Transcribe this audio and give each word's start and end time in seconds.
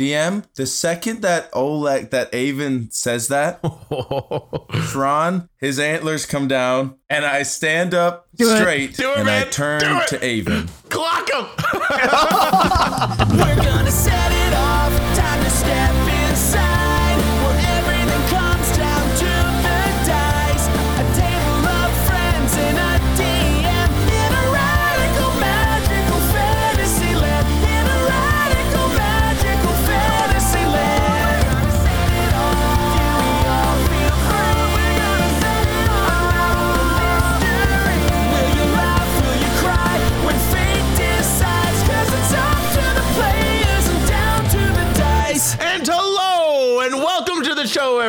DM, 0.00 0.44
the 0.54 0.64
second 0.66 1.20
that 1.20 1.52
Olek, 1.52 2.08
that 2.10 2.34
Avon 2.34 2.88
says 2.90 3.28
that, 3.28 3.60
Tron, 4.90 5.48
his 5.58 5.78
antlers 5.78 6.24
come 6.24 6.48
down, 6.48 6.94
and 7.10 7.26
I 7.26 7.42
stand 7.42 7.92
up 7.92 8.26
Do 8.34 8.50
it. 8.50 8.56
straight 8.58 8.96
Do 8.96 9.10
it, 9.12 9.18
and 9.18 9.28
I 9.28 9.44
turn 9.44 9.80
Do 9.80 9.98
it. 9.98 10.08
to 10.08 10.24
Avon. 10.24 10.68
Clock 10.88 11.28
him! 11.30 11.44
We're 13.38 13.62
gonna 13.62 13.90
set 13.90 14.32
it 14.32 14.54
off. 14.54 14.69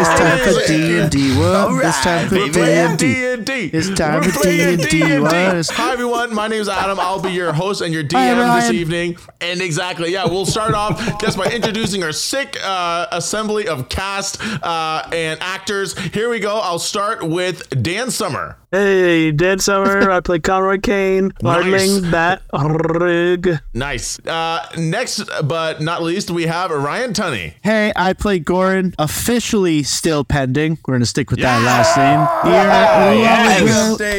It's 0.01 0.09
time 0.21 0.39
for 0.39 0.67
D 0.67 0.99
and 0.99 1.11
D. 1.11 1.39
What? 1.39 1.85
It's 1.85 2.01
time 2.03 2.29
for 2.29 2.35
D 2.37 2.61
and 2.63 2.99
D. 3.47 3.71
It's 3.73 3.91
time 3.99 4.23
for 4.23 4.43
D&D. 4.43 4.77
D&D. 4.89 5.19
What 5.19 5.35
is- 5.57 5.71
Hi, 5.71 5.93
everyone. 5.93 6.33
My 6.35 6.47
name 6.49 6.61
is 6.61 6.69
Adam. 6.69 7.01
I'll 7.01 7.21
be 7.21 7.31
your 7.31 7.53
host 7.53 7.81
and 7.81 7.93
your 7.93 8.05
DM 8.05 8.61
this 8.61 8.71
evening. 8.71 9.17
And 9.41 9.61
exactly, 9.61 10.13
yeah, 10.13 10.27
we'll 10.27 10.47
start 10.47 10.75
off 10.75 11.21
just 11.21 11.37
by 11.37 11.47
introducing 11.47 12.03
our 12.05 12.13
sick 12.13 12.57
uh, 12.63 13.07
assembly 13.11 13.67
of 13.67 13.89
cast 13.89 14.41
uh, 14.63 15.09
and 15.13 15.41
actors. 15.43 15.99
Here 15.99 16.29
we 16.31 16.39
go. 16.39 16.59
I'll 16.59 16.79
start 16.79 17.27
with 17.27 17.69
Dan 17.83 18.11
Summer. 18.11 18.57
Hey, 18.71 19.33
Dead 19.33 19.63
Summer. 19.63 20.11
I 20.11 20.21
play 20.21 20.41
Conroy 20.41 20.79
Kane. 20.79 21.33
Hardling 21.43 22.11
Bat 22.11 22.43
Rig. 22.53 23.59
Nice. 23.73 24.19
Uh, 24.27 24.67
next, 24.77 25.23
but 25.45 25.81
not 25.81 26.03
least, 26.03 26.31
we 26.31 26.45
have 26.45 26.71
Ryan 26.71 27.15
Tunney. 27.15 27.55
Hey, 27.63 27.95
I 27.97 28.13
play 28.13 28.41
Goran. 28.41 28.95
Officially 28.99 29.83
still 29.85 30.23
pending. 30.23 30.77
We're 30.87 30.95
gonna 30.97 31.07
stick 31.07 31.31
with 31.31 31.41
that 31.41 31.63
last 31.63 31.97
name. 31.97 32.53
yes. 32.53 33.59
Here, 33.61 33.67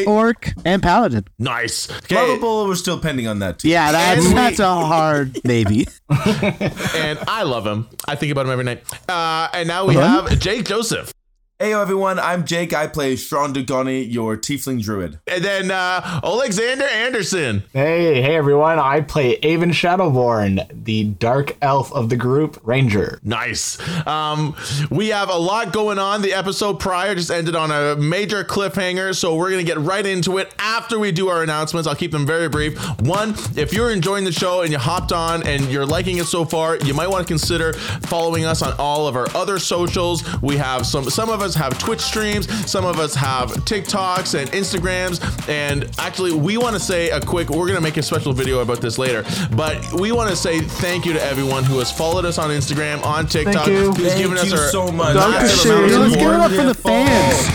Lovable 0.07 0.13
Orc 0.19 0.51
and 0.65 0.81
Paladin. 0.81 1.25
Nice. 1.37 1.91
Okay. 1.91 2.15
Lovable 2.15 2.65
was 2.65 2.79
still 2.79 2.99
pending 2.99 3.27
on 3.27 3.39
that 3.39 3.59
too. 3.59 3.69
Yeah, 3.69 3.91
that's 3.91 4.25
we- 4.27 4.33
that's 4.33 4.59
a 4.59 4.67
hard 4.67 5.37
maybe. 5.43 5.85
and 6.09 7.19
I 7.27 7.43
love 7.43 7.67
him. 7.67 7.87
I 8.07 8.15
think 8.15 8.31
about 8.31 8.47
him 8.47 8.51
every 8.51 8.65
night. 8.65 8.83
Uh, 9.07 9.47
and 9.53 9.67
now 9.67 9.85
we 9.85 9.95
Uh-huh. 9.95 10.27
have 10.27 10.39
Jake 10.39 10.65
Joseph. 10.65 11.13
Hey 11.61 11.73
everyone, 11.73 12.19
I'm 12.19 12.45
Jake. 12.45 12.71
I 12.71 12.87
play 12.87 13.17
Strong 13.17 13.53
Dugoni, 13.53 14.09
your 14.09 14.37
tiefling 14.37 14.81
druid. 14.81 15.19
And 15.27 15.43
then 15.43 15.71
uh, 15.71 16.21
Alexander 16.23 16.85
Anderson. 16.85 17.63
Hey, 17.73 18.21
hey 18.21 18.37
everyone, 18.37 18.79
I 18.79 19.01
play 19.01 19.33
Avon 19.43 19.71
Shadowborn, 19.71 20.85
the 20.85 21.03
dark 21.03 21.57
elf 21.61 21.91
of 21.91 22.07
the 22.07 22.15
group, 22.15 22.61
Ranger. 22.63 23.19
Nice. 23.23 23.77
Um, 24.07 24.55
we 24.89 25.09
have 25.09 25.29
a 25.29 25.35
lot 25.35 25.73
going 25.73 25.99
on. 25.99 26.21
The 26.21 26.31
episode 26.31 26.79
prior 26.79 27.13
just 27.13 27.29
ended 27.29 27.57
on 27.57 27.71
a 27.71 27.97
major 27.97 28.45
cliffhanger, 28.45 29.13
so 29.13 29.35
we're 29.35 29.51
going 29.51 29.65
to 29.65 29.69
get 29.69 29.79
right 29.79 30.05
into 30.05 30.37
it 30.37 30.55
after 30.59 30.97
we 30.97 31.11
do 31.11 31.27
our 31.27 31.43
announcements. 31.43 31.89
I'll 31.89 31.95
keep 31.95 32.13
them 32.13 32.25
very 32.25 32.47
brief. 32.47 32.79
One, 33.01 33.31
if 33.57 33.73
you're 33.73 33.91
enjoying 33.91 34.23
the 34.23 34.31
show 34.31 34.61
and 34.61 34.71
you 34.71 34.77
hopped 34.77 35.11
on 35.11 35.45
and 35.45 35.65
you're 35.65 35.85
liking 35.85 36.19
it 36.19 36.25
so 36.27 36.45
far, 36.45 36.77
you 36.77 36.93
might 36.93 37.09
want 37.09 37.27
to 37.27 37.29
consider 37.29 37.73
following 37.73 38.45
us 38.45 38.61
on 38.61 38.71
all 38.79 39.09
of 39.09 39.17
our 39.17 39.27
other 39.35 39.59
socials. 39.59 40.23
We 40.41 40.55
have 40.55 40.85
some, 40.85 41.09
some 41.09 41.27
of 41.27 41.41
us 41.41 41.48
have 41.55 41.77
Twitch 41.79 42.01
streams, 42.01 42.47
some 42.69 42.85
of 42.85 42.99
us 42.99 43.15
have 43.15 43.51
TikToks 43.65 44.37
and 44.39 44.49
Instagrams, 44.51 45.19
and 45.49 45.89
actually, 45.99 46.33
we 46.33 46.57
want 46.57 46.75
to 46.75 46.79
say 46.79 47.09
a 47.09 47.19
quick, 47.19 47.49
we're 47.49 47.65
going 47.67 47.75
to 47.75 47.81
make 47.81 47.97
a 47.97 48.03
special 48.03 48.33
video 48.33 48.59
about 48.59 48.81
this 48.81 48.97
later, 48.97 49.23
but 49.55 49.77
we 49.93 50.11
want 50.11 50.29
to 50.29 50.35
say 50.35 50.59
thank 50.61 51.05
you 51.05 51.13
to 51.13 51.21
everyone 51.23 51.63
who 51.63 51.79
has 51.79 51.91
followed 51.91 52.25
us 52.25 52.37
on 52.37 52.49
Instagram, 52.49 53.03
on 53.03 53.25
TikTok, 53.27 53.67
you. 53.67 53.91
who's 53.93 54.07
Thank 54.13 54.17
given 54.19 54.37
us 54.37 54.45
you 54.51 54.57
our 54.57 54.67
so 54.69 54.91
much. 54.91 55.15
Danke 55.15 55.41
Massive 55.41 55.59
schön. 55.59 55.77
amount 55.85 55.93
of 55.93 55.99
Let's 56.01 56.15
give 56.15 56.27
it 56.27 56.39
up 56.39 56.51
for 56.51 56.63
the 56.63 56.73
support. 56.73 57.07
fans. 57.07 57.47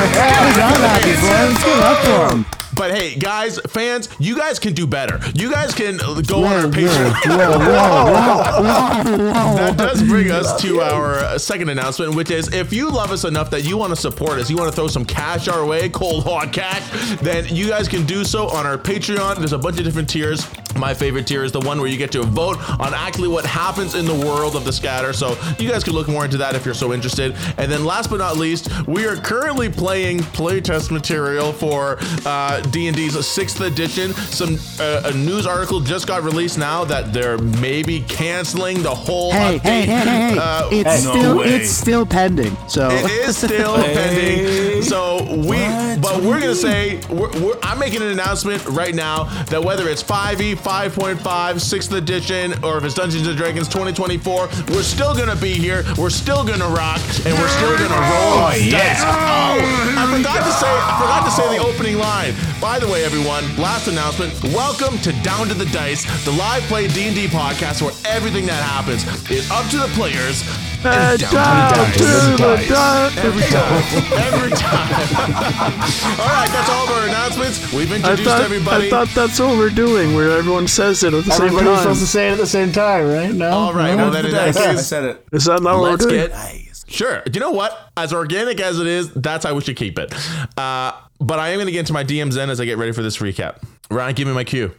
Good 0.00 0.54
job, 0.56 0.76
happy 0.76 1.14
boy. 1.20 1.28
Let's 1.28 1.64
give 1.64 1.76
it 1.76 1.84
up 1.84 1.98
for 2.04 2.34
them. 2.34 2.59
But 2.74 2.92
hey, 2.92 3.16
guys, 3.16 3.58
fans, 3.68 4.08
you 4.18 4.36
guys 4.36 4.58
can 4.58 4.72
do 4.72 4.86
better. 4.86 5.18
You 5.34 5.50
guys 5.50 5.74
can 5.74 5.98
go 6.26 6.44
on 6.44 6.52
our 6.64 6.70
Patreon. 6.70 7.12
whoa, 7.26 7.58
whoa. 7.58 9.54
That 9.56 9.76
does 9.76 10.02
bring 10.02 10.30
us 10.30 10.60
to 10.62 10.80
our 10.80 11.16
uh, 11.16 11.38
second 11.38 11.68
announcement, 11.68 12.14
which 12.14 12.30
is 12.30 12.52
if 12.52 12.72
you 12.72 12.90
love 12.90 13.10
us 13.10 13.24
enough 13.24 13.50
that 13.50 13.64
you 13.64 13.76
want 13.76 13.90
to 13.90 14.00
support 14.00 14.38
us, 14.38 14.48
you 14.48 14.56
want 14.56 14.70
to 14.70 14.76
throw 14.76 14.86
some 14.88 15.04
cash 15.04 15.48
our 15.48 15.64
way, 15.66 15.88
cold 15.88 16.24
hard 16.24 16.52
cash, 16.52 16.88
then 17.20 17.44
you 17.48 17.68
guys 17.68 17.88
can 17.88 18.06
do 18.06 18.24
so 18.24 18.48
on 18.48 18.66
our 18.66 18.78
Patreon. 18.78 19.36
There's 19.38 19.52
a 19.52 19.58
bunch 19.58 19.78
of 19.78 19.84
different 19.84 20.08
tiers. 20.08 20.46
My 20.76 20.94
favorite 20.94 21.26
tier 21.26 21.44
is 21.44 21.52
the 21.52 21.60
one 21.60 21.80
where 21.80 21.88
you 21.88 21.96
get 21.98 22.12
to 22.12 22.22
vote 22.22 22.56
on 22.80 22.94
actually 22.94 23.28
what 23.28 23.44
happens 23.44 23.94
in 23.94 24.06
the 24.06 24.14
world 24.14 24.54
of 24.56 24.64
the 24.64 24.72
scatter. 24.72 25.12
So 25.12 25.36
you 25.58 25.68
guys 25.68 25.82
can 25.84 25.94
look 25.94 26.08
more 26.08 26.24
into 26.24 26.36
that 26.38 26.54
if 26.54 26.64
you're 26.64 26.74
so 26.74 26.92
interested. 26.92 27.34
And 27.58 27.70
then 27.70 27.84
last 27.84 28.08
but 28.08 28.18
not 28.18 28.36
least, 28.36 28.86
we 28.86 29.06
are 29.06 29.16
currently 29.16 29.68
playing 29.68 30.20
playtest 30.20 30.90
material 30.90 31.52
for 31.52 31.98
uh, 32.24 32.59
D&D's 32.70 33.26
sixth 33.26 33.60
edition. 33.60 34.12
Some 34.14 34.58
uh, 34.78 35.02
a 35.06 35.12
news 35.16 35.46
article 35.46 35.80
just 35.80 36.06
got 36.06 36.22
released 36.22 36.58
now 36.58 36.84
that 36.84 37.12
they're 37.12 37.38
maybe 37.38 38.00
canceling 38.02 38.82
the 38.82 38.94
whole 38.94 39.32
Hey, 39.32 39.58
update. 39.58 39.62
hey, 39.62 39.82
hey, 39.86 39.96
hey, 39.96 40.30
hey. 40.34 40.38
Uh, 40.38 40.68
It's 40.70 41.04
no 41.04 41.10
still 41.12 41.38
way. 41.38 41.46
it's 41.54 41.70
still 41.70 42.06
pending. 42.06 42.56
So 42.68 42.88
it 42.90 43.10
is 43.28 43.36
still 43.36 43.74
pending. 43.82 44.82
So 44.82 45.24
we, 45.30 45.56
What? 45.58 46.00
but 46.00 46.22
we're 46.22 46.40
gonna 46.40 46.54
say 46.54 47.00
we're, 47.10 47.30
we're, 47.40 47.58
I'm 47.62 47.78
making 47.78 48.02
an 48.02 48.08
announcement 48.08 48.64
right 48.66 48.94
now 48.94 49.24
that 49.46 49.62
whether 49.62 49.88
it's 49.88 50.02
E, 50.02 50.04
5e, 50.06 50.56
5.5, 50.56 51.16
6th 51.20 51.92
edition, 51.96 52.52
or 52.64 52.78
if 52.78 52.84
it's 52.84 52.94
Dungeons 52.94 53.26
and 53.26 53.36
Dragons 53.36 53.68
2024, 53.68 54.48
we're 54.70 54.82
still 54.82 55.14
gonna 55.14 55.36
be 55.36 55.52
here. 55.54 55.84
We're 55.98 56.10
still 56.10 56.44
gonna 56.44 56.68
rock, 56.68 57.00
and 57.26 57.36
we're 57.38 57.48
still 57.48 57.76
gonna 57.76 58.00
roll 58.00 58.50
dice. 58.70 59.00
Oh, 59.02 59.58
I 59.96 60.06
forgot 60.16 60.44
to 60.44 60.52
say, 60.52 60.68
I 60.70 60.98
forgot 61.00 61.24
to 61.24 61.30
say 61.30 61.56
the 61.56 61.62
opening 61.62 61.98
line. 61.98 62.34
By 62.60 62.78
the 62.78 62.86
way, 62.86 63.04
everyone, 63.04 63.44
last 63.56 63.88
announcement. 63.88 64.34
Welcome 64.52 64.98
to 64.98 65.12
Down 65.22 65.48
to 65.48 65.54
the 65.54 65.64
Dice, 65.66 66.04
the 66.26 66.30
live 66.32 66.62
play 66.64 66.88
D&D 66.88 67.26
podcast 67.28 67.80
where 67.80 67.92
everything 68.04 68.44
that 68.46 68.62
happens 68.62 69.02
is 69.30 69.50
up 69.50 69.64
to 69.70 69.78
the 69.78 69.88
players. 69.96 70.42
And 70.84 71.16
And 71.16 71.20
down 71.20 71.32
down 71.32 71.92
to 71.92 71.98
the 72.04 72.36
dice. 72.36 72.70
Every 73.18 73.42
time. 73.44 73.92
Every 74.12 74.50
time. 74.50 74.92
all 76.20 76.28
right, 76.28 76.50
that's 76.52 76.68
all 76.70 76.84
of 76.84 76.90
our 76.90 77.08
announcements. 77.08 77.72
We've 77.72 77.90
I 77.92 77.96
introduced 77.96 78.28
thought, 78.28 78.42
everybody. 78.42 78.86
I 78.86 78.90
thought 78.90 79.08
that's 79.14 79.40
what 79.40 79.56
we're 79.56 79.70
doing, 79.70 80.14
where 80.14 80.30
everyone 80.36 80.68
says 80.68 81.02
it 81.02 81.14
at 81.14 81.24
the 81.24 81.30
same 81.32 81.46
Everybody's 81.46 81.70
time. 81.72 81.82
supposed 81.82 82.00
to 82.00 82.06
say 82.06 82.28
it 82.28 82.32
at 82.32 82.38
the 82.38 82.46
same 82.46 82.72
time, 82.72 83.08
right? 83.08 83.32
No? 83.34 83.50
all 83.50 83.72
right, 83.72 83.94
No? 83.96 84.04
well, 84.04 84.10
then 84.10 84.26
in 84.26 84.34
I 84.36 84.50
said 84.50 85.04
it. 85.04 85.26
Is 85.32 85.46
that 85.46 85.62
not 85.62 85.76
what 85.78 85.82
we're 85.82 85.90
let's 85.92 86.04
doing? 86.06 86.28
get. 86.28 86.66
Sure. 86.88 87.22
Do 87.22 87.30
you 87.32 87.40
know 87.40 87.52
what? 87.52 87.90
As 87.96 88.12
organic 88.12 88.60
as 88.60 88.78
it 88.80 88.86
is, 88.86 89.10
that's 89.14 89.44
how 89.46 89.54
we 89.54 89.60
should 89.62 89.76
keep 89.76 89.98
it. 89.98 90.12
Uh, 90.58 90.92
but 91.20 91.38
I 91.38 91.50
am 91.50 91.56
going 91.56 91.66
to 91.66 91.72
get 91.72 91.80
into 91.80 91.92
my 91.92 92.04
DMs 92.04 92.34
then 92.34 92.50
as 92.50 92.60
I 92.60 92.64
get 92.64 92.78
ready 92.78 92.92
for 92.92 93.02
this 93.02 93.18
recap. 93.18 93.62
Ryan, 93.90 94.14
give 94.14 94.26
me 94.26 94.34
my 94.34 94.44
cue. 94.44 94.72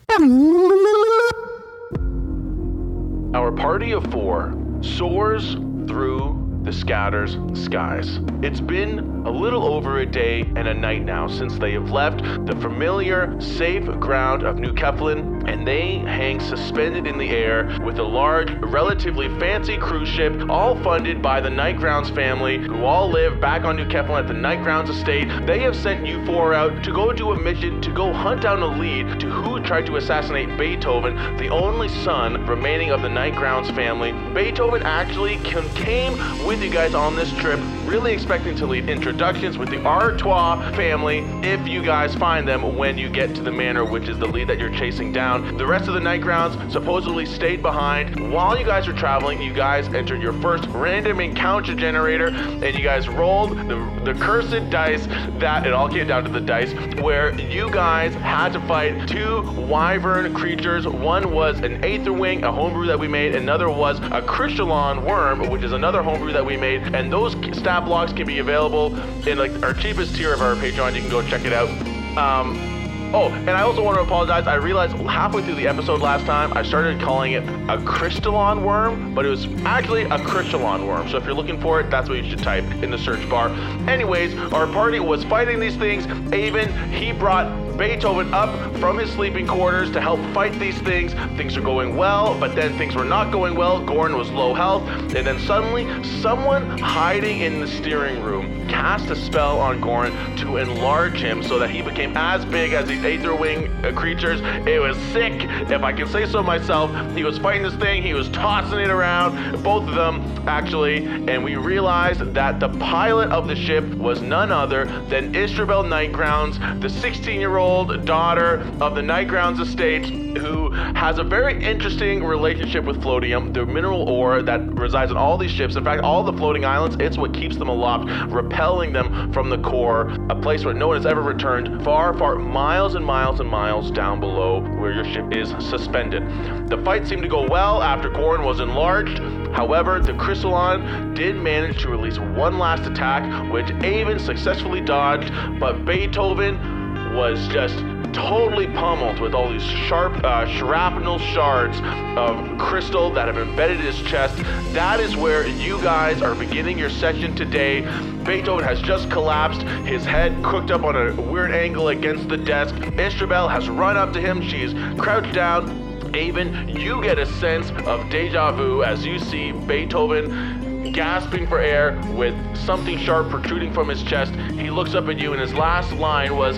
Our 3.34 3.52
party 3.52 3.92
of 3.92 4.04
four 4.12 4.54
soars 4.82 5.54
through 5.88 6.41
the 6.64 6.72
scatter's 6.72 7.38
skies. 7.60 8.20
It's 8.44 8.62
been 8.62 9.24
a 9.26 9.32
little 9.32 9.66
over 9.66 10.00
a 10.00 10.06
day 10.06 10.42
and 10.56 10.68
a 10.68 10.74
night 10.74 11.04
now 11.04 11.28
since 11.28 11.58
they 11.58 11.72
have 11.74 11.90
left 11.90 12.22
the 12.46 12.56
familiar, 12.62 13.40
safe 13.40 13.86
ground 14.00 14.44
of 14.44 14.60
New 14.60 14.74
Keflin, 14.74 15.48
and 15.48 15.68
they 15.68 15.98
hang 15.98 16.40
suspended 16.40 17.08
in 17.08 17.18
the 17.18 17.30
air 17.30 17.80
with 17.84 17.98
a 17.98 18.04
large, 18.04 18.52
relatively 18.62 19.28
fancy 19.40 19.78
cruise 19.78 20.10
ship, 20.10 20.50
all 20.50 20.76
funded 20.84 21.22
by 21.22 21.42
the 21.42 21.50
Nightgrounds 21.50 22.14
family, 22.14 22.60
who 22.60 22.84
all 22.84 23.10
live 23.10 23.42
back 23.42 23.64
on 23.64 23.76
New 23.76 23.88
Keflin 23.88 24.20
at 24.20 24.28
the 24.28 24.34
Nightgrounds 24.34 24.90
estate. 24.90 25.28
They 25.48 25.60
have 25.60 25.76
sent 25.76 26.06
you 26.06 26.24
four 26.26 26.54
out 26.54 26.84
to 26.84 26.92
go 26.92 27.12
do 27.12 27.32
a 27.32 27.40
mission 27.40 27.82
to 27.82 27.92
go 27.92 28.14
hunt 28.14 28.42
down 28.42 28.62
a 28.62 28.68
lead 28.68 29.20
to 29.20 29.30
who 29.30 29.60
tried 29.62 29.86
to 29.88 29.96
assassinate 29.98 30.58
Beethoven, 30.58 31.16
the 31.38 31.50
only 31.50 31.90
son 31.90 32.46
remaining 32.46 32.92
of 32.92 33.02
the 33.02 33.08
Nightgrounds 33.08 33.74
family. 33.76 34.12
Beethoven 34.34 34.84
actually 34.84 35.38
came 35.38 36.14
with 36.46 36.51
you 36.60 36.70
guys 36.70 36.94
on 36.94 37.16
this 37.16 37.32
trip, 37.34 37.60
really 37.86 38.12
expecting 38.14 38.56
to 38.56 38.66
lead 38.66 38.90
introductions 38.90 39.58
with 39.58 39.70
the 39.70 39.82
Artois 39.86 40.72
family 40.76 41.20
if 41.48 41.66
you 41.68 41.82
guys 41.82 42.14
find 42.14 42.48
them 42.48 42.76
when 42.76 42.98
you 42.98 43.10
get 43.10 43.34
to 43.36 43.42
the 43.42 43.52
manor, 43.52 43.86
which 43.86 44.10
is 44.10 44.20
the 44.20 44.26
lead 44.26 44.50
that 44.50 44.60
you're 44.60 44.70
chasing 44.70 45.14
down. 45.14 45.58
The 45.58 45.66
rest 45.66 45.88
of 45.88 45.94
the 45.94 46.00
night 46.00 46.22
grounds 46.22 46.74
supposedly 46.74 47.26
stayed 47.26 47.62
behind. 47.62 48.32
While 48.32 48.60
you 48.60 48.66
guys 48.66 48.88
were 48.88 48.94
traveling, 48.94 49.42
you 49.42 49.54
guys 49.54 49.88
entered 49.94 50.22
your 50.22 50.34
first 50.34 50.66
random 50.70 51.22
encounter 51.22 51.74
generator 51.74 52.28
and 52.28 52.76
you 52.76 52.84
guys 52.84 53.08
rolled 53.08 53.52
the, 53.58 54.02
the 54.04 54.14
cursed 54.20 54.70
dice 54.70 55.06
that 55.40 55.66
it 55.66 55.74
all 55.74 55.88
came 55.88 56.08
down 56.08 56.24
to 56.24 56.30
the 56.30 56.42
dice 56.42 56.74
where 57.02 57.34
you 57.40 57.70
guys 57.72 58.14
had 58.16 58.52
to 58.54 58.60
fight 58.68 59.08
two 59.08 59.42
wyvern 59.68 60.34
creatures. 60.34 60.88
One 60.88 61.32
was 61.32 61.60
an 61.60 61.84
aether 61.84 62.14
wing, 62.14 62.44
a 62.44 62.52
homebrew 62.52 62.88
that 62.88 63.00
we 63.00 63.08
made. 63.08 63.36
Another 63.36 63.70
was 63.70 64.00
a 64.12 64.22
crystallon 64.22 65.06
worm, 65.06 65.50
which 65.50 65.64
is 65.64 65.72
another 65.72 66.04
homebrew 66.04 66.34
that 66.34 66.41
we 66.46 66.58
made. 66.58 66.96
And 66.96 67.12
those 67.12 67.34
stat 67.58 67.86
blocks 67.86 68.14
can 68.14 68.28
be 68.28 68.40
available 68.40 68.96
in 69.28 69.38
like 69.38 69.52
our 69.64 69.74
cheapest 69.74 70.16
tier 70.16 70.34
of 70.34 70.42
our 70.42 70.56
Patreon. 70.56 70.96
You 70.96 71.02
can 71.02 71.10
go 71.10 71.22
check 71.28 71.46
it 71.46 71.54
out. 71.54 71.70
Um, 72.18 72.72
Oh, 73.14 73.28
and 73.30 73.50
I 73.50 73.64
also 73.64 73.84
want 73.84 73.98
to 73.98 74.04
apologize. 74.04 74.48
I 74.48 74.56
realized 74.56 74.96
halfway 74.96 75.44
through 75.44 75.56
the 75.56 75.68
episode 75.68 76.00
last 76.00 76.26
time, 76.26 76.54
I 76.54 76.64
started 76.64 77.02
calling 77.02 77.34
it 77.34 77.44
a 77.68 77.78
crystallon 77.84 78.64
worm, 78.64 79.14
but 79.14 79.26
it 79.26 79.30
was 79.30 79.48
actually 79.66 80.04
a 80.04 80.18
crystallon 80.20 80.88
worm. 80.88 81.10
So 81.10 81.18
if 81.18 81.26
you're 81.26 81.34
looking 81.34 81.60
for 81.60 81.82
it, 81.82 81.90
that's 81.90 82.08
what 82.08 82.24
you 82.24 82.30
should 82.30 82.42
type 82.42 82.64
in 82.82 82.90
the 82.90 82.98
search 82.98 83.30
bar. 83.30 83.50
Anyways, 83.90 84.34
our 84.54 84.66
party 84.66 85.02
was 85.02 85.26
fighting 85.26 85.60
these 85.60 85.76
things. 85.76 86.06
Avon, 86.32 86.70
he 86.94 87.12
brought 87.12 87.48
Beethoven 87.82 88.32
up 88.32 88.78
from 88.78 89.00
his 89.00 89.10
sleeping 89.10 89.48
quarters 89.48 89.90
to 89.90 90.00
help 90.00 90.20
fight 90.36 90.54
these 90.60 90.78
things. 90.82 91.16
Things 91.36 91.58
are 91.58 91.62
going 91.62 91.96
well, 91.96 92.40
but 92.40 92.54
then 92.54 92.78
things 92.78 92.94
were 92.94 93.04
not 93.04 93.32
going 93.32 93.56
well. 93.56 93.84
Gorn 93.84 94.16
was 94.16 94.30
low 94.30 94.54
health, 94.54 94.84
and 95.16 95.26
then 95.26 95.40
suddenly, 95.40 95.88
someone 96.22 96.78
hiding 96.78 97.40
in 97.40 97.60
the 97.60 97.68
steering 97.68 98.22
room 98.22 98.68
cast 98.68 99.10
a 99.10 99.16
spell 99.16 99.60
on 99.60 99.82
Gorn 99.82 100.12
to 100.38 100.58
enlarge 100.58 101.20
him 101.20 101.42
so 101.42 101.58
that 101.58 101.72
he 101.72 101.82
became 101.82 102.16
as 102.16 102.46
big 102.46 102.74
as 102.74 102.88
these 102.88 103.04
Aether 103.04 103.36
Wing 103.36 103.68
uh, 103.84 103.92
creatures. 103.94 104.42
It 104.68 104.80
was 104.80 104.96
sick, 105.12 105.34
if 105.72 105.82
I 105.82 105.92
can 105.92 106.08
say 106.08 106.28
so 106.28 106.44
myself. 106.44 106.92
He 107.16 107.24
was 107.24 107.40
fighting 107.40 107.64
this 107.64 107.74
thing, 107.76 108.04
he 108.04 108.14
was 108.14 108.30
tossing 108.30 108.80
it 108.80 108.92
around, 108.92 109.64
both 109.64 109.90
of 109.90 109.96
them 109.96 110.22
actually, 110.48 111.04
and 111.04 111.44
we 111.44 111.56
realized 111.56 112.34
that 112.36 112.60
the 112.60 112.70
pilot 112.78 113.30
of 113.32 113.48
the 113.48 113.56
ship 113.56 113.84
was 113.96 114.22
none 114.22 114.52
other 114.52 114.86
than 115.10 115.34
Istrabel 115.36 115.84
Nightgrounds, 115.84 116.60
the 116.80 116.90
16 116.90 117.40
year 117.40 117.58
old 117.58 117.71
daughter 118.06 118.60
of 118.82 118.96
the 118.96 119.02
Nightgrounds 119.02 119.62
estate, 119.62 120.06
who 120.06 120.72
has 120.72 121.20
a 121.20 121.24
very 121.24 121.64
interesting 121.64 122.24
relationship 122.24 122.84
with 122.84 123.02
Floatium, 123.02 123.54
the 123.54 123.66
mineral 123.66 124.10
ore 124.10 124.42
that 124.42 124.62
resides 124.74 125.10
on 125.10 125.18
all 125.18 125.38
these 125.38 125.52
ships. 125.52 125.76
In 125.78 125.84
fact, 125.84 126.04
all 126.04 126.24
the 126.24 126.34
floating 126.34 126.66
islands, 126.66 126.98
it's 127.00 127.18
what 127.18 127.34
keeps 127.34 127.56
them 127.56 127.70
aloft, 127.70 128.10
repelling 128.30 128.92
them 128.92 129.32
from 129.32 129.50
the 129.50 129.58
core, 129.60 130.10
a 130.30 130.36
place 130.36 130.66
where 130.66 130.74
no 130.74 130.90
one 130.90 130.98
has 130.98 131.06
ever 131.06 131.22
returned, 131.22 131.84
far, 131.84 132.18
far, 132.18 132.36
miles 132.36 132.96
and 132.96 133.06
miles 133.06 133.40
and 133.40 133.50
miles 133.50 133.90
down 133.90 134.20
below 134.20 134.62
where 134.80 134.92
your 134.92 135.06
ship 135.06 135.34
is 135.34 135.50
suspended. 135.66 136.24
The 136.70 136.82
fight 136.84 137.08
seemed 137.08 137.24
to 137.24 137.30
go 137.30 137.48
well 137.48 137.82
after 137.82 138.10
Gorn 138.10 138.44
was 138.44 138.60
enlarged. 138.60 139.20
However, 139.54 140.00
the 140.00 140.14
Crystallon 140.14 141.14
did 141.14 141.38
manage 141.38 141.82
to 141.84 141.90
release 141.90 142.20
one 142.20 142.60
last 142.60 142.84
attack, 142.90 143.52
which 143.52 143.72
Avon 143.84 144.20
successfully 144.20 144.82
dodged, 144.82 145.32
but 145.60 145.86
Beethoven 145.86 146.81
was 147.14 147.48
just 147.48 147.78
totally 148.14 148.68
pummeled 148.68 149.20
with 149.20 149.34
all 149.34 149.50
these 149.50 149.64
sharp 149.64 150.14
uh, 150.24 150.46
shrapnel 150.46 151.18
shards 151.20 151.80
of 152.18 152.58
crystal 152.58 153.12
that 153.12 153.28
have 153.28 153.38
embedded 153.38 153.80
in 153.80 153.86
his 153.86 154.02
chest. 154.02 154.36
That 154.74 155.00
is 155.00 155.16
where 155.16 155.48
you 155.48 155.82
guys 155.82 156.22
are 156.22 156.36
beginning 156.36 156.78
your 156.78 156.90
session 156.90 157.36
today. 157.36 157.82
Beethoven 158.24 158.64
has 158.64 158.82
just 158.82 159.10
collapsed, 159.10 159.62
his 159.86 160.06
head 160.06 160.44
cooked 160.44 160.72
up 160.72 160.84
on 160.84 160.96
a 160.96 161.14
weird 161.22 161.52
angle 161.52 161.90
against 161.90 162.28
the 162.30 162.38
desk. 162.38 162.76
Istrabel 162.98 163.48
has 163.48 163.70
run 163.70 163.98
up 163.98 164.14
to 164.14 164.22
him, 164.22 164.42
she's 164.42 164.74
crouched 165.00 165.34
down. 165.34 165.90
Avon, 166.14 166.68
you 166.68 167.02
get 167.02 167.18
a 167.18 167.26
sense 167.26 167.72
of 167.88 168.10
deja 168.10 168.52
vu 168.52 168.84
as 168.84 169.06
you 169.06 169.18
see 169.18 169.54
Beethoven 169.54 170.61
gasping 170.94 171.48
for 171.48 171.60
air 171.60 172.00
with 172.14 172.36
something 172.58 172.98
sharp 172.98 173.30
protruding 173.30 173.74
from 173.74 173.88
his 173.88 174.04
chest. 174.04 174.34
He 174.34 174.70
looks 174.70 174.94
up 174.96 175.08
at 175.08 175.20
you, 175.20 175.34
and 175.34 175.42
his 175.42 175.54
last 175.54 175.92
line 175.94 176.36
was, 176.36 176.58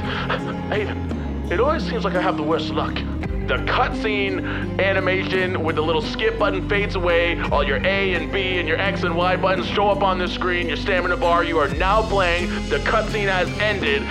Avon, 0.71 1.47
it 1.51 1.59
always 1.59 1.83
seems 1.87 2.03
like 2.03 2.15
I 2.15 2.21
have 2.21 2.37
the 2.37 2.43
worst 2.43 2.69
luck. 2.69 2.95
The 2.95 3.57
cutscene 3.67 4.79
animation 4.79 5.63
with 5.63 5.75
the 5.75 5.81
little 5.81 6.01
skip 6.01 6.39
button 6.39 6.69
fades 6.69 6.95
away. 6.95 7.37
All 7.51 7.63
your 7.63 7.85
A 7.85 8.13
and 8.13 8.31
B 8.31 8.57
and 8.57 8.67
your 8.67 8.77
X 8.79 9.03
and 9.03 9.17
Y 9.17 9.35
buttons 9.35 9.67
show 9.67 9.89
up 9.89 10.01
on 10.01 10.17
the 10.17 10.29
screen. 10.29 10.69
Your 10.69 10.77
stamina 10.77 11.17
bar. 11.17 11.43
You 11.43 11.57
are 11.59 11.67
now 11.67 12.01
playing. 12.07 12.47
The 12.69 12.77
cutscene 12.79 13.27
has 13.27 13.49
ended. 13.59 14.01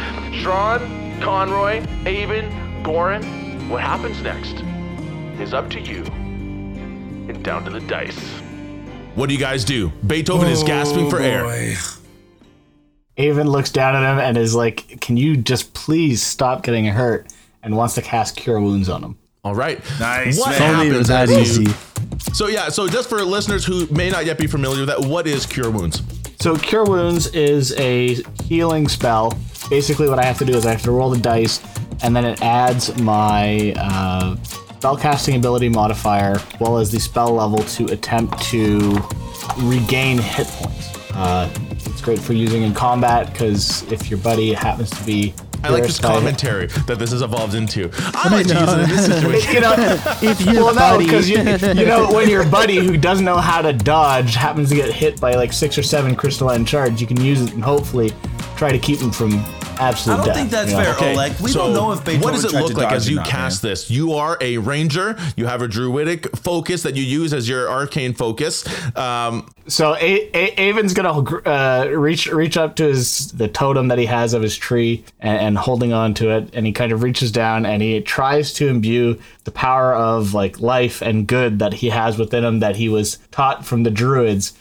Shran, 0.42 1.20
Conroy, 1.22 1.82
Avon, 2.04 2.50
Goran, 2.82 3.68
what 3.70 3.80
happens 3.80 4.20
next 4.22 4.62
is 5.40 5.54
up 5.54 5.70
to 5.70 5.80
you 5.80 6.04
and 6.04 7.42
down 7.42 7.64
to 7.64 7.70
the 7.70 7.80
dice. 7.80 8.42
What 9.14 9.28
do 9.28 9.34
you 9.34 9.40
guys 9.40 9.64
do? 9.64 9.90
Beethoven 10.06 10.48
is 10.48 10.62
gasping 10.62 11.10
for 11.10 11.20
air. 11.20 11.44
Boy. 11.44 11.74
Avon 13.18 13.48
looks 13.48 13.70
down 13.70 13.94
at 13.94 14.10
him 14.10 14.18
and 14.18 14.38
is 14.38 14.54
like, 14.54 15.00
"Can 15.00 15.16
you 15.16 15.36
just 15.36 15.74
please 15.74 16.22
stop 16.22 16.62
getting 16.62 16.86
hurt?" 16.86 17.26
And 17.62 17.76
wants 17.76 17.94
to 17.94 18.02
cast 18.02 18.36
Cure 18.36 18.60
Wounds 18.60 18.88
on 18.88 19.02
him. 19.04 19.16
All 19.44 19.54
right. 19.54 19.78
Nice, 20.00 20.38
What 20.38 20.50
man. 20.58 20.62
If 20.62 20.78
only 20.78 20.88
it 20.88 20.98
was 20.98 21.08
that 21.08 21.28
happens 21.28 21.58
you- 21.58 21.64
easy. 21.64 21.74
So 22.32 22.46
yeah, 22.48 22.68
so 22.70 22.88
just 22.88 23.08
for 23.08 23.22
listeners 23.24 23.64
who 23.64 23.86
may 23.90 24.08
not 24.10 24.24
yet 24.24 24.38
be 24.38 24.46
familiar 24.46 24.80
with 24.80 24.88
that, 24.88 25.00
what 25.00 25.26
is 25.26 25.46
Cure 25.46 25.70
Wounds? 25.70 26.02
So 26.40 26.56
Cure 26.56 26.84
Wounds 26.84 27.26
is 27.28 27.72
a 27.78 28.22
healing 28.44 28.88
spell. 28.88 29.32
Basically, 29.70 30.08
what 30.08 30.18
I 30.18 30.24
have 30.24 30.38
to 30.38 30.44
do 30.44 30.54
is 30.54 30.66
I 30.66 30.70
have 30.72 30.82
to 30.82 30.90
roll 30.90 31.10
the 31.10 31.18
dice, 31.18 31.60
and 32.02 32.16
then 32.16 32.24
it 32.24 32.42
adds 32.42 32.96
my 33.00 33.72
uh, 33.76 34.36
spellcasting 34.82 35.36
ability 35.36 35.68
modifier, 35.68 36.36
as 36.36 36.60
well 36.60 36.76
as 36.78 36.90
the 36.90 36.98
spell 36.98 37.32
level 37.34 37.58
to 37.60 37.84
attempt 37.86 38.42
to 38.42 38.98
regain 39.58 40.18
hit 40.18 40.46
points. 40.48 41.12
Uh, 41.14 41.48
it's 41.70 42.00
great 42.00 42.18
for 42.18 42.32
using 42.32 42.62
in 42.62 42.74
combat 42.74 43.32
because 43.32 43.90
if 43.92 44.10
your 44.10 44.18
buddy 44.18 44.52
happens 44.52 44.90
to 44.90 45.04
be 45.04 45.34
I 45.62 45.68
like 45.68 45.82
this 45.82 46.00
pierced 46.00 46.02
by- 46.02 46.08
commentary 46.08 46.66
that 46.66 46.98
this 46.98 47.12
has 47.12 47.22
evolved 47.22 47.54
into. 47.54 47.90
I 47.96 48.28
like 48.32 48.46
to 48.48 48.54
use 48.58 48.72
it 48.72 48.80
in 48.80 48.88
this 48.88 49.06
situation. 49.14 49.54
You 49.54 49.60
know, 49.60 49.74
If 50.22 50.40
your 50.40 50.64
well, 50.64 50.74
no, 50.74 50.80
buddy, 50.80 51.04
because 51.04 51.30
you, 51.30 51.38
you 51.38 51.86
know 51.86 52.12
when 52.12 52.28
your 52.28 52.44
buddy 52.48 52.78
who 52.78 52.96
doesn't 52.96 53.24
know 53.24 53.36
how 53.36 53.62
to 53.62 53.72
dodge 53.72 54.34
happens 54.34 54.70
to 54.70 54.74
get 54.74 54.92
hit 54.92 55.20
by 55.20 55.34
like 55.34 55.52
six 55.52 55.78
or 55.78 55.84
seven 55.84 56.16
crystalline 56.16 56.64
shards, 56.64 57.00
you 57.00 57.06
can 57.06 57.20
use 57.20 57.40
it 57.40 57.52
and 57.52 57.62
hopefully 57.62 58.12
try 58.56 58.72
to 58.72 58.78
keep 58.78 58.98
him 58.98 59.12
from 59.12 59.44
absolute 59.78 60.14
I 60.14 60.16
don't 60.18 60.26
death. 60.26 60.36
think 60.36 60.50
that's 60.50 60.70
you 60.70 60.76
know? 60.76 60.84
fair. 60.84 60.94
Okay, 60.94 61.14
Olek. 61.14 61.40
We 61.40 61.50
so 61.50 61.60
don't 61.66 61.74
know 61.74 61.92
if 61.92 62.04
Beethoven 62.04 62.20
what 62.22 62.32
does 62.34 62.44
it 62.44 62.52
look 62.52 62.74
like 62.74 62.92
as 62.92 63.08
you 63.08 63.16
not, 63.16 63.26
cast 63.26 63.62
man. 63.62 63.70
this? 63.72 63.90
You 63.90 64.12
are 64.14 64.36
a 64.40 64.58
ranger. 64.58 65.16
You 65.36 65.46
have 65.46 65.62
a 65.62 65.68
druidic 65.68 66.34
focus 66.36 66.82
that 66.82 66.96
you 66.96 67.02
use 67.02 67.32
as 67.32 67.48
your 67.48 67.68
arcane 67.70 68.14
focus. 68.14 68.64
Um, 68.96 69.48
So 69.68 69.94
a- 69.94 70.28
a- 70.34 70.60
Avon's 70.60 70.92
gonna 70.92 71.12
uh, 71.46 71.88
reach 71.90 72.26
reach 72.26 72.56
up 72.56 72.74
to 72.76 72.84
his 72.84 73.28
the 73.32 73.46
totem 73.48 73.88
that 73.88 73.98
he 73.98 74.06
has 74.06 74.34
of 74.34 74.42
his 74.42 74.56
tree 74.56 75.04
and, 75.20 75.38
and 75.38 75.58
holding 75.58 75.92
on 75.92 76.14
to 76.14 76.30
it, 76.30 76.50
and 76.52 76.66
he 76.66 76.72
kind 76.72 76.90
of 76.92 77.02
reaches 77.02 77.30
down 77.30 77.64
and 77.64 77.80
he 77.80 78.00
tries 78.00 78.52
to 78.54 78.66
imbue 78.68 79.18
the 79.44 79.52
power 79.52 79.94
of 79.94 80.34
like 80.34 80.60
life 80.60 81.00
and 81.00 81.26
good 81.28 81.60
that 81.60 81.74
he 81.74 81.88
has 81.90 82.18
within 82.18 82.44
him 82.44 82.58
that 82.60 82.74
he 82.76 82.88
was 82.88 83.18
taught 83.30 83.64
from 83.64 83.84
the 83.84 83.90
druids. 83.90 84.52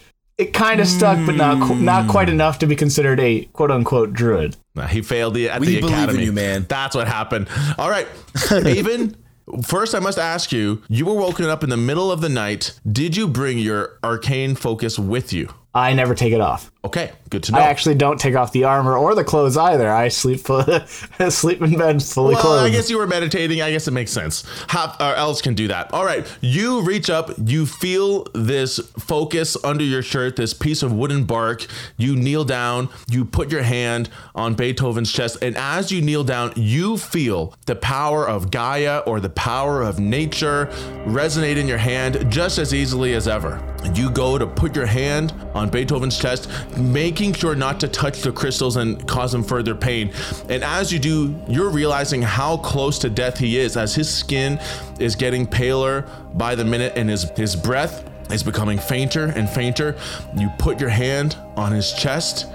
It 0.41 0.53
kind 0.53 0.81
of 0.81 0.87
stuck, 0.87 1.23
but 1.27 1.35
not 1.35 1.61
qu- 1.61 1.75
not 1.75 2.09
quite 2.09 2.27
hmm. 2.27 2.33
enough 2.33 2.57
to 2.59 2.65
be 2.65 2.75
considered 2.75 3.19
a 3.19 3.45
quote 3.53 3.69
unquote 3.69 4.11
druid. 4.11 4.55
nah, 4.73 4.87
he 4.87 5.03
failed 5.03 5.35
the, 5.35 5.49
at 5.51 5.59
We 5.59 5.67
the 5.67 5.81
believe 5.81 5.93
in 5.93 5.99
academy. 5.99 6.25
you, 6.25 6.31
man. 6.31 6.65
That's 6.67 6.95
what 6.95 7.07
happened. 7.07 7.47
All 7.77 7.91
right, 7.91 8.07
Avon. 8.51 9.15
First, 9.63 9.93
I 9.93 9.99
must 9.99 10.17
ask 10.17 10.51
you: 10.51 10.81
You 10.89 11.05
were 11.05 11.13
woken 11.13 11.45
up 11.45 11.63
in 11.63 11.69
the 11.69 11.77
middle 11.77 12.11
of 12.11 12.21
the 12.21 12.29
night. 12.29 12.79
Did 12.91 13.15
you 13.15 13.27
bring 13.27 13.59
your 13.59 13.99
arcane 14.03 14.55
focus 14.55 14.97
with 14.97 15.31
you? 15.31 15.47
I 15.75 15.93
never 15.93 16.15
take 16.15 16.33
it 16.33 16.41
off. 16.41 16.70
Okay, 16.83 17.11
good 17.29 17.43
to 17.43 17.51
know. 17.51 17.59
I 17.59 17.65
actually 17.65 17.93
don't 17.93 18.19
take 18.19 18.35
off 18.35 18.51
the 18.53 18.63
armor 18.63 18.97
or 18.97 19.13
the 19.13 19.23
clothes 19.23 19.55
either. 19.55 19.91
I 19.91 20.07
sleep 20.07 20.39
sleep 21.29 21.61
in 21.61 21.77
bed 21.77 22.01
fully 22.01 22.33
Well, 22.33 22.41
clothed. 22.43 22.65
I 22.65 22.69
guess 22.71 22.89
you 22.89 22.97
were 22.97 23.05
meditating. 23.05 23.61
I 23.61 23.69
guess 23.69 23.87
it 23.87 23.91
makes 23.91 24.11
sense. 24.11 24.43
Half, 24.67 24.99
uh, 24.99 25.13
elves 25.15 25.43
can 25.43 25.53
do 25.53 25.67
that. 25.67 25.93
All 25.93 26.03
right. 26.03 26.25
You 26.41 26.81
reach 26.81 27.11
up. 27.11 27.29
You 27.45 27.67
feel 27.67 28.25
this 28.33 28.79
focus 28.97 29.55
under 29.63 29.83
your 29.83 30.01
shirt, 30.01 30.37
this 30.37 30.55
piece 30.55 30.81
of 30.81 30.91
wooden 30.91 31.25
bark. 31.25 31.67
You 31.97 32.15
kneel 32.15 32.45
down. 32.45 32.89
You 33.07 33.25
put 33.25 33.51
your 33.51 33.61
hand 33.61 34.09
on 34.33 34.55
Beethoven's 34.55 35.11
chest. 35.11 35.37
And 35.43 35.55
as 35.57 35.91
you 35.91 36.01
kneel 36.01 36.23
down, 36.23 36.51
you 36.55 36.97
feel 36.97 37.53
the 37.67 37.75
power 37.75 38.27
of 38.27 38.49
Gaia 38.49 39.03
or 39.05 39.19
the 39.19 39.29
power 39.29 39.83
of 39.83 39.99
nature 39.99 40.65
resonate 41.05 41.57
in 41.57 41.67
your 41.67 41.77
hand 41.77 42.25
just 42.31 42.57
as 42.57 42.73
easily 42.73 43.13
as 43.13 43.27
ever. 43.27 43.63
You 43.93 44.09
go 44.09 44.37
to 44.37 44.45
put 44.47 44.75
your 44.75 44.85
hand 44.85 45.33
on 45.53 45.69
Beethoven's 45.69 46.17
chest, 46.17 46.49
making 46.77 47.33
sure 47.33 47.55
not 47.55 47.79
to 47.79 47.87
touch 47.87 48.21
the 48.21 48.31
crystals 48.31 48.77
and 48.77 49.07
cause 49.07 49.33
him 49.33 49.43
further 49.43 49.75
pain. 49.75 50.11
And 50.49 50.63
as 50.63 50.91
you 50.91 50.99
do, 50.99 51.39
you're 51.47 51.69
realizing 51.69 52.21
how 52.21 52.57
close 52.57 52.99
to 52.99 53.09
death 53.09 53.37
he 53.37 53.57
is 53.57 53.77
as 53.77 53.95
his 53.95 54.13
skin 54.13 54.59
is 54.99 55.15
getting 55.15 55.45
paler 55.45 56.07
by 56.33 56.55
the 56.55 56.65
minute 56.65 56.93
and 56.95 57.09
his, 57.09 57.29
his 57.31 57.55
breath 57.55 58.09
is 58.31 58.43
becoming 58.43 58.77
fainter 58.77 59.27
and 59.35 59.49
fainter. 59.49 59.95
You 60.37 60.49
put 60.57 60.79
your 60.79 60.89
hand 60.89 61.37
on 61.55 61.71
his 61.71 61.91
chest, 61.93 62.47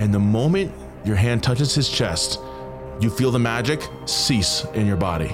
and 0.00 0.12
the 0.12 0.18
moment 0.18 0.72
your 1.04 1.16
hand 1.16 1.42
touches 1.42 1.74
his 1.74 1.88
chest, 1.88 2.38
you 3.00 3.10
feel 3.10 3.30
the 3.30 3.38
magic 3.38 3.82
cease 4.06 4.64
in 4.74 4.86
your 4.86 4.96
body. 4.96 5.28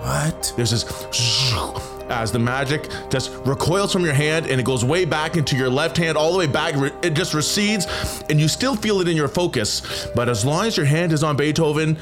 What? 0.00 0.52
There's 0.56 0.70
this 0.70 0.84
as 2.10 2.32
the 2.32 2.38
magic 2.38 2.88
just 3.08 3.32
recoils 3.46 3.92
from 3.92 4.04
your 4.04 4.14
hand 4.14 4.46
and 4.46 4.60
it 4.60 4.64
goes 4.64 4.84
way 4.84 5.04
back 5.04 5.36
into 5.36 5.56
your 5.56 5.70
left 5.70 5.96
hand, 5.96 6.16
all 6.16 6.32
the 6.32 6.38
way 6.38 6.46
back. 6.46 6.74
It 7.02 7.14
just 7.14 7.34
recedes, 7.34 7.86
and 8.28 8.40
you 8.40 8.48
still 8.48 8.76
feel 8.76 9.00
it 9.00 9.08
in 9.08 9.16
your 9.16 9.28
focus. 9.28 10.08
But 10.14 10.28
as 10.28 10.44
long 10.44 10.66
as 10.66 10.76
your 10.76 10.86
hand 10.86 11.12
is 11.12 11.22
on 11.22 11.36
Beethoven, 11.36 11.96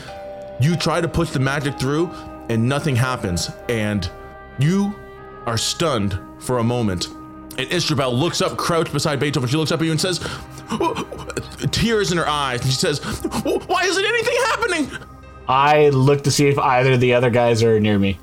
you 0.60 0.76
try 0.76 1.00
to 1.00 1.08
push 1.08 1.30
the 1.30 1.40
magic 1.40 1.78
through, 1.78 2.10
and 2.48 2.68
nothing 2.68 2.96
happens. 2.96 3.50
And 3.68 4.10
you 4.58 4.94
are 5.46 5.58
stunned 5.58 6.18
for 6.40 6.58
a 6.58 6.64
moment. 6.64 7.08
And 7.58 7.70
Istrabel 7.72 8.14
looks 8.14 8.40
up, 8.40 8.56
crouched 8.56 8.92
beside 8.92 9.18
Beethoven. 9.18 9.48
She 9.48 9.56
looks 9.56 9.72
up 9.72 9.80
at 9.80 9.84
you 9.84 9.90
and 9.90 10.00
says, 10.00 10.20
tears 11.70 12.12
in 12.12 12.18
her 12.18 12.28
eyes. 12.28 12.60
And 12.60 12.70
she 12.70 12.76
says, 12.76 13.00
Why 13.66 13.84
isn't 13.84 14.04
anything 14.04 14.36
happening? 14.46 14.90
I 15.48 15.88
look 15.88 16.24
to 16.24 16.30
see 16.30 16.48
if 16.48 16.58
either 16.58 16.92
of 16.92 17.00
the 17.00 17.14
other 17.14 17.30
guys 17.30 17.62
are 17.62 17.80
near 17.80 17.98
me. 17.98 18.18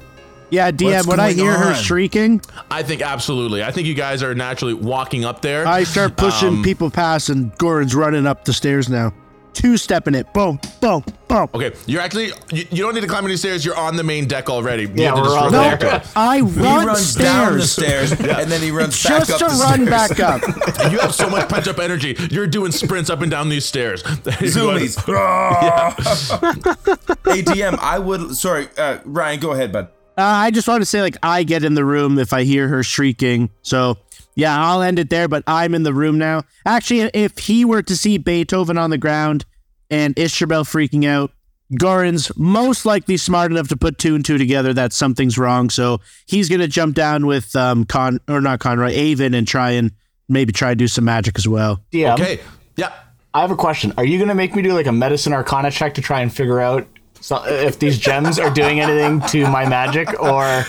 Yeah, 0.50 0.72
DM, 0.72 0.94
What's 0.96 1.08
when 1.08 1.20
I 1.20 1.34
going 1.34 1.46
hear 1.48 1.58
her 1.58 1.74
shrieking, 1.76 2.42
I 2.72 2.84
think 2.84 3.02
absolutely. 3.02 3.64
I 3.64 3.72
think 3.72 3.88
you 3.88 3.94
guys 3.96 4.24
are 4.24 4.36
naturally 4.36 4.74
walking 4.74 5.26
up 5.26 5.42
there. 5.42 5.68
I 5.68 5.84
start 5.84 6.18
pushing 6.18 6.50
Um, 6.50 6.64
people 6.64 6.90
past, 6.90 7.30
and 7.30 7.52
Goran's 7.58 7.96
running 7.96 8.26
up 8.28 8.46
the 8.46 8.54
stairs 8.54 8.90
now. 8.90 9.14
Two 9.54 9.78
stepping 9.78 10.16
it. 10.16 10.34
Boom, 10.34 10.60
boom, 10.82 11.02
boom. 11.30 11.48
Okay, 11.54 11.72
you're 11.86 12.02
actually 12.02 12.26
you, 12.52 12.66
you 12.72 12.84
don't 12.84 12.94
need 12.94 13.00
to 13.02 13.08
climb 13.08 13.24
any 13.24 13.38
stairs. 13.38 13.64
You're 13.64 13.78
on 13.78 13.96
the 13.96 14.04
main 14.04 14.28
deck 14.28 14.50
already. 14.50 14.84
You 14.84 14.90
Yeah, 14.96 15.14
we're 15.16 15.24
just 15.24 15.38
all 15.38 15.44
run 15.44 15.52
there. 15.54 15.78
back 15.78 15.80
to 15.80 15.96
it. 15.96 16.08
I 16.14 16.36
He 16.36 16.42
run 16.42 16.88
runs 16.88 17.16
down 17.16 17.58
the 17.58 17.66
stairs 17.66 18.12
stairs 18.12 18.38
and 18.38 18.52
then 18.52 18.62
he 18.62 18.72
runs 18.72 19.02
back 19.02 19.20
just 19.26 19.32
up 19.32 19.40
to 19.40 19.46
run 19.46 19.88
stairs. 19.88 19.90
back 19.90 20.20
up. 20.20 20.44
And 20.84 20.92
you 20.92 21.00
have 21.00 21.16
so 21.16 21.30
much 21.30 21.48
pent 21.48 21.70
up 21.70 21.80
energy. 21.80 22.18
You're 22.32 22.48
doing 22.48 22.74
sprints 22.74 23.10
up 23.10 23.22
and 23.22 23.32
down 23.32 23.48
these 23.48 23.66
stairs. 23.66 24.04
Zoomies. 24.04 24.98
hey 27.34 27.42
DM, 27.42 27.80
I 27.80 27.98
would. 27.98 28.36
Sorry, 28.36 28.68
uh, 28.78 28.98
Ryan, 29.06 29.40
go 29.40 29.54
ahead, 29.54 29.72
bud. 29.72 29.88
Uh, 30.18 30.24
I 30.24 30.52
just 30.52 30.68
want 30.68 30.82
to 30.82 30.86
say, 30.86 31.02
like, 31.02 31.18
I 31.22 31.44
get 31.44 31.64
in 31.64 31.74
the 31.74 31.86
room 31.86 32.18
if 32.20 32.32
I 32.34 32.44
hear 32.44 32.68
her 32.70 32.84
shrieking. 32.84 33.50
So, 33.62 33.98
yeah, 34.36 34.58
I'll 34.58 34.82
end 34.82 35.00
it 35.00 35.10
there, 35.10 35.28
but 35.28 35.44
I'm 35.48 35.76
in 35.76 35.84
the 35.84 35.94
room 35.94 36.18
now. 36.18 36.44
Actually, 36.66 37.10
if 37.14 37.38
he 37.38 37.66
were 37.66 37.82
to 37.84 37.98
see 37.98 38.18
Beethoven 38.18 38.78
on 38.78 38.90
the 38.90 38.98
ground 38.98 39.46
and 39.90 40.18
Istrabel 40.18 40.64
freaking 40.64 41.06
out, 41.06 41.32
Goran's 41.74 42.32
most 42.38 42.86
likely 42.86 43.18
smart 43.18 43.52
enough 43.52 43.68
to 43.70 43.78
put 43.78 43.98
two 43.98 44.16
and 44.16 44.24
two 44.24 44.38
together 44.38 44.74
that 44.74 44.94
something's 44.94 45.38
wrong. 45.38 45.70
So 45.70 46.00
he's 46.28 46.48
going 46.48 46.62
to 46.62 46.68
jump 46.68 46.96
down 46.96 47.26
with 47.26 47.56
um, 47.56 47.86
Con, 47.86 48.20
or 48.30 48.40
not 48.40 48.60
Conroy, 48.60 48.92
Avon 48.92 49.34
and 49.34 49.48
try 49.48 49.72
and 49.72 49.92
maybe 50.30 50.54
try 50.54 50.70
to 50.70 50.76
do 50.76 50.88
some 50.88 51.06
magic 51.06 51.38
as 51.38 51.48
well. 51.48 51.82
DM, 51.92 52.14
Okay. 52.14 52.40
Yeah. 52.76 52.94
I 53.34 53.42
have 53.42 53.52
a 53.52 53.56
question. 53.56 53.94
Are 53.98 54.06
you 54.06 54.18
going 54.18 54.30
to 54.30 54.36
make 54.36 54.56
me 54.56 54.62
do 54.62 54.74
like 54.74 54.86
a 54.86 54.92
medicine 54.94 55.34
arcana 55.34 55.70
check 55.72 55.96
to 55.96 56.02
try 56.02 56.22
and 56.22 56.34
figure 56.34 56.60
out 56.62 56.88
so, 57.26 57.44
if 57.48 57.80
these 57.80 57.98
gems 57.98 58.38
are 58.38 58.52
doing 58.52 58.80
anything 58.82 59.20
to 59.30 59.50
my 59.50 59.68
magic 59.68 60.22
or. 60.22 60.64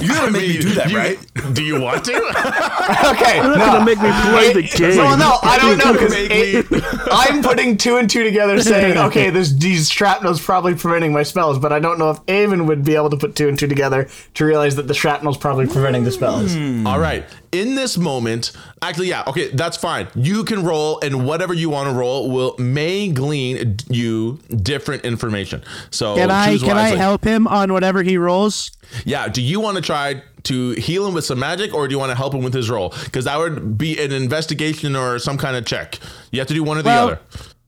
You 0.00 0.08
gotta 0.08 0.30
make 0.30 0.46
me 0.46 0.58
do 0.58 0.70
that, 0.74 0.90
You- 0.90 0.96
right? 0.96 1.54
Do 1.54 1.64
you 1.64 1.80
want 1.80 2.04
to? 2.04 2.12
Okay. 2.88 3.36
You're 3.36 3.58
not 3.58 3.72
gonna 3.72 3.84
make 3.84 4.00
me 4.00 4.10
play 4.30 4.52
the 4.54 4.62
game. 4.62 4.96
No, 4.96 5.14
no, 5.16 5.38
I 5.42 5.58
don't 5.58 5.76
know 5.78 5.92
because 5.92 6.10
Make 6.12 6.70
me- 6.70 6.80
I'm 7.10 7.42
putting 7.42 7.76
two 7.76 7.96
and 7.96 8.08
two 8.08 8.22
together, 8.24 8.60
saying, 8.62 8.96
okay, 8.96 9.28
this 9.30 9.52
these 9.52 9.90
shrapnel's 9.90 10.40
probably 10.42 10.74
preventing 10.74 11.12
my 11.12 11.22
spells, 11.22 11.58
but 11.58 11.72
I 11.72 11.80
don't 11.80 11.98
know 11.98 12.10
if 12.10 12.18
Avon 12.28 12.66
would 12.66 12.84
be 12.84 12.94
able 12.94 13.10
to 13.10 13.16
put 13.16 13.34
two 13.34 13.48
and 13.48 13.58
two 13.58 13.66
together 13.66 14.08
to 14.34 14.44
realize 14.44 14.76
that 14.76 14.86
the 14.88 14.94
shrapnel's 14.94 15.36
probably 15.36 15.66
preventing 15.66 16.04
the 16.04 16.10
spells. 16.12 16.54
All 16.86 16.98
right. 16.98 17.24
In 17.52 17.74
this 17.74 17.96
moment, 17.96 18.52
actually, 18.82 19.08
yeah, 19.08 19.24
okay, 19.26 19.48
that's 19.48 19.76
fine. 19.76 20.08
You 20.14 20.44
can 20.44 20.64
roll, 20.64 21.00
and 21.02 21.24
whatever 21.26 21.54
you 21.54 21.70
want 21.70 21.88
to 21.88 21.94
roll 21.94 22.30
will 22.30 22.54
may 22.58 23.08
glean 23.08 23.76
you 23.88 24.38
different 24.62 25.04
information. 25.04 25.62
So 25.90 26.14
Can 26.16 26.30
I 26.30 26.58
can 26.58 26.76
I 26.76 26.90
help 26.90 27.24
him 27.24 27.46
on 27.46 27.72
whatever 27.72 28.02
he 28.02 28.18
rolls? 28.18 28.70
Yeah. 29.04 29.28
Do 29.28 29.40
you 29.42 29.60
want 29.60 29.76
to 29.76 29.82
try 29.82 30.22
to 30.44 30.70
heal 30.72 31.06
him 31.06 31.14
with 31.14 31.24
some 31.24 31.38
magic, 31.38 31.72
or 31.74 31.88
do 31.88 31.92
you 31.94 31.98
want 31.98 32.10
to 32.10 32.16
help 32.16 32.34
him 32.34 32.42
with 32.42 32.54
his 32.54 32.68
roll? 32.70 32.90
Because 33.04 33.24
that 33.24 33.38
would 33.38 33.78
be 33.78 33.98
an 33.98 34.12
investigation 34.12 34.94
or 34.94 35.18
some 35.18 35.38
kind 35.38 35.56
of 35.56 35.64
check. 35.64 35.98
You 36.30 36.38
have 36.40 36.48
to 36.48 36.54
do 36.54 36.62
one 36.62 36.78
or 36.78 36.82
the 36.82 36.88
Well- 36.88 37.06
other. 37.08 37.20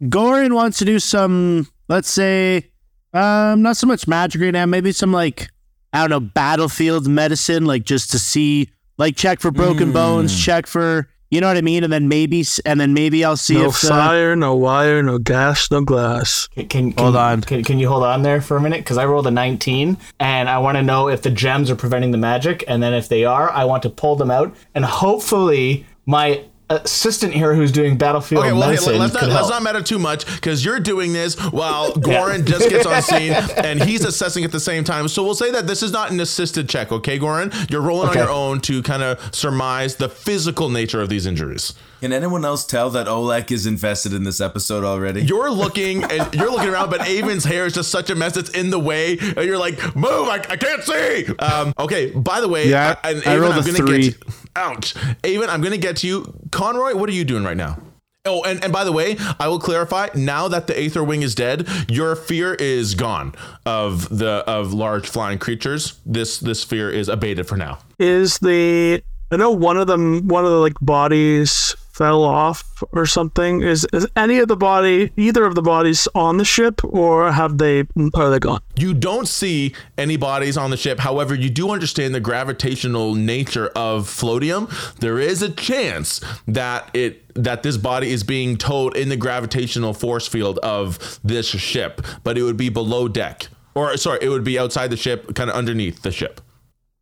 Goran 0.02 0.54
wants 0.54 0.78
to 0.78 0.84
do 0.86 0.98
some, 0.98 1.68
let's 1.88 2.10
say, 2.10 2.70
um, 3.12 3.60
not 3.62 3.76
so 3.76 3.86
much 3.86 4.08
magic 4.08 4.40
right 4.40 4.50
now, 4.50 4.64
maybe 4.66 4.92
some 4.92 5.12
like, 5.12 5.48
I 5.92 6.00
don't 6.00 6.10
know, 6.10 6.20
battlefield 6.20 7.06
medicine, 7.06 7.66
like 7.66 7.84
just 7.84 8.10
to 8.12 8.18
see, 8.18 8.70
like 9.00 9.16
check 9.16 9.40
for 9.40 9.50
broken 9.50 9.92
bones, 9.92 10.38
check 10.44 10.66
for, 10.66 11.08
you 11.30 11.40
know 11.40 11.46
what 11.46 11.56
I 11.56 11.62
mean, 11.62 11.84
and 11.84 11.92
then 11.92 12.06
maybe, 12.06 12.44
and 12.66 12.78
then 12.78 12.92
maybe 12.92 13.24
I'll 13.24 13.34
see 13.34 13.54
No 13.54 13.68
if 13.68 13.82
uh, 13.82 13.88
fire, 13.88 14.36
no 14.36 14.54
wire, 14.54 15.02
no 15.02 15.16
gas, 15.16 15.70
no 15.70 15.80
glass. 15.80 16.48
Can, 16.48 16.68
can, 16.68 16.92
Hold 16.98 17.16
on. 17.16 17.40
Can, 17.40 17.64
can 17.64 17.78
you 17.78 17.88
hold 17.88 18.02
on 18.02 18.22
there 18.22 18.42
for 18.42 18.58
a 18.58 18.60
minute? 18.60 18.80
Because 18.80 18.98
I 18.98 19.06
rolled 19.06 19.26
a 19.26 19.30
19, 19.30 19.96
and 20.20 20.48
I 20.50 20.58
want 20.58 20.76
to 20.76 20.82
know 20.82 21.08
if 21.08 21.22
the 21.22 21.30
gems 21.30 21.70
are 21.70 21.76
preventing 21.76 22.10
the 22.10 22.18
magic, 22.18 22.62
and 22.68 22.82
then 22.82 22.92
if 22.92 23.08
they 23.08 23.24
are, 23.24 23.50
I 23.50 23.64
want 23.64 23.82
to 23.84 23.90
pull 23.90 24.16
them 24.16 24.30
out, 24.30 24.54
and 24.74 24.84
hopefully 24.84 25.86
my 26.04 26.44
assistant 26.70 27.32
here 27.34 27.54
who's 27.54 27.72
doing 27.72 27.98
battlefield 27.98 28.44
Okay, 28.44 28.52
well, 28.52 28.62
hey, 28.62 28.68
medicine 28.70 28.98
let's 28.98 29.12
not 29.14 29.24
let's 29.24 29.48
not 29.50 29.62
meta 29.62 29.82
too 29.82 29.98
much 29.98 30.24
because 30.26 30.64
you're 30.64 30.80
doing 30.80 31.12
this 31.12 31.38
while 31.50 31.92
Goran 31.94 32.44
just 32.46 32.70
gets 32.70 32.86
on 32.86 33.02
scene 33.02 33.32
and 33.56 33.82
he's 33.82 34.04
assessing 34.04 34.44
at 34.44 34.52
the 34.52 34.60
same 34.60 34.84
time. 34.84 35.08
So 35.08 35.24
we'll 35.24 35.34
say 35.34 35.50
that 35.50 35.66
this 35.66 35.82
is 35.82 35.92
not 35.92 36.10
an 36.10 36.20
assisted 36.20 36.68
check, 36.68 36.92
okay, 36.92 37.18
Goran? 37.18 37.70
You're 37.70 37.82
rolling 37.82 38.10
Okay. 38.10 38.20
on 38.20 38.26
your 38.26 38.34
own 38.34 38.60
to 38.62 38.82
kind 38.82 39.02
of 39.02 39.34
surmise 39.34 39.96
the 39.96 40.08
physical 40.08 40.68
nature 40.68 41.00
of 41.00 41.08
these 41.08 41.26
injuries. 41.26 41.74
Can 42.00 42.12
anyone 42.14 42.44
else 42.46 42.64
tell 42.64 42.88
that 42.90 43.06
Olek 43.06 43.50
is 43.50 43.66
invested 43.66 44.12
in 44.14 44.24
this 44.24 44.40
episode 44.40 44.84
already? 44.84 45.22
You're 45.22 45.50
looking 45.50 46.02
and 46.04 46.34
you're 46.34 46.50
looking 46.50 46.70
around, 46.70 46.88
but 46.90 47.06
Avon's 47.06 47.44
hair 47.44 47.66
is 47.66 47.74
just 47.74 47.90
such 47.90 48.08
a 48.08 48.14
mess. 48.14 48.36
It's 48.38 48.50
in 48.50 48.70
the 48.70 48.78
way, 48.78 49.18
and 49.18 49.44
you're 49.44 49.58
like, 49.58 49.94
"Move! 49.94 50.28
I, 50.28 50.36
I 50.48 50.56
can't 50.56 50.82
see." 50.82 51.26
Um, 51.38 51.74
okay. 51.78 52.10
By 52.10 52.40
the 52.40 52.48
way, 52.48 52.68
Yeah, 52.68 52.96
I, 53.04 53.10
and 53.12 53.22
I 53.26 53.36
rolled 53.36 53.52
I'm 53.52 53.60
a 53.60 53.64
gonna 53.66 53.78
three. 53.78 54.10
get. 54.10 54.18
You, 54.26 54.32
ouch, 54.56 54.94
Avon, 55.24 55.50
I'm 55.50 55.60
gonna 55.60 55.76
get 55.76 55.98
to 55.98 56.06
you. 56.06 56.32
Conroy, 56.50 56.94
what 56.96 57.08
are 57.10 57.12
you 57.12 57.24
doing 57.24 57.44
right 57.44 57.56
now? 57.56 57.78
Oh, 58.26 58.42
and, 58.44 58.62
and 58.62 58.72
by 58.72 58.84
the 58.84 58.92
way, 58.92 59.16
I 59.38 59.48
will 59.48 59.58
clarify. 59.58 60.08
Now 60.14 60.48
that 60.48 60.66
the 60.66 60.78
Aether 60.78 61.02
Wing 61.02 61.22
is 61.22 61.34
dead, 61.34 61.66
your 61.88 62.14
fear 62.16 62.54
is 62.54 62.94
gone 62.94 63.34
of 63.66 64.08
the 64.18 64.42
of 64.46 64.72
large 64.72 65.06
flying 65.08 65.38
creatures. 65.38 65.98
This 66.06 66.38
this 66.38 66.64
fear 66.64 66.90
is 66.90 67.08
abated 67.08 67.46
for 67.46 67.56
now. 67.56 67.78
Is 67.98 68.38
the 68.38 69.02
I 69.30 69.36
know 69.36 69.50
one 69.52 69.76
of 69.76 69.86
them 69.86 70.28
one 70.28 70.44
of 70.44 70.50
the 70.50 70.58
like 70.58 70.74
bodies 70.80 71.74
fell 72.00 72.24
off 72.24 72.82
or 72.92 73.04
something. 73.04 73.60
Is 73.60 73.86
is 73.92 74.06
any 74.16 74.38
of 74.38 74.48
the 74.48 74.56
body 74.56 75.12
either 75.18 75.44
of 75.44 75.54
the 75.54 75.60
bodies 75.60 76.08
on 76.14 76.38
the 76.38 76.46
ship 76.46 76.82
or 76.82 77.30
have 77.30 77.58
they 77.58 77.84
are 78.14 78.30
they 78.30 78.38
gone? 78.38 78.62
You 78.76 78.94
don't 78.94 79.28
see 79.28 79.74
any 79.98 80.16
bodies 80.16 80.56
on 80.56 80.70
the 80.70 80.78
ship. 80.78 80.98
However, 80.98 81.34
you 81.34 81.50
do 81.50 81.70
understand 81.70 82.14
the 82.14 82.20
gravitational 82.20 83.14
nature 83.14 83.68
of 83.76 84.06
floatium. 84.08 84.70
There 85.00 85.18
is 85.18 85.42
a 85.42 85.50
chance 85.50 86.22
that 86.48 86.90
it 86.94 87.12
that 87.34 87.62
this 87.62 87.76
body 87.76 88.10
is 88.10 88.22
being 88.22 88.56
towed 88.56 88.96
in 88.96 89.10
the 89.10 89.16
gravitational 89.16 89.92
force 89.92 90.26
field 90.26 90.58
of 90.60 91.20
this 91.22 91.48
ship, 91.48 92.00
but 92.24 92.38
it 92.38 92.44
would 92.44 92.56
be 92.56 92.70
below 92.70 93.08
deck. 93.08 93.48
Or 93.74 93.94
sorry, 93.98 94.20
it 94.22 94.30
would 94.30 94.42
be 94.42 94.58
outside 94.58 94.88
the 94.88 94.96
ship, 94.96 95.34
kind 95.34 95.50
of 95.50 95.56
underneath 95.56 96.00
the 96.00 96.12
ship. 96.12 96.40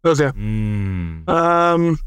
Okay. 0.04 0.30
Hmm. 0.30 1.30
Um 1.30 1.98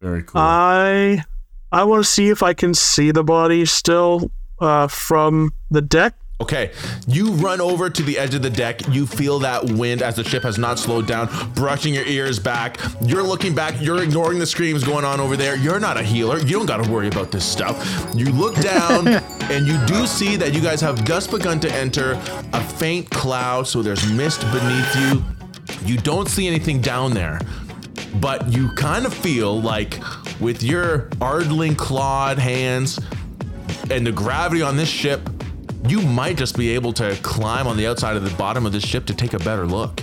Very 0.00 0.22
cool. 0.22 0.40
I 0.40 1.24
I 1.70 1.84
want 1.84 2.04
to 2.04 2.10
see 2.10 2.28
if 2.28 2.42
I 2.42 2.54
can 2.54 2.74
see 2.74 3.10
the 3.10 3.24
body 3.24 3.66
still 3.66 4.30
uh, 4.60 4.88
from 4.88 5.52
the 5.70 5.82
deck. 5.82 6.14
Okay, 6.40 6.70
you 7.08 7.32
run 7.32 7.60
over 7.60 7.90
to 7.90 8.02
the 8.02 8.16
edge 8.16 8.32
of 8.32 8.42
the 8.42 8.50
deck. 8.50 8.86
You 8.88 9.08
feel 9.08 9.40
that 9.40 9.72
wind 9.72 10.02
as 10.02 10.14
the 10.14 10.22
ship 10.22 10.44
has 10.44 10.56
not 10.56 10.78
slowed 10.78 11.04
down, 11.08 11.28
brushing 11.54 11.92
your 11.92 12.06
ears 12.06 12.38
back. 12.38 12.78
You're 13.00 13.24
looking 13.24 13.56
back, 13.56 13.74
you're 13.80 14.00
ignoring 14.04 14.38
the 14.38 14.46
screams 14.46 14.84
going 14.84 15.04
on 15.04 15.18
over 15.18 15.36
there. 15.36 15.56
You're 15.56 15.80
not 15.80 15.96
a 15.96 16.02
healer. 16.02 16.38
You 16.38 16.52
don't 16.58 16.66
got 16.66 16.82
to 16.84 16.88
worry 16.88 17.08
about 17.08 17.32
this 17.32 17.44
stuff. 17.44 18.14
You 18.14 18.26
look 18.26 18.54
down 18.56 19.08
and 19.50 19.66
you 19.66 19.84
do 19.86 20.06
see 20.06 20.36
that 20.36 20.54
you 20.54 20.60
guys 20.60 20.80
have 20.80 21.04
just 21.04 21.32
begun 21.32 21.58
to 21.58 21.72
enter 21.74 22.12
a 22.52 22.62
faint 22.62 23.10
cloud, 23.10 23.66
so 23.66 23.82
there's 23.82 24.08
mist 24.12 24.40
beneath 24.52 24.96
you. 24.96 25.24
You 25.84 25.98
don't 25.98 26.28
see 26.28 26.46
anything 26.46 26.80
down 26.80 27.14
there, 27.14 27.40
but 28.20 28.48
you 28.52 28.70
kind 28.72 29.06
of 29.06 29.14
feel 29.14 29.60
like 29.60 29.98
with 30.40 30.62
your 30.62 31.08
ardling 31.20 31.76
clawed 31.76 32.38
hands 32.38 32.98
and 33.90 34.06
the 34.06 34.12
gravity 34.12 34.62
on 34.62 34.76
this 34.76 34.88
ship, 34.88 35.28
you 35.86 36.00
might 36.02 36.36
just 36.36 36.56
be 36.56 36.70
able 36.70 36.92
to 36.94 37.16
climb 37.22 37.66
on 37.66 37.76
the 37.76 37.86
outside 37.86 38.16
of 38.16 38.24
the 38.24 38.36
bottom 38.36 38.66
of 38.66 38.72
this 38.72 38.84
ship 38.84 39.06
to 39.06 39.14
take 39.14 39.32
a 39.32 39.38
better 39.38 39.66
look. 39.66 40.02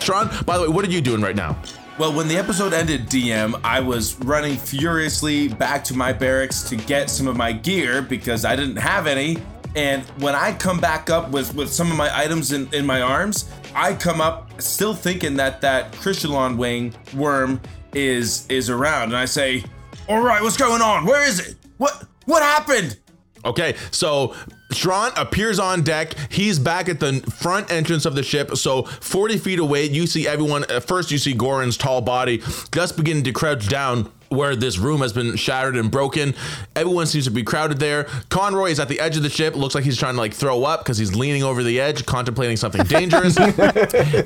Shran, 0.00 0.44
by 0.46 0.56
the 0.56 0.64
way, 0.64 0.68
what 0.68 0.84
are 0.84 0.90
you 0.90 1.00
doing 1.00 1.20
right 1.20 1.36
now? 1.36 1.60
Well, 1.98 2.12
when 2.12 2.28
the 2.28 2.36
episode 2.36 2.74
ended, 2.74 3.06
DM, 3.06 3.58
I 3.64 3.80
was 3.80 4.20
running 4.20 4.56
furiously 4.56 5.48
back 5.48 5.82
to 5.84 5.94
my 5.94 6.12
barracks 6.12 6.62
to 6.64 6.76
get 6.76 7.08
some 7.08 7.26
of 7.26 7.36
my 7.36 7.52
gear 7.52 8.02
because 8.02 8.44
I 8.44 8.54
didn't 8.54 8.76
have 8.76 9.06
any. 9.06 9.38
And 9.74 10.02
when 10.20 10.34
I 10.34 10.52
come 10.52 10.78
back 10.78 11.08
up 11.08 11.30
with, 11.30 11.54
with 11.54 11.72
some 11.72 11.90
of 11.90 11.96
my 11.96 12.14
items 12.16 12.52
in, 12.52 12.72
in 12.74 12.84
my 12.84 13.00
arms, 13.00 13.50
I 13.74 13.94
come 13.94 14.20
up 14.20 14.45
still 14.58 14.94
thinking 14.94 15.36
that 15.36 15.60
that 15.60 15.92
Crystallon 15.92 16.56
wing 16.56 16.94
worm 17.14 17.60
is 17.94 18.46
is 18.48 18.70
around, 18.70 19.04
and 19.04 19.16
I 19.16 19.24
say, 19.24 19.64
"All 20.08 20.20
right, 20.20 20.42
what's 20.42 20.56
going 20.56 20.82
on? 20.82 21.04
Where 21.04 21.26
is 21.26 21.40
it? 21.40 21.56
What 21.78 22.04
what 22.26 22.42
happened?" 22.42 22.98
Okay, 23.44 23.76
so 23.92 24.34
Shran 24.72 25.12
appears 25.16 25.58
on 25.58 25.82
deck. 25.82 26.14
He's 26.30 26.58
back 26.58 26.88
at 26.88 26.98
the 26.98 27.20
front 27.38 27.70
entrance 27.70 28.04
of 28.04 28.16
the 28.16 28.22
ship. 28.24 28.56
So 28.56 28.82
40 28.82 29.38
feet 29.38 29.58
away, 29.60 29.84
you 29.84 30.06
see 30.08 30.26
everyone. 30.26 30.64
At 30.64 30.84
first, 30.88 31.12
you 31.12 31.18
see 31.18 31.32
Goran's 31.32 31.76
tall 31.76 32.00
body 32.00 32.42
just 32.72 32.96
beginning 32.96 33.24
to 33.24 33.32
crouch 33.32 33.68
down 33.68 34.10
where 34.28 34.56
this 34.56 34.78
room 34.78 35.00
has 35.00 35.12
been 35.12 35.36
shattered 35.36 35.76
and 35.76 35.90
broken. 35.90 36.34
Everyone 36.74 37.06
seems 37.06 37.24
to 37.24 37.30
be 37.30 37.42
crowded 37.42 37.78
there. 37.78 38.04
Conroy 38.28 38.70
is 38.70 38.80
at 38.80 38.88
the 38.88 39.00
edge 39.00 39.16
of 39.16 39.22
the 39.22 39.30
ship. 39.30 39.54
Looks 39.56 39.74
like 39.74 39.84
he's 39.84 39.96
trying 39.98 40.14
to 40.14 40.20
like 40.20 40.34
throw 40.34 40.64
up 40.64 40.80
because 40.80 40.98
he's 40.98 41.14
leaning 41.14 41.42
over 41.42 41.62
the 41.62 41.80
edge, 41.80 42.06
contemplating 42.06 42.56
something 42.56 42.82
dangerous. 42.86 43.36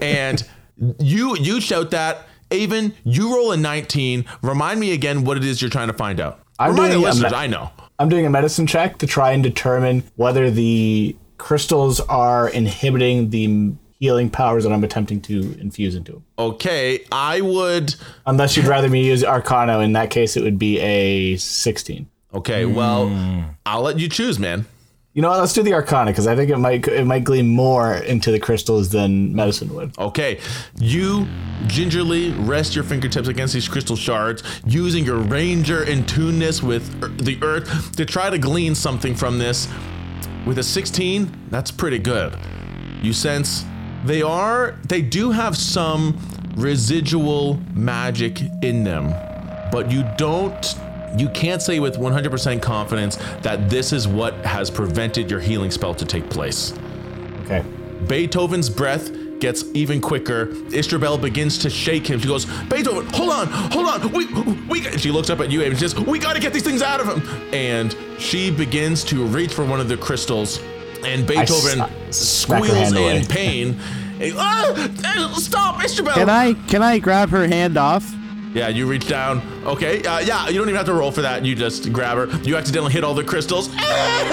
and 0.03 0.43
you 0.99 1.37
you 1.37 1.61
shout 1.61 1.91
that. 1.91 2.27
Avon, 2.53 2.93
you 3.05 3.35
roll 3.35 3.53
a 3.53 3.57
19. 3.57 4.25
Remind 4.43 4.81
me 4.81 4.93
again 4.93 5.25
what 5.25 5.37
it 5.37 5.45
is 5.45 5.61
you're 5.63 5.71
trying 5.71 5.87
to 5.89 5.95
find 5.95 6.19
out. 6.21 6.41
I'm 6.59 6.73
Remind 6.73 6.93
doing 6.93 7.05
a 7.05 7.07
listeners, 7.07 7.33
me- 7.33 7.39
I 7.39 7.47
know. 7.47 7.71
I'm 7.99 8.09
doing 8.09 8.27
a 8.27 8.31
medicine 8.31 8.67
check 8.67 8.99
to 8.99 9.07
try 9.07 9.33
and 9.33 9.43
determine 9.43 10.03
whether 10.17 10.51
the 10.51 11.15
crystals 11.39 12.01
are 12.01 12.49
inhibiting 12.49 13.31
the 13.31 13.73
healing 14.01 14.31
powers 14.31 14.65
that 14.65 14.73
I'm 14.73 14.83
attempting 14.83 15.21
to 15.21 15.57
infuse 15.61 15.95
into 15.95 16.13
them. 16.13 16.25
Okay, 16.39 17.05
I 17.13 17.43
would. 17.43 17.95
Unless 18.27 18.57
you'd 18.57 18.67
rather 18.67 18.89
me 18.89 19.07
use 19.07 19.23
Arcana, 19.23 19.81
in 19.81 19.93
that 19.93 20.11
case, 20.11 20.37
it 20.37 20.43
would 20.43 20.59
be 20.59 20.81
a 20.81 21.37
16. 21.37 22.09
Okay, 22.33 22.65
well, 22.65 23.55
I'll 23.67 23.83
let 23.83 23.99
you 23.99 24.09
choose, 24.09 24.39
man. 24.39 24.65
You 25.13 25.23
know 25.23 25.29
what? 25.29 25.41
Let's 25.41 25.53
do 25.53 25.65
the 25.65 25.75
Arcana 25.75 26.13
because 26.13 26.29
I 26.29 26.37
think 26.37 26.51
it 26.51 26.57
might 26.57 26.87
it 26.87 27.05
might 27.05 27.25
glean 27.25 27.49
more 27.49 27.95
into 27.95 28.31
the 28.31 28.39
crystals 28.39 28.91
than 28.91 29.35
medicine 29.35 29.75
would. 29.75 29.99
Okay, 29.99 30.39
you 30.79 31.27
gingerly 31.67 32.31
rest 32.31 32.77
your 32.77 32.85
fingertips 32.85 33.27
against 33.27 33.53
these 33.53 33.69
crystal 33.69 33.97
shards, 33.97 34.45
using 34.65 35.05
your 35.05 35.19
ranger 35.19 35.83
in 35.83 36.07
tuneness 36.07 36.63
with 36.63 37.03
er, 37.03 37.09
the 37.09 37.37
earth 37.43 37.97
to 37.97 38.07
try 38.07 38.31
to 38.31 38.39
glean 38.39 38.75
something 38.77 39.17
from 39.17 39.39
this. 39.39 39.69
With 40.47 40.59
a 40.59 40.63
16, 40.63 41.49
that's 41.51 41.73
pretty 41.73 41.99
good. 41.99 42.39
You 43.03 43.13
sense 43.13 43.65
they 44.05 44.23
are, 44.23 44.77
they 44.87 45.03
do 45.03 45.31
have 45.31 45.57
some 45.57 46.19
residual 46.57 47.61
magic 47.75 48.41
in 48.63 48.85
them, 48.85 49.11
but 49.71 49.91
you 49.91 50.05
don't, 50.17 50.75
you 51.17 51.29
can't 51.31 51.63
say 51.63 51.81
with 51.81 51.97
100% 51.97 52.63
confidence 52.63 53.17
that 53.43 53.69
this 53.69 53.93
is 53.93 54.07
what 54.09 54.35
has 54.45 54.71
prevented 54.71 55.31
your 55.31 55.41
healing 55.41 55.71
spell 55.71 55.95
to 55.95 56.05
take 56.05 56.29
place. 56.31 56.73
Okay. 57.45 57.65
Beethoven's 58.07 58.71
breath 58.71 59.11
gets 59.41 59.65
even 59.75 60.01
quicker. 60.01 60.49
Istrabel 60.73 61.19
begins 61.19 61.59
to 61.59 61.71
shake 61.71 62.07
him. 62.07 62.21
She 62.21 62.29
goes, 62.29 62.45
Beethoven, 62.69 63.07
hold 63.07 63.31
on, 63.31 63.47
hold 63.49 63.87
on. 63.87 64.13
We, 64.13 64.27
we, 64.69 64.99
she 64.99 65.11
looks 65.11 65.31
up 65.31 65.41
at 65.41 65.51
you 65.51 65.63
and 65.63 65.75
she 65.75 65.89
says, 65.89 65.99
we 65.99 66.19
got 66.19 66.35
to 66.35 66.41
get 66.41 66.53
these 66.53 66.63
things 66.63 66.83
out 66.83 67.01
of 67.01 67.07
him. 67.09 67.55
And 67.55 67.97
she 68.19 68.51
begins 68.51 69.03
to 69.05 69.25
reach 69.25 69.53
for 69.53 69.65
one 69.65 69.81
of 69.81 69.89
the 69.89 69.97
crystals. 69.97 70.61
And 71.05 71.27
Beethoven 71.27 71.81
s- 72.09 72.17
smack 72.17 72.65
squeals 72.65 72.79
hand 72.79 72.97
away. 72.97 73.17
in 73.19 73.25
pain. 73.27 73.81
And, 74.21 74.35
ah, 74.37 75.33
stop, 75.39 75.83
Istrabel. 75.83 76.13
Can 76.13 76.29
I 76.29 76.53
can 76.69 76.83
I 76.83 76.99
grab 76.99 77.31
her 77.31 77.49
hand 77.49 77.79
off? 77.79 78.05
Yeah, 78.53 78.69
you 78.69 78.87
reach 78.87 79.09
down. 79.09 79.41
Okay, 79.65 80.03
uh, 80.05 80.19
yeah, 80.19 80.47
you 80.49 80.59
don't 80.59 80.65
even 80.69 80.75
have 80.77 80.85
to 80.87 80.93
roll 80.93 81.11
for 81.11 81.23
that. 81.23 81.43
You 81.43 81.55
just 81.55 81.91
grab 81.91 82.19
her. 82.19 82.27
You 82.43 82.57
accidentally 82.59 82.93
hit 82.93 83.03
all 83.03 83.15
the 83.15 83.25
crystals. 83.25 83.69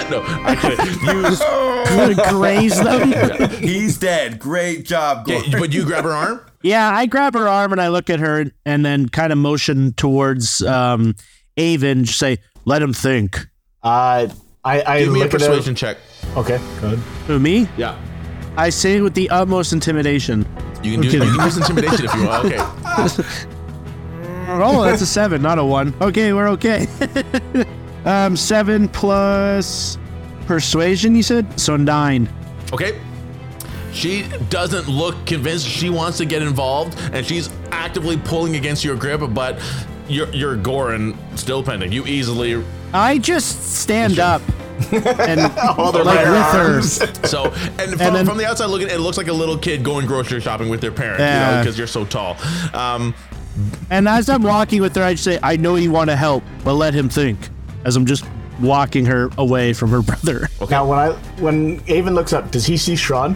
No, 0.09 0.23
actually, 0.23 0.75
you. 2.09 2.15
Graze 2.31 2.81
them. 2.81 3.49
He's 3.61 3.97
dead. 3.97 4.39
Great 4.39 4.85
job, 4.85 5.25
Gordon. 5.25 5.51
but 5.59 5.73
you 5.73 5.85
grab 5.85 6.03
her 6.05 6.11
arm. 6.11 6.41
Yeah, 6.63 6.89
I 6.89 7.05
grab 7.05 7.33
her 7.33 7.47
arm 7.47 7.71
and 7.73 7.79
I 7.81 7.87
look 7.89 8.09
at 8.09 8.19
her 8.19 8.45
and 8.65 8.85
then 8.85 9.07
kind 9.09 9.31
of 9.33 9.37
motion 9.37 9.93
towards 9.93 10.61
um, 10.63 11.15
Avon, 11.57 12.03
just 12.05 12.19
say, 12.19 12.37
"Let 12.65 12.81
him 12.81 12.93
think." 12.93 13.37
Uh, 13.83 14.27
I 14.65 14.81
I 14.83 14.99
Give 15.03 15.13
me 15.13 15.19
a 15.21 15.23
look 15.23 15.33
at 15.33 15.39
persuasion 15.39 15.75
check. 15.75 15.97
Her. 16.43 16.55
Okay. 16.55 16.63
Good. 16.81 16.99
Who 17.27 17.39
me? 17.39 17.67
Yeah. 17.77 17.99
I 18.57 18.69
say 18.69 18.97
it 18.97 19.01
with 19.01 19.13
the 19.13 19.29
utmost 19.29 19.73
intimidation. 19.73 20.45
You 20.83 20.93
can 20.93 21.01
do 21.01 21.07
you 21.07 21.11
kidding. 21.11 21.35
can 21.35 21.45
use 21.45 21.57
intimidation 21.57 22.05
if 22.05 22.15
you 22.15 22.25
want. 22.25 22.45
Okay. 22.45 23.43
Oh, 24.49 24.83
that's 24.83 25.01
a 25.01 25.05
seven, 25.05 25.41
not 25.41 25.59
a 25.59 25.63
one. 25.63 25.93
Okay, 25.99 26.31
we're 26.31 26.47
okay. 26.51 26.87
um, 28.05 28.37
seven 28.37 28.87
plus 28.87 29.97
persuasion. 30.45 31.15
You 31.17 31.23
said 31.23 31.59
so 31.59 31.75
nine. 31.75 32.29
Okay. 32.71 32.97
She 33.91 34.23
doesn't 34.49 34.87
look 34.87 35.25
convinced. 35.25 35.67
She 35.67 35.89
wants 35.89 36.17
to 36.19 36.25
get 36.25 36.41
involved, 36.41 36.97
and 37.11 37.25
she's 37.25 37.49
actively 37.71 38.15
pulling 38.15 38.55
against 38.55 38.85
your 38.85 38.95
grip, 38.95 39.21
but 39.33 39.59
your 40.07 40.29
your 40.29 40.55
Goran 40.55 41.17
still 41.37 41.61
pending. 41.61 41.91
You 41.91 42.05
easily 42.05 42.63
I 42.93 43.17
just 43.17 43.75
stand 43.75 44.17
up 44.17 44.41
and 44.91 45.39
their 45.39 46.03
like 46.03 46.15
bare 46.19 46.31
with 46.31 46.41
her. 46.53 46.73
arms. 46.75 46.93
so 47.29 47.45
and 47.79 47.91
from, 47.91 47.97
then- 48.13 48.25
from 48.25 48.37
the 48.37 48.45
outside 48.45 48.67
looking, 48.67 48.89
it 48.89 48.99
looks 48.99 49.17
like 49.17 49.27
a 49.27 49.33
little 49.33 49.57
kid 49.57 49.83
going 49.83 50.05
grocery 50.05 50.39
shopping 50.41 50.69
with 50.69 50.81
their 50.81 50.91
parent, 50.91 51.19
you 51.19 51.25
know, 51.25 51.59
because 51.61 51.77
you're 51.77 51.87
so 51.87 52.05
tall. 52.05 52.37
Um, 52.73 53.13
And 53.89 54.07
as 54.07 54.29
I'm 54.29 54.43
walking 54.43 54.81
with 54.81 54.95
her, 54.95 55.03
I 55.03 55.13
just 55.13 55.23
say, 55.23 55.39
"I 55.41 55.57
know 55.57 55.77
you 55.77 55.91
want 55.91 56.09
to 56.11 56.15
help, 56.15 56.43
but 56.63 56.73
let 56.75 56.93
him 56.93 57.09
think." 57.09 57.39
As 57.85 57.95
I'm 57.95 58.05
just 58.05 58.23
walking 58.59 59.05
her 59.07 59.29
away 59.37 59.73
from 59.73 59.89
her 59.89 60.01
brother. 60.09 60.47
Now, 60.69 60.85
when 60.85 60.99
I 60.99 61.09
when 61.41 61.81
Avon 61.87 62.13
looks 62.13 62.33
up, 62.33 62.51
does 62.51 62.65
he 62.67 62.77
see 62.77 62.93
Shran? 62.93 63.35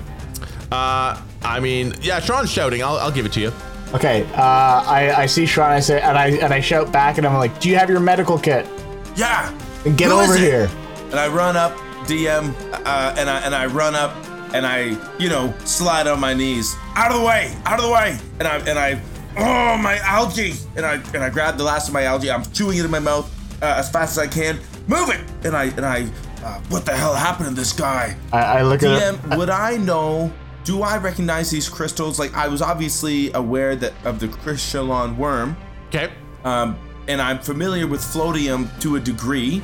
uh, 0.72 1.20
I 1.44 1.60
mean, 1.60 1.94
yeah, 2.02 2.20
Shran's 2.20 2.52
shouting. 2.52 2.84
I'll, 2.84 2.98
I'll 2.98 3.12
give 3.12 3.26
it 3.26 3.32
to 3.34 3.40
you. 3.40 3.52
Okay. 3.96 4.24
Uh, 4.36 4.84
I 4.86 5.14
I 5.24 5.26
see 5.26 5.46
Shran. 5.46 5.70
I 5.70 5.80
say 5.80 6.00
and 6.02 6.16
I 6.18 6.28
and 6.28 6.54
I 6.54 6.60
shout 6.62 6.92
back 6.92 7.18
and 7.18 7.26
I'm 7.26 7.34
like, 7.36 7.60
"Do 7.60 7.68
you 7.70 7.78
have 7.78 7.90
your 7.90 8.00
medical 8.00 8.38
kit? 8.38 8.68
Yeah. 9.16 9.52
And 9.86 9.98
get 9.98 10.10
Who 10.12 10.20
is 10.20 10.30
over 10.30 10.38
it? 10.38 10.42
here." 10.42 10.70
And 11.12 11.20
I 11.20 11.28
run 11.28 11.58
up, 11.58 11.74
DM, 12.08 12.54
uh, 12.86 13.16
and 13.18 13.30
I 13.30 13.40
and 13.42 13.54
I 13.54 13.66
run 13.68 13.96
up, 13.96 14.16
and 14.56 14.66
I, 14.66 14.98
you 15.20 15.30
know, 15.30 15.54
slide 15.66 16.08
on 16.08 16.20
my 16.20 16.34
knees. 16.34 16.76
Out 16.96 17.12
of 17.12 17.20
the 17.20 17.26
way! 17.26 17.54
Out 17.66 17.80
of 17.80 17.86
the 17.86 17.92
way! 17.92 18.18
And 18.40 18.48
I 18.48 18.58
and 18.60 18.80
I, 18.80 19.02
oh 19.38 19.78
my 19.78 19.98
algae! 20.04 20.54
And 20.76 20.86
I 20.86 20.94
and 21.14 21.18
I 21.18 21.30
grab 21.30 21.58
the 21.58 21.64
last 21.64 21.88
of 21.90 21.94
my 21.94 22.04
algae. 22.04 22.32
I'm 22.32 22.44
chewing 22.54 22.78
it 22.78 22.86
in 22.86 22.92
my 22.92 23.00
mouth 23.00 23.30
uh, 23.62 23.76
as 23.78 23.92
fast 23.92 24.14
as 24.14 24.20
I 24.20 24.28
can. 24.28 24.58
Move 24.88 25.10
it! 25.10 25.20
And 25.46 25.56
I 25.56 25.66
and 25.66 25.86
I, 25.86 26.10
uh, 26.44 26.60
what 26.70 26.86
the 26.86 26.94
hell 26.96 27.14
happened 27.14 27.50
to 27.50 27.56
this 27.56 27.74
guy? 27.74 28.16
I, 28.32 28.40
I 28.60 28.62
look 28.64 28.82
at. 28.84 29.16
DM, 29.16 29.38
would 29.38 29.50
I 29.50 29.78
know? 29.78 30.32
Do 30.64 30.82
I 30.84 30.98
recognize 30.98 31.50
these 31.52 31.68
crystals? 31.68 32.20
Like 32.20 32.34
I 32.36 32.48
was 32.48 32.62
obviously 32.62 33.34
aware 33.34 33.76
that 33.76 33.94
of 34.06 34.20
the 34.20 34.28
crystallon 34.30 35.18
worm, 35.18 35.58
Okay. 35.90 36.10
um, 36.46 36.78
and 37.08 37.22
I'm 37.22 37.40
familiar 37.40 37.86
with 37.88 38.00
floatium 38.02 38.70
to 38.82 38.96
a 38.96 39.00
degree. 39.00 39.62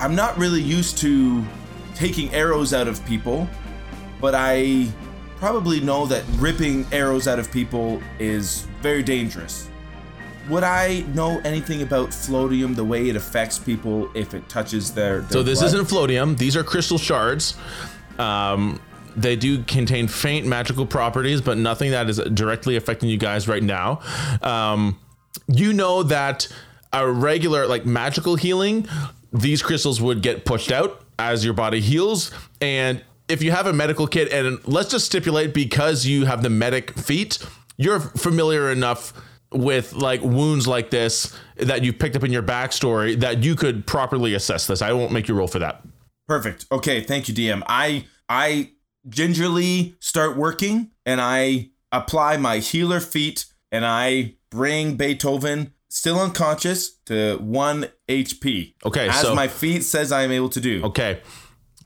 I'm 0.00 0.14
not 0.14 0.38
really 0.38 0.62
used 0.62 0.96
to 0.98 1.44
taking 1.94 2.32
arrows 2.32 2.72
out 2.72 2.88
of 2.88 3.04
people, 3.04 3.46
but 4.18 4.34
I 4.34 4.88
probably 5.36 5.80
know 5.80 6.06
that 6.06 6.24
ripping 6.38 6.86
arrows 6.90 7.28
out 7.28 7.38
of 7.38 7.52
people 7.52 8.02
is 8.18 8.66
very 8.80 9.02
dangerous. 9.02 9.68
Would 10.48 10.64
I 10.64 11.04
know 11.14 11.38
anything 11.44 11.82
about 11.82 12.08
floatium, 12.10 12.74
the 12.74 12.84
way 12.84 13.10
it 13.10 13.16
affects 13.16 13.58
people 13.58 14.10
if 14.14 14.32
it 14.32 14.48
touches 14.48 14.90
their? 14.92 15.20
their 15.20 15.30
So 15.32 15.42
this 15.42 15.58
blood? 15.60 15.66
isn't 15.74 15.84
floatium. 15.86 16.38
These 16.38 16.56
are 16.56 16.64
crystal 16.64 16.96
shards. 16.96 17.56
Um, 18.18 18.80
they 19.16 19.36
do 19.36 19.62
contain 19.64 20.08
faint 20.08 20.46
magical 20.46 20.86
properties, 20.86 21.42
but 21.42 21.58
nothing 21.58 21.90
that 21.90 22.08
is 22.08 22.18
directly 22.32 22.76
affecting 22.76 23.10
you 23.10 23.18
guys 23.18 23.46
right 23.46 23.62
now. 23.62 24.00
Um, 24.40 24.98
you 25.46 25.74
know 25.74 26.02
that 26.04 26.48
a 26.92 27.08
regular 27.08 27.66
like 27.66 27.84
magical 27.84 28.36
healing, 28.36 28.88
these 29.32 29.62
crystals 29.62 30.00
would 30.00 30.22
get 30.22 30.44
pushed 30.44 30.72
out 30.72 31.02
as 31.18 31.44
your 31.44 31.54
body 31.54 31.80
heals, 31.80 32.30
and 32.60 33.02
if 33.28 33.42
you 33.42 33.52
have 33.52 33.66
a 33.66 33.72
medical 33.72 34.06
kit, 34.06 34.32
and 34.32 34.58
let's 34.66 34.90
just 34.90 35.06
stipulate 35.06 35.54
because 35.54 36.04
you 36.04 36.24
have 36.24 36.42
the 36.42 36.50
medic 36.50 36.98
feat, 36.98 37.38
you're 37.76 38.00
familiar 38.00 38.70
enough 38.70 39.12
with 39.52 39.92
like 39.92 40.20
wounds 40.22 40.66
like 40.68 40.90
this 40.90 41.36
that 41.56 41.84
you've 41.84 41.98
picked 41.98 42.16
up 42.16 42.24
in 42.24 42.32
your 42.32 42.42
backstory 42.42 43.18
that 43.18 43.42
you 43.42 43.56
could 43.56 43.86
properly 43.86 44.34
assess 44.34 44.66
this. 44.66 44.82
I 44.82 44.92
won't 44.92 45.12
make 45.12 45.28
you 45.28 45.34
roll 45.34 45.48
for 45.48 45.58
that. 45.58 45.82
Perfect. 46.28 46.66
Okay, 46.70 47.02
thank 47.02 47.28
you, 47.28 47.34
DM. 47.34 47.62
I 47.66 48.06
I 48.28 48.72
gingerly 49.08 49.96
start 50.00 50.36
working 50.36 50.90
and 51.04 51.20
I 51.20 51.70
apply 51.90 52.36
my 52.36 52.58
healer 52.58 53.00
feat 53.00 53.46
and 53.72 53.84
I 53.84 54.34
bring 54.50 54.96
Beethoven 54.96 55.72
still 55.90 56.18
unconscious 56.18 56.92
to 57.06 57.36
one 57.38 57.86
HP. 58.08 58.74
Okay, 58.86 59.08
as 59.10 59.20
so- 59.20 59.34
my 59.34 59.48
feet 59.48 59.84
says 59.84 60.10
I 60.12 60.22
am 60.22 60.32
able 60.32 60.48
to 60.50 60.60
do. 60.60 60.82
Okay. 60.84 61.20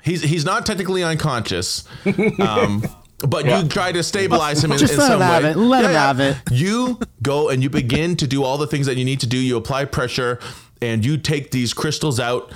He's 0.02 0.22
he's 0.22 0.44
not 0.44 0.64
technically 0.66 1.02
unconscious. 1.02 1.84
Um 2.40 2.84
but 3.26 3.46
you 3.46 3.66
try 3.68 3.90
to 3.92 4.02
stabilize 4.02 4.62
him 4.62 4.70
in, 4.72 4.76
Just 4.78 4.92
in 4.94 4.98
let 4.98 5.06
some 5.06 5.20
him 5.22 5.26
have 5.26 5.42
way. 5.44 5.50
it. 5.52 5.56
Let 5.56 5.84
him 5.86 5.92
have 5.92 6.20
it. 6.20 6.36
You 6.50 6.98
go 7.22 7.48
and 7.48 7.62
you 7.62 7.70
begin 7.70 8.16
to 8.16 8.26
do 8.26 8.44
all 8.44 8.58
the 8.58 8.66
things 8.66 8.84
that 8.86 8.96
you 8.98 9.04
need 9.04 9.20
to 9.20 9.26
do. 9.26 9.38
You 9.38 9.56
apply 9.56 9.86
pressure 9.86 10.38
and 10.82 11.02
you 11.04 11.16
take 11.16 11.50
these 11.50 11.72
crystals 11.72 12.20
out 12.20 12.52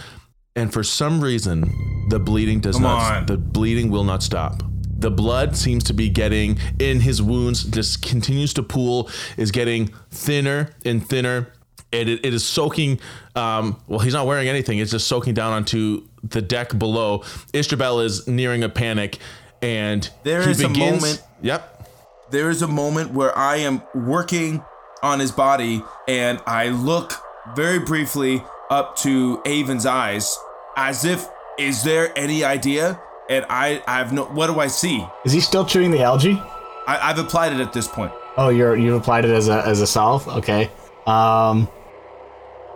and 0.55 0.71
for 0.73 0.83
some 0.83 1.23
reason 1.23 1.73
the 2.11 2.19
bleeding 2.19 2.61
does 2.61 2.75
Come 2.77 2.83
not 2.83 3.13
on. 3.15 3.27
the 3.27 3.39
bleeding 3.39 3.89
will 3.91 4.05
not 4.05 4.23
stop. 4.23 4.63
The 4.99 5.11
blood 5.11 5.57
seems 5.57 5.85
to 5.85 5.95
be 5.95 6.09
getting 6.09 6.59
in 6.79 7.01
his 7.01 7.23
wounds, 7.23 7.65
just 7.65 8.03
continues 8.03 8.53
to 8.55 8.63
pool, 8.63 9.09
is 9.37 9.51
getting 9.53 9.89
thinner 10.11 10.71
and 10.85 11.07
thinner. 11.07 11.53
And 11.93 12.09
it, 12.09 12.25
it 12.27 12.35
is 12.35 12.45
soaking. 12.45 13.01
Um, 13.35 13.81
well, 13.87 14.01
he's 14.01 14.13
not 14.13 14.27
wearing 14.27 14.49
anything. 14.49 14.79
It's 14.79 14.91
just 14.91 15.07
soaking 15.09 15.35
down 15.35 15.53
onto 15.53 16.07
the 16.23 16.43
deck 16.43 16.77
below. 16.79 17.23
Istrabel 17.55 18.01
is 18.01 18.27
nearing 18.29 18.63
a 18.65 18.69
panic, 18.69 19.19
and 19.63 20.09
There 20.25 20.43
he 20.43 20.51
is 20.51 20.61
a 20.61 20.69
moment- 20.69 21.23
Yep. 21.41 21.89
there 22.31 22.51
is 22.51 22.61
a 22.63 22.67
moment 22.69 23.13
where 23.13 23.37
I 23.39 23.57
am 23.59 23.81
working 23.95 24.63
on 25.03 25.21
his 25.21 25.31
body 25.31 25.83
and 26.09 26.41
I 26.47 26.69
look 26.71 27.13
very 27.55 27.79
briefly 27.79 28.43
up 28.69 28.97
to 28.99 29.41
Avon's 29.47 29.87
eyes 29.87 30.37
as 30.77 31.05
if, 31.05 31.27
is 31.59 31.85
there 31.85 32.13
any 32.19 32.43
idea? 32.45 33.01
And 33.29 33.45
I, 33.51 33.83
I 33.87 33.99
have 33.99 34.13
no, 34.13 34.25
what 34.25 34.47
do 34.47 34.59
I 34.59 34.69
see? 34.69 35.07
Is 35.25 35.33
he 35.33 35.41
still 35.41 35.65
chewing 35.65 35.91
the 35.91 36.03
algae? 36.03 36.41
I, 36.87 37.11
I've 37.11 37.19
applied 37.19 37.53
it 37.53 37.61
at 37.61 37.73
this 37.73 37.87
point. 37.87 38.13
Oh, 38.39 38.49
you're 38.49 38.77
you've 38.77 38.95
applied 38.95 39.25
it 39.25 39.31
as 39.33 39.49
a 39.49 39.67
as 39.67 39.81
a 39.81 39.87
salve. 39.87 40.27
Okay. 40.29 40.71
Um, 41.07 41.69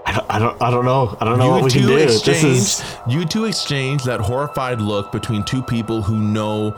I 0.04 0.12
don't 0.12 0.26
I 0.28 0.38
don't 0.38 0.60
I 0.60 0.70
don't 0.70 0.84
know. 0.84 1.16
I 1.20 1.24
don't 1.24 1.38
know 1.38 1.48
what 1.50 1.64
we 1.64 1.70
can 1.70 1.82
do. 1.82 1.94
This 1.96 2.16
exchange. 2.26 2.56
is 2.56 2.96
You 3.06 3.24
two 3.24 3.44
exchange 3.46 4.02
that 4.04 4.20
horrified 4.20 4.80
look 4.80 5.12
between 5.12 5.44
two 5.44 5.62
people 5.62 6.02
who 6.02 6.18
know 6.18 6.76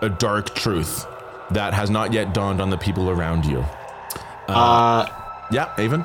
a 0.00 0.08
dark 0.08 0.54
truth 0.54 1.06
that 1.50 1.74
has 1.74 1.90
not 1.90 2.12
yet 2.12 2.32
dawned 2.32 2.60
on 2.60 2.70
the 2.70 2.78
people 2.78 3.10
around 3.10 3.44
you. 3.44 3.64
uh. 4.48 5.06
Yeah, 5.52 5.72
Avon. 5.76 6.00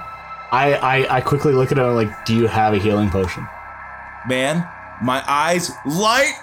I, 0.52 0.74
I 0.76 1.18
I 1.18 1.22
quickly 1.22 1.54
look 1.54 1.72
at 1.72 1.78
him 1.78 1.96
like, 1.96 2.26
do 2.26 2.36
you 2.36 2.48
have 2.48 2.74
a 2.74 2.78
healing 2.78 3.10
potion? 3.10 3.48
Man, 4.28 4.68
my 5.02 5.24
eyes 5.26 5.72
light 5.86 6.34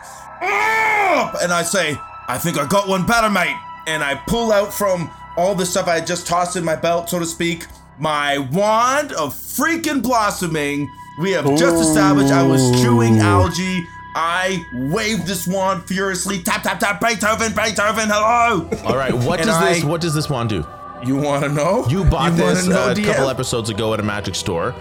up 0.45 1.37
and 1.43 1.53
I 1.53 1.63
say, 1.63 1.97
I 2.29 2.39
think 2.39 2.59
I 2.59 2.67
got 2.67 2.89
one 2.89 3.07
better, 3.07 3.31
mate. 3.31 3.57
And 3.87 4.03
I 4.03 4.15
pull 4.27 4.53
out 4.53 4.73
from 4.73 5.11
all 5.37 5.55
the 5.55 5.67
stuff 5.67 5.89
I 5.89 5.97
had 5.97 6.07
just 6.07 6.27
tossed 6.27 6.57
in 6.57 6.65
my 6.65 6.77
belt, 6.77 7.11
so 7.11 7.19
to 7.19 7.27
speak, 7.27 7.67
my 7.99 8.39
wand 8.39 9.13
of 9.13 9.35
freaking 9.35 10.03
blossoming. 10.03 10.89
We 11.21 11.33
have 11.33 11.45
just 11.57 11.77
established 11.77 12.33
I 12.33 12.43
was 12.43 12.61
chewing 12.83 13.19
algae. 13.19 13.87
I 14.17 14.65
wave 14.73 15.27
this 15.27 15.47
wand 15.47 15.85
furiously. 15.87 16.41
Tap, 16.43 16.63
tap, 16.63 16.79
tap. 16.81 17.01
Beethoven, 17.01 17.53
Beethoven, 17.53 18.09
hello. 18.09 18.69
All 18.85 18.97
right, 18.97 19.13
what 19.13 19.41
And 19.41 19.49
does 19.49 19.61
this 19.61 19.85
I- 19.85 19.87
what 19.87 20.01
does 20.01 20.15
this 20.15 20.29
wand 20.31 20.49
do? 20.51 20.65
You 21.05 21.17
want 21.17 21.43
to 21.45 21.51
know? 21.51 21.85
You 21.89 22.05
bought 22.05 22.33
wanna 22.33 22.55
this 22.55 22.67
know, 22.67 22.89
uh, 22.89 22.91
a 22.93 22.95
DM? 22.95 23.05
couple 23.07 23.29
episodes 23.29 23.69
ago 23.71 23.93
at 23.93 24.01
a 24.01 24.03
magic 24.03 24.35
store. 24.35 24.75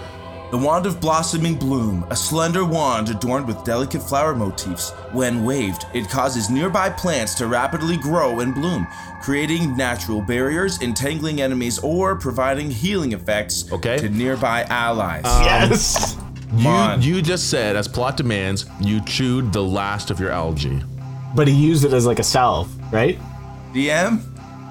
The 0.53 0.59
wand 0.59 0.85
of 0.85 1.01
blossoming 1.01 1.55
bloom, 1.55 2.05
a 2.11 2.15
slender 2.15 2.63
wand 2.63 3.09
adorned 3.09 3.47
with 3.47 3.63
delicate 3.63 4.03
flower 4.03 4.35
motifs. 4.35 4.91
When 5.11 5.43
waved, 5.43 5.87
it 5.95 6.07
causes 6.11 6.51
nearby 6.51 6.91
plants 6.91 7.33
to 7.39 7.47
rapidly 7.47 7.97
grow 7.97 8.39
and 8.39 8.53
bloom, 8.53 8.85
creating 9.19 9.75
natural 9.75 10.21
barriers, 10.21 10.79
entangling 10.83 11.41
enemies, 11.41 11.79
or 11.79 12.15
providing 12.15 12.69
healing 12.69 13.13
effects 13.13 13.71
Okay. 13.71 13.97
to 13.97 14.09
nearby 14.09 14.61
allies. 14.69 15.25
Um, 15.25 15.43
yes. 15.43 16.17
You, 16.55 17.15
you 17.15 17.21
just 17.23 17.49
said, 17.49 17.75
as 17.75 17.87
plot 17.87 18.15
demands, 18.15 18.67
you 18.79 19.01
chewed 19.05 19.51
the 19.53 19.63
last 19.63 20.11
of 20.11 20.19
your 20.19 20.29
algae. 20.29 20.83
But 21.33 21.47
he 21.47 21.55
used 21.55 21.83
it 21.83 21.93
as 21.93 22.05
like 22.05 22.19
a 22.19 22.23
salve, 22.23 22.69
right? 22.93 23.17
DM, 23.73 24.21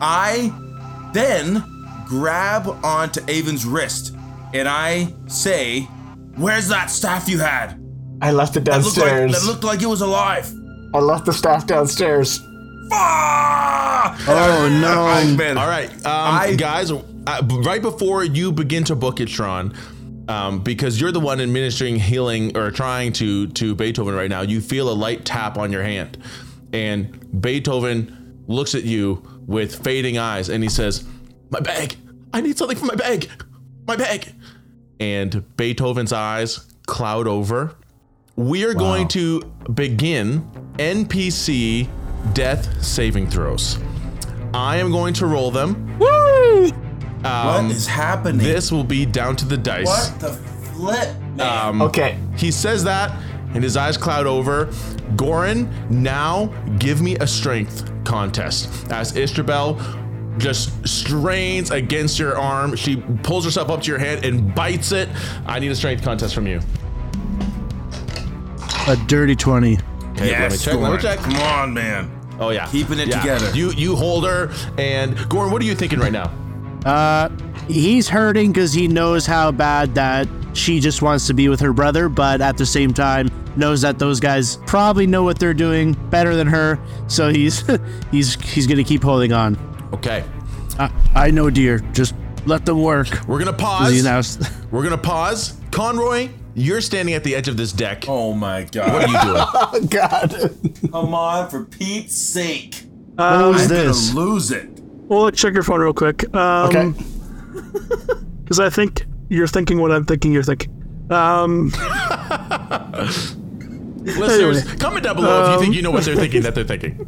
I 0.01 0.53
then 1.13 1.65
grab 2.07 2.69
onto 2.85 3.21
Avon's 3.27 3.65
wrist 3.67 4.15
and 4.55 4.69
I 4.69 5.13
say, 5.27 5.81
Where's 6.37 6.69
that 6.69 6.91
staff 6.91 7.29
you 7.29 7.39
had? 7.39 7.79
I 8.21 8.31
left 8.33 8.57
it 8.57 8.65
That 8.65 8.83
looked 8.83 8.97
like, 8.97 9.07
downstairs. 9.07 9.33
that 9.41 9.47
looked 9.51 9.65
like 9.65 9.83
it 9.83 9.87
was 9.87 10.01
alive. 10.01 10.51
I 10.95 10.99
left 10.99 11.25
the 11.27 11.33
staff 11.33 11.67
downstairs. 11.67 12.41
Ah! 12.93 14.17
Oh, 14.29 14.69
no. 14.81 15.03
I've 15.07 15.37
been- 15.37 15.59
All 15.59 15.67
right, 15.67 15.91
um, 15.91 16.01
I- 16.07 16.55
guys. 16.57 16.91
Uh, 17.25 17.41
right 17.65 17.81
before 17.83 18.25
you 18.25 18.51
begin 18.51 18.83
to 18.85 18.97
book 18.97 19.21
it, 19.21 19.29
Tron, 19.29 19.73
um, 20.29 20.61
because 20.61 21.01
you're 21.01 21.13
the 21.13 21.21
one 21.21 21.41
administering 21.41 21.95
healing 21.97 22.57
or 22.57 22.73
trying 22.73 23.13
to 23.15 23.47
to 23.49 23.77
Beethoven 23.77 24.13
right 24.15 24.29
now. 24.29 24.41
You 24.43 24.61
feel 24.61 24.91
a 24.91 24.93
light 24.95 25.25
tap 25.25 25.57
on 25.57 25.71
your 25.71 25.85
hand, 25.85 26.19
and 26.73 27.41
Beethoven 27.41 28.43
looks 28.49 28.75
at 28.75 28.83
you 28.83 29.23
with 29.47 29.85
fading 29.85 30.19
eyes, 30.19 30.49
and 30.49 30.65
he 30.65 30.69
says, 30.69 31.05
"My 31.51 31.61
bag. 31.61 31.95
I 32.35 32.41
need 32.41 32.59
something 32.59 32.77
for 32.77 32.87
my 32.87 32.97
bag. 32.97 33.29
My 33.87 33.95
bag." 33.95 34.33
And 35.03 35.57
Beethoven's 35.57 36.13
eyes 36.13 36.65
cloud 36.87 37.27
over. 37.27 37.75
We 38.37 38.65
are 38.65 38.73
going 38.73 39.09
to 39.09 39.41
begin 39.75 40.49
NPC 40.75 41.89
death 42.35 42.85
saving 42.85 43.29
throws. 43.29 43.81
I 44.55 44.77
am 44.77 44.93
going 44.93 45.13
to 45.15 45.27
roll 45.27 45.51
them. 45.51 46.01
Um, 46.01 46.71
what 47.25 47.65
is 47.73 47.89
happening? 47.89 48.39
This 48.47 48.71
will 48.71 48.85
be 48.85 49.05
down 49.05 49.35
to 49.37 49.45
the 49.45 49.57
dice. 49.57 49.87
What 49.87 50.21
the 50.21 50.33
flip? 50.35 51.17
man? 51.35 51.69
Um, 51.69 51.83
okay. 51.83 52.17
He 52.37 52.53
says 52.53 52.85
that, 52.85 53.11
and 53.55 53.65
his 53.65 53.77
eyes 53.77 53.97
cloud 53.97 54.29
over. 54.29 54.67
Goran, 55.17 55.69
now 55.91 56.47
give 56.79 57.03
me 57.03 57.17
a 57.17 57.27
strength 57.27 57.91
contest. 58.05 58.89
As 58.93 59.17
Istrabel 59.17 59.81
just 60.39 60.87
strains 60.89 61.71
against 61.71 62.19
your 62.19 62.39
arm, 62.39 62.75
she 62.77 62.97
pulls 63.23 63.45
herself 63.45 63.69
up 63.71 63.83
to 63.83 63.89
your 63.91 63.99
hand 63.99 64.25
and 64.25 64.55
bites 64.55 64.93
it. 64.93 65.09
I 65.47 65.59
need 65.59 65.71
a 65.71 65.75
strength 65.75 66.03
contest 66.03 66.35
from 66.35 66.47
you. 66.47 66.61
A 68.89 68.97
dirty 69.07 69.37
20. 69.37 69.75
Okay, 70.13 70.27
yes, 70.29 70.41
let 70.41 70.51
me 70.53 70.59
check. 70.59 70.75
Let 70.75 70.93
me 70.93 70.99
check. 70.99 71.19
Come 71.21 71.37
on, 71.37 71.75
man. 71.75 72.19
Oh 72.41 72.51
yeah, 72.51 72.67
Keeping 72.67 72.99
it 72.99 73.09
Yeah. 73.09 73.21
together. 73.21 73.51
You 73.55 73.71
you 73.73 73.95
hold 73.95 74.25
her, 74.27 74.51
and 74.79 75.17
Goran, 75.17 75.53
what 75.53 75.63
are 75.63 75.65
you 75.65 75.75
thinking 75.75 76.01
right 76.01 76.13
now? 76.13 76.31
Uh, 76.85 77.29
he's 77.69 78.09
hurting 78.09 78.51
because 78.53 78.73
he 78.73 78.89
knows 78.89 79.25
how 79.27 79.53
bad 79.53 79.95
that 79.95 80.27
she 80.53 80.81
just 80.81 81.01
wants 81.03 81.27
to 81.29 81.35
be 81.35 81.49
with 81.49 81.61
her 81.61 81.73
brother, 81.73 82.09
but 82.09 82.41
at 82.41 82.57
the 82.57 82.67
same 82.67 82.93
time 82.93 83.29
knows 83.55 83.83
that 83.83 83.99
those 83.99 84.19
guys 84.19 84.57
probably 84.67 85.07
know 85.07 85.23
what 85.23 85.39
they're 85.39 85.55
doing 85.55 85.93
better 86.11 86.35
than 86.35 86.49
her. 86.49 86.79
So 87.07 87.29
he's 87.31 87.63
he's 88.11 88.35
he's 88.43 88.67
gonna 88.67 88.83
keep 88.85 89.03
holding 89.05 89.33
on. 89.33 89.57
Okay, 89.93 90.25
I, 90.79 90.91
I 91.15 91.31
know, 91.31 91.51
dear. 91.51 91.79
Just 91.93 92.15
let 92.47 92.65
them 92.67 92.83
work. 92.83 93.09
we're 93.29 93.39
gonna 93.39 93.53
'Cause 93.57 93.93
he 93.93 94.03
pause. 94.03 94.41
now- 94.41 94.49
We're 94.71 94.83
gonna 94.83 94.97
pause. 94.99 95.59
Conroy, 95.71 96.29
you're 96.55 96.81
standing 96.81 97.15
at 97.15 97.23
the 97.25 97.35
edge 97.35 97.47
of 97.49 97.57
this 97.57 97.73
deck. 97.73 98.05
Oh 98.09 98.33
my 98.33 98.65
god. 98.65 98.93
What 98.93 99.05
are 99.05 99.09
you 99.09 99.21
doing? 99.33 99.45
Oh 99.55 99.87
God. 99.89 100.91
Come 100.93 101.15
on, 101.15 101.49
for 101.51 101.65
Pete's 101.65 102.17
sake. 102.17 102.85
what 103.17 103.49
was 103.53 103.63
I'm 103.65 103.69
this? 103.69 104.09
gonna 104.11 104.21
lose 104.21 104.51
it. 104.51 104.69
Well, 105.09 105.23
let's 105.23 105.39
check 105.41 105.53
your 105.55 105.63
phone 105.63 105.81
real 105.81 105.93
quick. 105.93 106.35
Um, 106.35 106.69
Okay. 106.69 106.93
Because 108.43 108.59
I 108.61 108.71
think 108.71 109.05
you're 109.29 109.47
thinking 109.47 109.79
what 109.81 109.93
I'm 109.93 110.05
thinking 110.05 110.33
you're 110.33 110.43
thinking. 110.43 110.71
Um, 111.11 111.71
Listeners, 114.05 114.65
comment 114.75 115.05
down 115.05 115.17
below 115.17 115.45
if 115.47 115.55
you 115.55 115.61
think 115.65 115.75
you 115.77 115.83
know 115.83 115.91
what 115.91 116.05
they're 116.05 116.17
thinking 116.17 116.43
that 116.43 116.55
they're 116.55 116.65
thinking. 116.65 116.99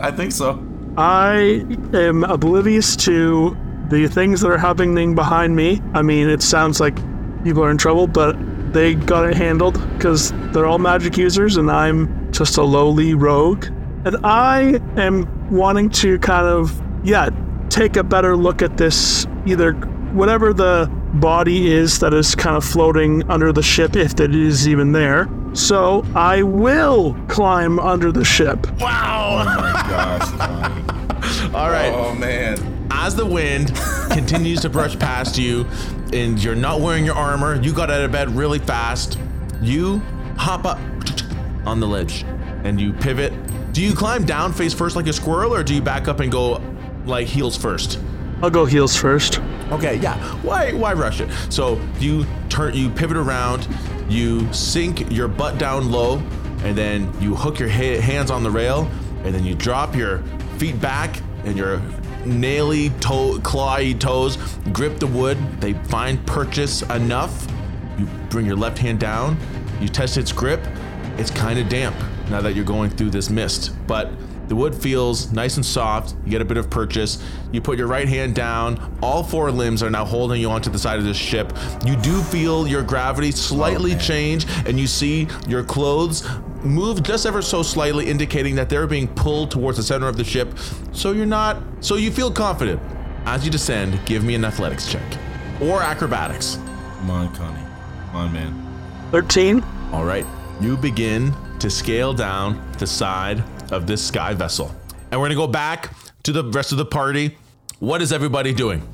I 0.00 0.10
think 0.12 0.32
so. 0.32 0.62
I 0.96 1.64
am 1.94 2.24
oblivious 2.24 2.96
to 2.96 3.56
the 3.88 4.06
things 4.08 4.40
that 4.40 4.50
are 4.50 4.58
happening 4.58 5.14
behind 5.14 5.54
me. 5.56 5.82
I 5.94 6.02
mean, 6.02 6.28
it 6.28 6.42
sounds 6.42 6.80
like 6.80 6.96
people 7.44 7.64
are 7.64 7.70
in 7.70 7.78
trouble, 7.78 8.06
but 8.06 8.36
they 8.72 8.94
got 8.94 9.28
it 9.28 9.34
handled 9.36 9.80
because 9.94 10.32
they're 10.52 10.66
all 10.66 10.78
magic 10.78 11.16
users 11.16 11.56
and 11.56 11.70
I'm 11.70 12.32
just 12.32 12.56
a 12.56 12.62
lowly 12.62 13.14
rogue. 13.14 13.66
And 14.04 14.16
I 14.24 14.80
am 14.96 15.50
wanting 15.50 15.90
to 15.90 16.18
kind 16.20 16.46
of, 16.46 16.80
yeah, 17.04 17.30
take 17.68 17.96
a 17.96 18.04
better 18.04 18.36
look 18.36 18.62
at 18.62 18.76
this, 18.76 19.26
either 19.46 19.72
whatever 20.12 20.52
the 20.52 20.90
body 21.14 21.72
is 21.72 21.98
that 21.98 22.14
is 22.14 22.34
kind 22.34 22.56
of 22.56 22.64
floating 22.64 23.28
under 23.30 23.52
the 23.52 23.62
ship, 23.62 23.96
if 23.96 24.18
it 24.20 24.34
is 24.34 24.68
even 24.68 24.92
there. 24.92 25.28
So 25.54 26.04
I 26.14 26.42
will 26.42 27.14
climb 27.28 27.78
under 27.78 28.12
the 28.12 28.24
ship. 28.24 28.70
Wow. 28.80 29.42
Oh 29.42 29.60
my 29.60 29.72
gosh. 29.90 30.30
Connie. 30.38 31.54
All 31.54 31.70
right. 31.70 31.92
Oh 31.92 32.14
man. 32.14 32.88
As 32.90 33.14
the 33.14 33.26
wind 33.26 33.74
continues 34.10 34.60
to 34.60 34.68
brush 34.70 34.98
past 34.98 35.38
you 35.38 35.66
and 36.12 36.42
you're 36.42 36.54
not 36.54 36.80
wearing 36.80 37.04
your 37.04 37.14
armor, 37.14 37.60
you 37.60 37.72
got 37.72 37.90
out 37.90 38.02
of 38.02 38.12
bed 38.12 38.30
really 38.30 38.58
fast. 38.58 39.18
You 39.60 39.98
hop 40.36 40.64
up 40.64 40.78
on 41.66 41.80
the 41.80 41.86
ledge 41.86 42.24
and 42.64 42.80
you 42.80 42.92
pivot. 42.92 43.32
Do 43.72 43.82
you 43.82 43.94
climb 43.94 44.24
down 44.24 44.52
face 44.52 44.74
first 44.74 44.96
like 44.96 45.06
a 45.06 45.12
squirrel 45.12 45.54
or 45.54 45.62
do 45.62 45.74
you 45.74 45.82
back 45.82 46.08
up 46.08 46.20
and 46.20 46.30
go 46.30 46.60
like 47.06 47.26
heels 47.26 47.56
first? 47.56 48.00
I'll 48.42 48.50
go 48.50 48.64
heels 48.64 48.96
first. 48.96 49.40
Okay, 49.70 49.96
yeah. 49.96 50.18
Why 50.42 50.72
why 50.72 50.92
rush 50.94 51.20
it? 51.20 51.30
So 51.50 51.80
you 51.98 52.26
turn 52.48 52.74
you 52.74 52.88
pivot 52.90 53.16
around, 53.16 53.68
you 54.08 54.50
sink 54.52 55.10
your 55.12 55.28
butt 55.28 55.58
down 55.58 55.90
low, 55.90 56.22
and 56.64 56.76
then 56.76 57.12
you 57.20 57.34
hook 57.34 57.58
your 57.58 57.68
ha- 57.68 58.00
hands 58.00 58.30
on 58.30 58.42
the 58.42 58.50
rail, 58.50 58.90
and 59.24 59.34
then 59.34 59.44
you 59.44 59.54
drop 59.54 59.94
your 59.94 60.22
feet 60.58 60.80
back 60.80 61.20
and 61.44 61.56
your 61.56 61.78
naily 62.24 62.90
toe 63.00 63.38
clawy 63.40 63.98
toes 63.98 64.36
grip 64.72 64.98
the 64.98 65.06
wood. 65.06 65.38
They 65.60 65.74
find 65.74 66.24
purchase 66.26 66.82
enough. 66.82 67.46
You 67.98 68.06
bring 68.30 68.46
your 68.46 68.56
left 68.56 68.78
hand 68.78 69.00
down, 69.00 69.36
you 69.80 69.88
test 69.88 70.16
its 70.16 70.32
grip. 70.32 70.60
It's 71.18 71.30
kind 71.30 71.58
of 71.58 71.68
damp. 71.68 71.96
now 72.30 72.40
that 72.40 72.54
you're 72.54 72.64
going 72.64 72.90
through 72.90 73.10
this 73.10 73.28
mist. 73.28 73.72
But 73.86 74.10
the 74.50 74.56
wood 74.56 74.74
feels 74.74 75.30
nice 75.30 75.54
and 75.54 75.64
soft. 75.64 76.16
You 76.24 76.30
get 76.32 76.42
a 76.42 76.44
bit 76.44 76.56
of 76.56 76.68
purchase. 76.68 77.22
You 77.52 77.60
put 77.60 77.78
your 77.78 77.86
right 77.86 78.08
hand 78.08 78.34
down. 78.34 78.98
All 79.00 79.22
four 79.22 79.52
limbs 79.52 79.80
are 79.80 79.90
now 79.90 80.04
holding 80.04 80.40
you 80.40 80.50
onto 80.50 80.70
the 80.70 80.78
side 80.78 80.98
of 80.98 81.04
this 81.04 81.16
ship. 81.16 81.56
You 81.86 81.94
do 81.94 82.20
feel 82.20 82.66
your 82.66 82.82
gravity 82.82 83.30
slightly 83.30 83.94
change, 83.94 84.46
and 84.66 84.80
you 84.80 84.88
see 84.88 85.28
your 85.46 85.62
clothes 85.62 86.28
move 86.64 87.04
just 87.04 87.26
ever 87.26 87.42
so 87.42 87.62
slightly, 87.62 88.10
indicating 88.10 88.56
that 88.56 88.68
they're 88.68 88.88
being 88.88 89.06
pulled 89.06 89.52
towards 89.52 89.76
the 89.76 89.84
center 89.84 90.08
of 90.08 90.16
the 90.16 90.24
ship. 90.24 90.58
So 90.90 91.12
you're 91.12 91.26
not. 91.26 91.62
So 91.78 91.94
you 91.94 92.10
feel 92.10 92.32
confident. 92.32 92.82
As 93.26 93.44
you 93.44 93.52
descend, 93.52 94.00
give 94.04 94.24
me 94.24 94.34
an 94.34 94.44
athletics 94.44 94.90
check 94.90 95.16
or 95.62 95.80
acrobatics. 95.80 96.56
Come 96.96 97.10
on, 97.12 97.32
Connie. 97.36 97.62
Come 98.06 98.16
on, 98.16 98.32
man. 98.32 99.10
13. 99.12 99.62
All 99.92 100.04
right, 100.04 100.26
you 100.60 100.76
begin 100.76 101.32
to 101.60 101.70
scale 101.70 102.12
down 102.12 102.60
the 102.78 102.86
side 102.86 103.44
of 103.70 103.86
this 103.86 104.04
sky 104.04 104.34
vessel. 104.34 104.74
And 105.10 105.20
we're 105.20 105.26
gonna 105.26 105.34
go 105.34 105.46
back 105.46 105.92
to 106.22 106.32
the 106.32 106.44
rest 106.44 106.72
of 106.72 106.78
the 106.78 106.84
party. 106.84 107.36
What 107.78 108.02
is 108.02 108.12
everybody 108.12 108.52
doing? 108.52 108.86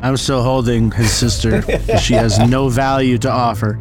I'm 0.00 0.16
still 0.16 0.42
holding 0.42 0.90
his 0.92 1.12
sister. 1.12 1.62
she 1.98 2.14
has 2.14 2.38
no 2.38 2.68
value 2.68 3.18
to 3.18 3.30
offer 3.30 3.78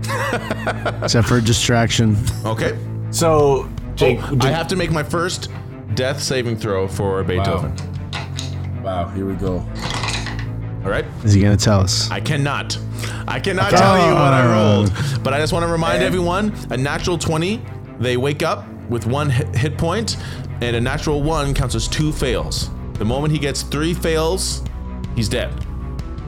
except 1.03 1.27
for 1.27 1.39
distraction. 1.39 2.17
Okay. 2.43 2.77
So, 3.11 3.29
oh, 3.29 3.71
Jake, 3.95 4.19
Oh, 4.21 4.37
I 4.41 4.49
have 4.49 4.67
to 4.69 4.75
make 4.75 4.91
my 4.91 5.03
first 5.03 5.49
death 5.93 6.21
saving 6.21 6.57
throw 6.57 6.87
for 6.87 7.23
Beethoven. 7.23 7.75
Wow, 8.83 9.09
here 9.09 9.25
we 9.25 9.35
go. 9.35 9.59
All 10.83 10.91
right. 10.91 11.05
Is 11.23 11.33
he 11.33 11.41
gonna 11.41 11.57
tell 11.57 11.81
us? 11.81 12.09
I 12.09 12.19
cannot. 12.19 12.77
I 13.27 13.39
cannot 13.39 13.73
oh. 13.73 13.77
tell 13.77 14.07
you 14.07 14.13
what 14.13 14.33
I 14.33 14.53
rolled. 14.53 15.23
But 15.23 15.33
I 15.33 15.39
just 15.39 15.53
want 15.53 15.63
to 15.65 15.71
remind 15.71 15.99
Man. 15.99 16.07
everyone 16.07 16.55
a 16.69 16.77
natural 16.77 17.17
20, 17.17 17.61
they 17.99 18.17
wake 18.17 18.41
up 18.41 18.65
with 18.89 19.05
one 19.05 19.29
hit, 19.29 19.55
hit 19.55 19.77
point, 19.77 20.17
and 20.61 20.75
a 20.75 20.81
natural 20.81 21.23
one 21.23 21.53
counts 21.53 21.75
as 21.75 21.87
two 21.87 22.11
fails. 22.11 22.69
The 22.93 23.05
moment 23.05 23.31
he 23.33 23.39
gets 23.39 23.61
three 23.63 23.93
fails, 23.93 24.63
he's 25.15 25.29
dead. 25.29 25.53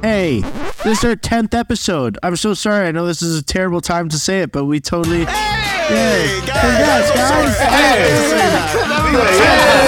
Hey, 0.01 0.41
this 0.83 0.99
is 0.99 1.03
our 1.03 1.15
tenth 1.15 1.53
episode. 1.53 2.17
I'm 2.23 2.35
so 2.35 2.53
sorry. 2.53 2.87
I 2.87 2.91
know 2.91 3.05
this 3.05 3.21
is 3.21 3.37
a 3.37 3.43
terrible 3.43 3.81
time 3.81 4.07
to 4.09 4.17
say 4.17 4.41
it, 4.41 4.51
but 4.51 4.65
we 4.65 4.79
totally. 4.79 5.25
Hey, 5.25 5.68
guys, 5.89 6.39
Congrats, 6.41 7.11
I'm 7.11 7.17
so 7.17 7.23
sorry. 7.23 7.47
guys. 7.47 7.69
I 7.69 7.97
didn't 7.97 8.29
say 8.29 8.37
that. 8.37 9.79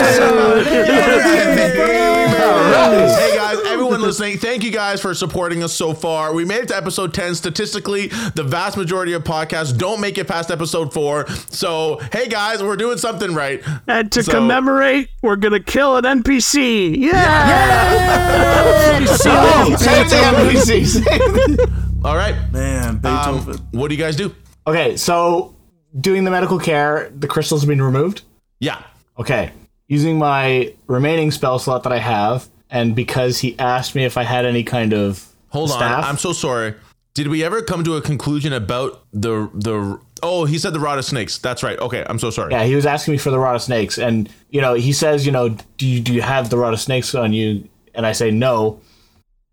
Hey 3.19 3.35
guys, 3.35 3.57
everyone 3.67 4.01
listening, 4.01 4.37
thank 4.37 4.63
you 4.63 4.71
guys 4.71 4.99
for 5.01 5.13
supporting 5.13 5.61
us 5.63 5.73
so 5.73 5.93
far. 5.93 6.33
We 6.33 6.45
made 6.45 6.61
it 6.63 6.67
to 6.69 6.75
episode 6.75 7.13
10. 7.13 7.35
Statistically, 7.35 8.07
the 8.35 8.43
vast 8.43 8.77
majority 8.77 9.13
of 9.13 9.23
podcasts 9.23 9.77
don't 9.77 10.01
make 10.01 10.17
it 10.17 10.27
past 10.27 10.49
episode 10.51 10.91
4. 10.93 11.27
So, 11.49 11.99
hey 12.11 12.27
guys, 12.27 12.63
we're 12.63 12.75
doing 12.77 12.97
something 12.97 13.33
right. 13.35 13.61
And 13.87 14.11
to 14.13 14.23
So- 14.23 14.31
commemorate, 14.33 15.09
we're 15.21 15.35
going 15.35 15.53
to 15.53 15.59
kill 15.59 15.97
an 15.97 16.05
NPC. 16.05 16.97
Yeah! 16.97 19.05
save 19.05 20.09
the 20.09 20.15
NPCs. 20.15 22.05
All 22.05 22.15
right. 22.15 22.35
Man, 22.51 22.99
Um, 23.05 23.39
what 23.71 23.89
do 23.89 23.95
you 23.95 24.01
guys 24.01 24.15
do? 24.15 24.33
okay, 24.67 24.95
so 24.97 25.55
doing 25.99 26.23
the 26.23 26.31
medical 26.31 26.59
care, 26.59 27.11
the 27.17 27.27
crystals 27.27 27.61
have 27.61 27.67
been 27.67 27.81
removed. 27.81 28.21
Yeah. 28.59 28.81
Okay, 29.19 29.51
using 29.87 30.17
my 30.17 30.73
remaining 30.87 31.31
spell 31.31 31.59
slot 31.59 31.83
that 31.83 31.91
I 31.91 31.99
have, 31.99 32.47
and 32.69 32.95
because 32.95 33.39
he 33.39 33.57
asked 33.59 33.93
me 33.95 34.05
if 34.05 34.17
I 34.17 34.23
had 34.23 34.45
any 34.45 34.63
kind 34.63 34.93
of 34.93 35.27
Hold 35.49 35.69
staff, 35.69 36.03
on. 36.03 36.09
I'm 36.09 36.17
so 36.17 36.31
sorry. 36.33 36.75
Did 37.13 37.27
we 37.27 37.43
ever 37.43 37.61
come 37.61 37.83
to 37.83 37.95
a 37.97 38.01
conclusion 38.01 38.53
about 38.53 39.03
the 39.11 39.49
the 39.53 39.99
Oh, 40.23 40.45
he 40.45 40.59
said 40.59 40.73
the 40.73 40.79
rod 40.79 40.99
of 40.99 41.05
snakes. 41.05 41.39
That's 41.39 41.63
right. 41.63 41.77
Okay, 41.79 42.05
I'm 42.07 42.19
so 42.19 42.29
sorry. 42.29 42.51
Yeah, 42.51 42.63
he 42.63 42.75
was 42.75 42.85
asking 42.85 43.13
me 43.13 43.17
for 43.17 43.31
the 43.31 43.39
rod 43.39 43.55
of 43.55 43.61
snakes, 43.61 43.97
and 43.97 44.29
you 44.49 44.61
know, 44.61 44.75
he 44.75 44.93
says, 44.93 45.25
you 45.25 45.31
know, 45.31 45.57
do 45.77 45.87
you 45.87 45.99
do 45.99 46.13
you 46.13 46.21
have 46.21 46.49
the 46.49 46.57
rod 46.57 46.73
of 46.73 46.79
snakes 46.79 47.13
on 47.15 47.33
you? 47.33 47.67
And 47.93 48.05
I 48.05 48.13
say 48.13 48.31
no, 48.31 48.79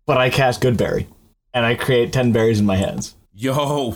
but 0.05 0.17
I 0.17 0.29
cast 0.29 0.61
Goodberry, 0.61 1.07
and 1.53 1.65
I 1.65 1.75
create 1.75 2.13
ten 2.13 2.31
berries 2.31 2.59
in 2.59 2.65
my 2.65 2.75
hands, 2.77 3.15
Yo. 3.33 3.95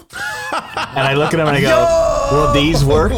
and 0.51 1.07
I 1.07 1.13
look 1.13 1.33
at 1.33 1.39
him 1.39 1.47
and 1.47 1.57
I 1.57 1.61
go, 1.61 1.85
will 2.33 2.53
these 2.53 2.83
work? 2.83 3.11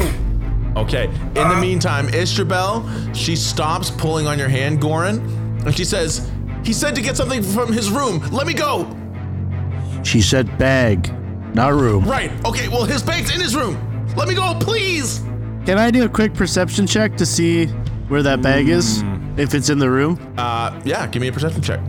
Okay. 0.75 1.05
In 1.05 1.47
the 1.49 1.57
meantime, 1.59 2.09
Istrabel, 2.09 2.85
she 3.13 3.35
stops 3.35 3.89
pulling 3.89 4.27
on 4.27 4.37
your 4.37 4.49
hand, 4.49 4.81
Goran, 4.81 5.19
and 5.65 5.75
she 5.75 5.85
says, 5.85 6.29
He 6.63 6.73
said 6.73 6.95
to 6.95 7.01
get 7.01 7.15
something 7.15 7.41
from 7.41 7.71
his 7.71 7.89
room. 7.89 8.19
Let 8.31 8.45
me 8.45 8.53
go. 8.53 8.85
She 10.03 10.21
said 10.21 10.57
bag, 10.57 11.11
not 11.55 11.73
room. 11.73 12.03
Right. 12.05 12.31
Okay, 12.45 12.67
well, 12.67 12.83
his 12.83 13.01
bag's 13.01 13.33
in 13.33 13.39
his 13.39 13.55
room. 13.55 13.77
Let 14.15 14.27
me 14.27 14.35
go, 14.35 14.55
please. 14.59 15.19
Can 15.65 15.77
I 15.79 15.89
do 15.91 16.03
a 16.05 16.09
quick 16.09 16.33
perception 16.33 16.85
check 16.85 17.15
to 17.17 17.25
see 17.25 17.67
where 18.09 18.21
that 18.21 18.41
bag 18.41 18.67
is? 18.69 19.01
If 19.37 19.53
it's 19.53 19.69
in 19.69 19.79
the 19.79 19.89
room? 19.89 20.19
Uh, 20.37 20.79
yeah, 20.85 21.07
give 21.07 21.21
me 21.21 21.27
a 21.27 21.31
perception 21.31 21.61
check. 21.61 21.79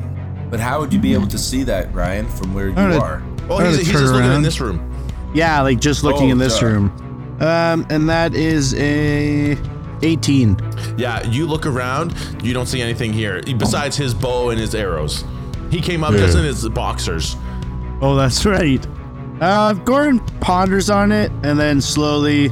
But 0.51 0.61
how 0.61 0.81
would 0.81 0.93
you 0.93 0.99
be 0.99 1.13
able 1.13 1.27
to 1.29 1.39
see 1.39 1.63
that, 1.65 1.93
Ryan, 1.93 2.27
from 2.29 2.55
where 2.55 2.69
you 2.69 2.77
Alright. 2.77 3.01
are? 3.01 3.23
Oh, 3.51 3.57
I'm 3.59 3.67
he's, 3.67 3.77
gonna 3.77 3.77
he's 3.77 3.87
turn 3.93 4.01
just 4.01 4.13
looking 4.13 4.25
in 4.27 4.31
around. 4.33 4.43
this 4.43 4.61
room. 4.61 5.33
Yeah, 5.35 5.61
like 5.61 5.79
just 5.81 6.03
looking 6.05 6.29
Oh, 6.29 6.33
in 6.33 6.39
this 6.39 6.59
duh. 6.61 6.67
room. 6.67 7.03
Um, 7.41 7.87
and 7.91 8.09
that 8.09 8.35
is 8.35 8.75
a 8.75 9.57
18. 10.03 10.59
Yeah, 10.97 11.23
you 11.27 11.47
look 11.47 11.67
around, 11.67 12.15
you 12.43 12.53
don't 12.55 12.67
see 12.67 12.81
anything 12.81 13.13
here 13.13 13.43
besides 13.59 13.97
his 13.97 14.15
bow 14.15 14.51
and 14.51 14.61
his 14.61 14.75
arrows. 14.75 15.25
He 15.71 15.81
came 15.81 16.05
up 16.05 16.13
just 16.15 16.37
in 16.37 16.45
his 16.45 16.69
boxers. 16.69 17.37
Oh, 18.01 18.15
that's 18.15 18.45
right. 18.47 18.87
Uh, 19.41 19.75
Gordon 19.75 20.21
ponders 20.41 20.89
on 20.91 21.13
it 21.13 21.31
and 21.43 21.59
then 21.59 21.81
slowly, 21.81 22.51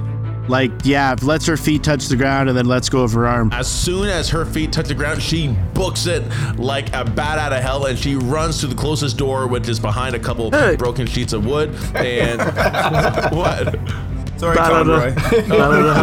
like, 0.49 0.71
yeah, 0.85 1.15
lets 1.23 1.47
her 1.47 1.57
feet 1.57 1.83
touch 1.83 2.09
the 2.09 2.17
ground 2.17 2.49
and 2.51 2.59
then 2.59 2.67
lets 2.67 2.89
go 2.91 3.03
of 3.03 3.13
her 3.13 3.27
arm. 3.27 3.51
As 3.53 3.71
soon 3.71 4.09
as 4.09 4.29
her 4.31 4.45
feet 4.45 4.73
touch 4.73 4.89
the 4.89 4.95
ground, 4.95 5.23
she 5.23 5.57
books 5.73 6.07
it 6.07 6.23
like 6.59 6.95
a 6.95 7.05
bat 7.05 7.39
out 7.39 7.53
of 7.55 7.63
hell 7.63 7.87
and 7.87 7.99
she 7.99 8.17
runs 8.17 8.61
to 8.61 8.67
the 8.67 8.75
closest 8.75 9.17
door, 9.17 9.47
which 9.47 9.69
is 9.69 9.79
behind 9.81 10.15
a 10.15 10.19
couple 10.19 10.51
Hey. 10.51 10.77
broken 10.77 11.07
sheets 11.07 11.33
of 11.33 11.47
wood. 11.47 11.75
And 11.95 12.41
what? 13.35 13.79
Sorry, 14.37 14.57
Bat 14.57 14.73
out 14.73 14.87
Conroy. 14.87 15.09
of, 15.09 15.17
out 15.53 15.73
of 15.73 15.85
the 15.85 15.95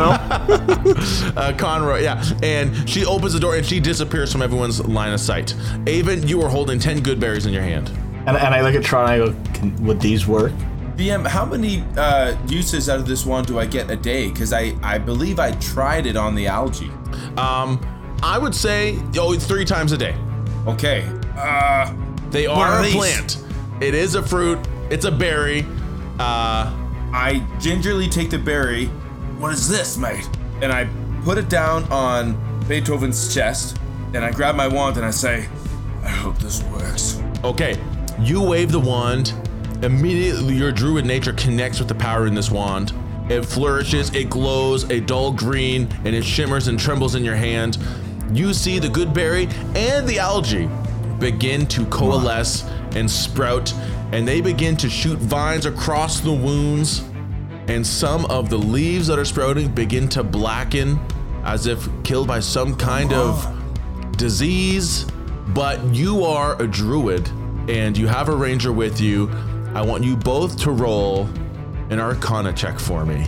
hell. 1.36 1.38
Uh, 1.38 1.54
Conroy, 1.58 2.02
yeah. 2.02 2.24
And 2.42 2.90
she 2.90 3.06
opens 3.06 3.34
the 3.34 3.40
door 3.40 3.56
and 3.56 3.66
she 3.66 3.80
disappears 3.80 4.32
from 4.32 4.42
everyone's 4.42 4.84
line 4.86 5.14
of 5.14 5.20
sight. 5.20 5.54
Avon, 5.88 6.28
you 6.28 6.42
are 6.42 6.50
holding 6.50 6.80
10 6.80 7.02
good 7.02 7.20
berries 7.20 7.46
in 7.46 7.54
your 7.54 7.62
hand. 7.64 7.90
And, 8.28 8.38
and 8.38 8.54
I 8.56 8.62
look 8.62 8.76
at 8.76 8.84
Tron 8.84 9.12
and 9.12 9.24
I 9.24 9.26
go, 9.26 9.52
Can, 9.54 9.84
would 9.86 10.00
these 10.00 10.28
work? 10.28 10.52
DM, 10.96 11.26
how 11.28 11.46
many 11.46 11.84
uh, 11.98 12.36
uses 12.48 12.88
out 12.90 13.00
of 13.00 13.08
this 13.08 13.26
wand 13.26 13.48
do 13.48 13.58
I 13.60 13.66
get 13.66 13.90
a 13.90 13.96
day? 13.96 14.30
Because 14.30 14.54
I, 14.54 14.76
I 14.84 14.98
believe 14.98 15.40
I 15.40 15.52
tried 15.54 16.06
it 16.06 16.16
on 16.16 16.36
the 16.36 16.48
algae. 16.48 16.90
Um, 17.38 17.80
I 18.24 18.38
would 18.38 18.54
say, 18.54 18.98
oh, 19.18 19.34
it's 19.34 19.46
three 19.48 19.66
times 19.66 19.92
a 19.94 19.98
day. 19.98 20.16
Okay. 20.68 21.06
Uh, 21.36 21.94
They 22.30 22.46
are 22.46 22.66
are 22.68 22.80
a 22.82 22.84
these? 22.84 22.96
plant. 22.96 23.44
It 23.82 23.96
is 23.96 24.16
a 24.16 24.22
fruit. 24.22 24.60
It's 24.92 25.06
a 25.06 25.12
berry. 25.12 25.66
Uh, 26.20 26.72
I 27.14 27.46
gingerly 27.60 28.08
take 28.08 28.30
the 28.30 28.38
berry. 28.38 28.88
What 29.38 29.54
is 29.54 29.68
this, 29.68 29.98
mate? 29.98 30.30
And 30.62 30.72
I 30.72 30.88
put 31.24 31.38
it 31.38 31.50
down 31.50 31.84
on 31.92 32.38
Beethoven's 32.68 33.34
chest. 33.34 33.78
And 34.14 34.24
I 34.24 34.32
grab 34.32 34.56
my 34.56 34.68
wand 34.68 34.98
and 34.98 35.06
I 35.06 35.12
say, 35.12 35.48
I 36.04 36.10
hope 36.10 36.38
this 36.40 36.64
works. 36.64 37.22
Okay, 37.44 37.78
you 38.20 38.42
wave 38.42 38.72
the 38.72 38.80
wand. 38.80 39.34
Immediately, 39.82 40.56
your 40.56 40.72
druid 40.72 41.06
nature 41.06 41.34
connects 41.34 41.80
with 41.80 41.88
the 41.88 41.96
power 41.96 42.28
in 42.28 42.36
this 42.36 42.52
wand. 42.52 42.94
It 43.30 43.44
flourishes, 43.44 44.14
it 44.14 44.30
glows 44.30 44.90
a 44.92 45.00
dull 45.00 45.32
green, 45.32 45.88
and 46.06 46.16
it 46.16 46.24
shimmers 46.24 46.68
and 46.68 46.80
trembles 46.80 47.16
in 47.16 47.24
your 47.24 47.36
hand. 47.36 47.78
You 48.32 48.54
see 48.54 48.80
the 48.80 48.90
good 48.90 49.14
berry 49.14 49.48
and 49.76 50.08
the 50.08 50.20
algae 50.20 50.70
begin 51.22 51.66
to 51.68 51.86
coalesce 51.86 52.64
and 52.96 53.10
sprout, 53.10 53.74
and 54.12 54.28
they 54.28 54.42
begin 54.42 54.76
to 54.78 54.90
shoot 54.90 55.18
vines 55.20 55.66
across 55.66 56.20
the 56.20 56.34
wounds. 56.34 57.04
And 57.68 57.88
some 57.88 58.26
of 58.26 58.50
the 58.50 58.58
leaves 58.58 59.08
that 59.08 59.18
are 59.18 59.24
sprouting 59.24 59.70
begin 59.72 60.10
to 60.10 60.24
blacken 60.24 61.00
as 61.46 61.68
if 61.68 61.88
killed 62.04 62.28
by 62.28 62.42
some 62.42 62.76
kind 62.76 63.14
of 63.14 63.48
disease, 64.18 65.06
but 65.50 65.82
you 65.94 66.24
are 66.26 66.62
a 66.62 66.68
druid 66.68 67.30
and 67.70 67.98
you 67.98 68.08
have 68.08 68.28
a 68.30 68.36
ranger 68.36 68.74
with 68.74 69.00
you. 69.00 69.30
I 69.74 69.82
want 69.84 70.04
you 70.04 70.18
both 70.18 70.58
to 70.64 70.72
roll 70.72 71.30
an 71.90 72.00
arcana 72.00 72.52
check 72.54 72.80
for 72.80 73.06
me. 73.06 73.26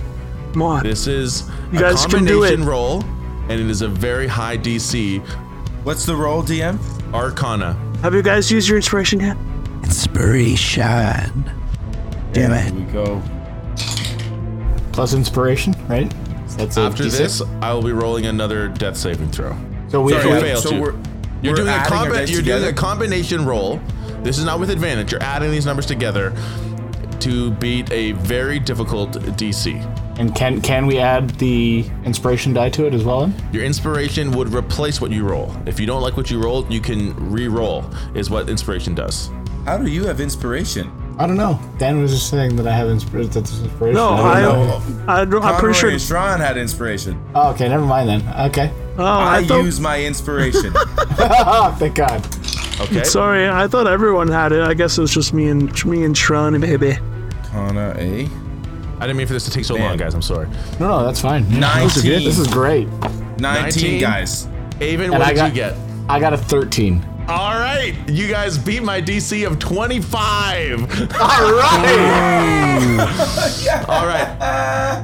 Come 0.52 0.62
on. 0.64 0.84
This 0.84 1.08
is 1.08 1.50
You 1.72 1.80
a 1.80 1.82
guys 1.82 2.06
can 2.06 2.26
do 2.26 2.42
combination 2.42 2.64
it. 2.64 2.66
roll, 2.66 3.02
and 3.50 3.52
it 3.52 3.70
is 3.70 3.82
a 3.82 3.88
very 3.88 4.28
high 4.28 4.58
DC. 4.58 5.20
What's 5.84 6.06
the 6.06 6.16
roll, 6.16 6.44
DM? 6.44 6.78
Arcana. 7.14 7.74
Have 8.02 8.14
you 8.14 8.22
guys 8.22 8.52
used 8.52 8.68
your 8.68 8.78
inspiration 8.78 9.20
yet? 9.20 9.38
Inspiration. 9.84 10.84
Damn 12.34 12.52
it. 12.52 12.64
Here 12.64 12.68
it. 12.68 12.74
we 12.74 12.82
go. 12.92 13.22
Plus 14.92 15.14
inspiration, 15.14 15.74
right? 15.88 16.12
So 16.48 16.58
that's 16.58 16.78
After 16.78 17.04
D6. 17.04 17.18
this, 17.18 17.42
I 17.62 17.74
will 17.74 17.84
be 17.84 17.92
rolling 17.92 18.26
another 18.26 18.68
death 18.68 18.98
saving 18.98 19.30
throw. 19.30 19.56
So 19.90 20.02
we 20.02 20.14
Sorry, 20.14 20.42
fail 20.42 20.58
so 20.62 20.70
too. 20.72 20.82
We're, 20.82 20.92
You're 21.42 21.54
we're 21.54 21.56
doing 21.56 21.68
a 21.70 21.84
combi- 21.86 22.32
You're 22.32 22.42
doing 22.42 22.66
a 22.66 22.74
combination 22.74 23.46
roll. 23.46 23.80
This 24.24 24.38
is 24.38 24.46
not 24.46 24.60
with 24.60 24.70
advantage. 24.70 25.12
You're 25.12 25.24
adding 25.24 25.52
these 25.52 25.66
numbers 25.66 25.86
together 25.86 26.34
to 27.20 27.52
beat 27.52 27.92
a 27.92 28.14
very 28.14 28.60
difficult 28.60 29.12
DC. 29.38 29.82
And 30.18 30.36
can 30.36 30.62
can 30.62 30.86
we 30.86 31.00
add 31.00 31.32
the 31.32 31.86
inspiration 32.06 32.54
die 32.54 32.70
to 32.70 32.86
it 32.86 32.94
as 32.94 33.04
well? 33.04 33.22
Then? 33.26 33.50
Your 33.52 33.64
inspiration 33.64 34.32
would 34.32 34.54
replace 34.54 35.02
what 35.02 35.12
you 35.12 35.28
roll. 35.28 35.56
If 35.66 35.80
you 35.80 35.86
don't 35.86 36.02
like 36.02 36.18
what 36.18 36.30
you 36.30 36.42
rolled, 36.42 36.72
you 36.72 36.80
can 36.82 37.32
re-roll. 37.32 37.86
Is 38.14 38.30
what 38.30 38.50
inspiration 38.50 38.94
does. 38.94 39.32
How 39.66 39.78
do 39.78 39.90
you 39.90 40.06
have 40.06 40.20
inspiration? 40.20 40.92
I 41.18 41.28
don't 41.28 41.38
know. 41.38 41.60
Dan 41.78 42.02
was 42.02 42.12
just 42.12 42.30
saying 42.30 42.56
that 42.58 42.68
I 42.68 42.76
have 42.76 42.88
inspir- 42.88 43.32
that's 43.32 43.60
inspiration. 43.60 43.96
No, 43.96 44.10
I 44.10 44.40
I, 44.40 44.42
don't 44.42 44.68
know. 44.68 45.04
I, 45.08 45.26
don't- 45.26 45.44
I'm 45.44 45.60
pretty 45.60 45.78
sure. 46.00 46.18
and 46.18 46.42
had 46.42 46.58
inspiration. 46.58 47.22
Oh, 47.36 47.52
okay, 47.52 47.70
never 47.70 47.86
mind 47.86 48.10
then. 48.10 48.50
Okay. 48.50 48.72
Oh, 48.98 49.06
I, 49.06 49.38
I, 49.38 49.44
thought. 49.44 49.64
use 49.64 49.80
my 49.80 50.04
inspiration. 50.04 50.74
Oh, 50.76 51.76
thank 51.80 51.96
God. 51.96 52.26
Okay. 52.82 53.04
Sorry, 53.04 53.48
I 53.48 53.68
thought 53.68 53.88
everyone 53.88 54.28
had 54.28 54.52
it. 54.52 54.62
I 54.64 54.74
guess 54.74 54.98
it 54.98 55.02
was 55.02 55.14
just 55.14 55.34
me 55.34 55.48
and 55.50 55.86
me 55.86 56.04
and 56.04 56.16
Tron, 56.16 56.60
baby. 56.60 56.98
Kana 57.52 57.94
A. 57.98 58.28
I 59.04 59.06
didn't 59.06 59.18
mean 59.18 59.28
for 59.28 59.34
this 59.34 59.44
to 59.44 59.52
take 59.52 59.66
so 59.66 59.76
long, 59.76 59.98
guys. 59.98 60.14
I'm 60.14 60.22
sorry. 60.22 60.48
No, 60.80 60.88
no, 60.88 61.04
that's 61.06 61.20
fine. 61.20 61.44
19. 61.60 62.24
This 62.24 62.40
is 62.40 62.48
great. 62.48 62.88
19, 62.88 63.40
19. 63.40 64.00
guys. 64.00 64.48
Avon, 64.80 65.12
what 65.12 65.22
I 65.22 65.28
did 65.32 65.36
got 65.36 65.50
you 65.50 65.56
get? 65.56 65.76
I 66.08 66.22
got 66.22 66.32
a 66.32 66.38
13. 66.38 67.06
All 67.28 67.52
right, 67.60 67.94
you 68.10 68.30
guys 68.30 68.58
beat 68.58 68.82
my 68.82 69.02
DC 69.02 69.46
of 69.46 69.60
25. 69.60 70.82
All 71.20 71.54
right. 71.54 71.86
All 73.90 74.06
right. 74.08 74.38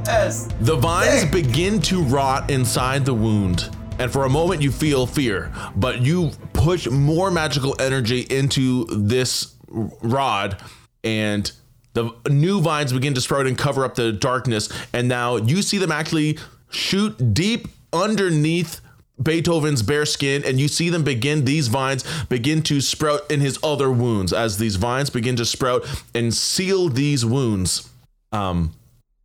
Yes. 0.06 0.48
The 0.62 0.78
vines 0.78 1.26
begin 1.26 1.82
to 1.82 2.02
rot 2.02 2.50
inside 2.50 3.04
the 3.04 3.14
wound, 3.14 3.70
and 4.00 4.10
for 4.10 4.24
a 4.24 4.30
moment 4.30 4.62
you 4.62 4.72
feel 4.72 5.08
fear, 5.08 5.52
but 5.76 6.00
you 6.00 6.32
push 6.54 6.88
more 6.90 7.32
magical 7.32 7.76
energy 7.82 8.22
into 8.30 8.86
this 8.86 9.56
rod, 9.68 10.62
and 11.04 11.52
the 11.94 12.12
new 12.30 12.62
vines 12.62 12.94
begin 12.94 13.14
to 13.16 13.22
sprout 13.22 13.48
and 13.48 13.58
cover 13.58 13.84
up 13.86 13.96
the 13.96 14.12
darkness. 14.12 14.70
And 14.94 15.08
now 15.08 15.38
you 15.38 15.62
see 15.62 15.78
them 15.78 15.92
actually 15.92 16.38
shoot 16.70 17.34
deep 17.34 17.68
underneath 17.92 18.82
Beethoven's 19.22 19.82
bare 19.84 20.06
skin, 20.06 20.44
and 20.46 20.60
you 20.60 20.68
see 20.68 20.90
them 20.90 21.04
begin, 21.04 21.44
these 21.44 21.68
vines 21.68 22.06
begin 22.30 22.62
to 22.64 22.80
sprout 22.80 23.30
in 23.30 23.42
his 23.42 23.60
other 23.62 23.92
wounds 23.92 24.32
as 24.32 24.58
these 24.58 24.78
vines 24.78 25.10
begin 25.10 25.36
to 25.36 25.46
sprout 25.46 25.86
and 26.16 26.34
seal 26.34 26.88
these 26.88 27.26
wounds. 27.26 27.90
Um, 28.32 28.74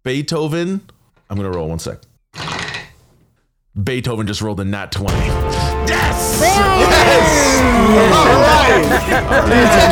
Beethoven, 0.02 0.80
I'm 1.30 1.36
gonna 1.36 1.50
roll 1.50 1.68
one 1.68 1.78
sec. 1.78 2.00
Beethoven 3.80 4.26
just 4.26 4.40
rolled 4.40 4.60
a 4.60 4.64
nat 4.64 4.92
20. 4.92 5.16
Yes! 5.16 6.40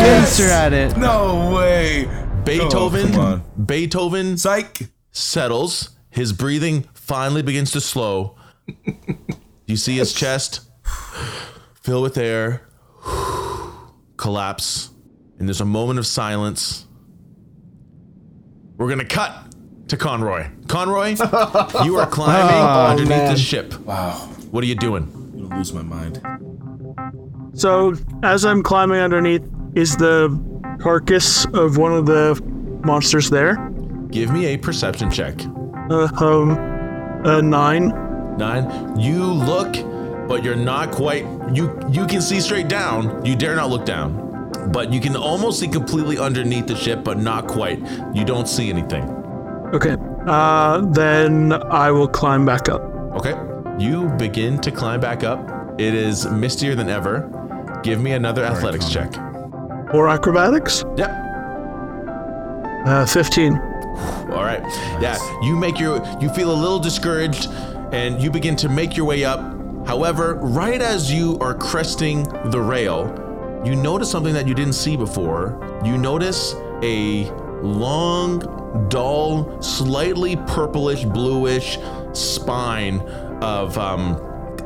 Gangster 0.03 0.49
at 0.49 0.73
it. 0.73 0.97
No 0.97 1.53
way. 1.55 2.09
Beethoven, 2.45 3.15
Oh. 3.15 3.41
Beethoven 3.65 4.37
Psych. 4.37 4.89
settles. 5.13 5.91
His 6.11 6.33
breathing 6.33 6.85
finally 6.95 7.43
begins 7.43 7.71
to 7.73 7.81
slow. 7.81 8.37
You 9.67 9.77
see 9.77 9.97
his 9.97 10.13
chest 10.13 10.61
fill 11.75 12.03
with 12.03 12.19
air, 12.19 12.63
collapse, 14.17 14.91
and 15.39 15.49
there's 15.49 15.61
a 15.61 15.65
moment 15.67 15.99
of 15.99 16.07
silence. 16.07 16.87
We're 18.77 18.89
gonna 18.89 19.05
cut 19.05 19.33
to 19.89 19.97
Conroy. 19.97 20.49
Conroy, 20.69 21.17
you 21.85 21.97
are 21.99 22.07
climbing 22.11 22.55
oh, 22.57 22.87
underneath 22.91 23.09
man. 23.11 23.33
the 23.33 23.39
ship. 23.39 23.79
Wow. 23.81 24.13
What 24.51 24.63
are 24.65 24.67
you 24.67 24.75
doing? 24.75 25.05
I'm 25.15 25.49
gonna 25.49 25.57
lose 25.59 25.73
my 25.73 25.83
mind. 25.83 26.21
So 27.55 27.95
as 28.23 28.45
I'm 28.45 28.63
climbing 28.63 28.99
underneath, 28.99 29.43
is 29.75 29.97
the 29.97 30.29
carcass 30.81 31.45
of 31.47 31.77
one 31.77 31.93
of 31.93 32.07
the 32.07 32.41
monsters 32.85 33.31
there? 33.31 33.57
Give 34.11 34.31
me 34.31 34.47
a 34.47 34.57
perception 34.57 35.11
check. 35.11 35.35
Uh, 35.91 36.09
um, 36.21 36.51
a 37.25 37.41
nine. 37.41 37.89
Nine. 38.37 38.99
You 38.99 39.25
look, 39.25 39.73
but 40.29 40.45
you're 40.45 40.57
not 40.57 40.91
quite. 40.91 41.25
You 41.53 41.79
you 41.91 42.07
can 42.07 42.21
see 42.21 42.41
straight 42.41 42.69
down. 42.69 43.25
You 43.25 43.37
dare 43.37 43.57
not 43.57 43.71
look 43.71 43.85
down, 43.85 44.71
but 44.73 44.93
you 44.93 45.01
can 45.01 45.17
almost 45.17 45.61
see 45.61 45.69
completely 45.69 46.19
underneath 46.19 46.67
the 46.67 46.77
ship, 46.77 47.05
but 47.05 47.19
not 47.19 47.47
quite. 47.47 47.79
You 48.15 48.25
don't 48.25 48.49
see 48.49 48.69
anything. 48.71 49.05
Okay. 49.73 49.97
Uh, 50.27 50.83
then 50.93 51.53
I 51.53 51.91
will 51.91 52.09
climb 52.09 52.45
back 52.45 52.69
up. 52.69 52.83
Okay. 53.17 53.35
You 53.79 54.09
begin 54.19 54.59
to 54.61 54.71
climb 54.71 55.01
back 55.01 55.25
up. 55.25 55.41
It 55.81 55.95
is 55.95 56.27
mistier 56.27 56.77
than 56.77 56.89
ever. 56.89 57.31
Give 57.83 58.01
me 58.01 58.13
another 58.13 58.45
athletics 58.45 58.91
check. 58.91 59.13
Or 59.93 60.09
acrobatics? 60.09 60.85
Yep. 60.97 61.11
Uh, 62.87 63.07
15. 63.07 63.57
All 64.33 64.43
right. 64.45 64.63
Yeah, 65.01 65.19
you 65.43 65.55
make 65.57 65.79
your 65.79 66.03
you 66.21 66.29
feel 66.31 66.51
a 66.51 66.55
little 66.55 66.79
discouraged 66.79 67.49
and 67.93 68.21
you 68.23 68.31
begin 68.31 68.57
to 68.57 68.69
make 68.69 68.97
your 68.97 69.05
way 69.07 69.25
up. 69.25 69.41
However, 69.87 70.35
right 70.37 70.81
as 70.81 71.13
you 71.13 71.37
are 71.41 71.55
cresting 71.55 72.23
the 72.51 72.61
rail, 72.61 73.63
you 73.65 73.77
notice 73.77 74.11
something 74.11 74.33
that 74.33 74.49
you 74.49 74.55
didn't 74.55 74.73
see 74.73 74.97
before. 74.97 75.59
You 75.85 75.99
notice 75.99 76.55
a 76.83 77.31
long, 77.63 78.87
dull, 78.89 79.61
slightly 79.61 80.37
purplish 80.37 81.05
bluish 81.05 81.79
spine 82.13 83.01
of 83.43 83.77
um 83.77 84.17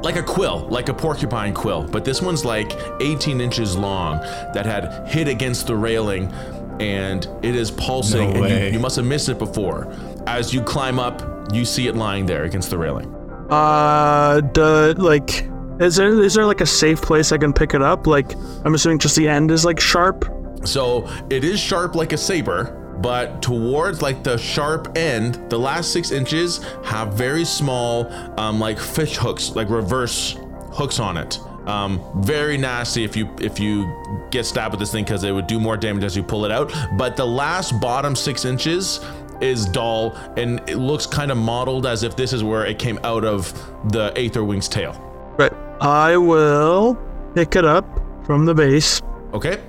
like 0.02 0.16
a 0.16 0.22
quill, 0.22 0.66
like 0.70 0.88
a 0.88 0.94
porcupine 0.94 1.54
quill, 1.54 1.85
but 1.85 2.04
this 2.04 2.22
one's 2.22 2.44
like 2.44 2.72
18 3.00 3.40
inches 3.40 3.76
long 3.76 4.18
that 4.54 4.66
had 4.66 5.09
hit 5.09 5.28
against 5.28 5.66
the 5.66 5.76
railing 5.76 6.32
and 6.80 7.26
it 7.42 7.54
is 7.54 7.70
pulsing 7.70 8.35
No 8.35 8.44
and 8.44 8.64
you, 8.66 8.72
you 8.72 8.78
must 8.78 8.96
have 8.96 9.06
missed 9.06 9.28
it 9.28 9.38
before. 9.38 9.92
As 10.26 10.52
you 10.52 10.62
climb 10.62 10.98
up, 10.98 11.22
you 11.52 11.64
see 11.64 11.87
it 11.87 11.96
lying 11.96 12.26
there 12.26 12.44
against 12.44 12.70
the 12.70 12.78
railing. 12.78 13.12
Uh, 13.50 14.40
duh, 14.52 14.94
like, 14.96 15.48
is 15.80 15.96
there 15.96 16.22
is 16.22 16.35
there 16.35 16.46
like 16.46 16.61
a 16.61 16.66
safe 16.66 17.00
place 17.00 17.32
I 17.32 17.38
can 17.38 17.52
pick 17.52 17.74
it 17.74 17.82
up? 17.82 18.06
Like, 18.06 18.35
I'm 18.64 18.74
assuming 18.74 18.98
just 18.98 19.16
the 19.16 19.28
end 19.28 19.50
is 19.50 19.64
like 19.64 19.78
sharp. 19.80 20.24
So 20.64 21.09
it 21.30 21.44
is 21.44 21.61
sharp 21.61 21.94
like 21.94 22.12
a 22.12 22.18
saber, 22.18 22.86
but 23.00 23.42
towards 23.42 24.02
like 24.02 24.22
the 24.22 24.37
sharp 24.37 24.96
end, 24.96 25.50
the 25.50 25.59
last 25.59 25.92
six 25.92 26.11
inches 26.11 26.62
have 26.85 27.14
very 27.14 27.44
small, 27.44 28.11
um, 28.38 28.59
like 28.59 28.78
fish 28.78 29.16
hooks, 29.16 29.54
like 29.54 29.68
reverse 29.70 30.37
hooks 30.72 30.98
on 30.98 31.16
it. 31.16 31.38
Um, 31.66 32.00
very 32.22 32.56
nasty 32.56 33.02
if 33.02 33.16
you 33.16 33.28
if 33.40 33.59
you 33.59 33.92
get 34.30 34.46
stabbed 34.46 34.72
with 34.72 34.80
this 34.80 34.92
thing 34.92 35.04
because 35.04 35.24
it 35.24 35.32
would 35.32 35.48
do 35.48 35.59
more 35.59 35.76
damage 35.76 36.04
as 36.04 36.16
you 36.16 36.22
pull 36.22 36.44
it 36.44 36.52
out. 36.52 36.72
But 36.96 37.16
the 37.16 37.26
last 37.26 37.80
bottom 37.80 38.14
six 38.14 38.44
inches 38.44 39.00
is 39.40 39.66
dull 39.66 40.16
and 40.37 40.61
it 40.68 40.76
looks 40.76 41.06
kind 41.06 41.30
of 41.30 41.37
modeled 41.37 41.87
as 41.87 42.02
if 42.02 42.16
this 42.16 42.32
is 42.32 42.42
where 42.42 42.64
it 42.64 42.78
came 42.78 42.98
out 43.04 43.24
of 43.24 43.52
the 43.90 44.12
Aether 44.16 44.44
Wing's 44.44 44.68
tail. 44.68 44.92
Right. 45.37 45.52
I 45.80 46.16
will 46.16 46.96
pick 47.35 47.56
it 47.56 47.64
up 47.64 47.85
from 48.24 48.46
the 48.46 48.54
base. 48.54 49.02
Okay. 49.35 49.61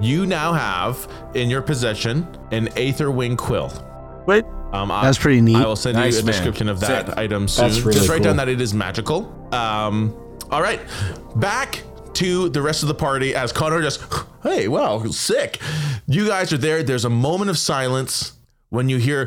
You 0.00 0.26
now 0.26 0.52
have 0.52 1.08
in 1.34 1.48
your 1.50 1.62
possession 1.62 2.26
an 2.50 2.68
Aether 2.76 3.10
Wing 3.10 3.36
quill. 3.36 3.72
Wait. 4.26 4.44
Um, 4.72 4.90
I- 4.90 5.04
That's 5.04 5.18
pretty 5.18 5.40
neat. 5.40 5.56
I 5.56 5.64
will 5.66 5.76
send 5.76 5.96
Nice, 5.96 6.14
you 6.16 6.20
a 6.20 6.24
man. 6.24 6.32
description 6.34 6.68
of 6.68 6.80
that 6.80 7.06
Sick. 7.06 7.16
item 7.16 7.48
soon. 7.48 7.68
That's 7.68 7.80
really 7.80 7.98
Just 7.98 8.08
write 8.08 8.22
down 8.22 8.36
that 8.36 8.48
it 8.48 8.60
is 8.60 8.74
magical. 8.74 9.32
Um, 9.52 10.14
all 10.50 10.60
right, 10.60 10.80
back 11.36 11.82
to 12.14 12.48
the 12.48 12.60
rest 12.62 12.82
of 12.82 12.88
the 12.88 12.94
party 12.94 13.34
as 13.34 13.52
Connor 13.52 13.80
just, 13.82 14.00
hey, 14.42 14.68
wow, 14.68 15.04
sick. 15.06 15.60
You 16.06 16.26
guys 16.26 16.52
are 16.52 16.58
there. 16.58 16.82
There's 16.82 17.04
a 17.04 17.10
moment 17.10 17.50
of 17.50 17.58
silence 17.58 18.32
when 18.70 18.88
you 18.88 18.96
hear 18.98 19.26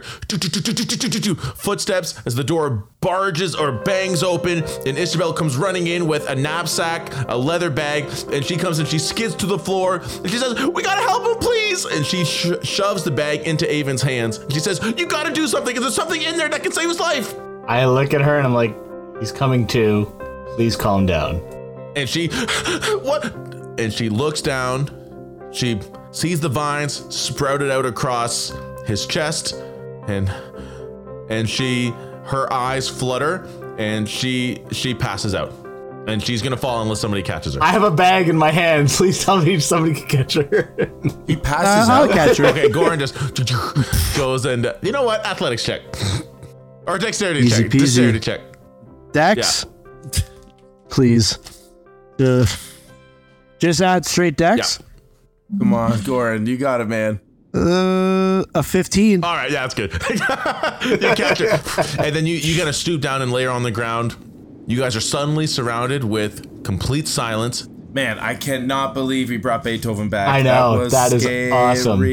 footsteps 1.55 2.21
as 2.25 2.35
the 2.35 2.43
door 2.43 2.87
barges 3.01 3.55
or 3.55 3.71
bangs 3.71 4.21
open 4.23 4.63
and 4.85 4.97
Isabel 4.97 5.31
comes 5.33 5.55
running 5.55 5.87
in 5.87 6.07
with 6.07 6.29
a 6.29 6.35
knapsack, 6.35 7.11
a 7.29 7.37
leather 7.37 7.69
bag, 7.69 8.05
and 8.31 8.43
she 8.43 8.57
comes 8.57 8.79
and 8.79 8.87
she 8.87 8.99
skids 8.99 9.35
to 9.35 9.45
the 9.45 9.57
floor 9.57 9.97
and 9.97 10.29
she 10.29 10.37
says, 10.37 10.55
"We 10.67 10.83
gotta 10.83 11.01
help 11.01 11.25
him, 11.25 11.37
please!" 11.39 11.85
And 11.85 12.05
she 12.05 12.25
sh- 12.25 12.51
shoves 12.63 13.03
the 13.03 13.11
bag 13.11 13.41
into 13.47 13.71
Avon's 13.71 14.01
hands. 14.01 14.39
She 14.49 14.59
says, 14.59 14.81
"You 14.97 15.05
gotta 15.05 15.31
do 15.31 15.47
something. 15.47 15.79
There's 15.79 15.95
something 15.95 16.21
in 16.21 16.37
there 16.37 16.49
that 16.49 16.61
can 16.63 16.71
save 16.71 16.89
his 16.89 16.99
life." 16.99 17.33
I 17.67 17.85
look 17.85 18.13
at 18.13 18.21
her 18.21 18.37
and 18.37 18.47
I'm 18.47 18.53
like, 18.53 18.75
he's 19.19 19.31
coming 19.31 19.67
to. 19.67 20.05
Please 20.55 20.75
calm 20.75 21.05
down. 21.05 21.35
And 21.95 22.09
she, 22.09 22.27
what? 23.03 23.25
And 23.79 23.93
she 23.93 24.09
looks 24.09 24.41
down. 24.41 24.89
She 25.51 25.79
sees 26.11 26.39
the 26.39 26.49
vines 26.49 26.93
sprouted 27.15 27.69
out 27.69 27.85
across 27.85 28.51
his 28.89 29.05
chest, 29.05 29.55
and 30.07 30.29
and 31.29 31.47
she, 31.49 31.91
her 32.25 32.51
eyes 32.51 32.89
flutter, 32.89 33.47
and 33.77 34.09
she 34.09 34.63
she 34.71 34.93
passes 34.93 35.33
out, 35.35 35.53
and 36.07 36.21
she's 36.21 36.41
gonna 36.41 36.57
fall 36.57 36.81
unless 36.81 36.99
somebody 36.99 37.23
catches 37.23 37.53
her. 37.53 37.63
I 37.63 37.67
have 37.67 37.83
a 37.83 37.91
bag 37.91 38.27
in 38.27 38.35
my 38.37 38.51
hand. 38.51 38.89
Please 38.97 39.23
tell 39.23 39.41
me 39.41 39.53
if 39.53 39.63
somebody 39.63 39.93
can 39.93 40.07
catch 40.07 40.33
her. 40.33 40.73
He 41.27 41.35
Uh, 41.35 41.39
passes 41.39 41.89
I'll 41.89 42.03
out. 42.03 42.11
catch 42.11 42.37
her. 42.37 42.45
okay, 42.47 42.67
Goran 42.69 42.97
just 42.99 43.15
goes 44.17 44.45
and 44.45 44.65
uh, 44.65 44.73
you 44.81 44.91
know 44.91 45.03
what? 45.03 45.25
Athletics 45.25 45.63
check 45.63 45.81
or 46.87 46.97
dexterity 46.97 47.41
Easy 47.41 47.63
check. 47.63 47.71
peasy. 47.71 47.79
Dexterity 47.79 48.19
check. 48.19 48.41
Dex, 49.13 49.65
please. 50.89 51.37
Uh, 52.19 52.45
just 53.59 53.81
add 53.81 54.05
straight 54.05 54.35
Dex. 54.37 54.79
Come 55.57 55.73
on, 55.73 55.91
Goran, 55.99 56.45
you 56.47 56.57
got 56.57 56.79
it, 56.81 56.87
man. 56.87 57.19
Uh, 57.53 58.43
a 58.53 58.61
15. 58.63 59.23
All 59.23 59.33
right, 59.35 59.49
yeah, 59.51 59.61
that's 59.67 59.73
good. 59.73 59.91
you 60.11 61.15
catch 61.15 61.41
it, 61.41 61.99
and 61.99 62.15
then 62.15 62.25
you 62.27 62.35
you 62.35 62.55
gotta 62.57 62.73
stoop 62.73 63.01
down 63.01 63.21
and 63.23 63.31
lay 63.31 63.43
her 63.45 63.49
on 63.49 63.63
the 63.63 63.71
ground. 63.71 64.15
You 64.67 64.77
guys 64.77 64.95
are 64.95 65.01
suddenly 65.01 65.47
surrounded 65.47 66.03
with 66.03 66.63
complete 66.63 67.07
silence. 67.07 67.67
Man, 67.91 68.19
I 68.19 68.35
cannot 68.35 68.93
believe 68.93 69.29
he 69.29 69.37
brought 69.37 69.63
Beethoven 69.63 70.09
back. 70.09 70.29
I 70.29 70.43
know, 70.43 70.73
That 70.77 70.83
was 70.83 70.93
that 70.93 71.13
is 71.13 71.23
scary. 71.23 71.51
awesome. 71.51 72.03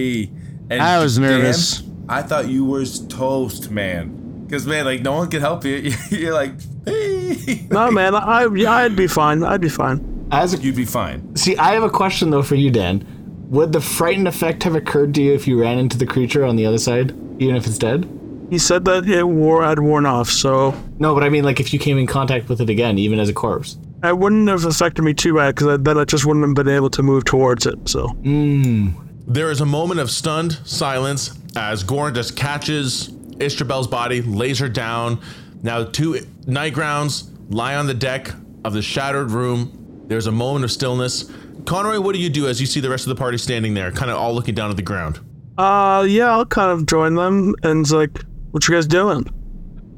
And 0.70 0.80
I 0.82 0.98
was 1.02 1.16
Dan, 1.18 1.22
nervous. 1.28 1.82
I 2.08 2.22
thought 2.22 2.48
you 2.48 2.64
was 2.64 3.06
toast, 3.08 3.70
man. 3.70 4.44
Because 4.46 4.66
man, 4.66 4.86
like 4.86 5.02
no 5.02 5.12
one 5.12 5.28
could 5.28 5.42
help 5.42 5.66
you. 5.66 5.92
You're 6.10 6.32
like, 6.32 6.52
hey. 6.86 7.66
No, 7.70 7.90
man, 7.90 8.14
I, 8.14 8.44
I'd 8.46 8.96
be 8.96 9.06
fine. 9.06 9.42
I'd 9.44 9.60
be 9.60 9.68
fine. 9.68 10.26
As 10.32 10.54
a, 10.54 10.56
You'd 10.56 10.76
be 10.76 10.86
fine. 10.86 11.36
see, 11.36 11.56
I 11.58 11.72
have 11.74 11.82
a 11.82 11.90
question 11.90 12.30
though 12.30 12.42
for 12.42 12.54
you, 12.54 12.70
Dan. 12.70 13.06
Would 13.48 13.72
the 13.72 13.80
frightened 13.80 14.26
effect 14.26 14.64
have 14.64 14.74
occurred 14.74 15.14
to 15.14 15.22
you 15.22 15.32
if 15.32 15.46
you 15.46 15.60
ran 15.60 15.78
into 15.78 15.96
the 15.96 16.06
creature 16.06 16.44
on 16.44 16.56
the 16.56 16.66
other 16.66 16.78
side, 16.78 17.10
even 17.40 17.54
if 17.56 17.66
it's 17.66 17.78
dead? 17.78 18.08
He 18.50 18.58
said 18.58 18.84
that 18.84 19.08
it 19.08 19.24
wore 19.24 19.64
had 19.64 19.80
worn 19.80 20.06
off, 20.06 20.28
so 20.30 20.74
No, 20.98 21.14
but 21.14 21.22
I 21.24 21.28
mean, 21.28 21.44
like 21.44 21.60
if 21.60 21.72
you 21.72 21.78
came 21.78 21.98
in 21.98 22.06
contact 22.06 22.48
with 22.48 22.60
it 22.60 22.70
again, 22.70 22.98
even 22.98 23.18
as 23.18 23.28
a 23.28 23.32
corpse. 23.32 23.76
it 24.04 24.16
wouldn't 24.18 24.48
have 24.48 24.64
affected 24.64 25.02
me 25.02 25.14
too 25.14 25.34
bad 25.34 25.54
because 25.54 25.66
I 25.68 25.76
then 25.76 25.98
I 25.98 26.04
just 26.04 26.24
wouldn't 26.26 26.46
have 26.46 26.54
been 26.54 26.72
able 26.72 26.90
to 26.90 27.02
move 27.02 27.24
towards 27.24 27.66
it. 27.66 27.88
So 27.88 28.08
hmm. 28.08 28.90
There 29.28 29.50
is 29.50 29.60
a 29.60 29.66
moment 29.66 29.98
of 29.98 30.10
stunned 30.10 30.52
silence 30.64 31.36
as 31.56 31.82
Goran 31.82 32.14
just 32.14 32.36
catches 32.36 33.10
Istrabel's 33.40 33.88
body, 33.88 34.22
lays 34.22 34.60
her 34.60 34.68
down. 34.68 35.20
Now, 35.62 35.84
two 35.84 36.14
Nightgrounds 36.44 37.28
lie 37.52 37.74
on 37.74 37.86
the 37.86 37.94
deck 37.94 38.32
of 38.64 38.72
the 38.72 38.82
shattered 38.82 39.32
room. 39.32 40.04
There's 40.06 40.28
a 40.28 40.32
moment 40.32 40.64
of 40.64 40.70
stillness. 40.70 41.30
Conroy, 41.64 42.00
what 42.00 42.14
do 42.14 42.20
you 42.20 42.28
do 42.28 42.46
as 42.48 42.60
you 42.60 42.66
see 42.66 42.80
the 42.80 42.90
rest 42.90 43.04
of 43.06 43.08
the 43.08 43.16
party 43.16 43.38
standing 43.38 43.74
there, 43.74 43.90
kind 43.90 44.10
of 44.10 44.16
all 44.18 44.34
looking 44.34 44.54
down 44.54 44.70
at 44.70 44.76
the 44.76 44.82
ground? 44.82 45.20
uh, 45.58 46.04
yeah, 46.06 46.30
I'll 46.30 46.44
kind 46.46 46.70
of 46.70 46.86
join 46.86 47.14
them 47.14 47.54
and 47.62 47.80
it's 47.80 47.90
like, 47.92 48.22
what 48.50 48.66
you 48.68 48.74
guys 48.74 48.86
doing? 48.86 49.22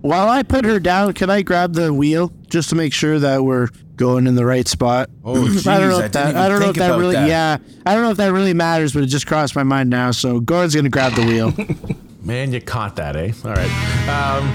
While 0.02 0.28
I 0.28 0.42
put 0.44 0.64
her 0.64 0.78
down, 0.78 1.12
can 1.14 1.30
I 1.30 1.42
grab 1.42 1.74
the 1.74 1.92
wheel 1.92 2.32
just 2.46 2.68
to 2.70 2.76
make 2.76 2.92
sure 2.92 3.18
that 3.18 3.42
we're 3.42 3.68
going 3.96 4.26
in 4.28 4.36
the 4.36 4.46
right 4.46 4.66
spot? 4.68 5.10
Oh, 5.24 5.34
jeez, 5.34 5.66
I 5.66 5.78
don't 5.78 5.90
know 5.90 5.98
if 5.98 6.12
didn't 6.12 6.12
that. 6.12 6.30
even 6.30 6.40
I 6.40 6.48
don't 6.48 6.60
know 6.60 6.70
if 6.70 6.76
that 6.76 6.96
really. 6.98 7.14
that. 7.14 7.28
Yeah, 7.28 7.58
I 7.84 7.94
don't 7.94 8.02
know 8.04 8.10
if 8.10 8.16
that 8.16 8.32
really 8.32 8.54
matters, 8.54 8.94
but 8.94 9.02
it 9.02 9.08
just 9.08 9.26
crossed 9.26 9.54
my 9.54 9.62
mind 9.62 9.90
now. 9.90 10.10
So 10.10 10.40
Goran's 10.40 10.74
gonna 10.74 10.88
grab 10.88 11.12
the 11.12 11.26
wheel. 11.26 11.52
Man, 12.22 12.52
you 12.52 12.60
caught 12.60 12.96
that, 12.96 13.14
eh? 13.16 13.32
All 13.44 13.52
right. 13.52 14.08
Um, 14.08 14.48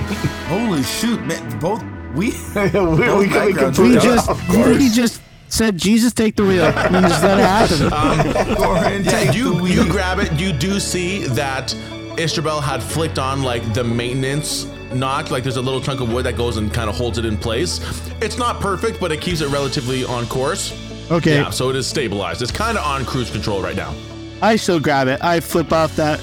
Holy 0.48 0.82
shoot, 0.82 1.24
man! 1.26 1.60
Both 1.60 1.84
we. 2.16 2.32
we, 2.56 3.28
we, 3.28 3.28
we 3.28 4.00
just 4.00 4.30
of 4.30 4.50
we 4.50 4.90
just 4.90 5.22
said 5.54 5.78
Jesus 5.78 6.14
take 6.14 6.36
the 6.36 6.44
wheel 6.44 6.66
and 6.76 7.06
just 7.06 7.24
let 7.24 7.38
it 7.40 7.44
happen. 7.44 8.56
Goran, 8.56 9.06
yeah, 9.06 9.12
take 9.12 9.36
you 9.36 9.66
you 9.68 9.88
grab 9.90 10.18
it. 10.20 10.32
You 10.34 10.52
do 10.52 10.80
see 10.80 11.26
that 11.28 11.74
Istrabel 12.18 12.60
had 12.62 12.82
flicked 12.82 13.20
on 13.20 13.44
like 13.44 13.74
the 13.74 13.84
maintenance 13.84 14.66
notch. 14.94 15.30
Like 15.30 15.44
there's 15.44 15.58
a 15.58 15.62
little 15.62 15.80
chunk 15.82 16.02
of 16.02 16.12
wood 16.12 16.26
that 16.26 16.36
goes 16.38 16.58
and 16.58 16.74
kind 16.74 16.90
of 16.90 16.96
holds 16.96 17.18
it 17.20 17.26
in 17.26 17.38
place. 17.38 17.80
It's 18.22 18.38
not 18.38 18.62
perfect, 18.62 19.00
but 19.00 19.12
it 19.12 19.22
keeps 19.22 19.42
it 19.42 19.48
relatively 19.50 20.04
on 20.06 20.26
course. 20.26 20.74
Okay, 21.12 21.36
Yeah, 21.36 21.50
so 21.52 21.70
it 21.70 21.76
is 21.76 21.86
stabilized. 21.86 22.42
It's 22.42 22.52
kind 22.52 22.78
of 22.78 22.84
on 22.86 23.06
cruise 23.06 23.30
control 23.30 23.62
right 23.62 23.76
now. 23.76 23.94
I 24.42 24.56
still 24.56 24.80
grab 24.80 25.08
it. 25.08 25.24
I 25.24 25.40
flip 25.40 25.72
off 25.72 25.96
that 25.98 26.20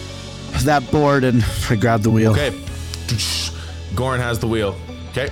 that 0.64 0.90
board 0.90 1.22
and 1.22 1.44
I 1.70 1.76
grab 1.76 2.00
the 2.02 2.10
wheel. 2.10 2.32
Okay. 2.32 2.50
Goran 3.94 4.18
has 4.18 4.38
the 4.40 4.48
wheel. 4.48 4.74
Okay. 5.10 5.28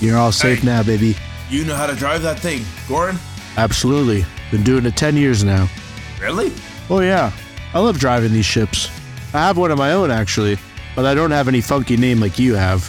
You're 0.00 0.16
all 0.16 0.32
safe 0.32 0.60
Hey. 0.60 0.66
now, 0.66 0.82
baby. 0.82 1.16
You 1.50 1.64
know 1.64 1.74
how 1.74 1.88
to 1.88 1.96
drive 1.96 2.22
that 2.22 2.38
thing, 2.38 2.60
Goran? 2.86 3.18
Absolutely. 3.56 4.24
Been 4.52 4.62
doing 4.62 4.86
it 4.86 4.96
ten 4.96 5.16
years 5.16 5.42
now. 5.42 5.68
Really? 6.20 6.52
Oh 6.88 7.00
yeah, 7.00 7.32
I 7.74 7.80
love 7.80 7.98
driving 7.98 8.32
these 8.32 8.46
ships. 8.46 8.88
I 9.34 9.38
have 9.38 9.56
one 9.58 9.70
of 9.72 9.78
my 9.78 9.92
own 9.92 10.12
actually, 10.12 10.58
but 10.94 11.06
I 11.06 11.14
don't 11.14 11.32
have 11.32 11.48
any 11.48 11.60
funky 11.60 11.96
name 11.96 12.20
like 12.20 12.38
you 12.38 12.54
have. 12.54 12.88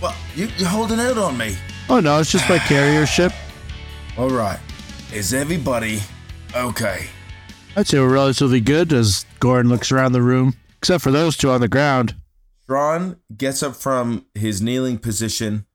Well, 0.00 0.16
you, 0.34 0.48
you're 0.56 0.68
holding 0.68 0.98
out 0.98 1.16
on 1.16 1.36
me. 1.38 1.56
Oh 1.88 2.00
no, 2.00 2.18
it's 2.18 2.32
just 2.32 2.48
my 2.48 2.58
carrier 2.68 3.06
ship. 3.06 3.32
All 4.18 4.30
right. 4.30 4.58
Is 5.12 5.32
everybody 5.32 6.00
okay? 6.56 7.06
I'd 7.76 7.86
say 7.86 8.00
we're 8.00 8.12
relatively 8.12 8.60
good 8.60 8.92
as 8.92 9.26
Goran 9.40 9.68
looks 9.68 9.92
around 9.92 10.12
the 10.12 10.22
room, 10.22 10.54
except 10.78 11.04
for 11.04 11.10
those 11.12 11.36
two 11.36 11.50
on 11.50 11.60
the 11.60 11.68
ground. 11.68 12.16
Ron 12.66 13.20
gets 13.36 13.62
up 13.62 13.76
from 13.76 14.26
his 14.34 14.60
kneeling 14.60 14.98
position 14.98 15.66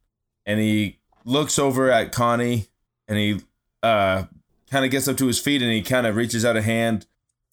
and 0.46 0.60
he 0.60 0.97
looks 1.28 1.60
over 1.60 1.92
at 1.92 2.12
Connie 2.12 2.68
and 3.08 3.18
he 3.18 3.42
uh 3.84 4.24
kind 4.72 4.84
of 4.86 4.92
gets 4.92 5.08
up 5.08 5.18
to 5.18 5.28
his 5.28 5.40
feet 5.40 5.62
and 5.62 5.72
he 5.72 5.82
kind 5.82 6.08
of 6.08 6.16
reaches 6.16 6.44
out 6.46 6.58
a 6.58 6.62
hand 6.62 7.06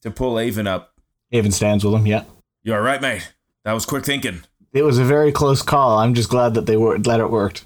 to 0.02 0.10
pull 0.10 0.38
Avon 0.38 0.66
up. 0.66 0.94
Haven 1.30 1.52
stands 1.52 1.84
with 1.84 1.94
him. 1.94 2.06
Yeah, 2.06 2.24
You're 2.62 2.82
right, 2.82 3.00
mate? 3.00 3.32
That 3.64 3.72
was 3.72 3.84
quick 3.86 4.04
thinking. 4.04 4.42
it 4.72 4.82
was 4.82 4.98
a 4.98 5.04
very 5.04 5.32
close 5.32 5.62
call. 5.62 5.98
I'm 5.98 6.14
just 6.14 6.28
glad 6.30 6.54
that 6.54 6.66
they 6.66 6.76
were 6.76 6.98
glad 6.98 7.20
it 7.20 7.30
worked. 7.30 7.64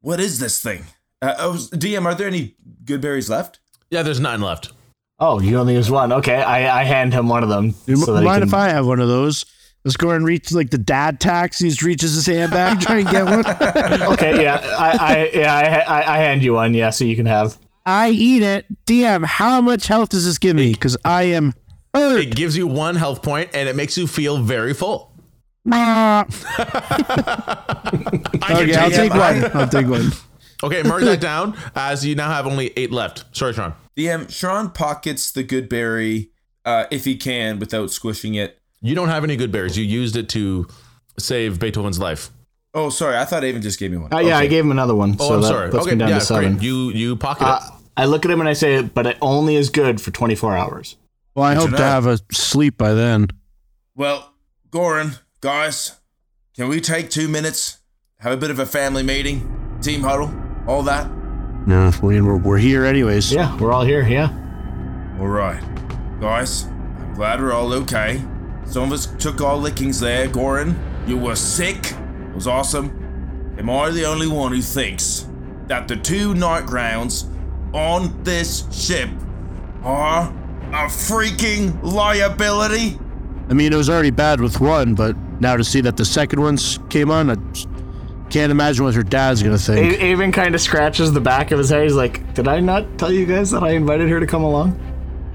What 0.00 0.20
is 0.20 0.38
this 0.38 0.60
thing? 0.60 0.84
Uh, 1.22 1.34
oh, 1.38 1.52
DM, 1.72 2.04
are 2.04 2.14
there 2.14 2.26
any 2.28 2.54
good 2.84 3.00
berries 3.00 3.30
left? 3.30 3.58
Yeah, 3.90 4.02
there's 4.02 4.20
nine 4.20 4.40
left. 4.40 4.72
Oh, 5.18 5.40
you 5.40 5.56
only 5.58 5.74
use 5.74 5.90
one. 5.90 6.12
Okay, 6.12 6.36
I, 6.36 6.80
I 6.80 6.84
hand 6.84 7.12
him 7.14 7.28
one 7.28 7.42
of 7.42 7.48
them. 7.48 7.74
Dude, 7.86 7.98
so 8.00 8.12
that 8.14 8.22
mind 8.22 8.40
can- 8.42 8.48
if 8.48 8.54
I 8.54 8.68
have 8.68 8.86
one 8.86 9.00
of 9.00 9.08
those? 9.08 9.46
Does 9.86 9.94
and 10.02 10.24
reach 10.24 10.50
like 10.50 10.70
the 10.70 10.78
dad 10.78 11.20
tax? 11.20 11.60
He 11.60 11.68
just 11.68 11.80
reaches 11.80 12.12
his 12.12 12.26
hand 12.26 12.50
back, 12.50 12.80
try 12.80 12.98
and 12.98 13.08
get 13.08 13.24
one. 13.24 13.44
Okay, 14.14 14.42
yeah, 14.42 14.60
I, 14.76 14.90
I 14.98 15.30
yeah 15.32 15.54
I, 15.54 16.00
I 16.00 16.14
I 16.14 16.18
hand 16.18 16.42
you 16.42 16.54
one. 16.54 16.74
Yeah, 16.74 16.90
so 16.90 17.04
you 17.04 17.14
can 17.14 17.26
have. 17.26 17.56
I 17.84 18.10
eat 18.10 18.42
it. 18.42 18.66
DM, 18.84 19.24
how 19.24 19.60
much 19.60 19.86
health 19.86 20.08
does 20.08 20.24
this 20.24 20.38
give 20.38 20.56
me? 20.56 20.72
Because 20.72 20.96
I 21.04 21.24
am 21.24 21.54
hurt. 21.94 22.18
It 22.18 22.34
gives 22.34 22.56
you 22.56 22.66
one 22.66 22.96
health 22.96 23.22
point 23.22 23.50
and 23.54 23.68
it 23.68 23.76
makes 23.76 23.96
you 23.96 24.08
feel 24.08 24.38
very 24.38 24.74
full. 24.74 25.12
Ah. 25.70 26.26
Okay, 28.48 28.74
I'll 28.74 28.90
take 28.90 29.12
take 29.12 29.14
one. 29.14 29.50
I'll 29.56 29.68
take 29.68 29.86
one. 29.86 30.10
Okay, 30.62 30.82
mark 30.82 31.02
that 31.02 31.20
down 31.20 31.56
as 31.74 32.04
you 32.04 32.14
now 32.14 32.28
have 32.28 32.46
only 32.46 32.72
eight 32.76 32.90
left. 32.90 33.24
Sorry, 33.36 33.52
Sean. 33.52 33.74
DM, 33.96 34.30
Sean 34.30 34.70
pockets 34.70 35.30
the 35.30 35.42
good 35.42 35.68
berry 35.68 36.30
uh, 36.64 36.86
if 36.90 37.04
he 37.04 37.16
can 37.16 37.58
without 37.58 37.90
squishing 37.90 38.34
it. 38.34 38.60
You 38.80 38.94
don't 38.94 39.08
have 39.08 39.24
any 39.24 39.36
good 39.36 39.50
berries. 39.52 39.76
You 39.76 39.84
used 39.84 40.16
it 40.16 40.28
to 40.30 40.66
save 41.18 41.58
Beethoven's 41.58 41.98
life. 41.98 42.30
Oh, 42.74 42.90
sorry. 42.90 43.16
I 43.16 43.24
thought 43.24 43.42
Avon 43.42 43.62
just 43.62 43.78
gave 43.78 43.90
me 43.90 43.96
one. 43.96 44.12
Uh, 44.12 44.18
yeah, 44.18 44.36
I 44.38 44.46
gave 44.46 44.64
him 44.64 44.70
another 44.70 44.94
one. 44.94 45.16
Oh, 45.18 45.28
so 45.28 45.34
I'm 45.36 45.40
that 45.40 45.46
sorry. 45.48 45.70
puts 45.70 45.86
Okay, 45.86 45.94
me 45.94 45.98
down 46.00 46.08
yeah, 46.10 46.18
to 46.18 46.24
seven. 46.24 46.52
great. 46.54 46.64
You 46.64 46.90
you 46.90 47.16
pocket 47.16 47.44
Uh, 47.46 47.60
it. 47.64 47.72
I 47.96 48.04
look 48.04 48.24
at 48.26 48.30
him 48.30 48.40
and 48.40 48.48
I 48.48 48.52
say, 48.52 48.82
but 48.82 49.06
it 49.06 49.16
only 49.22 49.56
is 49.56 49.70
good 49.70 50.00
for 50.00 50.10
24 50.10 50.56
hours. 50.56 50.96
Well, 51.34 51.46
I 51.46 51.54
Good 51.54 51.60
hope 51.62 51.70
to 51.70 51.76
to 51.78 51.82
have 51.82 52.06
a 52.06 52.18
sleep 52.32 52.76
by 52.76 52.92
then. 52.92 53.28
Well, 53.94 54.34
Goran, 54.70 55.20
guys, 55.40 55.92
can 56.54 56.68
we 56.68 56.80
take 56.82 57.08
two 57.08 57.28
minutes, 57.28 57.78
have 58.20 58.32
a 58.32 58.36
bit 58.36 58.50
of 58.50 58.58
a 58.58 58.66
family 58.66 59.02
meeting, 59.02 59.78
team 59.80 60.02
huddle, 60.02 60.30
all 60.66 60.82
that? 60.82 61.10
No, 61.66 61.88
I 61.88 61.98
we're, 62.00 62.36
we're 62.36 62.58
here 62.58 62.84
anyways. 62.84 63.32
Yeah, 63.32 63.56
we're 63.58 63.72
all 63.72 63.84
here. 63.84 64.06
Yeah. 64.06 64.28
All 65.18 65.28
right, 65.28 65.62
guys. 66.20 66.64
I'm 66.64 67.14
glad 67.14 67.40
we're 67.40 67.52
all 67.54 67.72
okay. 67.72 68.22
Some 68.66 68.84
of 68.84 68.92
us 68.92 69.06
took 69.18 69.40
our 69.40 69.56
lickings 69.56 70.00
there. 70.00 70.28
Goran, 70.28 70.74
you 71.08 71.16
were 71.16 71.36
sick. 71.36 71.92
It 71.92 72.34
was 72.34 72.46
awesome. 72.46 73.54
Am 73.58 73.70
I 73.70 73.90
the 73.90 74.04
only 74.04 74.26
one 74.28 74.52
who 74.52 74.60
thinks 74.60 75.26
that 75.68 75.88
the 75.88 75.96
two 75.96 76.34
Nightgrounds 76.34 77.26
on 77.72 78.22
this 78.22 78.64
ship 78.72 79.08
are 79.82 80.28
a 80.72 80.86
freaking 80.88 81.78
liability? 81.82 82.98
I 83.48 83.54
mean, 83.54 83.72
it 83.72 83.76
was 83.76 83.88
already 83.88 84.10
bad 84.10 84.40
with 84.40 84.60
one, 84.60 84.94
but 84.94 85.16
now 85.40 85.56
to 85.56 85.64
see 85.64 85.80
that 85.82 85.96
the 85.96 86.04
second 86.04 86.40
one's 86.40 86.78
came 86.90 87.10
on, 87.10 87.30
I 87.30 87.36
can't 88.28 88.50
imagine 88.50 88.84
what 88.84 88.94
her 88.94 89.02
dad's 89.04 89.42
gonna 89.42 89.56
think. 89.56 89.92
A- 89.94 90.04
Avon 90.06 90.32
kind 90.32 90.54
of 90.54 90.60
scratches 90.60 91.12
the 91.12 91.20
back 91.20 91.52
of 91.52 91.58
his 91.58 91.70
head. 91.70 91.84
He's 91.84 91.94
like, 91.94 92.34
"Did 92.34 92.48
I 92.48 92.58
not 92.60 92.98
tell 92.98 93.12
you 93.12 93.24
guys 93.24 93.52
that 93.52 93.62
I 93.62 93.70
invited 93.70 94.08
her 94.08 94.18
to 94.18 94.26
come 94.26 94.42
along?" 94.42 94.78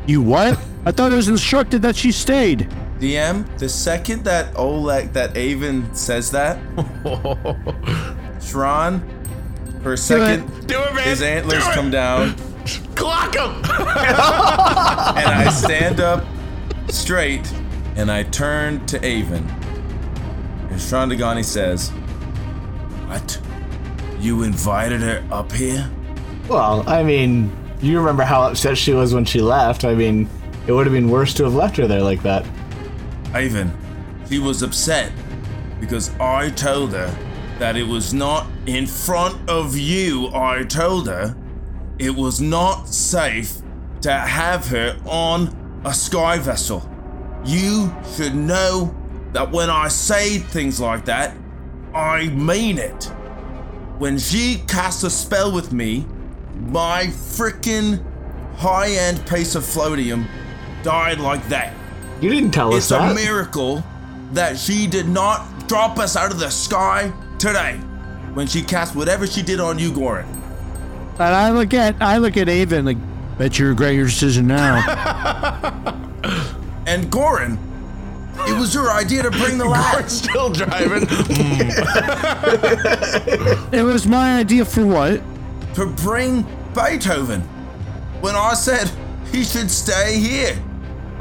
You 0.06 0.22
what? 0.22 0.60
I 0.86 0.92
thought 0.92 1.12
it 1.14 1.16
was 1.16 1.30
instructed 1.30 1.82
that 1.84 1.96
she 1.96 2.12
stayed. 2.12 2.68
DM, 3.02 3.58
the 3.58 3.68
second 3.68 4.24
that 4.26 4.54
Olek, 4.54 5.12
that 5.14 5.36
Avon 5.36 5.94
says 5.96 6.30
that, 6.32 6.60
Shran, 8.40 9.02
for 9.82 9.94
a 9.94 9.98
second, 9.98 10.68
Do 10.68 10.80
it, 10.80 10.94
man. 10.94 11.04
his 11.04 11.22
antlers 11.24 11.66
Do 11.66 11.74
come 11.74 11.90
down, 11.90 12.36
Clock 12.96 13.36
him. 13.36 13.50
and 13.66 13.66
I 15.28 15.50
stand 15.50 16.00
up 16.00 16.24
straight, 16.90 17.52
and 17.96 18.12
I 18.12 18.22
turn 18.24 18.86
to 18.86 19.04
Avon. 19.04 19.48
And 20.70 20.80
Shran 20.80 21.12
Dagani 21.12 21.44
says, 21.44 21.90
What? 23.10 23.42
You 24.20 24.44
invited 24.44 25.02
her 25.02 25.26
up 25.32 25.52
here? 25.52 25.90
Well, 26.48 26.88
I 26.88 27.02
mean, 27.02 27.52
you 27.82 27.98
remember 27.98 28.22
how 28.22 28.44
upset 28.44 28.78
she 28.78 28.94
was 28.94 29.16
when 29.16 29.26
she 29.26 29.42
left. 29.42 29.86
I 29.86 29.96
mean, 29.96 30.30
it 30.68 30.72
would 30.72 30.86
have 30.86 30.94
been 30.94 31.10
worse 31.10 31.34
to 31.36 31.44
have 31.46 31.56
left 31.56 31.78
her 31.78 31.88
there 31.88 32.04
like 32.04 32.22
that. 32.22 32.46
Ivan, 33.34 33.72
she 34.28 34.40
was 34.40 34.62
upset 34.62 35.12
because 35.80 36.12
I 36.20 36.50
told 36.50 36.92
her 36.92 37.14
that 37.60 37.76
it 37.78 37.84
was 37.84 38.14
not 38.14 38.48
in 38.66 38.86
front 38.88 39.50
of 39.50 39.78
you. 39.78 40.28
I 40.34 40.64
told 40.64 41.08
her 41.08 41.36
it 42.00 42.16
was 42.16 42.42
not 42.42 42.88
safe 42.88 43.62
to 44.02 44.12
have 44.12 44.68
her 44.68 45.00
on 45.06 45.82
a 45.86 45.94
sky 45.94 46.38
vessel. 46.38 46.88
you 47.44 47.92
should 48.16 48.36
know 48.36 48.96
that 49.34 49.52
when 49.52 49.70
I 49.70 49.88
say 49.88 50.38
things 50.38 50.80
like 50.80 51.06
that, 51.06 51.36
I 51.94 52.28
mean 52.28 52.78
it. 52.78 53.06
When 53.98 54.18
she 54.18 54.64
cast 54.68 55.04
a 55.04 55.10
spell 55.10 55.52
with 55.52 55.74
me, 55.74 56.06
my 56.56 57.06
freaking 57.08 58.04
high 58.58 58.92
end 58.92 59.26
piece 59.28 59.56
of 59.56 59.64
floatium 59.64 60.28
died 60.84 61.20
like 61.20 61.48
that. 61.50 61.74
You 62.22 62.30
didn't 62.30 62.52
tell 62.52 62.70
us 62.74 62.78
It's 62.78 62.90
that. 62.90 63.12
a 63.12 63.16
miracle 63.16 63.84
that 64.34 64.58
she 64.58 64.88
did 64.88 65.08
not 65.10 65.68
drop 65.68 65.98
us 66.00 66.16
out 66.16 66.32
of 66.32 66.40
the 66.40 66.50
sky 66.50 67.12
today 67.40 67.78
when 68.34 68.48
she 68.48 68.62
cast 68.62 68.96
whatever 68.96 69.26
she 69.28 69.42
did 69.42 69.60
on 69.60 69.78
you, 69.80 69.92
Goran. 69.92 70.26
And 71.20 71.36
I 71.36 71.52
look 71.52 71.74
at 71.74 71.96
I 72.02 72.18
look 72.18 72.38
at 72.38 72.48
Avon 72.50 72.86
like, 72.86 72.98
bet 73.38 73.58
you 73.60 73.68
regret 73.68 73.96
your 73.96 74.06
decision 74.06 74.48
now. 74.48 74.82
And 76.88 77.06
Goran, 77.12 77.58
it 78.50 78.58
was 78.60 78.74
your 78.74 78.90
idea 78.92 79.22
to 79.24 79.30
bring 79.32 79.58
the 79.60 79.68
We're 79.94 80.08
still 80.10 80.50
driving. 80.50 81.04
Mm. 81.08 81.72
it 83.74 83.84
was 83.84 84.06
my 84.08 84.38
idea 84.40 84.66
for 84.66 84.86
what? 84.86 85.22
to 85.76 85.86
bring 85.86 86.44
Beethoven 86.76 87.42
when 88.20 88.36
I 88.36 88.54
said 88.56 88.92
he 89.32 89.44
should 89.44 89.72
stay 89.72 90.18
here. 90.20 90.58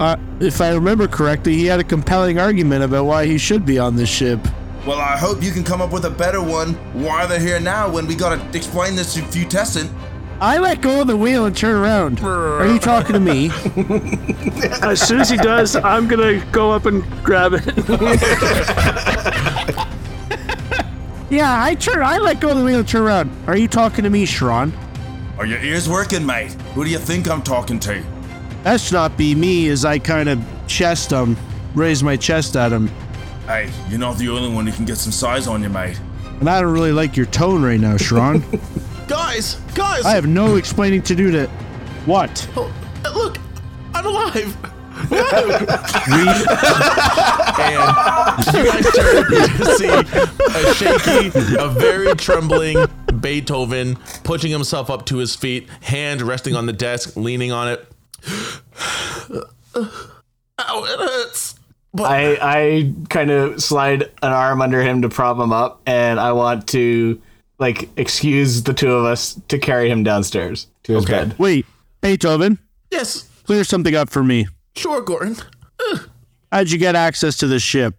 Uh, 0.01 0.17
if 0.41 0.61
I 0.63 0.73
remember 0.73 1.07
correctly, 1.07 1.55
he 1.55 1.67
had 1.67 1.79
a 1.79 1.85
compelling 1.85 2.39
argument 2.39 2.83
about 2.83 3.05
why 3.05 3.27
he 3.27 3.37
should 3.37 3.67
be 3.67 3.79
on 3.79 3.97
this 3.97 4.09
ship. 4.09 4.41
Well, 4.87 4.99
I 4.99 5.19
hope 5.19 5.43
you 5.43 5.51
can 5.51 5.63
come 5.63 5.83
up 5.83 5.93
with 5.93 6.07
a 6.07 6.11
better 6.11 6.43
one 6.43 6.73
why 6.95 7.27
they're 7.27 7.39
here 7.39 7.61
now 7.61 7.91
when 7.91 8.07
we 8.07 8.15
gotta 8.15 8.43
explain 8.57 8.97
this 8.97 9.19
if 9.19 9.37
you 9.37 9.45
testing. 9.45 9.95
I 10.41 10.57
let 10.57 10.81
go 10.81 11.03
of 11.03 11.07
the 11.07 11.19
wheel 11.19 11.45
and 11.45 11.55
turn 11.55 11.77
around. 11.77 12.21
Are 12.21 12.67
you 12.67 12.79
talking 12.79 13.13
to 13.13 13.21
me? 13.21 13.49
As 14.83 15.07
soon 15.07 15.21
as 15.21 15.29
he 15.29 15.37
does, 15.37 15.77
I'm 15.77 16.09
gonna 16.09 16.43
go 16.47 16.71
up 16.71 16.87
and 16.87 17.05
grab 17.23 17.53
it. 17.53 17.67
yeah, 21.31 21.63
I 21.63 21.77
turn. 21.79 22.03
I 22.03 22.17
let 22.17 22.41
go 22.41 22.53
of 22.53 22.57
the 22.57 22.65
wheel 22.65 22.79
and 22.79 22.89
turn 22.89 23.03
around. 23.03 23.31
Are 23.47 23.59
you 23.59 23.69
talking 23.69 24.05
to 24.05 24.11
me, 24.11 24.25
Shran? 24.25 24.73
Are 25.37 25.45
your 25.45 25.61
ears 25.61 25.91
working, 25.91 26.25
mate? 26.25 26.53
Who 26.75 26.85
do 26.85 26.91
you 26.91 26.99
think 26.99 27.29
I'm 27.29 27.43
talking 27.43 27.79
to? 27.81 28.03
That 28.63 28.81
should 28.81 28.93
not 28.95 29.17
be 29.17 29.35
me. 29.35 29.69
As 29.69 29.85
I 29.85 29.99
kind 29.99 30.29
of 30.29 30.43
chest 30.67 31.11
him, 31.11 31.37
raise 31.75 32.03
my 32.03 32.17
chest 32.17 32.57
at 32.57 32.73
him, 32.73 32.89
Hey, 33.47 33.71
you're 33.89 33.99
not 33.99 34.17
the 34.19 34.29
only 34.29 34.49
one 34.55 34.67
who 34.67 34.73
can 34.73 34.85
get 34.85 34.97
some 34.97 35.11
size 35.13 35.49
on 35.49 35.63
you, 35.63 35.69
mate. 35.69 35.99
and 36.39 36.49
I 36.49 36.61
don't 36.61 36.73
really 36.73 36.93
like 36.93 37.17
your 37.17 37.27
tone 37.27 37.63
right 37.65 37.81
now, 37.81 37.95
Shran. 37.97 38.43
guys, 39.09 39.57
guys, 39.75 40.05
I 40.05 40.13
have 40.13 40.27
no 40.27 40.57
explaining 40.57 41.03
to 41.03 41.15
do 41.17 41.31
to. 41.33 41.47
What? 42.07 42.49
oh, 42.57 42.73
uh, 43.05 43.13
look, 43.13 43.39
I'm 43.95 44.07
alive. 44.07 44.57
we 45.11 45.17
and 47.59 48.55
you 48.55 48.65
guys 48.67 48.87
turn 48.95 49.25
to 49.31 49.75
see 49.77 49.89
a 49.89 50.75
shaky, 50.75 51.57
a 51.59 51.69
very 51.69 52.15
trembling 52.17 52.87
Beethoven 53.21 53.97
pushing 54.25 54.51
himself 54.51 54.91
up 54.91 55.07
to 55.07 55.17
his 55.17 55.35
feet, 55.35 55.69
hand 55.81 56.21
resting 56.23 56.55
on 56.55 56.67
the 56.67 56.73
desk, 56.73 57.17
leaning 57.17 57.51
on 57.51 57.69
it. 57.69 57.90
Ow, 60.59 60.85
it 60.85 60.99
hurts. 60.99 61.55
I 61.99 62.39
I 62.41 62.93
kind 63.09 63.31
of 63.31 63.63
slide 63.63 64.03
an 64.23 64.33
arm 64.33 64.63
under 64.63 64.81
him 64.83 65.03
to 65.03 65.09
prop 65.09 65.39
him 65.39 65.53
up, 65.53 65.81
and 65.87 66.21
I 66.21 66.33
want 66.33 66.69
to 66.69 67.21
like 67.59 67.89
excuse 67.99 68.63
the 68.63 68.73
two 68.73 68.93
of 68.93 69.05
us 69.05 69.41
to 69.49 69.59
carry 69.59 69.91
him 69.91 70.03
downstairs 70.05 70.69
to 70.85 70.95
his 70.95 71.05
Okay. 71.05 71.13
bed. 71.25 71.39
Wait, 71.39 71.67
Beethoven, 72.01 72.59
Yes, 72.91 73.29
clear 73.45 73.65
something 73.65 73.95
up 73.95 74.09
for 74.11 74.23
me. 74.23 74.47
sure, 74.77 75.03
Goran. 75.05 75.43
How'd 76.53 76.71
you 76.71 76.79
get 76.79 76.97
access 76.97 77.37
to 77.39 77.47
this 77.47 77.63
ship? 77.63 77.95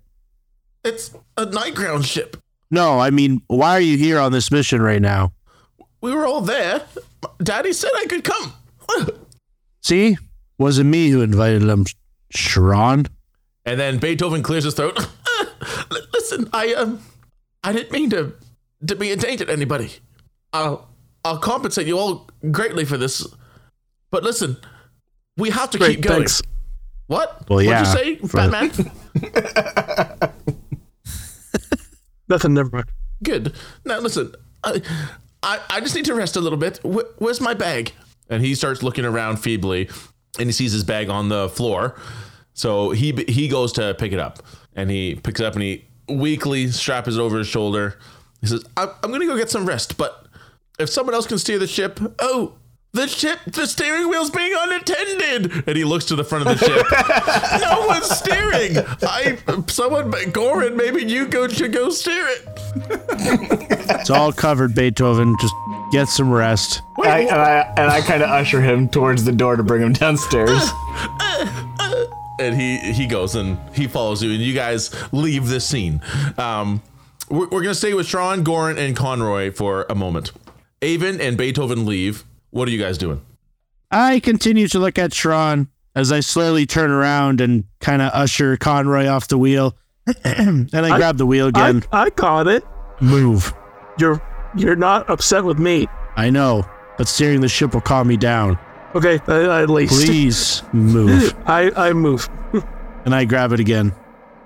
It's 0.84 1.11
a 1.38 1.45
night 1.45 1.76
ground 1.76 2.05
ship. 2.05 2.38
No, 2.69 2.99
I 2.99 3.09
mean, 3.09 3.41
why 3.47 3.72
are 3.72 3.82
you 3.82 3.97
here 3.97 4.19
on 4.19 4.32
this 4.32 4.51
mission 4.51 4.82
right 4.82 5.01
now? 5.01 5.34
We 6.01 6.13
were 6.13 6.26
all 6.26 6.41
there. 6.41 6.84
Daddy 7.43 7.74
said 7.74 7.91
I 7.97 8.05
could 8.05 8.24
come. 8.24 8.53
See, 9.82 10.18
wasn't 10.58 10.90
me 10.90 11.10
who 11.10 11.22
invited 11.22 11.64
him, 11.64 11.86
Shran. 12.34 13.08
And 13.66 13.80
then 13.80 13.98
Beethoven 14.00 14.44
clears 14.44 14.64
his 14.64 14.74
throat. 14.74 14.98
L- 15.40 15.98
Listen, 16.14 16.50
I 16.54 16.74
um, 16.74 17.02
I 17.64 17.74
didn't 17.74 17.92
mean 17.92 18.10
to 18.12 18.34
to 18.88 18.96
be 18.96 19.12
a 19.12 19.16
danger 19.16 19.46
to 19.46 19.52
anybody. 19.52 19.92
I'll 20.54 20.88
I'll 21.26 21.38
compensate 21.40 21.88
you 21.88 21.98
all 22.00 22.30
greatly 22.52 22.86
for 22.86 22.98
this. 22.98 23.26
But 24.12 24.24
listen, 24.24 24.58
we 25.38 25.50
have 25.52 25.70
to 25.72 25.78
Great, 25.78 25.96
keep 25.98 26.06
going. 26.06 26.20
thanks. 26.22 26.42
What? 27.08 27.50
Well, 27.50 27.62
yeah, 27.62 27.82
What'd 27.84 28.06
you 28.06 28.20
say, 28.22 28.28
for- 28.28 28.38
Batman? 28.38 28.72
Nothing, 32.30 32.54
never 32.54 32.70
mind. 32.72 32.86
Good. 33.24 33.54
Now 33.86 34.00
listen, 34.00 34.34
I, 34.64 34.82
I 35.44 35.60
I 35.70 35.80
just 35.82 35.96
need 35.96 36.06
to 36.06 36.16
rest 36.16 36.36
a 36.36 36.42
little 36.42 36.58
bit. 36.58 36.80
Wh- 36.84 37.22
where's 37.22 37.42
my 37.42 37.54
bag? 37.54 37.92
And 38.32 38.44
he 38.44 38.56
starts 38.56 38.82
looking 38.82 39.06
around 39.06 39.38
feebly, 39.38 39.90
and 40.40 40.48
he 40.48 40.54
sees 40.54 40.72
his 40.72 40.84
bag 40.84 41.10
on 41.10 41.30
the 41.30 41.50
floor. 41.50 41.96
So 42.54 42.92
he 42.92 43.12
he 43.28 43.48
goes 43.48 43.74
to 43.74 43.94
pick 43.94 44.14
it 44.14 44.20
up, 44.20 44.40
and 44.76 44.90
he 44.90 45.16
picks 45.16 45.40
it 45.40 45.46
up 45.46 45.54
and 45.54 45.62
he 45.62 45.86
weakly 46.08 46.68
straps 46.70 47.10
it 47.10 47.20
over 47.20 47.38
his 47.38 47.48
shoulder. 47.48 47.98
He 48.42 48.48
says, 48.48 48.64
"I'm, 48.78 48.90
I'm 49.04 49.12
gonna 49.12 49.26
go 49.26 49.38
get 49.38 49.50
some 49.50 49.66
rest, 49.66 49.98
but 49.98 50.28
if 50.80 50.90
someone 50.90 51.14
else 51.14 51.28
can 51.28 51.38
steer 51.38 51.60
the 51.60 51.68
ship, 51.68 52.00
oh." 52.20 52.54
The 52.94 53.08
ship, 53.08 53.40
the 53.48 53.68
steering 53.68 54.10
wheel's 54.10 54.32
being 54.32 54.54
unattended, 54.54 55.64
and 55.66 55.78
he 55.78 55.86
looks 55.86 56.04
to 56.08 56.18
the 56.18 56.26
front 56.26 56.46
of 56.46 56.60
the 56.60 56.66
ship. 56.66 57.62
no 57.62 57.88
one's 57.88 58.10
steering. 58.10 58.80
I, 59.02 59.38
someone, 59.70 60.12
Goran, 60.12 60.76
maybe 60.76 61.06
you 61.06 61.26
go 61.26 61.48
should 61.48 61.72
go 61.72 61.90
steer 61.90 62.28
it. 62.28 62.46
It's 64.02 64.10
all 64.10 64.34
covered, 64.34 64.76
Beethoven. 64.76 65.38
Just 65.40 65.54
get 65.92 66.08
some 66.08 66.32
rest. 66.32 66.82
I, 67.04 67.22
and 67.22 67.32
I 67.32 67.74
and 67.78 67.92
I 67.92 68.02
kind 68.02 68.24
of 68.24 68.30
usher 68.30 68.62
him 68.62 68.89
towards 68.89 69.24
the 69.24 69.32
door 69.32 69.56
to 69.56 69.64
bring 69.64 69.82
him 69.82 69.94
downstairs. 69.94 70.70
and 72.39 72.60
he 72.60 72.78
he 72.94 73.06
goes 73.06 73.36
and 73.36 73.60
he 73.74 73.88
follows 73.88 74.24
you 74.24 74.32
and 74.32 74.42
you 74.42 74.54
guys 74.54 74.89
leave 75.12 75.48
this 75.48 75.64
scene 75.64 76.02
um 76.39 76.82
we're, 77.30 77.48
we're 77.50 77.62
gonna 77.62 77.76
stay 77.76 77.94
with 77.94 78.08
Sean, 78.08 78.44
Goran, 78.44 78.80
and 78.80 78.96
Conroy 78.96 79.52
for 79.52 79.86
a 79.89 79.94
moment 79.94 80.32
Avon 80.82 81.22
and 81.22 81.38
Beethoven 81.38 81.86
leave 81.86 82.24
what 82.50 82.68
are 82.68 82.72
you 82.72 82.80
guys 82.80 82.98
doing 82.98 83.22
I 83.92 84.22
continue 84.22 84.68
to 84.70 84.80
look 84.80 84.98
at 84.98 85.12
Shran 85.12 85.68
as 85.96 86.12
I 86.12 86.22
slowly 86.22 86.66
turn 86.66 86.92
around 86.92 87.42
and 87.42 87.66
kind 87.82 88.02
of 88.02 88.12
usher 88.14 88.56
Conroy 88.56 89.08
off 89.08 89.28
the 89.28 89.38
wheel. 89.38 89.76
and 90.24 90.70
I, 90.74 90.98
grab 90.98 91.18
the 91.18 91.26
wheel 91.26 91.48
I, 91.48 91.50
again. 91.50 91.84
I 91.92 92.10
caught 92.10 92.48
it. 92.48 92.64
Move. 93.02 93.54
You're 94.00 94.22
you're 94.56 94.76
not 94.76 95.10
upset 95.10 95.43
with 95.43 95.60
me. 95.60 95.88
I 96.16 96.30
know, 96.30 96.66
but 96.97 97.08
steering 97.08 97.41
the 97.41 97.47
ship 97.47 97.74
will 97.74 97.82
calm 97.82 98.08
me 98.08 98.18
down. 98.18 98.58
Okay, 98.95 99.20
uh, 99.28 99.62
at 99.62 99.70
least. 99.70 100.06
Please 100.06 100.64
move. 100.74 101.34
I 101.45 101.72
I 101.76 101.93
move. 101.93 102.30
and 103.06 103.16
I 103.16 103.26
grab 103.26 103.54
it 103.54 103.60
again. 103.60 103.93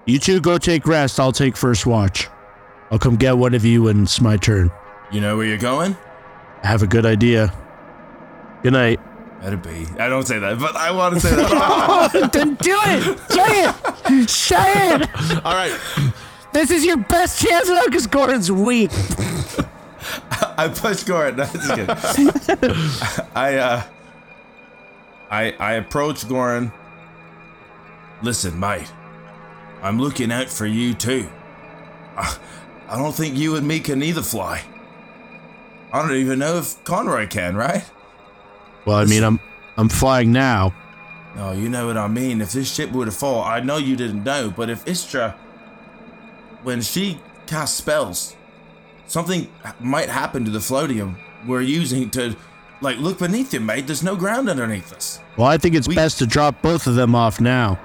You 0.06 0.20
two 0.20 0.40
go 0.40 0.58
take 0.58 0.86
rest. 0.86 1.20
I'll 1.20 1.32
take 1.32 1.58
first 1.58 1.86
watch. 1.86 2.28
I'll 2.92 3.00
come 3.00 3.16
get 3.16 3.38
one 3.38 3.56
of 3.56 3.66
you 3.66 3.84
when 3.84 4.04
it's 4.04 4.22
my 4.22 4.38
turn. 4.38 4.72
You 5.12 5.22
know 5.22 5.38
where 5.38 5.46
you're 5.46 5.58
going? 5.58 5.98
I 6.64 6.68
have 6.68 6.84
a 6.84 6.88
good 6.88 7.06
idea. 7.06 7.54
Good 8.62 8.74
night. 8.74 9.00
Better 9.42 9.58
be. 9.58 9.86
I 10.00 10.10
don't 10.10 10.26
say 10.26 10.40
that, 10.40 10.60
but 10.60 10.76
I 10.76 10.92
want 10.92 11.16
to 11.16 11.20
say 11.20 11.36
that. 11.36 12.30
then 12.34 12.56
do 12.56 12.78
it! 12.82 13.20
Say 13.30 13.66
it! 13.66 14.30
Say 14.30 14.96
it! 14.96 15.46
all 15.46 15.54
right 15.54 15.78
This 16.54 16.72
is 16.72 16.84
your 16.86 16.98
best 16.98 17.46
chance 17.46 17.70
now 17.70 17.86
because 17.86 18.08
Goran's 18.08 18.52
weak. 18.52 18.90
I 20.58 20.68
pushed 20.70 21.06
Goran. 21.06 21.36
No, 21.38 21.46
just 21.46 22.46
kidding. 22.48 23.26
I 23.36 23.56
uh, 23.56 23.84
I 25.30 25.52
I 25.60 25.74
approach 25.74 26.26
Goran. 26.26 26.72
Listen, 28.22 28.60
mate. 28.60 28.92
I'm 29.82 30.00
looking 30.00 30.32
out 30.32 30.50
for 30.50 30.66
you 30.66 30.94
too. 30.94 31.30
I, 32.18 32.38
I 32.88 32.98
don't 32.98 33.14
think 33.14 33.38
you 33.38 33.56
and 33.56 33.68
me 33.68 33.80
can 33.80 34.02
either 34.02 34.24
fly. 34.24 34.64
I 35.92 36.02
don't 36.02 36.16
even 36.16 36.40
know 36.40 36.58
if 36.58 36.84
Conroy 36.84 37.28
can, 37.28 37.56
right? 37.56 37.84
Well, 38.86 38.98
I 38.98 39.06
mean, 39.06 39.24
I'm 39.24 39.40
I'm 39.78 39.90
flying 39.90 40.32
now. 40.32 40.74
No, 41.36 41.52
you 41.52 41.70
know 41.70 41.88
what 41.88 41.98
I 41.98 42.08
mean. 42.08 42.42
If 42.42 42.54
this 42.54 42.74
ship 42.74 42.92
were 42.92 43.06
to 43.06 43.12
fall, 43.12 43.44
I 43.44 43.60
know 43.60 43.78
you 43.78 43.96
didn't 43.96 44.24
know, 44.24 44.54
but 44.56 44.70
if 44.70 44.88
Istra, 44.88 45.32
when 46.64 46.82
she 46.82 47.20
casts 47.46 47.78
spells, 47.78 48.36
something 49.08 49.48
might 49.80 50.10
happen 50.10 50.46
to 50.46 50.52
the 50.52 50.60
floatium 50.60 51.16
we're 51.48 51.62
using 51.62 52.10
to, 52.12 52.36
like, 52.82 52.98
look 52.98 53.20
beneath 53.20 53.54
you, 53.54 53.60
mate. 53.60 53.88
There's 53.88 54.04
no 54.04 54.16
ground 54.16 54.50
underneath 54.50 54.92
us. 54.94 55.20
Well, 55.38 55.48
I 55.48 55.58
think 55.58 55.76
it's 55.76 55.88
We- 55.88 55.96
best 55.96 56.18
to 56.20 56.26
drop 56.26 56.62
both 56.62 56.88
of 56.88 56.96
them 56.96 57.14
off 57.16 57.40
now. 57.40 57.80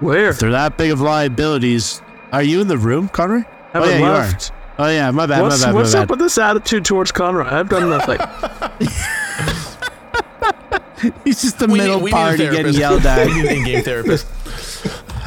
Where? 0.00 0.30
If 0.30 0.38
they're 0.40 0.50
that 0.50 0.76
big 0.76 0.90
of 0.90 1.00
liabilities, 1.00 2.02
are 2.32 2.42
you 2.42 2.60
in 2.60 2.68
the 2.68 2.76
room, 2.78 3.08
Conroy? 3.08 3.42
Oh 3.74 3.80
Haven't 3.80 3.90
yeah, 3.90 3.98
you 3.98 4.04
are. 4.04 4.38
Oh 4.78 4.88
yeah, 4.90 5.10
my 5.10 5.24
bad, 5.26 5.40
What's 5.42 5.60
my 5.60 5.66
bad, 5.68 5.74
what's 5.74 5.94
my 5.94 6.00
up 6.00 6.10
with 6.10 6.18
this 6.18 6.36
attitude 6.38 6.84
towards 6.84 7.12
Conrad? 7.12 7.52
I've 7.52 7.68
done 7.70 7.88
nothing. 7.88 8.18
He's 11.24 11.42
just 11.42 11.58
the 11.58 11.66
We 11.66 11.78
middle 11.78 11.96
need- 11.98 12.04
we 12.04 12.10
party 12.10 12.48
getting 12.48 12.74
yelled 12.74 13.04
at. 13.06 13.26
we 13.28 13.34
need 13.42 13.46
in-game 13.46 13.82
therapist 13.84 14.26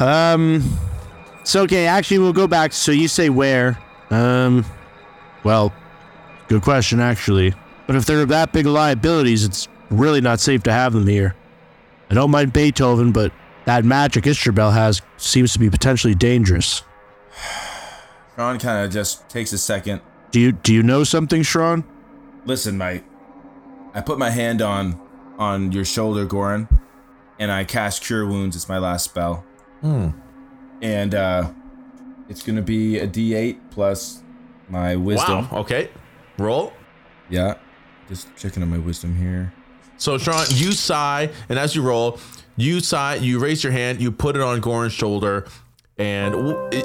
Um. 0.00 0.78
So 1.44 1.62
okay, 1.62 1.86
actually, 1.86 2.20
we'll 2.20 2.32
go 2.32 2.46
back. 2.46 2.72
So 2.72 2.90
you 2.92 3.08
say 3.08 3.28
where? 3.28 3.78
Um. 4.10 4.64
Well, 5.44 5.72
good 6.48 6.62
question, 6.62 7.00
actually. 7.00 7.54
But 7.86 7.96
if 7.96 8.06
they're 8.06 8.26
that 8.26 8.52
big 8.52 8.66
liabilities, 8.66 9.44
it's 9.44 9.68
really 9.90 10.20
not 10.20 10.40
safe 10.40 10.62
to 10.64 10.72
have 10.72 10.92
them 10.92 11.06
here. 11.06 11.34
I 12.10 12.14
don't 12.14 12.30
mind 12.30 12.52
Beethoven, 12.52 13.12
but 13.12 13.32
that 13.64 13.84
magic 13.84 14.26
Istrabel 14.26 14.70
has 14.70 15.02
seems 15.16 15.52
to 15.52 15.58
be 15.58 15.70
potentially 15.70 16.14
dangerous. 16.14 16.82
Ron 18.36 18.58
kind 18.58 18.84
of 18.84 18.92
just 18.92 19.28
takes 19.28 19.52
a 19.52 19.58
second. 19.58 20.00
Do 20.30 20.40
you 20.40 20.52
do 20.52 20.72
you 20.72 20.82
know 20.82 21.04
something, 21.04 21.42
Shran? 21.42 21.84
Listen, 22.44 22.78
mate. 22.78 23.04
I 23.92 24.00
put 24.00 24.18
my 24.18 24.30
hand 24.30 24.62
on 24.62 25.00
on 25.38 25.72
your 25.72 25.84
shoulder, 25.84 26.26
Goran, 26.26 26.68
and 27.38 27.50
I 27.50 27.64
cast 27.64 28.02
Cure 28.02 28.26
Wounds. 28.26 28.56
It's 28.56 28.68
my 28.68 28.78
last 28.78 29.04
spell. 29.04 29.44
Hmm. 29.80 30.10
And 30.80 31.14
uh, 31.14 31.50
it's 32.28 32.42
gonna 32.42 32.62
be 32.62 32.98
a 32.98 33.06
D8 33.06 33.58
plus 33.70 34.22
my 34.70 34.96
wisdom. 34.96 35.48
Wow. 35.50 35.60
Okay. 35.60 35.90
Roll. 36.38 36.72
Yeah. 37.28 37.54
Just 38.08 38.28
checking 38.36 38.62
on 38.62 38.70
my 38.70 38.78
wisdom 38.78 39.14
here. 39.16 39.52
So, 39.96 40.16
Sean, 40.16 40.46
you 40.48 40.72
sigh, 40.72 41.30
and 41.48 41.58
as 41.58 41.76
you 41.76 41.82
roll, 41.82 42.18
you 42.56 42.80
sigh, 42.80 43.16
you 43.16 43.38
raise 43.38 43.62
your 43.62 43.72
hand, 43.72 44.00
you 44.00 44.10
put 44.10 44.34
it 44.34 44.42
on 44.42 44.60
Goran's 44.60 44.94
shoulder, 44.94 45.46
and 45.98 46.34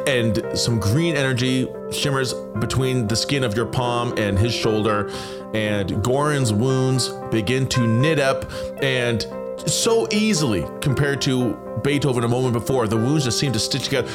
and 0.08 0.44
some 0.58 0.80
green 0.80 1.16
energy 1.16 1.68
shimmers 1.92 2.34
between 2.60 3.08
the 3.08 3.16
skin 3.16 3.46
of 3.46 3.56
your 3.56 3.66
palm 3.68 4.14
and 4.18 4.38
his 4.38 4.54
shoulder, 4.54 5.10
and 5.54 6.04
Goran's 6.04 6.52
wounds 6.52 7.10
begin 7.32 7.68
to 7.70 7.88
knit 7.88 8.20
up, 8.20 8.52
and 8.84 9.26
so 9.66 10.08
easily 10.12 10.66
compared 10.82 11.22
to 11.22 11.54
Beethoven 11.84 12.26
a 12.26 12.28
moment 12.28 12.54
before, 12.54 12.88
the 12.88 12.98
wounds 12.98 13.24
just 13.24 13.40
seem 13.40 13.54
to 13.54 13.60
stitch 13.60 13.86
together. 13.86 14.10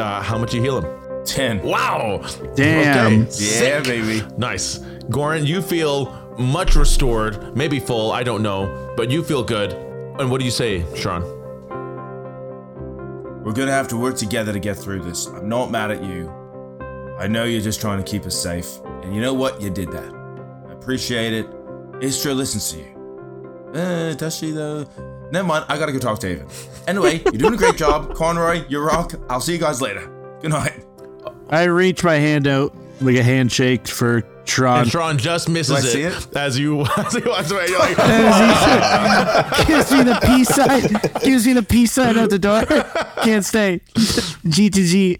Uh, 0.00 0.22
how 0.22 0.38
much 0.38 0.54
you 0.54 0.62
heal 0.62 0.80
him? 0.80 1.03
Ten. 1.24 1.62
Wow. 1.62 2.22
Damn. 2.54 3.22
Okay. 3.22 3.30
Yeah, 3.68 3.80
baby. 3.80 4.22
Nice. 4.36 4.78
Goran, 5.08 5.46
you 5.46 5.62
feel 5.62 6.12
much 6.38 6.74
restored, 6.74 7.56
maybe 7.56 7.78
full, 7.78 8.12
I 8.12 8.22
don't 8.22 8.42
know, 8.42 8.92
but 8.96 9.10
you 9.10 9.22
feel 9.22 9.42
good. 9.42 9.72
And 10.18 10.30
what 10.30 10.38
do 10.38 10.44
you 10.44 10.50
say, 10.50 10.84
Sean? 10.96 11.22
We're 13.44 13.52
gonna 13.52 13.72
have 13.72 13.88
to 13.88 13.96
work 13.96 14.16
together 14.16 14.52
to 14.52 14.58
get 14.58 14.76
through 14.76 15.02
this. 15.02 15.26
I'm 15.26 15.48
not 15.48 15.70
mad 15.70 15.90
at 15.90 16.02
you. 16.02 16.30
I 17.18 17.26
know 17.26 17.44
you're 17.44 17.60
just 17.60 17.80
trying 17.80 18.02
to 18.02 18.10
keep 18.10 18.24
us 18.24 18.34
safe. 18.34 18.80
And 19.02 19.14
you 19.14 19.20
know 19.20 19.34
what? 19.34 19.60
You 19.60 19.70
did 19.70 19.92
that. 19.92 20.12
I 20.68 20.72
appreciate 20.72 21.32
it. 21.32 21.46
Istra 22.00 22.32
listens 22.32 22.72
to 22.72 22.78
you. 22.78 23.70
Uh, 23.74 24.14
does 24.14 24.36
she 24.36 24.50
though? 24.50 24.86
Never 25.30 25.46
mind, 25.46 25.66
I 25.68 25.78
gotta 25.78 25.92
go 25.92 25.98
talk 25.98 26.18
to 26.20 26.28
Avon. 26.28 26.48
Anyway, 26.86 27.22
you're 27.24 27.32
doing 27.32 27.54
a 27.54 27.56
great 27.56 27.76
job. 27.76 28.14
Conroy, 28.14 28.64
you 28.68 28.80
rock. 28.80 29.12
I'll 29.28 29.40
see 29.40 29.52
you 29.52 29.58
guys 29.58 29.82
later. 29.82 30.10
Good 30.40 30.50
night. 30.50 30.84
I 31.50 31.64
reach 31.64 32.02
my 32.04 32.16
hand 32.16 32.46
out 32.46 32.74
like 33.00 33.16
a 33.16 33.22
handshake 33.22 33.86
for 33.88 34.22
Shran. 34.44 34.82
And 34.82 34.90
Sean 34.90 35.18
just 35.18 35.48
misses 35.48 35.80
Do 35.82 35.88
I 35.88 35.90
see 35.92 36.02
it, 36.02 36.12
it? 36.12 36.36
as 36.36 36.58
you 36.58 36.80
as 36.96 37.14
he 37.14 37.22
walks 37.22 37.50
away. 37.50 37.66
You're 37.68 37.78
like, 37.78 37.96
gives 39.66 39.90
me 39.90 40.02
the 40.02 40.18
peace 40.24 40.48
sign. 40.48 40.82
Gives 41.22 41.46
me 41.46 41.52
the 41.54 41.62
peace 41.62 41.92
sign 41.92 42.18
out 42.18 42.30
the 42.30 42.38
door. 42.38 42.64
Can't 43.22 43.44
stay. 43.44 43.80
G 44.48 44.68
to 44.70 44.82
G. 44.82 45.16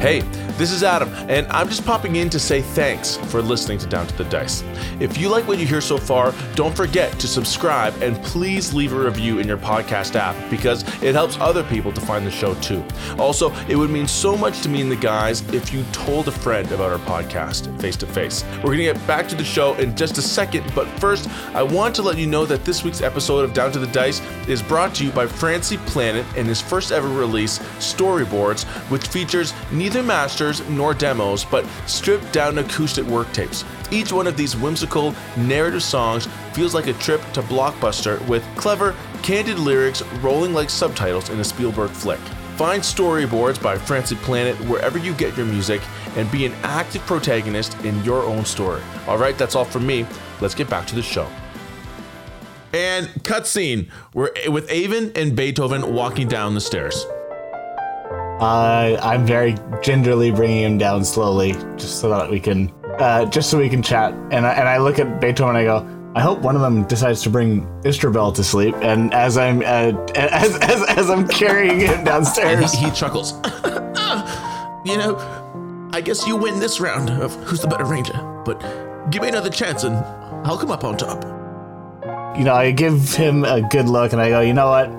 Hey, 0.00 0.20
this 0.56 0.72
is 0.72 0.82
Adam, 0.82 1.12
and 1.28 1.46
I'm 1.48 1.68
just 1.68 1.84
popping 1.84 2.16
in 2.16 2.30
to 2.30 2.38
say 2.38 2.62
thanks 2.62 3.16
for 3.16 3.42
listening 3.42 3.76
to 3.78 3.86
Down 3.86 4.06
to 4.06 4.16
the 4.16 4.24
Dice. 4.24 4.64
If 5.00 5.18
you 5.18 5.28
like 5.28 5.46
what 5.46 5.58
you 5.58 5.66
hear 5.66 5.82
so 5.82 5.98
far, 5.98 6.32
don't 6.54 6.74
forget 6.74 7.18
to 7.18 7.28
subscribe 7.28 7.94
and 8.00 8.16
please 8.22 8.72
leave 8.72 8.94
a 8.94 8.98
review 8.98 9.38
in 9.38 9.46
your 9.46 9.58
podcast 9.58 10.14
app 10.16 10.34
because 10.50 10.82
it 11.02 11.14
helps 11.14 11.38
other 11.40 11.62
people 11.64 11.92
to 11.92 12.00
find 12.00 12.26
the 12.26 12.30
show 12.30 12.54
too. 12.54 12.82
Also, 13.18 13.52
it 13.68 13.76
would 13.76 13.90
mean 13.90 14.08
so 14.08 14.34
much 14.34 14.62
to 14.62 14.70
me 14.70 14.80
and 14.80 14.90
the 14.90 14.96
guys 14.96 15.42
if 15.52 15.74
you 15.74 15.84
told 15.92 16.26
a 16.26 16.32
friend 16.32 16.72
about 16.72 16.90
our 16.90 16.98
podcast 17.00 17.78
face 17.80 17.96
to 17.96 18.06
face. 18.06 18.42
We're 18.56 18.74
going 18.74 18.78
to 18.78 18.84
get 18.84 19.06
back 19.06 19.28
to 19.28 19.34
the 19.34 19.44
show 19.44 19.74
in 19.74 19.94
just 19.94 20.16
a 20.16 20.22
second, 20.22 20.64
but 20.74 20.88
first, 20.98 21.28
I 21.54 21.62
want 21.62 21.94
to 21.96 22.02
let 22.02 22.16
you 22.16 22.26
know 22.26 22.46
that 22.46 22.64
this 22.64 22.82
week's 22.82 23.02
episode 23.02 23.44
of 23.44 23.52
Down 23.52 23.72
to 23.72 23.78
the 23.78 23.86
Dice 23.88 24.22
is 24.48 24.62
brought 24.62 24.94
to 24.94 25.04
you 25.04 25.10
by 25.10 25.26
Francy 25.26 25.76
Planet 25.78 26.24
and 26.34 26.46
his 26.46 26.62
first 26.62 26.92
ever 26.92 27.08
release, 27.08 27.58
Storyboards, 27.78 28.64
which 28.90 29.06
features 29.08 29.52
neither 29.70 30.02
masters 30.46 30.68
nor 30.68 30.94
demos, 30.94 31.44
but 31.44 31.64
stripped 31.86 32.32
down 32.32 32.58
acoustic 32.58 33.04
work 33.06 33.30
tapes. 33.32 33.64
Each 33.90 34.12
one 34.12 34.26
of 34.26 34.36
these 34.36 34.56
whimsical 34.56 35.14
narrative 35.36 35.82
songs 35.82 36.26
feels 36.52 36.74
like 36.74 36.86
a 36.86 36.92
trip 36.94 37.20
to 37.32 37.42
Blockbuster 37.42 38.26
with 38.28 38.44
clever, 38.56 38.94
candid 39.22 39.58
lyrics 39.58 40.02
rolling 40.22 40.52
like 40.52 40.70
subtitles 40.70 41.30
in 41.30 41.40
a 41.40 41.44
Spielberg 41.44 41.90
flick. 41.90 42.20
Find 42.56 42.82
storyboards 42.82 43.62
by 43.62 43.76
Francy 43.76 44.16
Planet 44.16 44.56
wherever 44.68 44.98
you 44.98 45.12
get 45.14 45.36
your 45.36 45.46
music 45.46 45.82
and 46.16 46.30
be 46.30 46.46
an 46.46 46.54
active 46.62 47.02
protagonist 47.02 47.78
in 47.84 48.02
your 48.02 48.22
own 48.22 48.44
story. 48.44 48.80
All 49.06 49.18
right, 49.18 49.36
that's 49.36 49.54
all 49.54 49.66
from 49.66 49.86
me. 49.86 50.06
Let's 50.40 50.54
get 50.54 50.70
back 50.70 50.86
to 50.86 50.94
the 50.94 51.02
show. 51.02 51.28
And 52.72 53.08
cutscene. 53.22 53.90
We're 54.14 54.30
with 54.48 54.70
Avon 54.70 55.12
and 55.14 55.36
Beethoven 55.36 55.94
walking 55.94 56.28
down 56.28 56.54
the 56.54 56.60
stairs. 56.60 57.06
Uh, 58.40 58.98
I'm 59.02 59.24
very 59.24 59.54
gingerly 59.82 60.30
bringing 60.30 60.62
him 60.62 60.78
down 60.78 61.04
slowly, 61.04 61.52
just 61.76 62.00
so 62.00 62.10
that 62.10 62.30
we 62.30 62.38
can, 62.38 62.70
uh, 62.98 63.24
just 63.26 63.48
so 63.50 63.56
we 63.58 63.70
can 63.70 63.82
chat. 63.82 64.12
And 64.30 64.46
I, 64.46 64.52
and 64.52 64.68
I 64.68 64.76
look 64.76 64.98
at 64.98 65.20
Beethoven 65.22 65.56
and 65.56 65.58
I 65.58 65.64
go, 65.64 66.12
I 66.14 66.20
hope 66.20 66.40
one 66.40 66.54
of 66.54 66.60
them 66.60 66.84
decides 66.84 67.22
to 67.22 67.30
bring 67.30 67.66
Istrabel 67.84 68.32
to 68.32 68.44
sleep. 68.44 68.74
And 68.76 69.12
as 69.14 69.38
I'm, 69.38 69.60
uh, 69.60 69.62
as, 70.14 70.56
as, 70.56 70.82
as 70.88 71.10
I'm 71.10 71.26
carrying 71.28 71.80
him 71.80 72.04
downstairs, 72.04 72.72
he, 72.72 72.86
he 72.86 72.90
chuckles. 72.90 73.32
you 74.84 74.98
know, 74.98 75.16
I 75.92 76.02
guess 76.04 76.26
you 76.26 76.36
win 76.36 76.60
this 76.60 76.78
round 76.78 77.08
of 77.08 77.34
who's 77.44 77.62
the 77.62 77.68
better 77.68 77.86
ranger, 77.86 78.14
but 78.44 78.60
give 79.10 79.22
me 79.22 79.28
another 79.28 79.50
chance 79.50 79.82
and 79.84 79.96
I'll 80.46 80.58
come 80.58 80.70
up 80.70 80.84
on 80.84 80.98
top. 80.98 81.24
you 82.36 82.44
know, 82.44 82.54
I 82.54 82.70
give 82.70 83.14
him 83.14 83.46
a 83.46 83.62
good 83.62 83.88
look 83.88 84.12
and 84.12 84.20
I 84.20 84.28
go, 84.28 84.40
you 84.40 84.52
know 84.52 84.68
what? 84.68 84.90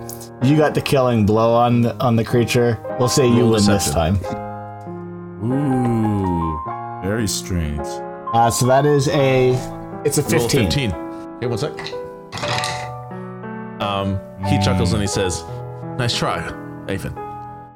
You 0.43 0.57
got 0.57 0.73
the 0.73 0.81
killing 0.81 1.25
blow 1.25 1.53
on 1.53 1.81
the, 1.81 1.95
on 1.97 2.15
the 2.15 2.23
creature. 2.23 2.79
We'll 2.99 3.09
say 3.09 3.27
you 3.27 3.41
Roll 3.41 3.51
win 3.51 3.65
this 3.65 3.91
time. 3.91 4.15
Ooh, 5.43 6.59
very 7.03 7.27
strange. 7.27 7.85
Uh, 8.33 8.49
so 8.49 8.65
that 8.65 8.85
is 8.85 9.07
a, 9.09 9.51
it's 10.03 10.17
a 10.17 10.21
Roll 10.23 10.47
15. 10.49 10.65
15. 10.65 10.91
Okay, 10.93 11.47
one 11.47 11.57
sec. 11.57 11.71
Um, 13.81 14.19
he 14.47 14.57
chuckles 14.59 14.93
and 14.93 15.01
he 15.01 15.07
says, 15.07 15.43
"Nice 15.97 16.17
try, 16.17 16.39
Avon. 16.89 17.15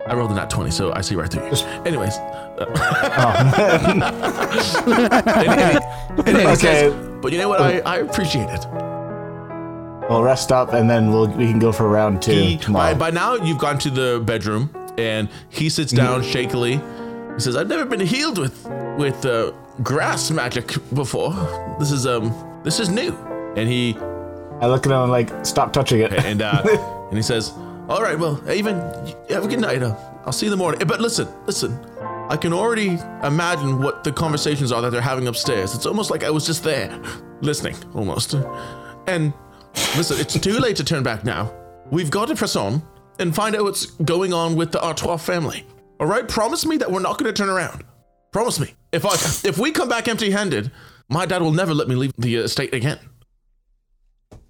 I 0.07 0.15
rolled 0.15 0.32
a 0.32 0.34
nat 0.36 0.49
20, 0.49 0.72
so 0.72 0.91
I 0.93 1.01
see 1.01 1.13
right 1.15 1.30
through 1.32 1.45
you. 1.45 1.51
Anyways, 1.86 2.17
and 2.57 4.03
he, 5.61 5.80
and 6.26 6.38
Okay. 6.57 6.89
but 7.22 7.32
you 7.32 7.38
know 7.38 7.47
what? 7.49 7.61
I, 7.61 7.80
I 7.82 7.97
appreciate 7.97 8.49
it. 8.49 8.65
We'll 10.09 10.24
rest 10.24 10.51
up 10.51 10.74
and 10.74 10.89
then 10.89 11.11
we'll 11.11 11.28
we 11.28 11.47
can 11.47 11.59
go 11.59 11.72
for 11.72 11.88
round 11.88 12.22
two 12.22 12.32
He, 12.34 12.57
by, 12.74 12.93
by 12.93 13.11
now, 13.11 13.36
you've 13.36 13.59
gone 13.59 13.78
to 13.80 13.89
the 13.89 14.22
bedroom, 14.26 14.69
and 14.98 15.30
he 15.50 15.70
sits 15.70 15.92
down 15.92 16.22
shakily. 16.24 16.82
He 17.36 17.39
says, 17.39 17.56
"I've 17.56 17.68
never 17.68 17.86
been 17.86 18.00
healed 18.00 18.38
with 18.38 18.68
with 18.98 19.26
uh, 19.26 19.52
grass 19.84 20.32
magic 20.32 20.74
before. 20.94 21.34
This 21.80 21.92
is 21.92 22.06
um 22.06 22.34
this 22.64 22.80
is 22.80 22.89
new." 22.89 23.14
And 23.56 23.68
he 23.68 23.96
I 24.62 24.68
look 24.68 24.86
at 24.86 24.92
him 24.92 25.00
and 25.00 25.12
like, 25.12 25.46
stop 25.46 25.74
touching 25.74 26.02
it. 26.02 26.14
and 26.14 26.42
uh, 26.42 26.62
and 27.10 27.18
he 27.18 27.24
says, 27.24 27.52
"All 27.89 28.02
right, 28.02 28.18
well, 28.18 28.42
even 28.52 28.76
have 29.30 29.46
a 29.46 29.48
good 29.48 29.60
night. 29.60 29.82
Uh, 29.82 29.96
I'll 30.26 30.32
see 30.32 30.46
you 30.46 30.52
in 30.52 30.58
the 30.58 30.62
morning. 30.64 30.82
But 30.88 31.02
listen, 31.02 31.28
listen." 31.46 31.78
I 32.30 32.38
can 32.38 32.54
already 32.54 32.98
imagine 33.24 33.82
what 33.82 34.06
the 34.06 34.12
conversations 34.14 34.72
are 34.72 34.82
that 34.84 34.92
they're 34.92 35.02
having 35.02 35.28
upstairs. 35.28 35.76
It's 35.76 35.86
almost 35.86 36.10
like 36.10 36.24
I 36.24 36.30
was 36.30 36.46
just 36.46 36.64
there, 36.64 36.98
listening, 37.42 37.76
almost. 37.94 38.36
And 39.06 39.34
listen, 39.98 40.18
it's 40.18 40.39
too 40.39 40.58
late 40.58 40.78
to 40.78 40.86
turn 40.86 41.04
back 41.04 41.26
now. 41.26 41.54
We've 41.89 42.10
got 42.10 42.30
to 42.30 42.36
press 42.36 42.56
on 42.56 42.82
and 43.22 43.34
find 43.34 43.55
out 43.55 43.63
what's 43.63 43.86
going 43.86 44.34
on 44.34 44.55
with 44.55 44.72
the 44.72 44.84
Artois 44.84 45.17
family. 45.17 45.65
All 45.99 46.07
right, 46.07 46.28
promise 46.28 46.65
me 46.65 46.78
that 46.78 46.91
we're 46.91 46.99
not 46.99 47.17
going 47.17 47.34
to 47.34 47.38
turn 47.38 47.49
around. 47.49 47.84
Promise 48.32 48.59
me. 48.59 48.74
If 48.91 49.05
I 49.05 49.13
if 49.47 49.57
we 49.57 49.72
come 49.72 49.88
back 49.88 50.07
empty-handed, 50.07 50.72
my 51.09 51.26
dad 51.26 51.41
will 51.41 51.51
never 51.51 51.74
let 51.74 51.88
me 51.88 51.95
leave 51.95 52.13
the 52.17 52.36
estate 52.38 52.74
again. 52.74 52.99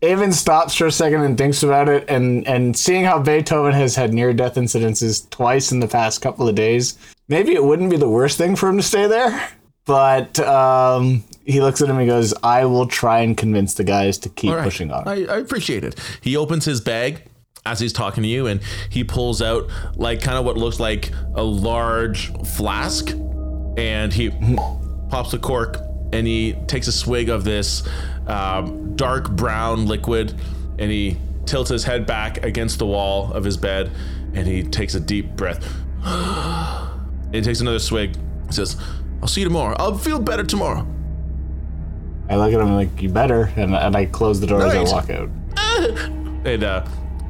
Avon 0.03 0.31
stops 0.31 0.73
for 0.73 0.87
a 0.87 0.91
second 0.91 1.21
and 1.21 1.37
thinks 1.37 1.61
about 1.61 1.89
it, 1.89 2.09
and 2.09 2.47
and 2.47 2.75
seeing 2.75 3.03
how 3.03 3.19
Beethoven 3.19 3.73
has 3.73 3.95
had 3.95 4.13
near 4.13 4.33
death 4.33 4.55
incidences 4.55 5.29
twice 5.29 5.71
in 5.71 5.79
the 5.79 5.87
past 5.87 6.21
couple 6.21 6.47
of 6.47 6.55
days, 6.55 6.97
maybe 7.27 7.53
it 7.53 7.63
wouldn't 7.63 7.91
be 7.91 7.97
the 7.97 8.09
worst 8.09 8.37
thing 8.37 8.55
for 8.55 8.69
him 8.69 8.77
to 8.77 8.83
stay 8.83 9.07
there. 9.07 9.49
But 9.85 10.39
um, 10.39 11.23
he 11.43 11.59
looks 11.59 11.81
at 11.81 11.89
him 11.89 11.97
and 11.97 12.07
goes, 12.07 12.33
"I 12.43 12.65
will 12.65 12.87
try 12.87 13.19
and 13.19 13.35
convince 13.35 13.75
the 13.75 13.83
guys 13.83 14.17
to 14.19 14.29
keep 14.29 14.53
right. 14.53 14.63
pushing 14.63 14.91
on." 14.91 15.07
I, 15.07 15.25
I 15.25 15.37
appreciate 15.37 15.83
it. 15.83 15.99
He 16.21 16.37
opens 16.37 16.65
his 16.65 16.81
bag 16.81 17.23
as 17.65 17.79
he's 17.79 17.93
talking 17.93 18.23
to 18.23 18.29
you, 18.29 18.47
and 18.47 18.61
he 18.89 19.03
pulls 19.03 19.41
out 19.41 19.69
like 19.95 20.21
kind 20.21 20.37
of 20.37 20.45
what 20.45 20.57
looks 20.57 20.79
like 20.79 21.11
a 21.35 21.43
large 21.43 22.31
flask, 22.45 23.11
and 23.77 24.11
he 24.11 24.29
pops 25.09 25.31
the 25.31 25.39
cork 25.39 25.77
and 26.13 26.27
he 26.27 26.53
takes 26.67 26.87
a 26.87 26.91
swig 26.91 27.29
of 27.29 27.45
this 27.45 27.87
um, 28.27 28.95
dark 28.95 29.31
brown 29.31 29.85
liquid, 29.85 30.35
and 30.77 30.91
he 30.91 31.17
tilts 31.45 31.69
his 31.69 31.83
head 31.83 32.05
back 32.05 32.43
against 32.43 32.79
the 32.79 32.85
wall 32.85 33.31
of 33.33 33.43
his 33.43 33.57
bed 33.57 33.91
and 34.33 34.47
he 34.47 34.63
takes 34.63 34.95
a 34.95 34.99
deep 34.99 35.35
breath. 35.35 35.63
he 37.31 37.41
takes 37.41 37.59
another 37.59 37.79
swig. 37.79 38.15
He 38.47 38.53
says, 38.53 38.77
I'll 39.21 39.27
see 39.27 39.41
you 39.41 39.47
tomorrow. 39.47 39.75
I'll 39.77 39.97
feel 39.97 40.19
better 40.19 40.43
tomorrow. 40.43 40.87
I 42.29 42.37
look 42.37 42.53
at 42.53 42.61
him 42.61 42.75
like, 42.75 43.01
you 43.01 43.09
better, 43.09 43.51
and, 43.57 43.75
and 43.75 43.95
I 43.95 44.05
close 44.05 44.39
the 44.39 44.47
door 44.47 44.65
as 44.65 44.73
I 44.73 44.93
walk 44.93 45.09
out. 45.09 45.29
And 46.43 46.63
uh, 46.63 46.83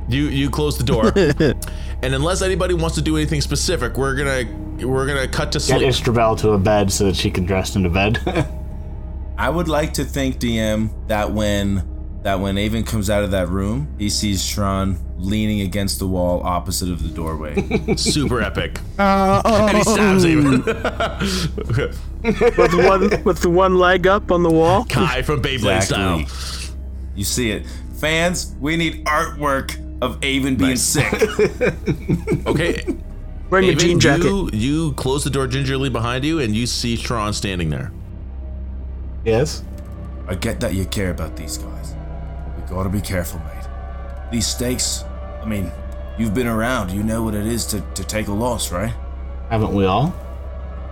you 0.08 0.24
you 0.24 0.50
close 0.50 0.78
the 0.78 0.84
door. 0.84 1.12
and 2.04 2.14
unless 2.16 2.42
anybody 2.42 2.74
wants 2.74 2.96
to 2.96 3.02
do 3.02 3.18
anything 3.18 3.42
specific, 3.42 3.98
we're 3.98 4.16
gonna 4.16 4.88
we're 4.88 5.08
gonna 5.08 5.28
cut 5.28 5.52
to 5.54 5.60
Get 5.60 5.66
sleep. 5.66 5.88
Istrabel 5.88 6.36
to 6.38 6.52
a 6.52 6.58
bed 6.58 6.92
so 6.92 7.06
that 7.06 7.16
she 7.16 7.32
can 7.32 7.46
dress 7.46 7.76
into 7.76 7.90
bed. 7.90 8.20
I 9.38 9.50
would 9.50 9.68
like 9.68 9.94
to 9.94 10.04
think, 10.04 10.38
DM, 10.38 11.08
that 11.08 11.32
when 11.32 11.88
that 12.24 12.40
when 12.40 12.58
Avon 12.58 12.84
comes 12.84 13.10
out 13.10 13.24
of 13.24 13.32
that 13.32 13.50
room, 13.50 13.96
he 13.98 14.10
sees 14.10 14.44
Shran 14.44 15.00
leaning 15.18 15.62
against 15.62 16.00
the 16.00 16.08
wall 16.08 16.42
opposite 16.44 16.92
of 16.92 17.02
the 17.02 17.10
doorway. 17.10 17.56
Super 17.96 18.42
epic. 18.42 18.80
Uh, 19.00 19.42
and 19.46 19.78
he 19.78 19.84
oh. 19.86 19.94
stabs 19.94 20.24
him. 20.24 20.62
with 22.58 22.74
one 22.86 23.24
with 23.24 23.42
the 23.42 23.50
one 23.50 23.78
leg 23.78 24.06
up 24.06 24.32
on 24.32 24.44
the 24.44 24.52
wall. 24.52 24.86
Kai 24.86 25.22
from 25.24 25.42
Beyblade 25.42 25.84
style. 25.84 26.24
You 27.16 27.24
see 27.24 27.52
it. 27.52 27.66
Fans, 27.96 28.56
we 28.60 28.78
need 28.78 29.06
artwork 29.06 29.76
of 30.02 30.18
Avon 30.24 30.56
being 30.56 30.76
sick. 30.78 31.12
Okay. 32.48 32.84
Wearing 33.50 33.68
a 33.68 33.72
Avon, 33.72 33.80
jean 33.80 34.00
jacket. 34.00 34.26
You, 34.26 34.50
you 34.54 34.94
close 34.94 35.24
the 35.24 35.30
door 35.30 35.46
gingerly 35.48 35.90
behind 35.90 36.24
you 36.24 36.40
and 36.40 36.56
you 36.56 36.66
see 36.66 36.96
Shran 36.96 37.34
standing 37.34 37.70
there. 37.70 37.92
yes? 39.26 39.64
I 40.28 40.36
get 40.36 40.60
that 40.62 40.74
you 40.74 40.86
care 40.86 41.12
about 41.12 41.36
these 41.36 41.58
guys. 41.58 41.94
But 42.46 42.56
we 42.58 42.76
gotta 42.76 42.90
be 42.90 43.02
careful, 43.02 43.40
mate. 43.40 43.68
These 44.32 44.48
stakes, 44.48 45.04
I 45.42 45.46
mean, 45.46 45.70
you've 46.18 46.34
been 46.34 46.48
around. 46.48 46.92
You 46.92 47.04
know 47.04 47.24
what 47.24 47.34
it 47.36 47.46
is 47.46 47.66
to, 47.68 47.82
to 47.96 48.04
take 48.04 48.28
a 48.28 48.32
loss, 48.34 48.72
right? 48.72 48.94
Haven't 49.50 49.74
we 49.74 49.84
all? 49.86 50.14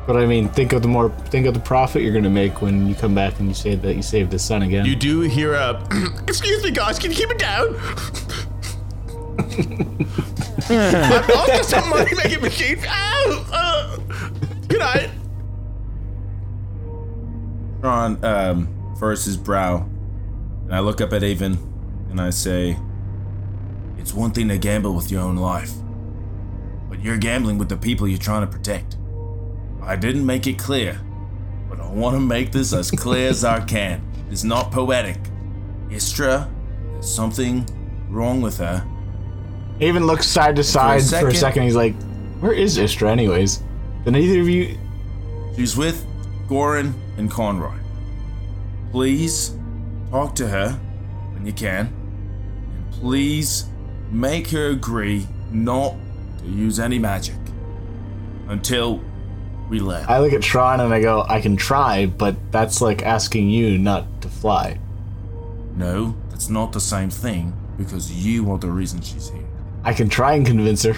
But 0.05 0.17
I 0.17 0.25
mean, 0.25 0.49
think 0.49 0.73
of 0.73 0.81
the 0.81 0.87
more 0.89 1.09
think 1.29 1.45
of 1.45 1.53
the 1.53 1.59
profit 1.61 2.01
you're 2.01 2.13
gonna 2.13 2.29
make 2.29 2.61
when 2.61 2.87
you 2.87 2.95
come 2.95 3.15
back 3.15 3.39
and 3.39 3.47
you 3.47 3.53
say 3.53 3.75
that 3.75 3.95
you 3.95 4.01
saved 4.01 4.31
his 4.33 4.43
son 4.43 4.63
again. 4.63 4.85
You 4.85 4.95
do 4.95 5.21
hear 5.21 5.53
a, 5.53 5.81
excuse 6.27 6.61
me 6.63 6.71
guys, 6.71 6.99
can 6.99 7.11
you 7.11 7.17
keep 7.17 7.29
it 7.29 7.37
down? 7.39 7.75
I'm 10.69 11.31
off 11.31 11.63
some 11.63 11.89
money 11.89 12.11
making 12.15 12.41
machine. 12.41 12.79
Ow! 12.87 13.45
Uh, 13.51 13.97
good 14.67 14.79
night. 14.79 15.09
Ron 17.81 18.23
um, 18.25 18.95
furrows 18.99 19.23
his 19.23 19.37
brow, 19.37 19.87
and 20.65 20.75
I 20.75 20.79
look 20.79 20.99
up 20.99 21.13
at 21.13 21.23
Avon, 21.23 21.57
and 22.09 22.19
I 22.19 22.29
say, 22.29 22.77
It's 23.97 24.13
one 24.13 24.31
thing 24.31 24.49
to 24.49 24.57
gamble 24.57 24.93
with 24.93 25.09
your 25.09 25.21
own 25.21 25.37
life, 25.37 25.71
but 26.89 26.99
you're 27.01 27.17
gambling 27.17 27.57
with 27.57 27.69
the 27.69 27.77
people 27.77 28.07
you're 28.07 28.19
trying 28.19 28.41
to 28.41 28.47
protect. 28.47 28.97
I 29.81 29.95
didn't 29.95 30.25
make 30.25 30.45
it 30.45 30.59
clear, 30.59 30.99
but 31.69 31.79
I 31.79 31.87
want 31.87 32.15
to 32.15 32.19
make 32.19 32.51
this 32.51 32.73
as 32.73 32.91
clear 32.91 33.29
as 33.29 33.45
I 33.45 33.61
can. 33.61 34.05
It's 34.29 34.43
not 34.43 34.71
poetic. 34.71 35.17
Istra, 35.89 36.49
there's 36.91 37.09
something 37.09 37.65
wrong 38.09 38.41
with 38.41 38.57
her. 38.57 38.85
Even 39.79 40.05
looks 40.05 40.27
side 40.27 40.55
to 40.57 40.63
side 40.63 40.99
for 41.01 41.15
a 41.15 41.33
second- 41.33 41.35
second. 41.35 41.63
He's 41.63 41.75
like, 41.75 41.95
"Where 42.41 42.51
is 42.51 42.77
Istra, 42.77 43.11
anyways?" 43.11 43.61
Then 44.05 44.15
either 44.15 44.41
of 44.41 44.49
you, 44.49 44.77
She's 45.55 45.75
with 45.75 46.05
Goran 46.47 46.93
and 47.17 47.29
Conroy. 47.29 47.75
Please 48.91 49.51
talk 50.09 50.33
to 50.35 50.47
her 50.47 50.79
when 51.33 51.45
you 51.45 51.51
can. 51.51 51.87
And 51.87 52.91
please 52.91 53.65
make 54.09 54.49
her 54.51 54.67
agree 54.69 55.27
not 55.51 55.95
to 56.39 56.49
use 56.49 56.79
any 56.79 56.97
magic 56.97 57.35
until 58.47 59.01
we 59.69 59.79
left. 59.79 60.09
I 60.09 60.19
look 60.19 60.31
at 60.33 60.41
Tron 60.41 60.79
and 60.79 60.93
I 60.93 61.01
go, 61.01 61.25
"I 61.27 61.41
can 61.41 61.55
try, 61.57 62.05
but 62.05 62.35
that's 62.51 62.81
like 62.81 63.03
asking 63.03 63.49
you 63.49 63.77
not 63.77 64.21
to 64.21 64.29
fly." 64.29 64.79
No, 65.75 66.15
that's 66.29 66.49
not 66.49 66.71
the 66.71 66.79
same 66.79 67.09
thing 67.09 67.53
because 67.77 68.11
you 68.11 68.49
are 68.51 68.57
the 68.57 68.71
reason 68.71 69.01
she's 69.01 69.29
here. 69.29 69.38
I 69.89 69.93
can 69.93 70.07
try 70.07 70.35
and 70.35 70.45
convince 70.45 70.83
her, 70.83 70.95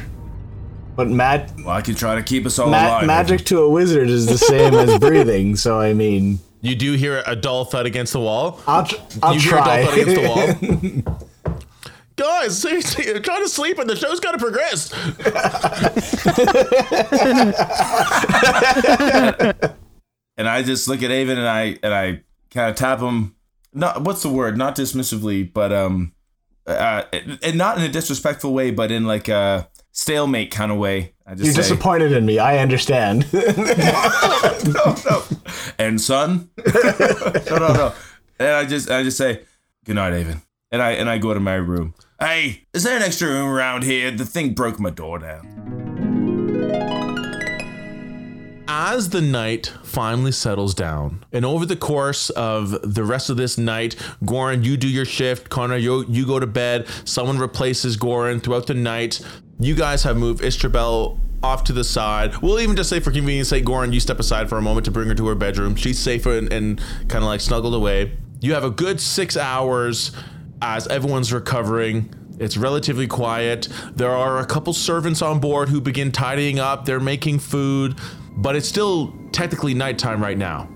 but 0.97 1.09
mag- 1.09 1.49
Well, 1.59 1.69
I 1.69 1.79
can 1.81 1.95
try 1.95 2.15
to 2.15 2.21
keep 2.21 2.45
us 2.45 2.59
all 2.59 2.69
ma- 2.69 2.77
alive. 2.99 3.07
magic 3.07 3.45
to 3.45 3.61
a 3.61 3.69
wizard 3.69 4.09
is 4.09 4.25
the 4.25 4.37
same 4.37 4.73
as 4.73 4.99
breathing. 4.99 5.55
So 5.55 5.79
I 5.79 5.93
mean, 5.93 6.39
You 6.59 6.75
do 6.75 6.91
hear 6.95 7.23
a 7.25 7.37
dull 7.37 7.63
thud 7.63 7.85
against 7.85 8.11
the 8.11 8.19
wall. 8.19 8.59
I'll 8.67 8.83
tr- 8.85 8.97
I'll 9.23 9.35
you 9.35 9.39
try. 9.39 9.83
hear 9.83 10.03
a 10.03 10.13
dull 10.15 10.35
thud 10.35 10.63
against 10.63 10.75
the 10.95 11.01
wall. 11.05 11.17
Guys, 12.17 12.59
seriously, 12.61 13.05
you're 13.05 13.21
trying 13.21 13.41
to 13.43 13.47
sleep 13.49 13.79
and 13.79 13.89
the 13.89 13.95
show's 13.95 14.19
got 14.19 14.33
to 14.33 14.37
progress. 14.37 14.91
and 20.37 20.47
I 20.47 20.63
just 20.63 20.87
look 20.87 21.03
at 21.03 21.11
Avon 21.11 21.37
and 21.37 21.47
I 21.47 21.77
and 21.81 21.93
I 21.93 22.21
kind 22.51 22.69
of 22.69 22.75
tap 22.75 22.99
him. 22.99 23.35
Not 23.73 24.01
what's 24.03 24.21
the 24.21 24.29
word? 24.29 24.57
Not 24.57 24.75
dismissively, 24.75 25.51
but 25.51 25.71
um, 25.71 26.13
uh, 26.68 27.03
and 27.43 27.57
not 27.57 27.78
in 27.78 27.84
a 27.84 27.89
disrespectful 27.89 28.53
way, 28.53 28.72
but 28.72 28.91
in 28.91 29.05
like 29.05 29.28
a 29.28 29.70
stalemate 29.91 30.51
kind 30.51 30.72
of 30.72 30.78
way. 30.78 31.14
I 31.26 31.34
just 31.34 31.45
You're 31.45 31.53
say, 31.53 31.62
disappointed 31.62 32.12
in 32.12 32.26
me. 32.26 32.39
I 32.39 32.57
understand. 32.59 33.26
no, 33.34 34.95
no. 35.09 35.24
and 35.78 35.99
son, 35.99 36.49
no, 36.57 37.57
no, 37.57 37.74
no. 37.74 37.93
And 38.39 38.49
I 38.49 38.66
just 38.66 38.89
I 38.89 39.03
just 39.03 39.18
say, 39.18 39.41
good 39.86 39.95
night, 39.95 40.14
Avon. 40.14 40.41
And 40.72 40.82
I 40.82 40.91
and 40.91 41.09
I 41.09 41.18
go 41.18 41.34
to 41.34 41.39
my 41.39 41.55
room. 41.55 41.93
Hey, 42.20 42.68
is 42.74 42.84
there 42.84 42.95
an 42.95 43.03
extra 43.03 43.28
room 43.28 43.49
around 43.49 43.84
here? 43.84 44.12
The 44.12 44.26
thing 44.26 44.53
broke 44.53 44.80
my 44.80 44.91
door 44.91 45.20
down. 45.20 45.90
As 48.74 49.09
the 49.09 49.19
night 49.19 49.67
finally 49.84 50.32
settles 50.32 50.74
down, 50.74 51.26
and 51.34 51.43
over 51.43 51.65
the 51.65 51.76
course 51.76 52.30
of 52.30 52.93
the 52.95 53.03
rest 53.03 53.30
of 53.30 53.36
this 53.36 53.57
night, 53.57 53.97
Goran, 54.24 54.63
you 54.63 54.78
do 54.78 54.88
your 54.88 55.03
shift. 55.03 55.49
Connor, 55.49 55.76
you, 55.76 56.05
you 56.07 56.26
go 56.26 56.39
to 56.39 56.47
bed. 56.47 56.88
Someone 57.03 57.38
replaces 57.38 57.97
Goran 57.97 58.41
throughout 58.41 58.67
the 58.67 58.74
night. 58.74 59.19
You 59.59 59.76
guys 59.76 60.03
have 60.03 60.15
moved 60.15 60.41
Istrabel 60.41 61.19
off 61.43 61.65
to 61.65 61.74
the 61.74 61.84
side. 61.84 62.38
We'll 62.38 62.61
even 62.61 62.78
just 62.78 62.89
say, 62.89 63.01
for 63.01 63.11
convenience 63.11 63.49
sake, 63.49 63.65
Goran, 63.65 63.93
you 63.93 63.99
step 63.99 64.19
aside 64.19 64.47
for 64.47 64.57
a 64.57 64.61
moment 64.61 64.86
to 64.86 64.91
bring 64.91 65.09
her 65.09 65.15
to 65.15 65.28
her 65.28 65.36
bedroom. 65.36 65.76
She's 65.76 65.99
safer 65.99 66.38
and, 66.38 66.51
and 66.53 66.80
kind 67.09 67.15
of 67.15 67.24
like 67.26 67.41
snuggled 67.41 67.76
away. 67.76 68.17
You 68.39 68.53
have 68.53 68.63
a 68.63 68.72
good 68.72 69.01
six 69.01 69.36
hours 69.36 70.13
as 70.61 70.88
everyone's 70.88 71.34
recovering. 71.34 72.13
It's 72.39 72.55
relatively 72.55 73.05
quiet. 73.05 73.67
There 73.93 74.11
are 74.11 74.39
a 74.39 74.45
couple 74.45 74.72
servants 74.72 75.22
on 75.22 75.41
board 75.41 75.67
who 75.67 75.82
begin 75.82 76.13
tidying 76.13 76.57
up. 76.57 76.86
They're 76.86 77.01
making 77.01 77.39
food, 77.39 77.99
but 78.38 78.55
it's 78.55 78.67
still 78.67 79.13
technically 79.32 79.73
nighttime 79.73 80.21
right 80.21 80.38
now. 80.38 80.67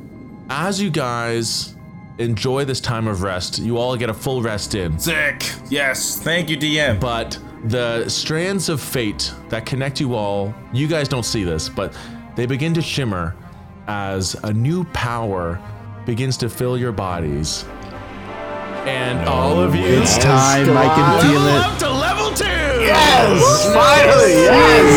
As 0.49 0.81
you 0.81 0.89
guys 0.89 1.75
enjoy 2.17 2.63
this 2.65 2.79
time 2.79 3.07
of 3.07 3.21
rest, 3.23 3.59
you 3.59 3.77
all 3.77 3.95
get 3.97 4.09
a 4.09 4.13
full 4.13 4.41
rest 4.41 4.73
in. 4.75 4.97
Sick. 4.99 5.43
Yes. 5.69 6.19
Thank 6.21 6.49
you, 6.49 6.57
DM. 6.57 6.99
But 6.99 7.37
the 7.65 8.07
strands 8.09 8.69
of 8.69 8.79
fate 8.79 9.33
that 9.49 9.65
connect 9.65 9.99
you 9.99 10.13
all, 10.15 10.53
you 10.71 10.87
guys 10.87 11.07
don't 11.07 11.25
see 11.25 11.43
this, 11.43 11.67
but 11.67 11.97
they 12.35 12.45
begin 12.45 12.73
to 12.75 12.81
shimmer 12.81 13.35
as 13.87 14.35
a 14.43 14.53
new 14.53 14.83
power 14.85 15.59
begins 16.05 16.37
to 16.37 16.47
fill 16.49 16.77
your 16.77 16.91
bodies. 16.91 17.65
And 18.85 19.27
all 19.27 19.59
of 19.59 19.73
you 19.75 19.83
It's 19.83 20.17
time. 20.19 20.69
I 20.77 20.85
can 20.93 21.21
feel 21.21 21.39
level 21.41 21.47
it. 21.47 21.65
up 21.65 21.77
to 21.79 21.89
level 21.89 22.31
two. 22.35 22.45
yes, 22.45 23.65
finally, 23.73 24.33
yes. 24.43 24.95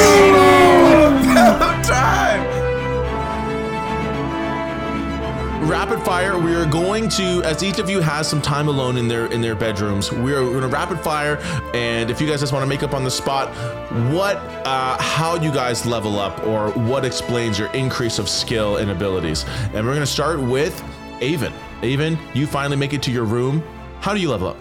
time. 1.88 2.27
Rapid 5.68 6.00
fire 6.02 6.38
we 6.38 6.54
are 6.54 6.64
going 6.64 7.08
to 7.10 7.42
as 7.44 7.62
each 7.62 7.78
of 7.78 7.90
you 7.90 8.00
has 8.00 8.26
some 8.26 8.40
time 8.40 8.68
alone 8.68 8.96
in 8.96 9.06
their 9.06 9.26
in 9.26 9.42
their 9.42 9.54
bedrooms 9.54 10.10
we 10.10 10.32
are 10.32 10.42
going 10.42 10.62
to 10.62 10.68
rapid 10.68 10.98
fire 11.00 11.36
and 11.74 12.10
if 12.10 12.20
you 12.20 12.26
guys 12.26 12.40
just 12.40 12.54
want 12.54 12.62
to 12.62 12.66
make 12.66 12.82
up 12.82 12.94
on 12.94 13.04
the 13.04 13.10
spot 13.10 13.48
what 14.10 14.36
uh, 14.66 15.00
how 15.00 15.34
you 15.34 15.52
guys 15.52 15.86
level 15.86 16.18
up 16.18 16.46
or 16.46 16.70
what 16.72 17.04
explains 17.04 17.58
your 17.58 17.72
increase 17.72 18.18
of 18.18 18.28
skill 18.28 18.76
and 18.76 18.90
abilities. 18.90 19.44
And 19.72 19.86
we're 19.86 19.94
going 19.94 20.00
to 20.00 20.06
start 20.06 20.40
with 20.40 20.82
avon. 21.20 21.52
Avon 21.82 22.18
you 22.34 22.46
finally 22.46 22.76
make 22.76 22.92
it 22.92 23.02
to 23.04 23.10
your 23.10 23.24
room. 23.24 23.62
How 24.00 24.14
do 24.14 24.20
you 24.20 24.30
level 24.30 24.48
up? 24.48 24.56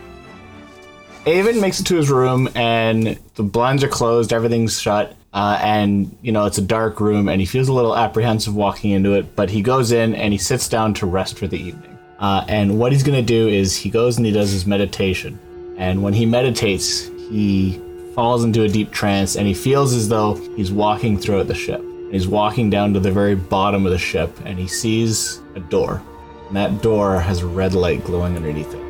Avon 1.25 1.59
makes 1.59 1.79
it 1.79 1.83
to 1.87 1.95
his 1.95 2.09
room 2.09 2.47
and 2.55 3.19
the 3.35 3.43
blinds 3.43 3.83
are 3.83 3.89
closed, 3.89 4.31
everything's 4.31 4.79
shut, 4.79 5.15
uh, 5.33 5.59
and 5.61 6.17
you 6.21 6.31
know 6.31 6.45
it's 6.45 6.57
a 6.57 6.61
dark 6.61 6.99
room, 6.99 7.29
and 7.29 7.39
he 7.39 7.45
feels 7.45 7.67
a 7.67 7.73
little 7.73 7.95
apprehensive 7.95 8.55
walking 8.55 8.91
into 8.91 9.13
it. 9.13 9.35
But 9.35 9.49
he 9.49 9.61
goes 9.61 9.91
in 9.91 10.15
and 10.15 10.33
he 10.33 10.37
sits 10.37 10.67
down 10.67 10.93
to 10.95 11.05
rest 11.05 11.37
for 11.37 11.47
the 11.47 11.59
evening. 11.59 11.97
Uh, 12.19 12.43
and 12.47 12.79
what 12.79 12.91
he's 12.91 13.03
gonna 13.03 13.21
do 13.21 13.47
is 13.47 13.75
he 13.75 13.89
goes 13.89 14.17
and 14.17 14.25
he 14.25 14.31
does 14.31 14.51
his 14.51 14.65
meditation, 14.65 15.39
and 15.77 16.01
when 16.01 16.13
he 16.13 16.25
meditates, 16.25 17.07
he 17.29 17.81
falls 18.15 18.43
into 18.43 18.63
a 18.63 18.67
deep 18.67 18.91
trance, 18.91 19.35
and 19.35 19.47
he 19.47 19.53
feels 19.53 19.93
as 19.93 20.09
though 20.09 20.35
he's 20.55 20.71
walking 20.71 21.17
throughout 21.17 21.47
the 21.47 21.55
ship. 21.55 21.79
And 21.79 22.13
he's 22.13 22.27
walking 22.27 22.69
down 22.69 22.93
to 22.93 22.99
the 22.99 23.11
very 23.11 23.35
bottom 23.35 23.85
of 23.85 23.91
the 23.91 23.97
ship, 23.97 24.35
and 24.45 24.57
he 24.57 24.67
sees 24.67 25.41
a 25.55 25.59
door, 25.59 26.01
and 26.47 26.55
that 26.55 26.81
door 26.81 27.19
has 27.19 27.41
a 27.41 27.47
red 27.47 27.73
light 27.73 28.03
glowing 28.05 28.35
underneath 28.35 28.73
it. 28.73 28.83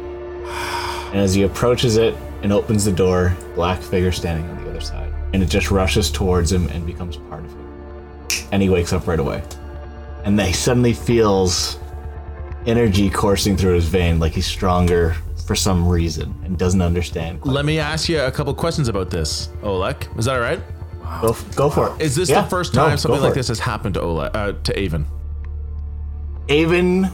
And 1.07 1.21
as 1.21 1.33
he 1.33 1.43
approaches 1.43 1.95
it, 1.95 2.17
and 2.43 2.53
opens 2.53 2.85
the 2.85 2.91
door. 2.91 3.35
Black 3.55 3.81
figure 3.81 4.11
standing 4.11 4.49
and 5.33 5.41
it 5.43 5.47
just 5.49 5.71
rushes 5.71 6.09
towards 6.11 6.51
him 6.51 6.67
and 6.69 6.85
becomes 6.85 7.17
part 7.17 7.43
of 7.45 7.51
him. 7.51 8.47
And 8.51 8.61
he 8.61 8.69
wakes 8.69 8.93
up 8.93 9.07
right 9.07 9.19
away, 9.19 9.43
and 10.23 10.37
then 10.37 10.47
he 10.47 10.53
suddenly 10.53 10.93
feels 10.93 11.79
energy 12.65 13.09
coursing 13.09 13.55
through 13.57 13.75
his 13.75 13.87
vein, 13.87 14.19
like 14.19 14.33
he's 14.33 14.45
stronger 14.45 15.15
for 15.45 15.55
some 15.55 15.87
reason 15.87 16.35
and 16.43 16.57
doesn't 16.57 16.81
understand. 16.81 17.39
Let 17.45 17.63
me 17.63 17.79
ask 17.79 18.09
you 18.09 18.19
a 18.19 18.31
couple 18.31 18.53
questions 18.53 18.89
about 18.89 19.09
this, 19.09 19.47
Olek. 19.61 20.17
Is 20.19 20.25
that 20.25 20.35
all 20.35 20.41
right? 20.41 20.59
Go, 21.21 21.35
go 21.55 21.69
for 21.69 21.95
it. 21.95 22.01
Is 22.01 22.15
this 22.15 22.29
Yeah, 22.29 22.41
the 22.41 22.49
first 22.49 22.73
time 22.73 22.89
go 22.91 22.95
something 22.97 23.21
like 23.21 23.31
it. 23.31 23.35
this 23.35 23.47
has 23.47 23.59
happened 23.59 23.93
to 23.93 24.01
Olek, 24.01 24.31
uh, 24.35 24.51
to 24.63 24.77
Avon? 24.77 25.05
Avon 26.49 27.09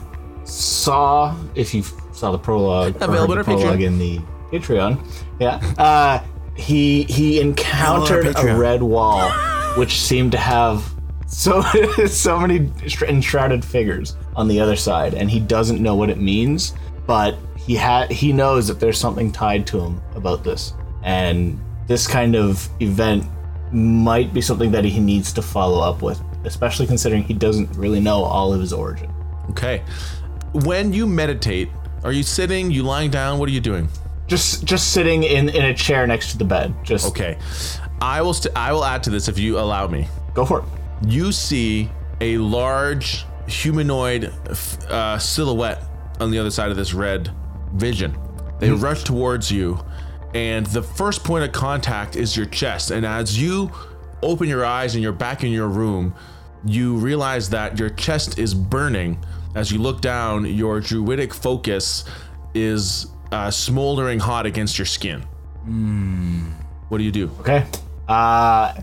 saw, 0.46 1.36
if 1.56 1.74
you 1.74 1.84
saw 2.12 2.32
the 2.32 2.38
prologue, 2.40 2.96
Available 3.02 3.36
the 3.36 3.44
prologue 3.44 3.80
Patreon. 3.80 3.84
in 3.86 3.98
the 4.00 4.20
Patreon, 4.52 5.00
yeah, 5.40 5.56
uh, 5.78 6.24
he 6.56 7.04
he 7.04 7.40
encountered 7.40 8.28
oh, 8.28 8.30
a 8.30 8.34
Patreon. 8.34 8.58
red 8.58 8.84
wall, 8.84 9.32
which 9.78 10.00
seemed 10.02 10.32
to 10.34 10.38
have 10.38 10.94
so 11.28 11.62
so 12.08 12.40
many 12.40 12.72
enshrouded 13.08 13.66
figures 13.66 14.16
on 14.36 14.48
the 14.48 14.60
other 14.60 14.76
side, 14.76 15.14
and 15.14 15.30
he 15.30 15.40
doesn't 15.40 15.82
know 15.82 15.96
what 15.96 16.10
it 16.10 16.20
means, 16.20 16.74
but 17.08 17.38
he 17.58 17.76
had 17.76 18.12
he 18.12 18.34
knows 18.34 18.68
that 18.68 18.80
there's 18.80 18.98
something 18.98 19.32
tied 19.32 19.66
to 19.68 19.80
him 19.80 20.02
about 20.16 20.44
this, 20.44 20.74
and 21.04 21.60
this 21.88 22.08
kind 22.08 22.36
of 22.36 22.70
event 22.82 23.26
might 23.72 24.34
be 24.34 24.42
something 24.42 24.72
that 24.72 24.86
he 24.86 25.00
needs 25.00 25.34
to 25.34 25.42
follow 25.42 25.80
up 25.82 26.02
with, 26.02 26.22
especially 26.46 26.86
considering 26.86 27.24
he 27.24 27.34
doesn't 27.34 27.72
really 27.76 28.00
know 28.00 28.24
all 28.24 28.54
of 28.54 28.62
his 28.62 28.72
origin. 28.72 29.12
Okay. 29.50 29.84
When 30.54 30.94
you 30.94 31.08
meditate, 31.08 31.70
are 32.04 32.12
you 32.12 32.22
sitting? 32.22 32.70
You 32.70 32.84
lying 32.84 33.10
down? 33.10 33.40
What 33.40 33.50
are 33.50 33.52
you 33.52 33.60
doing? 33.60 33.90
Just 34.28 34.64
just 34.66 34.94
sitting 34.94 35.24
in 35.24 35.50
in 35.50 35.66
a 35.66 35.74
chair 35.74 36.08
next 36.08 36.32
to 36.32 36.38
the 36.38 36.46
bed. 36.46 36.74
Just 36.84 37.08
Okay. 37.08 37.38
I 38.02 38.22
will. 38.22 38.34
St- 38.34 38.56
I 38.56 38.72
will 38.74 38.84
add 38.86 39.04
to 39.04 39.10
this 39.10 39.28
if 39.28 39.38
you 39.38 39.60
allow 39.60 39.88
me. 39.88 40.08
go 40.34 40.46
for 40.46 40.60
it. 40.60 40.66
You 41.08 41.32
see 41.32 41.90
a 42.22 42.38
large 42.38 43.26
humanoid 43.48 44.34
f- 44.50 44.82
uh, 44.90 45.18
silhouette 45.20 45.84
on 46.20 46.32
the 46.32 46.40
other 46.40 46.52
side 46.52 46.72
of 46.72 46.78
this 46.78 46.94
red 46.94 47.30
vision. 47.74 48.18
They 48.60 48.72
rush 48.72 49.04
towards 49.04 49.52
you, 49.52 49.84
and 50.34 50.66
the 50.68 50.82
first 50.82 51.24
point 51.26 51.44
of 51.44 51.52
contact 51.52 52.16
is 52.16 52.36
your 52.38 52.46
chest. 52.46 52.92
And 52.92 53.06
as 53.06 53.38
you 53.40 53.72
open 54.22 54.48
your 54.48 54.64
eyes 54.64 54.96
and 54.96 55.04
you're 55.04 55.12
back 55.12 55.44
in 55.44 55.52
your 55.52 55.68
room, 55.68 56.14
you 56.66 56.96
realize 56.96 57.50
that 57.50 57.78
your 57.78 57.90
chest 57.90 58.40
is 58.40 58.54
burning. 58.54 59.18
As 59.56 59.72
you 59.72 59.80
look 59.80 60.00
down, 60.02 60.46
your 60.46 60.80
druidic 60.80 61.34
focus 61.34 62.06
is 62.54 63.08
uh, 63.34 63.52
smoldering 63.52 64.20
hot 64.20 64.46
against 64.46 64.78
your 64.78 64.86
skin. 64.86 65.22
What 66.90 66.98
do 67.00 67.04
you 67.04 67.12
do? 67.12 67.32
Okay. 67.40 67.66
Uh 68.08 68.74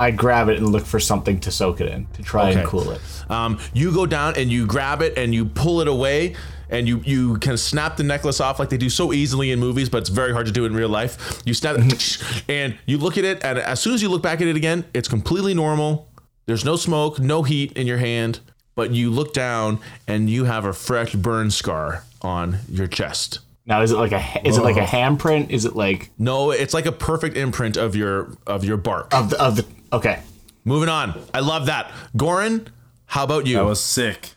I 0.00 0.10
grab 0.10 0.48
it 0.48 0.56
and 0.56 0.70
look 0.70 0.86
for 0.86 0.98
something 0.98 1.40
to 1.40 1.50
soak 1.50 1.82
it 1.82 1.88
in 1.92 2.06
to 2.14 2.22
try 2.22 2.52
and 2.52 2.66
cool 2.66 2.90
it. 2.90 3.02
Um, 3.28 3.58
you 3.74 3.92
go 3.92 4.06
down 4.06 4.34
and 4.38 4.50
you 4.50 4.66
grab 4.66 5.02
it 5.02 5.18
and 5.18 5.34
you 5.34 5.44
pull 5.44 5.82
it 5.82 5.88
away 5.88 6.36
and 6.70 6.88
you 6.88 7.02
you 7.04 7.38
of 7.48 7.60
snap 7.60 7.98
the 7.98 8.02
necklace 8.02 8.40
off 8.40 8.58
like 8.58 8.70
they 8.70 8.78
do 8.78 8.88
so 8.88 9.12
easily 9.12 9.50
in 9.50 9.58
movies, 9.58 9.90
but 9.90 9.98
it's 9.98 10.08
very 10.08 10.32
hard 10.32 10.46
to 10.46 10.52
do 10.52 10.64
in 10.64 10.74
real 10.74 10.88
life. 10.88 11.42
You 11.44 11.52
snap 11.52 11.76
it 11.78 12.44
and 12.48 12.78
you 12.86 12.96
look 12.96 13.18
at 13.18 13.24
it, 13.24 13.44
and 13.44 13.58
as 13.58 13.80
soon 13.80 13.92
as 13.92 14.00
you 14.00 14.08
look 14.08 14.22
back 14.22 14.40
at 14.40 14.46
it 14.46 14.56
again, 14.56 14.86
it's 14.94 15.08
completely 15.08 15.52
normal. 15.52 16.08
There's 16.46 16.64
no 16.64 16.76
smoke, 16.76 17.18
no 17.18 17.42
heat 17.42 17.76
in 17.76 17.86
your 17.86 17.98
hand, 17.98 18.40
but 18.74 18.92
you 18.92 19.10
look 19.10 19.34
down 19.34 19.80
and 20.06 20.30
you 20.30 20.44
have 20.44 20.64
a 20.64 20.72
fresh 20.72 21.14
burn 21.14 21.50
scar 21.50 22.04
on 22.22 22.60
your 22.70 22.86
chest. 22.86 23.40
Now 23.70 23.82
is 23.82 23.92
it 23.92 23.96
like 23.96 24.10
a 24.10 24.18
ha- 24.18 24.40
is 24.44 24.58
it 24.58 24.62
like 24.62 24.76
a 24.76 24.80
handprint? 24.84 25.50
Is 25.50 25.64
it 25.64 25.76
like 25.76 26.10
No, 26.18 26.50
it's 26.50 26.74
like 26.74 26.86
a 26.86 26.92
perfect 26.92 27.36
imprint 27.36 27.76
of 27.76 27.94
your 27.94 28.36
of 28.44 28.64
your 28.64 28.76
bark. 28.76 29.14
of 29.14 29.30
the 29.30 29.40
of 29.40 29.54
the 29.56 29.64
okay. 29.92 30.20
Moving 30.64 30.88
on. 30.88 31.18
I 31.32 31.38
love 31.40 31.66
that. 31.66 31.90
Goran, 32.16 32.66
how 33.06 33.22
about 33.24 33.46
you? 33.46 33.56
That 33.56 33.64
was 33.64 33.80
sick. 33.80 34.34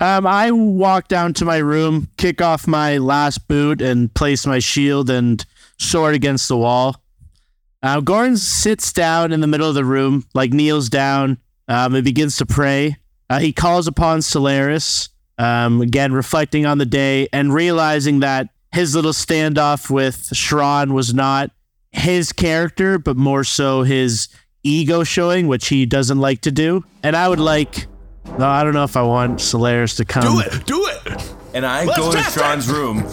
Um, 0.00 0.26
I 0.26 0.52
walk 0.52 1.08
down 1.08 1.34
to 1.34 1.44
my 1.44 1.56
room, 1.56 2.08
kick 2.16 2.40
off 2.40 2.66
my 2.66 2.98
last 2.98 3.48
boot, 3.48 3.82
and 3.82 4.12
place 4.14 4.46
my 4.46 4.58
shield 4.60 5.10
and 5.10 5.44
sword 5.78 6.14
against 6.14 6.48
the 6.48 6.56
wall. 6.56 7.02
Uh, 7.82 8.00
Goran 8.00 8.38
sits 8.38 8.92
down 8.92 9.32
in 9.32 9.40
the 9.40 9.46
middle 9.46 9.68
of 9.68 9.74
the 9.74 9.84
room, 9.84 10.24
like 10.34 10.52
kneels 10.52 10.88
down, 10.88 11.38
um, 11.68 11.94
and 11.94 12.04
begins 12.04 12.36
to 12.36 12.46
pray. 12.46 12.96
Uh, 13.28 13.38
he 13.40 13.52
calls 13.52 13.86
upon 13.86 14.22
Solaris, 14.22 15.08
um, 15.38 15.80
again 15.80 16.12
reflecting 16.12 16.66
on 16.66 16.78
the 16.78 16.86
day 16.86 17.28
and 17.32 17.52
realizing 17.52 18.20
that 18.20 18.48
his 18.72 18.94
little 18.94 19.12
standoff 19.12 19.90
with 19.90 20.30
Shran 20.34 20.92
was 20.92 21.14
not 21.14 21.50
his 21.92 22.32
character, 22.32 22.98
but 22.98 23.16
more 23.16 23.44
so 23.44 23.82
his 23.82 24.28
ego 24.62 25.04
showing, 25.04 25.46
which 25.46 25.68
he 25.68 25.86
doesn't 25.86 26.18
like 26.18 26.42
to 26.42 26.50
do. 26.50 26.84
And 27.02 27.16
I 27.16 27.28
would 27.28 27.40
like, 27.40 27.86
no, 28.38 28.46
I 28.46 28.64
don't 28.64 28.74
know 28.74 28.84
if 28.84 28.96
I 28.96 29.02
want 29.02 29.40
Solaris 29.40 29.96
to 29.96 30.04
come. 30.04 30.22
do 30.22 30.40
it. 30.40 30.66
Do 30.66 30.86
it. 30.86 31.34
And 31.54 31.64
I 31.64 31.84
Let's 31.84 31.98
go 31.98 32.10
into 32.10 32.18
Shran's 32.18 32.68
room. 32.68 33.04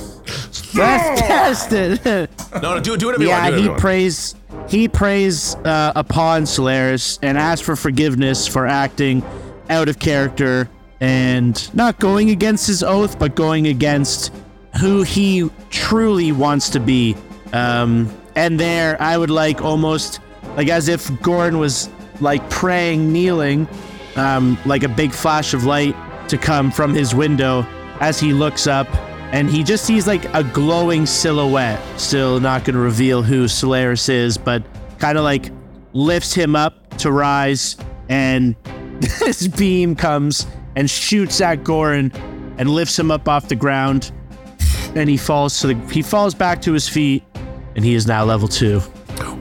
Let's 0.75 1.21
test 1.21 1.71
it. 1.71 2.29
No, 2.61 2.75
no, 2.75 2.79
do 2.79 2.93
it. 2.93 2.99
Do 2.99 3.07
whatever 3.07 3.23
you 3.23 3.29
yeah, 3.29 3.43
want. 3.43 3.55
Do 3.55 3.61
he 3.61 3.67
whatever 3.67 3.81
prays. 3.81 4.35
He 4.67 4.87
prays 4.87 5.55
uh, 5.55 5.93
upon 5.95 6.45
Solaris 6.45 7.19
and 7.21 7.37
asks 7.37 7.65
for 7.65 7.75
forgiveness 7.75 8.47
for 8.47 8.67
acting 8.67 9.23
out 9.69 9.89
of 9.89 9.99
character 9.99 10.69
and 10.99 11.73
not 11.73 11.99
going 11.99 12.29
against 12.29 12.67
his 12.67 12.83
oath, 12.83 13.17
but 13.17 13.35
going 13.35 13.67
against 13.67 14.31
who 14.79 15.03
he 15.03 15.49
truly 15.69 16.31
wants 16.31 16.69
to 16.69 16.79
be. 16.79 17.15
Um, 17.51 18.11
and 18.35 18.59
there, 18.59 18.99
I 19.01 19.17
would 19.17 19.29
like 19.29 19.61
almost 19.61 20.19
like 20.57 20.69
as 20.69 20.87
if 20.87 21.07
Goran 21.21 21.59
was 21.59 21.89
like 22.19 22.47
praying, 22.49 23.11
kneeling, 23.11 23.67
um, 24.15 24.57
like 24.65 24.83
a 24.83 24.89
big 24.89 25.11
flash 25.11 25.53
of 25.53 25.63
light 25.63 25.95
to 26.29 26.37
come 26.37 26.71
from 26.71 26.93
his 26.93 27.13
window 27.13 27.65
as 27.99 28.19
he 28.19 28.33
looks 28.33 28.67
up 28.67 28.87
and 29.33 29.49
he 29.49 29.63
just 29.63 29.83
sees 29.83 30.05
like 30.05 30.25
a 30.35 30.43
glowing 30.43 31.07
silhouette. 31.07 31.81
Still 31.99 32.39
not 32.39 32.63
going 32.63 32.75
to 32.75 32.79
reveal 32.79 33.23
who 33.23 33.47
Solaris 33.47 34.07
is, 34.07 34.37
but 34.37 34.63
kind 34.99 35.17
of 35.17 35.23
like 35.23 35.51
lifts 35.93 36.35
him 36.35 36.55
up 36.55 36.95
to 36.97 37.11
rise, 37.11 37.75
and 38.09 38.55
this 38.99 39.47
beam 39.47 39.95
comes 39.95 40.45
and 40.75 40.87
shoots 40.87 41.41
at 41.41 41.63
Goran 41.63 42.13
and 42.59 42.69
lifts 42.69 42.97
him 42.97 43.09
up 43.09 43.27
off 43.27 43.47
the 43.49 43.55
ground, 43.55 44.11
and 44.95 45.09
he 45.09 45.17
falls 45.17 45.59
to 45.61 45.67
the 45.67 45.75
he 45.93 46.01
falls 46.01 46.33
back 46.33 46.61
to 46.63 46.73
his 46.73 46.87
feet, 46.89 47.23
and 47.75 47.83
he 47.85 47.93
is 47.95 48.07
now 48.07 48.23
level 48.23 48.47
two. 48.47 48.81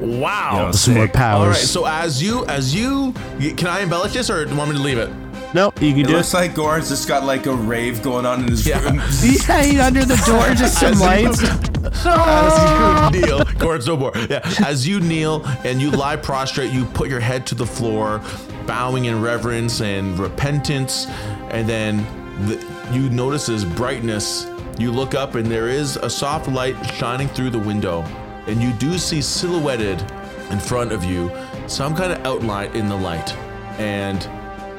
Wow. 0.00 0.70
Some 0.72 0.94
more 0.94 1.08
powers. 1.08 1.40
All 1.40 1.46
right. 1.48 1.56
So 1.56 1.86
as 1.86 2.22
you 2.22 2.44
as 2.46 2.74
you 2.74 3.12
can 3.56 3.66
I 3.68 3.80
embellish 3.80 4.12
this 4.14 4.30
or 4.30 4.44
do 4.44 4.50
you 4.50 4.56
want 4.56 4.70
me 4.70 4.76
to 4.76 4.82
leave 4.82 4.98
it? 4.98 5.10
Nope, 5.54 5.82
you 5.82 5.90
can 5.92 6.00
It 6.00 6.06
do 6.06 6.14
it. 6.14 6.16
looks 6.16 6.32
like 6.32 6.52
Goran's 6.54 6.88
just 6.88 7.06
got 7.06 7.24
like 7.24 7.44
a 7.44 7.54
rave 7.54 8.02
going 8.02 8.24
on 8.24 8.40
in 8.42 8.48
his 8.48 8.66
Yeah. 8.66 8.82
room. 8.82 8.96
Yeah, 9.22 9.62
he- 9.62 9.78
under 9.80 10.04
the 10.04 10.16
door, 10.26 10.54
just 10.54 10.80
some 10.80 10.98
lights. 10.98 11.42
As 11.42 13.14
you 13.14 13.20
kneel, 13.26 13.40
Goran, 13.60 13.86
no 13.86 13.96
more. 13.98 14.12
Yeah. 14.30 14.40
As 14.64 14.86
you 14.88 14.98
kneel 15.00 15.44
and 15.64 15.80
you 15.80 15.90
lie 15.90 16.16
prostrate, 16.16 16.72
you 16.72 16.84
put 16.86 17.08
your 17.10 17.20
head 17.20 17.46
to 17.48 17.54
the 17.54 17.66
floor, 17.66 18.22
bowing 18.66 19.04
in 19.06 19.20
reverence 19.20 19.80
and 19.82 20.18
repentance, 20.18 21.06
and 21.50 21.68
then 21.68 21.98
the, 22.46 22.58
you 22.92 23.10
notice 23.10 23.46
this 23.46 23.64
brightness. 23.64 24.46
You 24.82 24.90
look 24.90 25.14
up 25.14 25.36
and 25.36 25.46
there 25.46 25.68
is 25.68 25.94
a 25.94 26.10
soft 26.10 26.48
light 26.48 26.74
shining 26.94 27.28
through 27.28 27.50
the 27.50 27.58
window, 27.60 28.02
and 28.48 28.60
you 28.60 28.72
do 28.72 28.98
see 28.98 29.22
silhouetted 29.22 30.02
in 30.50 30.58
front 30.58 30.90
of 30.90 31.04
you 31.04 31.30
some 31.68 31.94
kind 31.94 32.10
of 32.10 32.26
outline 32.26 32.74
in 32.74 32.88
the 32.88 32.96
light, 32.96 33.32
and 33.78 34.28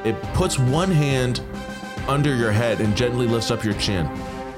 it 0.06 0.22
puts 0.34 0.58
one 0.58 0.90
hand 0.90 1.40
under 2.06 2.36
your 2.36 2.52
head 2.52 2.82
and 2.82 2.94
gently 2.94 3.26
lifts 3.26 3.50
up 3.50 3.64
your 3.64 3.72
chin 3.74 4.04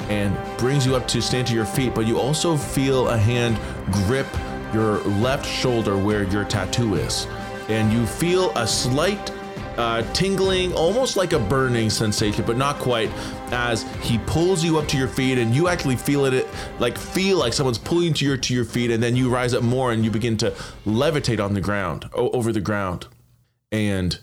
and 0.09 0.37
brings 0.59 0.85
you 0.85 0.97
up 0.97 1.07
to 1.07 1.23
stand 1.23 1.47
to 1.47 1.55
your 1.55 1.65
feet, 1.65 1.95
but 1.95 2.09
you 2.09 2.19
also 2.19 2.57
feel 2.57 3.11
a 3.11 3.17
hand 3.17 3.57
grip 3.93 4.27
your 4.75 4.99
left 5.21 5.47
shoulder 5.47 5.97
where 5.97 6.25
your 6.25 6.45
tattoo 6.45 6.97
is. 6.97 7.29
And 7.69 7.93
you 7.93 8.05
feel 8.05 8.51
a 8.57 8.67
slight 8.67 9.31
uh, 9.77 10.03
tingling, 10.13 10.73
almost 10.75 11.17
like 11.17 11.33
a 11.33 11.39
burning 11.39 11.91
sensation, 11.91 12.45
but 12.47 12.57
not 12.57 12.79
quite, 12.79 13.11
as 13.53 13.83
he 14.03 14.19
pulls 14.27 14.65
you 14.65 14.79
up 14.79 14.89
to 14.89 14.97
your 14.97 15.09
feet 15.09 15.39
and 15.39 15.55
you 15.55 15.69
actually 15.69 15.97
feel 15.97 16.25
it 16.25 16.47
like 16.79 16.97
feel 16.97 17.39
like 17.39 17.53
someone's 17.53 17.79
pulling 17.79 18.15
to 18.15 18.25
your 18.25 18.37
to 18.37 18.55
your 18.55 18.65
feet, 18.65 18.91
and 18.91 19.03
then 19.03 19.17
you 19.17 19.29
rise 19.29 19.55
up 19.55 19.63
more 19.63 19.93
and 19.93 20.05
you 20.05 20.11
begin 20.11 20.37
to 20.39 20.51
levitate 20.87 21.45
on 21.45 21.55
the 21.55 21.61
ground, 21.61 22.09
o- 22.15 22.31
over 22.31 22.53
the 22.53 22.61
ground. 22.61 23.07
And 23.73 24.19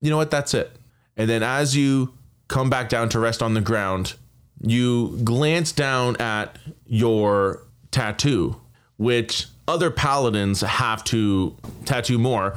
you 0.00 0.10
know 0.10 0.16
what? 0.16 0.30
That's 0.30 0.54
it. 0.54 0.70
And 1.16 1.28
then 1.28 1.42
as 1.42 1.76
you 1.76 2.14
come 2.48 2.70
back 2.70 2.88
down 2.88 3.08
to 3.10 3.18
rest 3.18 3.42
on 3.42 3.54
the 3.54 3.60
ground, 3.60 4.14
you 4.60 5.18
glance 5.24 5.72
down 5.72 6.16
at 6.16 6.58
your 6.86 7.62
tattoo, 7.90 8.60
which 8.96 9.46
other 9.66 9.90
paladins 9.90 10.60
have 10.60 11.04
to 11.04 11.56
tattoo 11.84 12.18
more. 12.18 12.56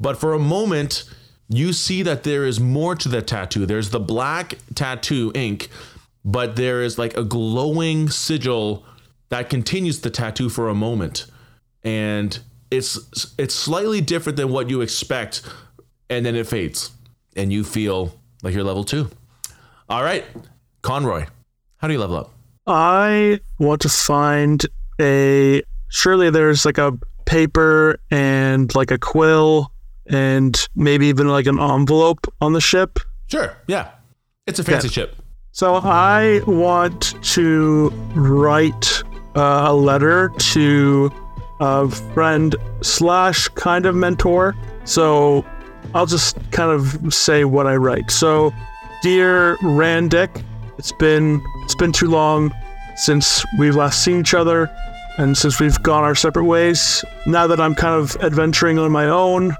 But 0.00 0.16
for 0.18 0.34
a 0.34 0.38
moment, 0.38 1.04
you 1.48 1.72
see 1.72 2.02
that 2.02 2.24
there 2.24 2.44
is 2.44 2.58
more 2.58 2.94
to 2.96 3.08
the 3.08 3.22
tattoo. 3.22 3.66
There's 3.66 3.90
the 3.90 4.00
black 4.00 4.58
tattoo 4.74 5.32
ink, 5.34 5.68
but 6.24 6.56
there 6.56 6.82
is 6.82 6.98
like 6.98 7.16
a 7.16 7.24
glowing 7.24 8.08
sigil 8.08 8.84
that 9.28 9.48
continues 9.50 10.00
the 10.00 10.10
tattoo 10.10 10.48
for 10.48 10.68
a 10.68 10.74
moment, 10.74 11.26
and 11.84 12.38
it's 12.70 13.34
it's 13.38 13.54
slightly 13.54 14.00
different 14.00 14.36
than 14.36 14.50
what 14.50 14.70
you 14.70 14.80
expect, 14.80 15.42
and 16.10 16.26
then 16.26 16.34
it 16.34 16.46
fades, 16.46 16.90
and 17.36 17.52
you 17.52 17.64
feel 17.64 18.18
like 18.42 18.54
you're 18.54 18.64
level 18.64 18.84
two. 18.84 19.10
All 19.88 20.02
right, 20.02 20.24
Conroy, 20.82 21.26
how 21.76 21.86
do 21.86 21.94
you 21.94 22.00
level 22.00 22.16
up? 22.16 22.32
I 22.66 23.40
want 23.58 23.82
to 23.82 23.88
find 23.88 24.64
a. 25.00 25.62
Surely 25.88 26.30
there's 26.30 26.64
like 26.64 26.78
a 26.78 26.98
paper 27.24 28.00
and 28.10 28.74
like 28.74 28.90
a 28.90 28.98
quill 28.98 29.70
and 30.08 30.68
maybe 30.74 31.06
even 31.06 31.28
like 31.28 31.46
an 31.46 31.58
envelope 31.58 32.32
on 32.40 32.52
the 32.52 32.60
ship. 32.60 32.98
Sure, 33.28 33.56
yeah, 33.66 33.90
it's 34.46 34.58
a 34.58 34.64
fancy 34.64 34.88
ship. 34.88 35.16
So 35.52 35.76
I 35.76 36.42
want 36.46 37.14
to 37.32 37.88
write 38.14 39.02
uh, 39.34 39.64
a 39.66 39.74
letter 39.74 40.30
to 40.38 41.10
a 41.60 41.88
friend 41.88 42.54
slash 42.82 43.48
kind 43.48 43.86
of 43.86 43.94
mentor. 43.94 44.54
So 44.84 45.44
I'll 45.94 46.06
just 46.06 46.38
kind 46.50 46.70
of 46.70 47.12
say 47.12 47.44
what 47.44 47.66
I 47.66 47.76
write. 47.76 48.10
So, 48.10 48.52
dear 49.02 49.56
Randick, 49.58 50.44
it's 50.78 50.92
been 50.92 51.42
it's 51.64 51.74
been 51.74 51.92
too 51.92 52.08
long 52.08 52.54
since 52.96 53.44
we've 53.58 53.74
last 53.74 54.04
seen 54.04 54.20
each 54.20 54.34
other, 54.34 54.70
and 55.18 55.36
since 55.36 55.60
we've 55.60 55.80
gone 55.82 56.04
our 56.04 56.14
separate 56.14 56.44
ways. 56.44 57.04
Now 57.26 57.46
that 57.46 57.60
I'm 57.60 57.74
kind 57.74 57.94
of 57.94 58.16
adventuring 58.16 58.78
on 58.78 58.92
my 58.92 59.06
own, 59.06 59.56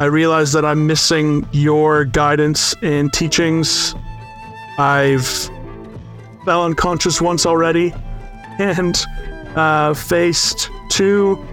I 0.00 0.06
realize 0.06 0.52
that 0.52 0.64
I'm 0.64 0.86
missing 0.86 1.46
your 1.52 2.04
guidance 2.04 2.74
and 2.82 3.12
teachings. 3.12 3.94
I've 4.76 5.26
fell 6.44 6.64
unconscious 6.64 7.20
once 7.20 7.46
already 7.46 7.94
and 8.58 9.00
uh, 9.54 9.94
faced 9.94 10.68
two 10.90 11.44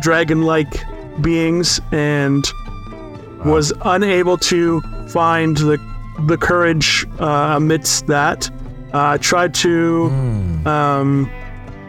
dragon-like 0.00 0.84
beings 1.20 1.80
and 1.92 2.44
was 3.44 3.72
unable 3.84 4.36
to 4.38 4.80
find 5.08 5.56
the 5.56 5.78
the 6.26 6.38
courage 6.38 7.06
uh, 7.20 7.54
amidst 7.56 8.06
that. 8.06 8.50
Uh, 8.94 9.10
I 9.10 9.18
tried 9.18 9.54
to 9.54 10.04
um, 10.66 11.30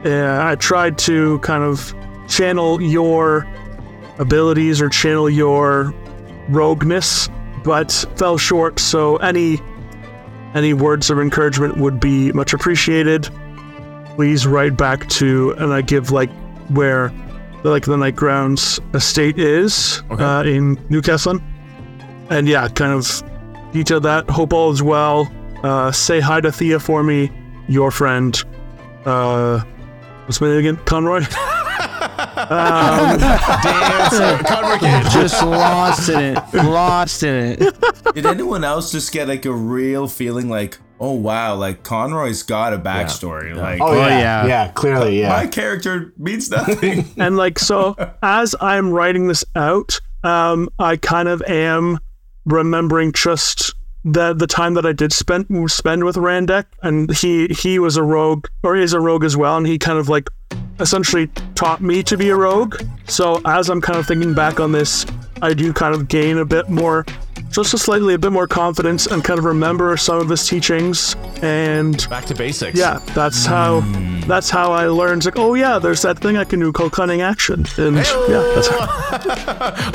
yeah, 0.03 0.47
I 0.49 0.55
tried 0.55 0.97
to 0.99 1.39
kind 1.39 1.63
of 1.63 1.93
channel 2.27 2.81
your 2.81 3.47
abilities 4.19 4.81
or 4.81 4.89
channel 4.89 5.29
your 5.29 5.93
rogueness, 6.49 7.29
but 7.63 7.91
fell 8.15 8.37
short. 8.37 8.79
So 8.79 9.17
any 9.17 9.59
any 10.53 10.73
words 10.73 11.09
of 11.09 11.19
encouragement 11.19 11.77
would 11.77 11.99
be 11.99 12.31
much 12.31 12.53
appreciated. 12.53 13.29
Please 14.15 14.47
write 14.47 14.75
back 14.77 15.07
to, 15.09 15.51
and 15.51 15.73
I 15.73 15.81
give 15.81 16.11
like 16.11 16.31
where 16.69 17.09
the, 17.63 17.69
like 17.69 17.85
the 17.85 17.95
Nightgrounds 17.95 18.79
estate 18.95 19.37
is 19.37 20.01
uh, 20.09 20.43
in 20.45 20.79
Newcastle, 20.89 21.39
and 22.29 22.47
yeah, 22.47 22.67
kind 22.69 22.93
of 22.93 23.23
detail 23.73 23.99
that. 24.01 24.29
Hope 24.29 24.53
all 24.53 24.71
is 24.71 24.81
well. 24.81 25.31
Uh, 25.63 25.91
say 25.91 26.19
hi 26.19 26.41
to 26.41 26.51
Thea 26.51 26.79
for 26.79 27.03
me, 27.03 27.31
your 27.67 27.91
friend. 27.91 28.41
Uh, 29.05 29.59
what's 30.25 30.41
my 30.41 30.47
name 30.47 30.59
again? 30.59 30.77
Conroy. 30.85 31.23
Damn, 33.63 34.43
Conroy. 34.45 35.09
Just 35.09 35.41
lost 35.43 36.09
in 36.09 36.19
it. 36.37 36.53
Lost 36.53 37.23
in 37.23 37.57
it. 37.59 38.13
Did 38.13 38.25
anyone 38.25 38.63
else 38.63 38.91
just 38.91 39.11
get 39.11 39.27
like 39.27 39.45
a 39.45 39.51
real 39.51 40.07
feeling 40.07 40.49
like, 40.49 40.77
oh 40.99 41.13
wow, 41.13 41.55
like 41.55 41.83
Conroy's 41.83 42.43
got 42.43 42.73
a 42.73 42.77
backstory. 42.77 43.55
Like 43.55 43.81
Oh, 43.81 43.93
yeah. 43.93 44.07
yeah. 44.19 44.45
yeah. 44.45 44.67
clearly, 44.69 45.19
yeah. 45.19 45.29
my 45.29 45.47
character 45.47 46.13
means 46.17 46.49
nothing. 46.49 47.05
and 47.17 47.37
like 47.37 47.59
so 47.59 47.95
as 48.21 48.55
i'm 48.61 48.91
writing 48.91 49.27
this 49.27 49.43
out 49.55 49.99
um 50.23 50.67
i 50.79 50.95
kind 50.95 51.27
of 51.27 51.41
am 51.43 51.99
remembering 52.45 53.11
just 53.11 53.73
the 54.03 54.33
the 54.33 54.47
time 54.47 54.73
that 54.73 54.85
i 54.85 54.91
did 54.91 55.11
spend 55.13 55.45
spend 55.69 56.03
with 56.03 56.15
randek 56.15 56.65
and 56.83 57.13
he 57.15 57.47
he 57.47 57.77
was 57.79 57.97
a 57.97 58.03
rogue 58.03 58.47
or 58.63 58.75
is 58.75 58.93
a 58.93 58.99
rogue 58.99 59.23
as 59.23 59.35
well 59.37 59.57
and 59.57 59.67
he 59.67 59.77
kind 59.77 59.97
of 59.99 60.09
like 60.09 60.29
essentially 60.79 61.27
taught 61.55 61.81
me 61.81 62.03
to 62.03 62.17
be 62.17 62.29
a 62.29 62.35
rogue 62.35 62.81
so 63.07 63.41
as 63.45 63.69
i'm 63.69 63.81
kind 63.81 63.97
of 63.97 64.05
thinking 64.05 64.33
back 64.33 64.59
on 64.59 64.71
this 64.71 65.05
i 65.41 65.53
do 65.53 65.73
kind 65.73 65.93
of 65.95 66.07
gain 66.07 66.37
a 66.37 66.45
bit 66.45 66.69
more 66.69 67.05
just 67.51 67.73
a 67.73 67.77
slightly 67.77 68.13
a 68.13 68.17
bit 68.17 68.31
more 68.31 68.47
confidence 68.47 69.07
and 69.07 69.23
kind 69.23 69.39
of 69.39 69.45
remember 69.45 69.95
some 69.97 70.19
of 70.19 70.29
his 70.29 70.47
teachings 70.47 71.15
and 71.41 72.07
Back 72.09 72.25
to 72.25 72.35
basics. 72.35 72.77
yeah, 72.77 72.99
that's 73.15 73.45
how 73.45 73.79
that's 74.27 74.49
how 74.49 74.73
I 74.73 74.87
learned. 74.87 75.23
Like, 75.25 75.39
oh 75.39 75.53
yeah, 75.53 75.79
there's 75.79 76.01
that 76.01 76.19
thing 76.19 76.35
I 76.35 76.43
can 76.43 76.59
do 76.59 76.73
called 76.73 76.91
cunning 76.91 77.21
action, 77.21 77.65
and 77.77 77.95
yeah, 77.95 78.51
that's 78.53 78.67
how. 78.67 78.77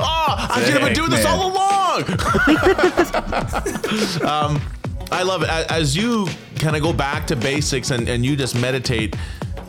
oh, 0.00 0.48
I 0.50 0.62
should 0.64 0.74
have 0.74 0.82
been 0.82 0.94
doing 0.94 1.10
this 1.10 1.26
all 1.26 1.52
along. 1.52 2.02
um, 4.56 4.60
I 5.12 5.22
love 5.22 5.42
it. 5.42 5.50
As 5.70 5.94
you 5.94 6.26
kind 6.58 6.74
of 6.74 6.82
go 6.82 6.92
back 6.92 7.26
to 7.26 7.36
basics 7.36 7.90
and, 7.90 8.08
and 8.08 8.24
you 8.24 8.34
just 8.34 8.54
meditate, 8.54 9.14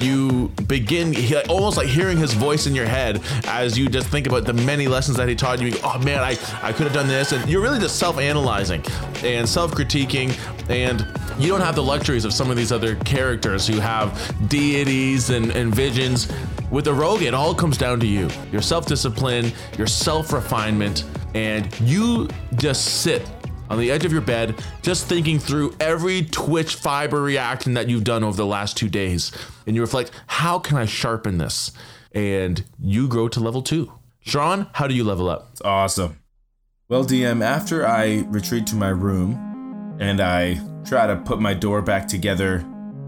you 0.04 0.50
begin 0.68 1.14
he- 1.14 1.38
almost 1.44 1.78
like 1.78 1.88
hearing 1.88 2.18
his 2.18 2.34
voice 2.34 2.68
in 2.68 2.76
your 2.76 2.86
head 2.86 3.22
as 3.46 3.78
you 3.78 3.88
just 3.88 4.08
think 4.08 4.28
about 4.28 4.46
the 4.46 4.54
many 4.54 4.88
lessons 4.88 5.18
that 5.18 5.30
he 5.30 5.36
taught 5.36 5.60
you. 5.60 5.68
You 5.68 5.74
go, 5.74 5.80
oh 5.84 6.00
man, 6.00 6.20
I, 6.20 6.38
I 6.62 6.74
could 6.74 6.86
have 6.86 6.94
done 6.94 7.08
this. 7.08 7.32
And 7.32 7.50
you're 7.50 7.62
really 7.62 7.80
just 7.80 7.98
self 7.98 8.18
analyzing 8.18 8.84
and 9.24 9.48
self 9.48 9.72
critiquing. 9.72 10.38
And 10.70 11.06
you 11.40 11.48
don't 11.50 11.62
have 11.62 11.76
the 11.76 11.84
luxuries 11.84 12.26
of 12.26 12.34
some 12.34 12.50
of 12.52 12.58
these 12.58 12.72
other 12.72 12.96
characters 12.98 13.68
who 13.68 13.80
have 13.80 14.50
deities 14.50 15.30
and, 15.30 15.52
and 15.52 15.74
visions. 15.74 16.32
With 16.72 16.86
the 16.86 16.94
rogue, 16.94 17.22
it 17.22 17.34
all 17.34 17.54
comes 17.54 17.78
down 17.78 18.00
to 18.00 18.08
you 18.08 18.30
your 18.52 18.62
self 18.62 18.86
discipline, 18.86 19.52
your 19.78 19.88
self 19.88 20.34
refinement, 20.34 21.06
and 21.34 21.68
you 21.82 22.30
just 22.56 23.02
sit 23.02 23.28
on 23.70 23.80
the 23.80 23.92
edge 23.92 24.06
of 24.06 24.12
your 24.12 24.22
bed, 24.22 24.64
just 24.82 25.08
thinking 25.08 25.40
through 25.40 25.76
every 25.80 26.24
twitch 26.24 26.76
fiber 26.76 27.22
reaction 27.22 27.74
that 27.74 27.90
you've 27.90 28.04
done 28.04 28.24
over 28.24 28.38
the 28.38 28.46
last 28.46 28.78
two 28.78 28.90
days. 28.90 29.32
And 29.66 29.76
you 29.76 29.82
reflect, 29.82 30.12
how 30.28 30.60
can 30.60 30.78
I 30.78 30.86
sharpen 30.86 31.38
this? 31.38 31.72
And 32.12 32.64
you 32.80 33.08
grow 33.08 33.28
to 33.30 33.40
level 33.40 33.62
two. 33.62 33.92
Shran, 34.26 34.70
how 34.74 34.88
do 34.88 34.94
you 34.94 35.04
level 35.04 35.30
up? 35.30 35.50
It's 35.52 35.62
awesome. 35.62 36.20
Well, 36.90 37.04
DM, 37.04 37.44
after 37.44 37.88
I 37.88 38.26
retreat 38.28 38.68
to 38.68 38.76
my 38.76 38.90
room 38.90 39.98
and 40.00 40.22
I 40.22 40.62
try 40.86 41.08
to 41.08 41.16
put 41.16 41.40
my 41.40 41.54
door 41.54 41.82
back 41.82 42.08
together, 42.08 42.60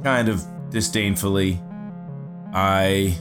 kind 0.03 0.29
of 0.29 0.43
disdainfully, 0.71 1.61
I 2.53 3.17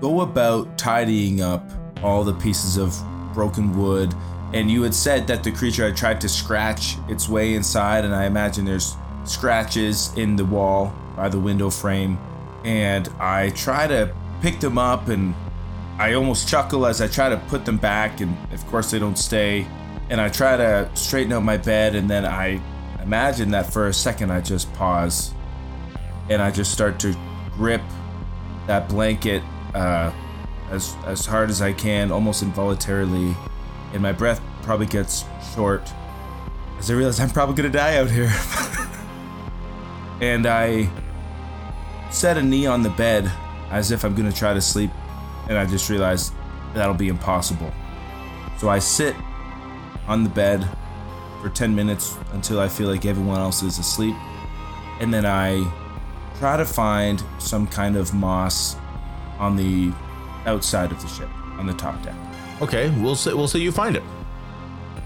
go 0.00 0.20
about 0.20 0.78
tidying 0.78 1.40
up 1.40 1.68
all 2.02 2.22
the 2.22 2.34
pieces 2.34 2.76
of 2.76 2.96
broken 3.34 3.76
wood. 3.76 4.14
And 4.52 4.70
you 4.70 4.82
had 4.82 4.94
said 4.94 5.26
that 5.26 5.44
the 5.44 5.52
creature 5.52 5.84
had 5.86 5.96
tried 5.96 6.20
to 6.22 6.28
scratch 6.28 6.96
its 7.08 7.28
way 7.28 7.54
inside, 7.54 8.04
and 8.04 8.14
I 8.14 8.24
imagine 8.24 8.64
there's 8.64 8.96
scratches 9.24 10.12
in 10.16 10.36
the 10.36 10.44
wall 10.44 10.94
by 11.16 11.28
the 11.28 11.38
window 11.38 11.68
frame. 11.68 12.18
And 12.64 13.08
I 13.20 13.50
try 13.50 13.86
to 13.86 14.14
pick 14.40 14.60
them 14.60 14.78
up 14.78 15.08
and 15.08 15.34
I 15.98 16.14
almost 16.14 16.48
chuckle 16.48 16.86
as 16.86 17.00
I 17.00 17.08
try 17.08 17.28
to 17.28 17.36
put 17.48 17.64
them 17.64 17.76
back, 17.76 18.20
and 18.20 18.36
of 18.52 18.64
course 18.68 18.92
they 18.92 19.00
don't 19.00 19.18
stay. 19.18 19.66
And 20.10 20.20
I 20.20 20.28
try 20.28 20.56
to 20.56 20.88
straighten 20.94 21.32
out 21.32 21.42
my 21.42 21.56
bed, 21.56 21.96
and 21.96 22.08
then 22.08 22.24
I 22.24 22.60
imagine 23.02 23.50
that 23.50 23.72
for 23.72 23.88
a 23.88 23.92
second 23.92 24.30
I 24.30 24.40
just 24.40 24.72
pause, 24.74 25.34
and 26.30 26.40
I 26.40 26.52
just 26.52 26.72
start 26.72 27.00
to 27.00 27.16
grip 27.52 27.82
that 28.68 28.88
blanket 28.88 29.42
uh, 29.74 30.12
as 30.70 30.94
as 31.04 31.26
hard 31.26 31.50
as 31.50 31.60
I 31.60 31.72
can, 31.72 32.12
almost 32.12 32.44
involuntarily, 32.44 33.34
and 33.92 34.02
my 34.02 34.12
breath 34.12 34.40
probably 34.62 34.86
gets 34.86 35.24
short 35.54 35.82
as 36.78 36.90
I 36.90 36.94
realize 36.94 37.18
I'm 37.20 37.30
probably 37.30 37.54
gonna 37.56 37.70
die 37.70 37.96
out 37.96 38.10
here. 38.10 38.32
and 40.20 40.46
I 40.46 40.88
set 42.10 42.36
a 42.36 42.42
knee 42.42 42.66
on 42.66 42.82
the 42.82 42.90
bed 42.90 43.30
as 43.70 43.90
if 43.90 44.04
I'm 44.04 44.14
gonna 44.14 44.32
try 44.32 44.54
to 44.54 44.60
sleep 44.60 44.90
and 45.48 45.58
I 45.58 45.66
just 45.66 45.90
realized 45.90 46.32
that'll 46.74 46.94
be 46.94 47.08
impossible. 47.08 47.72
So 48.58 48.68
I 48.68 48.78
sit 48.78 49.14
on 50.06 50.24
the 50.24 50.30
bed 50.30 50.68
for 51.40 51.48
10 51.48 51.74
minutes 51.74 52.16
until 52.32 52.60
I 52.60 52.68
feel 52.68 52.88
like 52.88 53.06
everyone 53.06 53.38
else 53.38 53.62
is 53.62 53.78
asleep, 53.78 54.16
and 55.00 55.12
then 55.14 55.24
I 55.24 55.70
try 56.38 56.56
to 56.56 56.64
find 56.64 57.22
some 57.38 57.66
kind 57.66 57.96
of 57.96 58.12
moss 58.14 58.76
on 59.38 59.56
the 59.56 59.92
outside 60.46 60.90
of 60.90 61.00
the 61.00 61.08
ship, 61.08 61.28
on 61.58 61.66
the 61.66 61.74
top 61.74 62.02
deck. 62.02 62.27
Okay, 62.60 62.90
we'll 63.00 63.14
say 63.14 63.32
we'll 63.34 63.48
say 63.48 63.60
you 63.60 63.70
find 63.70 63.96
it. 63.96 64.02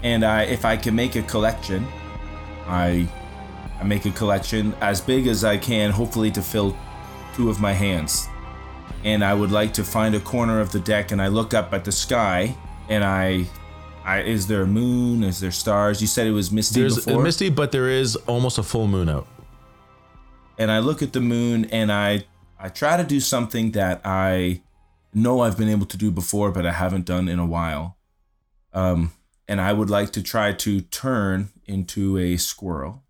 And 0.01 0.25
I, 0.25 0.43
if 0.43 0.65
I 0.65 0.75
can 0.75 0.95
make 0.95 1.15
a 1.15 1.21
collection, 1.21 1.87
I, 2.67 3.07
I 3.79 3.83
make 3.83 4.05
a 4.05 4.11
collection 4.11 4.73
as 4.81 4.99
big 4.99 5.27
as 5.27 5.43
I 5.43 5.57
can, 5.57 5.91
hopefully 5.91 6.31
to 6.31 6.41
fill 6.41 6.75
two 7.35 7.49
of 7.49 7.61
my 7.61 7.71
hands. 7.71 8.27
And 9.03 9.23
I 9.23 9.33
would 9.33 9.51
like 9.51 9.73
to 9.75 9.83
find 9.83 10.15
a 10.15 10.19
corner 10.19 10.59
of 10.59 10.71
the 10.71 10.79
deck, 10.79 11.11
and 11.11 11.21
I 11.21 11.27
look 11.27 11.53
up 11.53 11.73
at 11.73 11.85
the 11.85 11.91
sky, 11.91 12.55
and 12.89 13.03
I, 13.03 13.45
I 14.03 14.21
is 14.21 14.47
there 14.47 14.63
a 14.63 14.67
moon? 14.67 15.23
Is 15.23 15.39
there 15.39 15.51
stars? 15.51 16.01
You 16.01 16.07
said 16.07 16.27
it 16.27 16.31
was 16.31 16.51
misty 16.51 16.81
There's 16.81 16.95
before. 16.95 17.21
Uh, 17.21 17.23
misty, 17.23 17.49
but 17.49 17.71
there 17.71 17.89
is 17.89 18.15
almost 18.27 18.57
a 18.57 18.63
full 18.63 18.87
moon 18.87 19.09
out. 19.09 19.27
and 20.57 20.71
I 20.71 20.79
look 20.79 21.01
at 21.01 21.13
the 21.13 21.21
moon, 21.21 21.65
and 21.65 21.91
I, 21.91 22.25
I 22.59 22.69
try 22.69 22.97
to 22.97 23.03
do 23.03 23.19
something 23.19 23.71
that 23.71 24.01
I 24.03 24.61
know 25.15 25.41
I've 25.41 25.57
been 25.57 25.69
able 25.69 25.85
to 25.87 25.97
do 25.97 26.11
before, 26.11 26.51
but 26.51 26.65
I 26.65 26.71
haven't 26.71 27.05
done 27.05 27.27
in 27.27 27.39
a 27.39 27.45
while. 27.45 27.97
Um, 28.73 29.11
and 29.47 29.61
I 29.61 29.73
would 29.73 29.89
like 29.89 30.11
to 30.11 30.23
try 30.23 30.53
to 30.53 30.81
turn 30.81 31.49
into 31.65 32.17
a 32.17 32.37
squirrel. 32.37 33.03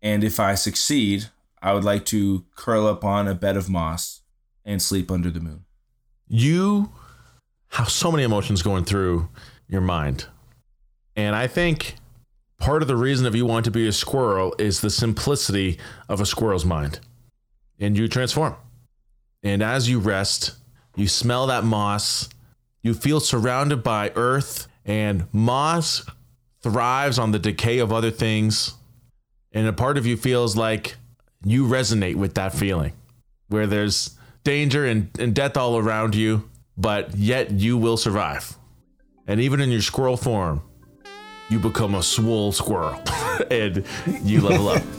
And 0.00 0.22
if 0.22 0.38
I 0.38 0.54
succeed, 0.54 1.26
I 1.60 1.72
would 1.72 1.84
like 1.84 2.04
to 2.06 2.44
curl 2.54 2.86
up 2.86 3.04
on 3.04 3.26
a 3.26 3.34
bed 3.34 3.56
of 3.56 3.68
moss 3.68 4.20
and 4.64 4.80
sleep 4.80 5.10
under 5.10 5.30
the 5.30 5.40
moon. 5.40 5.64
you 6.28 6.92
have 7.70 7.90
so 7.90 8.10
many 8.10 8.22
emotions 8.22 8.62
going 8.62 8.84
through 8.84 9.28
your 9.68 9.80
mind. 9.80 10.26
And 11.16 11.34
I 11.34 11.46
think 11.46 11.96
part 12.58 12.82
of 12.82 12.88
the 12.88 12.96
reason 12.96 13.26
of 13.26 13.34
you 13.34 13.44
want 13.46 13.64
to 13.66 13.70
be 13.70 13.86
a 13.86 13.92
squirrel 13.92 14.54
is 14.58 14.80
the 14.80 14.90
simplicity 14.90 15.78
of 16.08 16.20
a 16.20 16.26
squirrel's 16.26 16.64
mind. 16.64 17.00
And 17.78 17.96
you 17.96 18.08
transform. 18.08 18.56
And 19.42 19.62
as 19.62 19.88
you 19.88 19.98
rest, 19.98 20.52
you 20.98 21.08
smell 21.08 21.46
that 21.46 21.64
moss, 21.64 22.28
you 22.82 22.92
feel 22.92 23.20
surrounded 23.20 23.82
by 23.82 24.10
earth, 24.16 24.66
and 24.84 25.26
moss 25.32 26.04
thrives 26.62 27.18
on 27.18 27.30
the 27.30 27.38
decay 27.38 27.78
of 27.78 27.92
other 27.92 28.10
things. 28.10 28.74
And 29.52 29.66
a 29.66 29.72
part 29.72 29.96
of 29.96 30.06
you 30.06 30.16
feels 30.16 30.56
like 30.56 30.96
you 31.44 31.66
resonate 31.66 32.16
with 32.16 32.34
that 32.34 32.52
feeling 32.52 32.92
where 33.48 33.66
there's 33.66 34.16
danger 34.44 34.84
and, 34.84 35.10
and 35.18 35.34
death 35.34 35.56
all 35.56 35.78
around 35.78 36.14
you, 36.14 36.48
but 36.76 37.14
yet 37.16 37.52
you 37.52 37.78
will 37.78 37.96
survive. 37.96 38.56
And 39.26 39.40
even 39.40 39.60
in 39.60 39.70
your 39.70 39.82
squirrel 39.82 40.16
form, 40.16 40.62
you 41.48 41.58
become 41.58 41.94
a 41.94 42.02
swole 42.02 42.52
squirrel 42.52 43.00
and 43.50 43.84
you 44.22 44.40
level 44.40 44.68
up. 44.68 44.82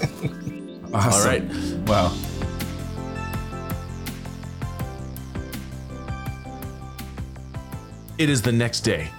Awesome. 0.92 1.22
All 1.22 1.28
right. 1.28 1.44
Wow. 1.88 2.12
It 8.20 8.30
is 8.30 8.42
the 8.42 8.52
next 8.52 8.82
day. 8.82 9.10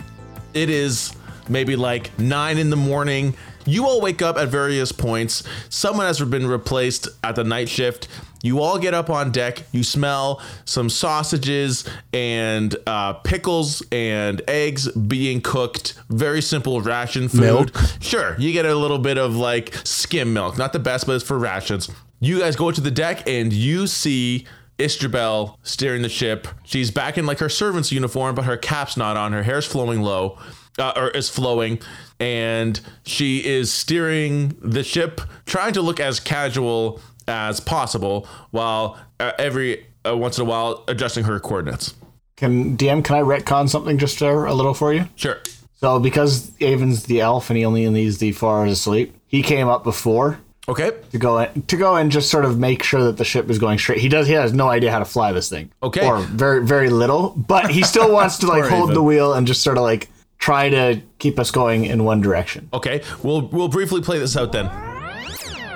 It 0.53 0.69
is 0.69 1.17
maybe 1.49 1.75
like 1.75 2.17
nine 2.19 2.59
in 2.59 2.69
the 2.69 2.77
morning. 2.77 3.35
You 3.65 3.87
all 3.87 4.03
wake 4.03 4.21
up 4.21 4.37
at 4.37 4.49
various 4.49 4.93
points. 4.93 5.43
Someone 5.71 6.05
has 6.05 6.21
been 6.21 6.47
replaced 6.47 7.09
at 7.25 7.35
the 7.35 7.43
night 7.43 7.71
shift. 7.71 8.09
You 8.43 8.61
all 8.61 8.79
get 8.79 8.93
up 8.93 9.09
on 9.09 9.33
deck. 9.33 9.63
You 9.73 9.85
smell 9.85 10.43
some 10.67 10.91
sausages 10.91 11.89
and 12.13 12.77
uh, 12.87 13.15
pickles 13.15 13.83
and 13.91 14.43
eggs 14.47 14.91
being 14.93 15.41
cooked. 15.41 15.95
Very 16.11 16.43
simple 16.43 16.83
ration 16.83 17.29
food. 17.29 17.41
Milk. 17.41 17.77
Sure, 18.01 18.37
you 18.39 18.53
get 18.53 18.67
a 18.67 18.75
little 18.75 18.99
bit 18.99 19.17
of 19.17 19.35
like 19.35 19.75
skim 19.85 20.35
milk. 20.35 20.59
Not 20.59 20.75
the 20.75 20.79
best, 20.79 21.07
but 21.07 21.15
it's 21.15 21.25
for 21.25 21.39
rations. 21.39 21.91
You 22.21 22.41
guys 22.41 22.55
go 22.55 22.71
to 22.71 22.81
the 22.83 22.91
deck 22.91 23.27
and 23.27 23.51
you 23.51 23.87
see 23.87 24.47
Istrabel 24.81 25.59
steering 25.63 26.03
the 26.03 26.09
ship. 26.09 26.49
She's 26.65 26.91
back 26.91 27.19
in 27.19 27.27
like 27.27 27.39
her 27.39 27.49
servant's 27.49 27.93
uniform, 27.93 28.35
but 28.35 28.45
her 28.45 28.57
cap's 28.57 28.97
not 28.97 29.17
on. 29.17 29.33
Her 29.33 29.43
hair's 29.43 29.67
flowing 29.67 30.03
low, 30.03 30.39
uh, 30.79 30.93
or 30.97 31.11
is 31.11 31.29
flowing, 31.29 31.81
and 32.19 32.81
she 33.05 33.45
is 33.45 33.73
steering 33.73 34.57
the 34.61 34.83
ship, 34.83 35.21
trying 35.47 35.73
to 35.75 35.83
look 35.83 36.01
as 36.01 36.21
casual 36.21 37.01
as 37.29 37.61
possible, 37.61 38.27
while 38.51 38.99
uh, 39.19 39.33
every 39.39 39.87
uh, 40.07 40.17
once 40.17 40.39
in 40.39 40.43
a 40.43 40.49
while 40.49 40.85
adjusting 40.89 41.25
her 41.25 41.39
coordinates. 41.39 41.95
Can 42.37 42.77
DM? 42.77 43.05
Can 43.05 43.17
I 43.17 43.21
retcon 43.21 43.69
something 43.69 43.99
just 43.99 44.19
there 44.19 44.47
a 44.47 44.55
little 44.55 44.75
for 44.75 44.93
you? 44.93 45.07
Sure. 45.15 45.39
So 45.75 45.99
because 45.99 46.53
Avon's 46.61 47.05
the 47.05 47.21
elf 47.21 47.51
and 47.51 47.57
he 47.57 47.65
only 47.65 47.89
needs 47.89 48.19
the 48.19 48.33
four 48.33 48.61
hours 48.61 48.73
of 48.73 48.79
sleep, 48.79 49.15
he 49.27 49.43
came 49.43 49.69
up 49.69 49.85
before 49.85 50.39
Okay. 50.69 50.93
to 51.11 51.19
go 51.19 51.39
in, 51.39 51.63
to 51.63 51.77
go 51.77 51.97
and 51.97 52.13
just 52.13 52.31
sort 52.31 52.45
of 52.45 52.59
make 52.59 52.83
sure 52.83 53.03
that 53.05 53.17
the 53.17 53.25
ship 53.25 53.51
is 53.51 53.59
going 53.59 53.79
straight. 53.79 53.99
He 54.01 54.09
does. 54.09 54.27
He 54.27 54.35
has 54.35 54.53
no 54.53 54.69
idea 54.69 54.93
how 54.93 54.99
to 55.01 55.05
fly 55.05 55.33
this 55.33 55.49
thing. 55.49 55.73
Okay. 55.83 56.07
Or 56.07 56.21
very 56.21 56.65
very 56.65 56.91
little, 56.91 57.31
but 57.31 57.71
he 57.71 57.83
still 57.83 58.13
wants 58.19 58.39
to 58.39 58.47
like 58.47 58.65
hold 58.65 58.85
Avon. 58.91 58.95
the 58.95 59.03
wheel 59.03 59.33
and 59.35 59.47
just 59.47 59.63
sort 59.63 59.77
of 59.79 59.83
like 59.83 60.09
try 60.39 60.69
to 60.69 61.01
keep 61.19 61.39
us 61.39 61.51
going 61.51 61.85
in 61.87 62.05
one 62.05 62.21
direction. 62.21 62.69
Okay, 62.73 63.03
we'll 63.23 63.49
we'll 63.49 63.69
briefly 63.69 64.01
play 64.01 64.19
this 64.19 64.37
out 64.37 64.53
then. 64.53 64.71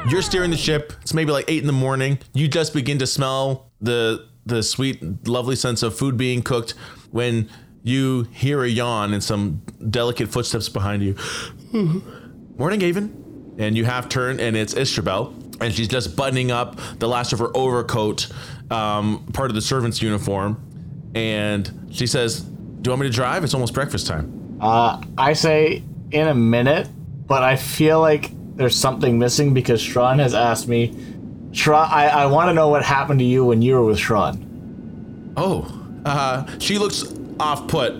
You're 0.08 0.22
steering 0.22 0.50
the 0.50 0.56
ship. 0.56 0.92
It's 1.00 1.14
maybe 1.14 1.32
like 1.32 1.46
eight 1.48 1.60
in 1.62 1.66
the 1.66 1.72
morning. 1.72 2.18
You 2.34 2.46
just 2.46 2.74
begin 2.74 2.98
to 2.98 3.06
smell 3.06 3.70
the 3.80 4.26
the 4.46 4.62
sweet, 4.62 5.26
lovely 5.26 5.56
sense 5.56 5.82
of 5.82 5.96
food 5.96 6.16
being 6.18 6.42
cooked 6.42 6.74
when 7.10 7.48
you 7.82 8.24
hear 8.32 8.62
a 8.62 8.68
yawn 8.68 9.12
and 9.14 9.24
some 9.24 9.62
delicate 9.90 10.28
footsteps 10.28 10.68
behind 10.68 11.02
you. 11.02 11.16
Morning, 12.58 12.82
Avon. 12.82 13.23
And 13.58 13.76
you 13.76 13.84
have 13.84 14.08
turned, 14.08 14.40
and 14.40 14.56
it's 14.56 14.74
Istrabel, 14.74 15.32
and 15.60 15.72
she's 15.72 15.88
just 15.88 16.16
buttoning 16.16 16.50
up 16.50 16.78
the 16.98 17.08
last 17.08 17.32
of 17.32 17.38
her 17.38 17.56
overcoat, 17.56 18.28
um, 18.70 19.26
part 19.32 19.50
of 19.50 19.54
the 19.54 19.62
servant's 19.62 20.02
uniform. 20.02 20.60
And 21.14 21.88
she 21.92 22.06
says, 22.06 22.40
"Do 22.40 22.88
you 22.88 22.90
want 22.90 23.02
me 23.02 23.06
to 23.08 23.12
drive? 23.12 23.44
It's 23.44 23.54
almost 23.54 23.72
breakfast 23.74 24.06
time." 24.06 24.58
Uh, 24.60 25.00
I 25.16 25.34
say 25.34 25.82
in 26.10 26.28
a 26.28 26.34
minute, 26.34 26.88
but 27.26 27.42
I 27.42 27.56
feel 27.56 28.00
like 28.00 28.30
there's 28.56 28.76
something 28.76 29.18
missing 29.18 29.54
because 29.54 29.82
Shran 29.82 30.18
has 30.18 30.34
asked 30.34 30.68
me. 30.68 30.94
Shran, 31.50 31.88
I, 31.88 32.08
I 32.08 32.26
want 32.26 32.48
to 32.48 32.54
know 32.54 32.68
what 32.68 32.82
happened 32.84 33.20
to 33.20 33.24
you 33.24 33.44
when 33.44 33.62
you 33.62 33.74
were 33.74 33.84
with 33.84 33.98
Shran. 33.98 35.32
Oh, 35.36 35.70
uh, 36.04 36.46
she 36.58 36.78
looks 36.78 37.04
off 37.38 37.68
put. 37.68 37.92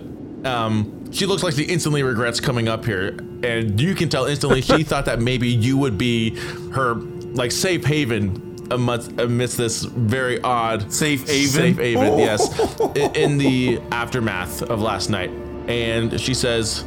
Um, 0.45 1.11
she 1.11 1.25
looks 1.25 1.43
like 1.43 1.53
she 1.53 1.63
instantly 1.63 2.03
regrets 2.03 2.39
coming 2.39 2.67
up 2.67 2.85
here, 2.85 3.17
and 3.45 3.79
you 3.79 3.95
can 3.95 4.09
tell 4.09 4.25
instantly 4.25 4.61
she 4.61 4.83
thought 4.89 5.05
that 5.05 5.19
maybe 5.19 5.47
you 5.47 5.77
would 5.77 5.97
be 5.97 6.35
her 6.71 6.95
like 6.95 7.51
safe 7.51 7.83
haven 7.85 8.41
amidst, 8.71 9.11
amidst 9.19 9.57
this 9.57 9.83
very 9.83 10.41
odd 10.41 10.91
Safe 10.91 11.27
haven? 11.27 11.49
Safe 11.49 11.77
haven, 11.77 12.17
yes, 12.19 12.79
in, 12.95 13.15
in 13.15 13.37
the 13.37 13.79
aftermath 13.91 14.61
of 14.63 14.81
last 14.81 15.09
night. 15.09 15.29
And 15.67 16.19
she 16.19 16.33
says, 16.33 16.83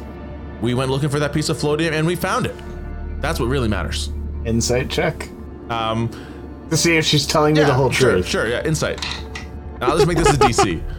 "We 0.61 0.73
went 0.73 0.89
looking 0.91 1.09
for 1.09 1.19
that 1.19 1.33
piece 1.33 1.49
of 1.49 1.57
floatium, 1.57 1.91
and 1.93 2.05
we 2.07 2.15
found 2.15 2.45
it. 2.45 2.55
That's 3.21 3.39
what 3.39 3.47
really 3.47 3.67
matters." 3.67 4.09
Insight 4.45 4.89
check 4.89 5.29
Um, 5.69 6.09
to 6.69 6.77
see 6.77 6.95
if 6.97 7.05
she's 7.05 7.25
telling 7.27 7.55
me 7.55 7.61
the 7.63 7.73
whole 7.73 7.91
sure, 7.91 8.11
truth. 8.13 8.27
sure, 8.27 8.47
yeah, 8.47 8.65
insight. 8.65 9.05
Now 9.81 9.93
let's 9.93 10.05
make 10.07 10.17
this 10.17 10.33
a 10.33 10.37
DC. 10.37 10.81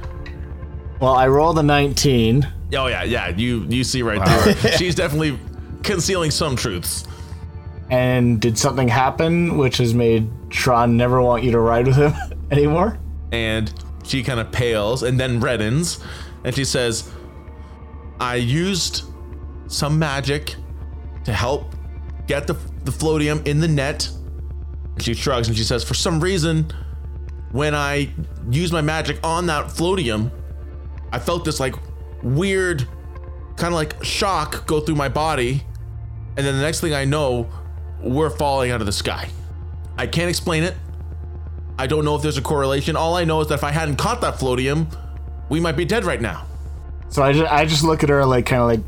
Well, 1.01 1.15
I 1.15 1.29
rolled 1.29 1.59
a 1.59 1.63
19. 1.63 2.47
Oh 2.77 2.87
yeah, 2.87 3.05
yeah. 3.05 3.29
You 3.29 3.65
you 3.71 3.85
see 3.85 4.03
right 4.03 4.19
through 4.23 4.53
her. 4.53 4.69
She's 4.77 4.95
definitely 4.95 5.39
concealing 5.83 6.31
some 6.31 6.57
truths. 6.57 7.07
And 7.91 8.41
did 8.41 8.57
something 8.57 8.89
happen 8.89 9.59
which 9.59 9.79
has 9.79 9.95
made 9.95 10.31
Shran 10.49 10.93
never 10.93 11.21
want 11.21 11.43
you 11.43 11.51
to 11.53 11.59
ride 11.59 11.87
with 11.87 11.97
him 11.97 12.13
anymore? 12.51 12.99
And 13.33 13.73
she 14.05 14.23
kind 14.23 14.41
of 14.41 14.51
pales 14.53 15.03
and 15.03 15.19
then 15.19 15.41
reddens, 15.41 16.03
and 16.45 16.55
she 16.55 16.65
says, 16.65 17.11
"I 18.21 18.37
used 18.37 19.05
some 19.67 19.99
magic 19.99 20.55
to 21.25 21.33
help 21.33 21.75
get 22.27 22.47
the 22.47 22.55
the 22.85 22.91
floatium 22.93 23.47
in 23.47 23.61
the 23.61 23.69
net." 23.69 24.09
And 24.95 25.03
she 25.03 25.15
shrugs 25.15 25.49
and 25.49 25.57
she 25.57 25.65
says, 25.65 25.83
"For 25.85 25.95
some 25.95 26.21
reason, 26.21 26.73
when 27.53 27.75
I 27.75 28.11
used 28.51 28.73
my 28.73 28.81
magic 28.81 29.19
on 29.25 29.47
that 29.47 29.67
floatium, 29.67 30.31
I 31.13 31.19
felt 31.19 31.45
this 31.45 31.61
like 31.61 31.75
weird, 32.23 32.87
kind 33.57 33.73
of 33.73 33.75
like 33.75 34.03
shock 34.05 34.67
go 34.67 34.81
through 34.81 34.97
my 34.97 35.09
body, 35.09 35.63
and 36.37 36.47
then 36.47 36.57
the 36.57 36.63
next 36.63 36.81
thing 36.81 36.95
I 36.95 37.05
know, 37.05 37.51
we're 38.03 38.31
falling 38.31 38.71
out 38.71 38.81
of 38.81 38.87
the 38.87 38.93
sky. 38.93 39.29
I 39.99 40.07
can't 40.07 40.29
explain 40.31 40.63
it. 40.63 40.75
I 41.79 41.87
don't 41.87 42.05
know 42.05 42.15
if 42.15 42.23
there's 42.23 42.39
a 42.39 42.43
correlation. 42.43 42.97
All 42.97 43.17
I 43.17 43.25
know 43.25 43.41
is 43.41 43.49
that 43.49 43.55
if 43.55 43.65
I 43.65 43.71
hadn't 43.71 43.97
caught 43.97 44.21
that 44.21 44.35
floatium, 44.35 44.95
we 45.49 45.61
might 45.61 45.77
be 45.77 45.85
dead 45.85 46.05
right 46.05 46.21
now. 46.21 46.47
So 47.09 47.23
I 47.23 47.33
just, 47.33 47.53
I 47.53 47.65
just 47.65 47.83
look 47.83 48.03
at 48.03 48.09
her 48.09 48.25
like 48.25 48.47
kind 48.47 48.63
of 48.63 48.69
like 48.69 48.81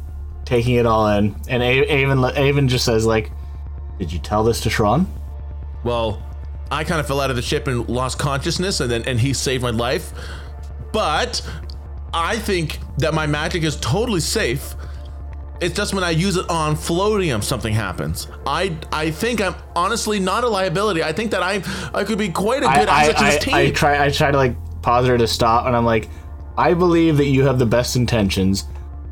taking 0.45 0.75
it 0.77 0.87
all 0.87 1.09
in, 1.09 1.35
and 1.49 1.63
Avon 1.63 2.25
Avon 2.37 2.69
just 2.69 2.85
says 2.85 3.05
like, 3.05 3.31
"Did 3.99 4.13
you 4.13 4.19
tell 4.19 4.45
this 4.45 4.61
to 4.61 4.69
Shran?" 4.69 5.07
Well, 5.85 6.23
I 6.71 6.85
kind 6.85 7.01
of 7.01 7.07
fell 7.07 7.21
out 7.21 7.31
of 7.31 7.37
the 7.37 7.43
ship 7.43 7.67
and 7.67 7.89
lost 7.89 8.19
consciousness, 8.19 8.81
and 8.81 8.91
then 8.91 9.03
and 9.05 9.19
he 9.19 9.33
saved 9.33 9.63
my 9.63 9.71
life. 9.71 10.13
But 10.93 11.47
I 12.15 12.39
think 12.39 12.79
that 12.99 13.15
my 13.15 13.27
magic 13.27 13.63
is 13.63 13.77
totally 13.77 14.21
safe. 14.21 14.75
It's 15.63 15.77
just 15.77 15.95
when 15.95 16.03
I 16.03 16.11
use 16.11 16.37
it 16.37 16.51
on 16.51 16.75
floatium, 16.75 17.43
something 17.43 17.73
happens. 17.73 18.27
I 18.45 18.77
I 18.93 19.13
think 19.13 19.41
I'm 19.41 19.55
honestly 19.77 20.19
not 20.19 20.43
a 20.43 20.49
liability. 20.49 21.05
I 21.05 21.13
think 21.13 21.31
that 21.31 21.43
I 21.43 21.63
I 21.95 22.03
could 22.03 22.19
be 22.19 22.31
quite 22.31 22.65
a 22.65 22.67
good 22.67 22.89
I, 22.89 23.05
asset 23.05 23.17
to 23.17 23.23
I, 23.23 23.31
this 23.31 23.45
team. 23.45 23.55
I, 23.55 23.61
I 23.61 23.71
try 23.71 24.05
I 24.05 24.11
try 24.11 24.33
to 24.33 24.37
like 24.37 24.57
pause 24.83 25.07
her 25.07 25.17
to 25.17 25.27
stop, 25.29 25.67
and 25.67 25.77
I'm 25.77 25.85
like, 25.85 26.09
I 26.59 26.75
believe 26.75 27.17
that 27.19 27.27
you 27.27 27.45
have 27.45 27.61
the 27.61 27.67
best 27.67 27.95
intentions. 27.95 28.65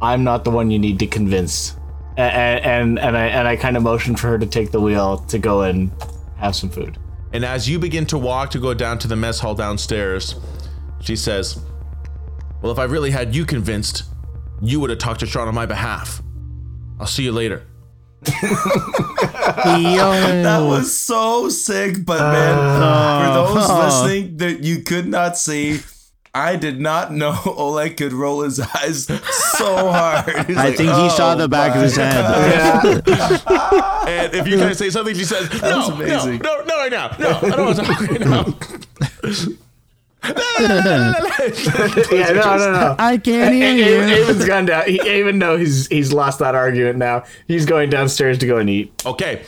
I'm 0.02 0.24
not 0.24 0.42
the 0.42 0.50
one 0.50 0.72
you 0.72 0.78
need 0.80 0.98
to 0.98 1.06
convince. 1.06 1.76
And 2.16 2.64
and, 2.64 2.98
and 2.98 3.16
I 3.16 3.26
and 3.26 3.46
I 3.46 3.54
kind 3.54 3.76
of 3.76 3.84
motion 3.84 4.16
for 4.16 4.26
her 4.26 4.38
to 4.38 4.46
take 4.46 4.72
the 4.72 4.80
wheel 4.80 5.18
to 5.18 5.38
go 5.38 5.62
and 5.62 5.92
have 6.36 6.56
some 6.56 6.68
food. 6.68 6.98
And 7.32 7.44
as 7.44 7.68
you 7.68 7.78
begin 7.78 8.06
to 8.06 8.18
walk 8.18 8.50
to 8.50 8.58
go 8.58 8.74
down 8.74 8.98
to 8.98 9.08
the 9.08 9.14
mess 9.14 9.38
hall 9.38 9.54
downstairs, 9.54 10.34
she 10.98 11.14
says, 11.14 11.60
Well, 12.60 12.72
if 12.72 12.78
I 12.80 12.84
really 12.84 13.12
had 13.12 13.36
you 13.36 13.46
convinced, 13.46 14.02
you 14.60 14.80
would 14.80 14.90
have 14.90 14.98
talked 14.98 15.20
to 15.20 15.26
Shran 15.26 15.46
on 15.46 15.54
my 15.54 15.64
behalf. 15.64 16.20
I'll 17.00 17.06
see 17.06 17.24
you 17.24 17.32
later. 17.32 17.64
Yo. 18.26 18.42
That 20.42 20.60
was 20.66 20.94
so 20.98 21.48
sick, 21.48 22.04
but 22.04 22.20
man, 22.20 22.58
uh, 22.58 23.48
for 23.48 23.54
those 23.54 23.70
Oh. 23.70 23.84
listening 23.84 24.36
that 24.36 24.60
you 24.62 24.82
could 24.82 25.08
not 25.08 25.38
see, 25.38 25.80
I 26.34 26.56
did 26.56 26.78
not 26.80 27.12
know 27.12 27.32
Olek 27.44 27.96
could 27.96 28.12
roll 28.12 28.42
his 28.42 28.60
eyes 28.60 29.06
so 29.06 29.90
hard. 29.90 30.28
He's 30.46 30.56
I 30.56 30.66
like, 30.68 30.76
think 30.76 30.90
he 30.92 31.08
saw 31.10 31.32
"Oh 31.32 31.36
the 31.36 31.48
back 31.48 31.74
of 31.74 31.82
his 31.82 31.96
head. 31.96 32.14
Yeah. 33.06 34.04
And 34.06 34.34
if 34.34 34.46
you 34.46 34.58
kind 34.58 34.70
of 34.70 34.76
say 34.76 34.90
something, 34.90 35.14
she 35.14 35.24
says, 35.24 35.50
"No, 35.62 35.88
no, 35.88 35.94
amazing. 35.94 36.38
no, 36.38 36.62
no, 36.64 36.76
right 36.76 36.92
now, 36.92 37.16
no, 37.18 37.30
I 37.30 37.40
don't 37.50 37.64
want 37.66 37.78
to 37.78 37.84
talk 37.84 38.00
right 38.00 38.20
now." 38.20 38.44
yeah, 40.24 41.12
no, 42.32 42.56
no, 42.56 42.72
no. 42.72 42.96
I 42.98 43.18
can't 43.22 43.54
hear 43.54 43.74
you. 43.74 44.02
Avon's 44.02 44.44
gone 44.44 44.66
down. 44.66 44.86
He, 44.86 45.00
Avon, 45.00 45.38
no, 45.38 45.56
he's 45.56 45.86
he's 45.88 46.12
lost 46.12 46.38
that 46.40 46.54
argument 46.54 46.98
now. 46.98 47.24
He's 47.48 47.64
going 47.64 47.90
downstairs 47.90 48.38
to 48.38 48.46
go 48.46 48.58
and 48.58 48.68
eat. 48.68 48.92
Okay, 49.06 49.42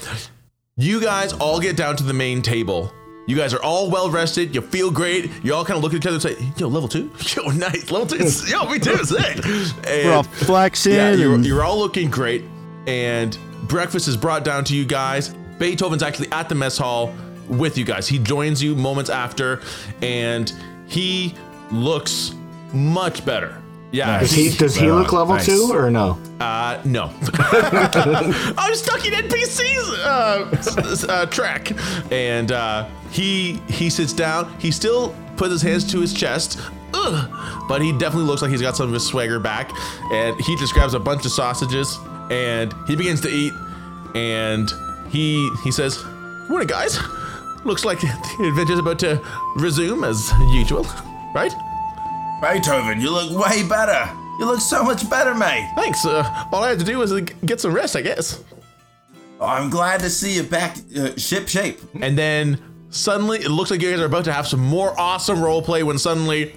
you 0.76 1.00
guys 1.00 1.32
all 1.34 1.60
get 1.60 1.76
down 1.76 1.96
to 1.96 2.04
the 2.04 2.14
main 2.14 2.42
table. 2.42 2.92
You 3.26 3.36
guys 3.36 3.54
are 3.54 3.62
all 3.62 3.90
well 3.90 4.10
rested. 4.10 4.54
You 4.54 4.62
feel 4.62 4.90
great. 4.90 5.30
You 5.44 5.54
all 5.54 5.64
kind 5.64 5.76
of 5.76 5.82
look 5.84 5.92
at 5.92 5.98
each 5.98 6.06
other 6.06 6.14
and 6.14 6.22
say, 6.22 6.36
"Yo, 6.56 6.68
level 6.68 6.88
two. 6.88 7.10
Yo, 7.36 7.48
nice. 7.50 7.90
Level 7.90 8.06
two. 8.06 8.24
Yo, 8.50 8.68
me 8.68 8.78
too. 8.78 8.96
Sick." 9.04 9.44
And- 9.44 9.84
We're 9.86 10.12
all 10.12 10.22
flexing. 10.22 10.94
Yeah, 10.94 11.12
you're, 11.12 11.38
you're 11.40 11.64
all 11.64 11.78
looking 11.78 12.10
great. 12.10 12.44
And 12.86 13.36
breakfast 13.68 14.08
is 14.08 14.16
brought 14.16 14.44
down 14.44 14.64
to 14.64 14.76
you 14.76 14.84
guys. 14.84 15.34
Beethoven's 15.58 16.02
actually 16.02 16.32
at 16.32 16.48
the 16.48 16.56
mess 16.56 16.76
hall 16.76 17.14
with 17.58 17.76
you 17.78 17.84
guys. 17.84 18.08
He 18.08 18.18
joins 18.18 18.62
you 18.62 18.74
moments 18.74 19.10
after, 19.10 19.60
and 20.00 20.52
he 20.86 21.34
looks 21.70 22.34
much 22.72 23.24
better. 23.24 23.58
Yeah, 23.92 24.20
Does 24.20 24.32
he 24.32 24.48
does 24.56 24.74
he 24.74 24.90
look 24.90 25.12
level 25.12 25.34
Nice. 25.34 25.44
two 25.44 25.68
or 25.70 25.90
no? 25.90 26.18
uh, 26.40 26.80
no. 26.86 27.10
I'm 28.56 28.74
stuck 28.74 29.06
in 29.06 29.12
NPC's 29.12 29.98
uh, 29.98 31.06
uh, 31.12 31.26
track, 31.26 31.72
and 32.10 32.52
uh, 32.52 32.88
he 33.10 33.54
he 33.68 33.90
sits 33.90 34.14
down. 34.14 34.50
He 34.58 34.70
still 34.70 35.14
puts 35.36 35.52
his 35.52 35.60
hands 35.62 35.84
to 35.92 36.00
his 36.00 36.14
chest, 36.14 36.58
ugh, 36.94 37.64
but 37.68 37.82
he 37.82 37.92
definitely 37.92 38.24
looks 38.28 38.40
like 38.40 38.50
he's 38.50 38.62
got 38.62 38.76
some 38.76 38.86
of 38.88 38.94
his 38.94 39.06
swagger 39.06 39.38
back. 39.38 39.70
And 40.10 40.40
he 40.40 40.56
just 40.56 40.72
grabs 40.72 40.94
a 40.94 40.98
bunch 41.00 41.26
of 41.26 41.32
sausages 41.32 41.98
and 42.30 42.72
he 42.86 42.96
begins 42.96 43.20
to 43.22 43.28
eat. 43.28 43.52
And 44.14 44.70
he 45.10 45.50
he 45.64 45.70
says, 45.70 46.02
"Morning, 46.48 46.66
guys. 46.68 46.98
Looks 47.64 47.84
like 47.84 48.00
the 48.00 48.46
adventure's 48.48 48.78
about 48.78 48.98
to 49.00 49.22
resume 49.56 50.04
as 50.04 50.32
usual, 50.50 50.86
right?" 51.34 51.52
Beethoven, 52.40 53.00
you 53.00 53.10
look 53.10 53.46
way 53.46 53.62
better. 53.68 54.10
You 54.40 54.46
look 54.46 54.60
so 54.60 54.82
much 54.82 55.08
better, 55.08 55.34
mate. 55.34 55.70
Thanks. 55.76 56.04
Uh, 56.04 56.24
all 56.52 56.64
I 56.64 56.70
had 56.70 56.78
to 56.80 56.84
do 56.84 56.98
was 56.98 57.12
uh, 57.12 57.20
get 57.44 57.60
some 57.60 57.72
rest, 57.72 57.94
I 57.94 58.02
guess. 58.02 58.42
I'm 59.40 59.70
glad 59.70 60.00
to 60.00 60.10
see 60.10 60.34
you 60.34 60.42
back 60.42 60.76
uh, 60.96 61.16
ship 61.16 61.48
shape. 61.48 61.80
And 62.00 62.18
then 62.18 62.60
suddenly 62.90 63.38
it 63.38 63.50
looks 63.50 63.70
like 63.70 63.80
you 63.80 63.90
guys 63.90 64.00
are 64.00 64.06
about 64.06 64.24
to 64.24 64.32
have 64.32 64.46
some 64.48 64.60
more 64.60 64.98
awesome 64.98 65.38
roleplay 65.38 65.82
when 65.84 65.98
suddenly 65.98 66.54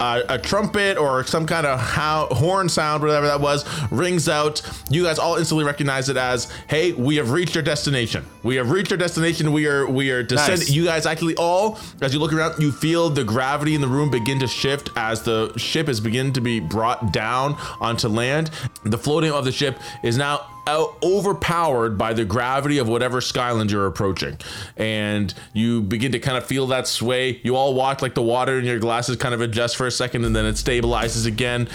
uh, 0.00 0.22
a 0.28 0.38
trumpet 0.38 0.96
or 0.96 1.24
some 1.24 1.46
kind 1.46 1.66
of 1.66 1.78
how, 1.80 2.26
horn 2.26 2.68
sound, 2.68 3.02
whatever 3.02 3.26
that 3.26 3.40
was, 3.40 3.64
rings 3.90 4.28
out. 4.28 4.62
You 4.90 5.04
guys 5.04 5.18
all 5.18 5.36
instantly 5.36 5.64
recognize 5.64 6.08
it 6.08 6.16
as, 6.16 6.50
"Hey, 6.68 6.92
we 6.92 7.16
have 7.16 7.30
reached 7.30 7.56
our 7.56 7.62
destination. 7.62 8.24
We 8.42 8.56
have 8.56 8.70
reached 8.70 8.92
our 8.92 8.98
destination. 8.98 9.52
We 9.52 9.66
are 9.66 9.86
we 9.86 10.10
are 10.10 10.22
descending." 10.22 10.60
Nice. 10.60 10.70
You 10.70 10.84
guys 10.84 11.06
actually 11.06 11.36
all, 11.36 11.78
as 12.00 12.12
you 12.12 12.20
look 12.20 12.32
around, 12.32 12.60
you 12.60 12.72
feel 12.72 13.10
the 13.10 13.24
gravity 13.24 13.74
in 13.74 13.80
the 13.80 13.88
room 13.88 14.10
begin 14.10 14.38
to 14.40 14.46
shift 14.46 14.90
as 14.96 15.22
the 15.22 15.52
ship 15.56 15.88
is 15.88 16.00
beginning 16.00 16.32
to 16.34 16.40
be 16.40 16.60
brought 16.60 17.12
down 17.12 17.56
onto 17.80 18.08
land. 18.08 18.50
The 18.84 18.98
floating 18.98 19.32
of 19.32 19.44
the 19.44 19.52
ship 19.52 19.78
is 20.02 20.16
now 20.16 20.46
overpowered 20.66 21.98
by 21.98 22.12
the 22.12 22.24
gravity 22.24 22.78
of 22.78 22.88
whatever 22.88 23.20
skyland 23.20 23.70
you're 23.70 23.86
approaching 23.86 24.36
and 24.76 25.34
you 25.52 25.82
begin 25.82 26.12
to 26.12 26.18
kind 26.18 26.38
of 26.38 26.46
feel 26.46 26.66
that 26.66 26.86
sway 26.86 27.38
you 27.42 27.54
all 27.54 27.74
watch 27.74 28.00
like 28.00 28.14
the 28.14 28.22
water 28.22 28.58
in 28.58 28.64
your 28.64 28.78
glasses 28.78 29.16
kind 29.16 29.34
of 29.34 29.40
adjust 29.40 29.76
for 29.76 29.86
a 29.86 29.90
second 29.90 30.24
and 30.24 30.34
then 30.34 30.46
it 30.46 30.54
stabilizes 30.54 31.26
again 31.26 31.68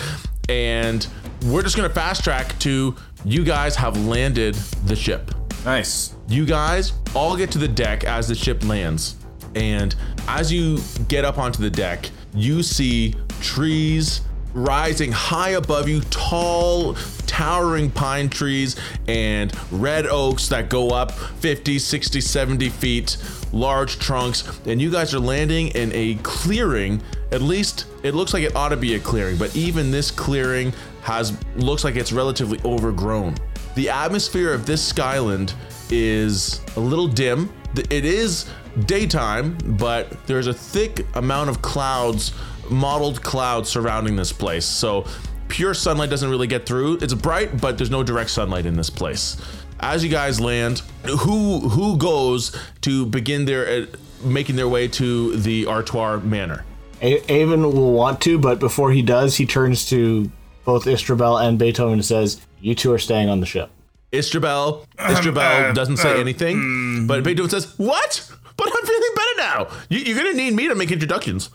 and 0.50 1.08
we're 1.46 1.62
just 1.62 1.78
going 1.78 1.88
to 1.88 1.94
fast 1.94 2.24
track 2.24 2.58
to 2.60 2.96
you 3.24 3.44
guys 3.44 3.76
have 3.76 3.96
landed 4.06 4.56
the 4.86 4.96
ship 4.96 5.32
Nice. 5.66 6.16
you 6.28 6.46
guys 6.46 6.94
all 7.16 7.36
get 7.36 7.52
to 7.52 7.58
the 7.58 7.68
deck 7.68 8.04
as 8.04 8.28
the 8.28 8.36
ship 8.36 8.64
lands. 8.64 9.16
And 9.56 9.96
as 10.28 10.52
you 10.52 10.80
get 11.08 11.26
up 11.26 11.38
onto 11.38 11.62
the 11.62 11.70
deck, 11.70 12.10
you 12.34 12.64
see 12.64 13.16
trees 13.42 14.22
rising 14.54 15.12
high 15.12 15.52
above 15.52 15.88
you, 15.88 16.02
tall, 16.10 16.96
towering 17.26 17.90
pine 17.92 18.30
trees 18.30 18.76
and 19.08 19.54
red 19.72 20.06
oaks 20.06 20.48
that 20.50 20.70
go 20.70 20.90
up 20.90 21.12
50, 21.12 21.80
60, 21.80 22.22
70 22.22 22.70
feet, 22.70 23.18
large 23.54 24.00
trunks. 24.00 24.60
And 24.66 24.82
you 24.82 24.92
guys 24.92 25.14
are 25.14 25.20
landing 25.20 25.70
in 25.70 25.92
a 25.94 26.16
clearing. 26.16 27.02
At 27.32 27.42
least 27.42 27.86
it 28.04 28.16
looks 28.16 28.34
like 28.34 28.44
it 28.44 28.56
ought 28.56 28.70
to 28.70 28.78
be 28.78 28.96
a 28.96 29.00
clearing, 29.00 29.38
but 29.38 29.56
even 29.56 29.92
this 29.92 30.12
clearing 30.12 30.74
has 31.02 31.38
looks 31.56 31.84
like 31.84 31.96
it's 31.96 32.12
relatively 32.12 32.60
overgrown. 32.66 33.36
The 33.76 33.90
atmosphere 33.90 34.54
of 34.54 34.66
this 34.66 34.84
Skyland 34.86 35.54
is 35.90 36.62
a 36.76 36.80
little 36.80 37.08
dim. 37.08 37.52
It 37.76 38.04
is 38.04 38.50
daytime, 38.86 39.58
but 39.78 40.26
there's 40.28 40.48
a 40.48 40.54
thick 40.54 41.06
amount 41.16 41.50
of 41.50 41.62
clouds, 41.62 42.34
mottled 42.70 43.22
clouds 43.22 43.70
surrounding 43.70 44.16
this 44.16 44.32
place. 44.32 44.66
So 44.66 45.06
pure 45.50 45.74
sunlight 45.74 46.10
doesn't 46.10 46.30
really 46.30 46.48
get 46.48 46.66
through. 46.66 47.00
It's 47.02 47.14
bright, 47.14 47.60
but 47.60 47.78
there's 47.78 47.92
no 47.92 48.04
direct 48.04 48.30
sunlight 48.30 48.66
in 48.66 48.76
this 48.76 48.90
place. 48.90 49.38
As 49.82 50.04
you 50.04 50.10
guys 50.10 50.40
land, 50.40 50.80
who 51.06 51.60
who 51.70 51.98
goes 51.98 52.56
to 52.82 53.06
begin 53.06 53.46
their 53.46 53.84
uh, 53.84 53.86
making 54.24 54.56
their 54.56 54.68
way 54.68 54.88
to 54.90 55.36
the 55.38 55.68
Artois 55.68 56.18
Manor? 56.18 56.66
A- 57.02 57.32
Avon 57.32 57.64
will 57.64 57.94
want 57.94 58.22
to, 58.22 58.38
but 58.38 58.60
before 58.60 58.92
he 58.92 59.02
does, 59.02 59.38
he 59.38 59.46
turns 59.46 59.88
to 59.90 60.30
both 60.66 60.86
Istrabel 60.86 61.38
and 61.38 61.58
Beethoven 61.58 61.94
and 61.94 62.06
says, 62.06 62.42
"You 62.60 62.76
two 62.76 62.92
are 62.92 63.00
staying 63.00 63.30
on 63.30 63.40
the 63.40 63.46
ship." 63.46 63.70
Istrabel, 64.12 64.86
um, 64.98 65.12
Istrabel 65.12 65.70
uh, 65.70 65.74
doesn't 65.74 65.98
say 65.98 66.14
uh, 66.14 66.20
anything, 66.20 66.58
mm. 66.58 67.08
but 67.08 67.24
Beethoven 67.24 67.50
says, 67.50 67.74
"What? 67.78 68.30
But 68.58 68.68
I'm 68.68 68.86
feeling 68.86 69.12
better 69.16 69.38
now. 69.38 69.78
You, 69.88 70.00
you're 70.00 70.18
gonna 70.18 70.34
need 70.34 70.54
me 70.54 70.68
to 70.68 70.76
make 70.76 70.92
introductions." 70.92 71.50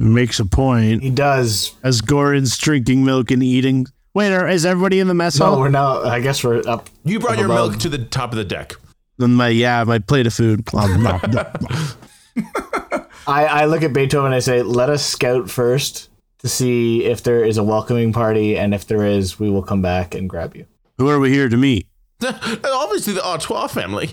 Makes 0.00 0.40
a 0.40 0.46
point. 0.46 1.02
He 1.02 1.10
does. 1.10 1.74
As 1.82 2.00
Goran's 2.00 2.56
drinking 2.56 3.04
milk 3.04 3.30
and 3.30 3.42
eating. 3.42 3.86
Wait, 4.14 4.32
are, 4.32 4.48
is 4.48 4.64
everybody 4.64 4.98
in 4.98 5.08
the 5.08 5.14
mess 5.14 5.38
Oh, 5.40 5.44
hall? 5.46 5.60
we're 5.60 5.68
now. 5.68 6.02
I 6.02 6.20
guess 6.20 6.42
we're 6.42 6.62
up. 6.66 6.88
You 7.04 7.20
brought 7.20 7.34
up 7.34 7.38
your 7.38 7.46
above. 7.46 7.70
milk 7.72 7.80
to 7.82 7.88
the 7.90 7.98
top 7.98 8.32
of 8.32 8.36
the 8.38 8.44
deck. 8.44 8.74
Then 9.18 9.34
my 9.34 9.48
yeah, 9.48 9.84
my 9.84 9.98
plate 9.98 10.26
of 10.26 10.32
food. 10.32 10.64
I, 10.74 11.44
I 13.26 13.64
look 13.66 13.82
at 13.82 13.92
Beethoven 13.92 14.26
and 14.26 14.34
I 14.34 14.38
say, 14.40 14.62
"Let 14.62 14.88
us 14.90 15.04
scout 15.04 15.50
first 15.50 16.08
to 16.38 16.48
see 16.48 17.04
if 17.04 17.22
there 17.22 17.44
is 17.44 17.58
a 17.58 17.62
welcoming 17.62 18.12
party, 18.12 18.56
and 18.56 18.72
if 18.74 18.86
there 18.86 19.04
is, 19.04 19.38
we 19.38 19.50
will 19.50 19.62
come 19.62 19.82
back 19.82 20.14
and 20.14 20.28
grab 20.28 20.56
you." 20.56 20.66
Who 20.98 21.08
are 21.08 21.20
we 21.20 21.30
here 21.30 21.48
to 21.48 21.56
meet? 21.56 21.86
Obviously, 22.22 23.12
the 23.14 23.24
Artois 23.24 23.66
family. 23.68 24.10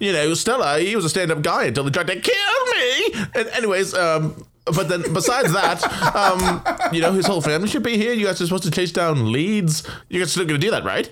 You 0.00 0.12
know, 0.12 0.34
Stella, 0.34 0.78
he 0.80 0.94
was 0.96 1.04
a 1.04 1.08
stand 1.08 1.30
up 1.30 1.42
guy 1.42 1.64
until 1.66 1.84
they 1.84 1.90
tried 1.90 2.06
to 2.08 2.20
kill 2.20 2.66
me. 2.66 3.26
And, 3.34 3.48
anyways, 3.48 3.94
um, 3.94 4.44
but 4.74 4.88
then 4.88 5.02
besides 5.12 5.52
that, 5.52 5.82
um, 6.14 6.62
you 6.92 7.00
know, 7.00 7.12
his 7.12 7.26
whole 7.26 7.40
family 7.40 7.68
should 7.68 7.82
be 7.82 7.96
here. 7.96 8.12
You 8.12 8.26
guys 8.26 8.40
are 8.40 8.46
supposed 8.46 8.64
to 8.64 8.70
chase 8.70 8.92
down 8.92 9.32
leads. 9.32 9.86
You 10.08 10.20
guys 10.20 10.28
are 10.28 10.30
still 10.30 10.44
going 10.46 10.60
to 10.60 10.66
do 10.66 10.70
that, 10.70 10.84
right? 10.84 11.08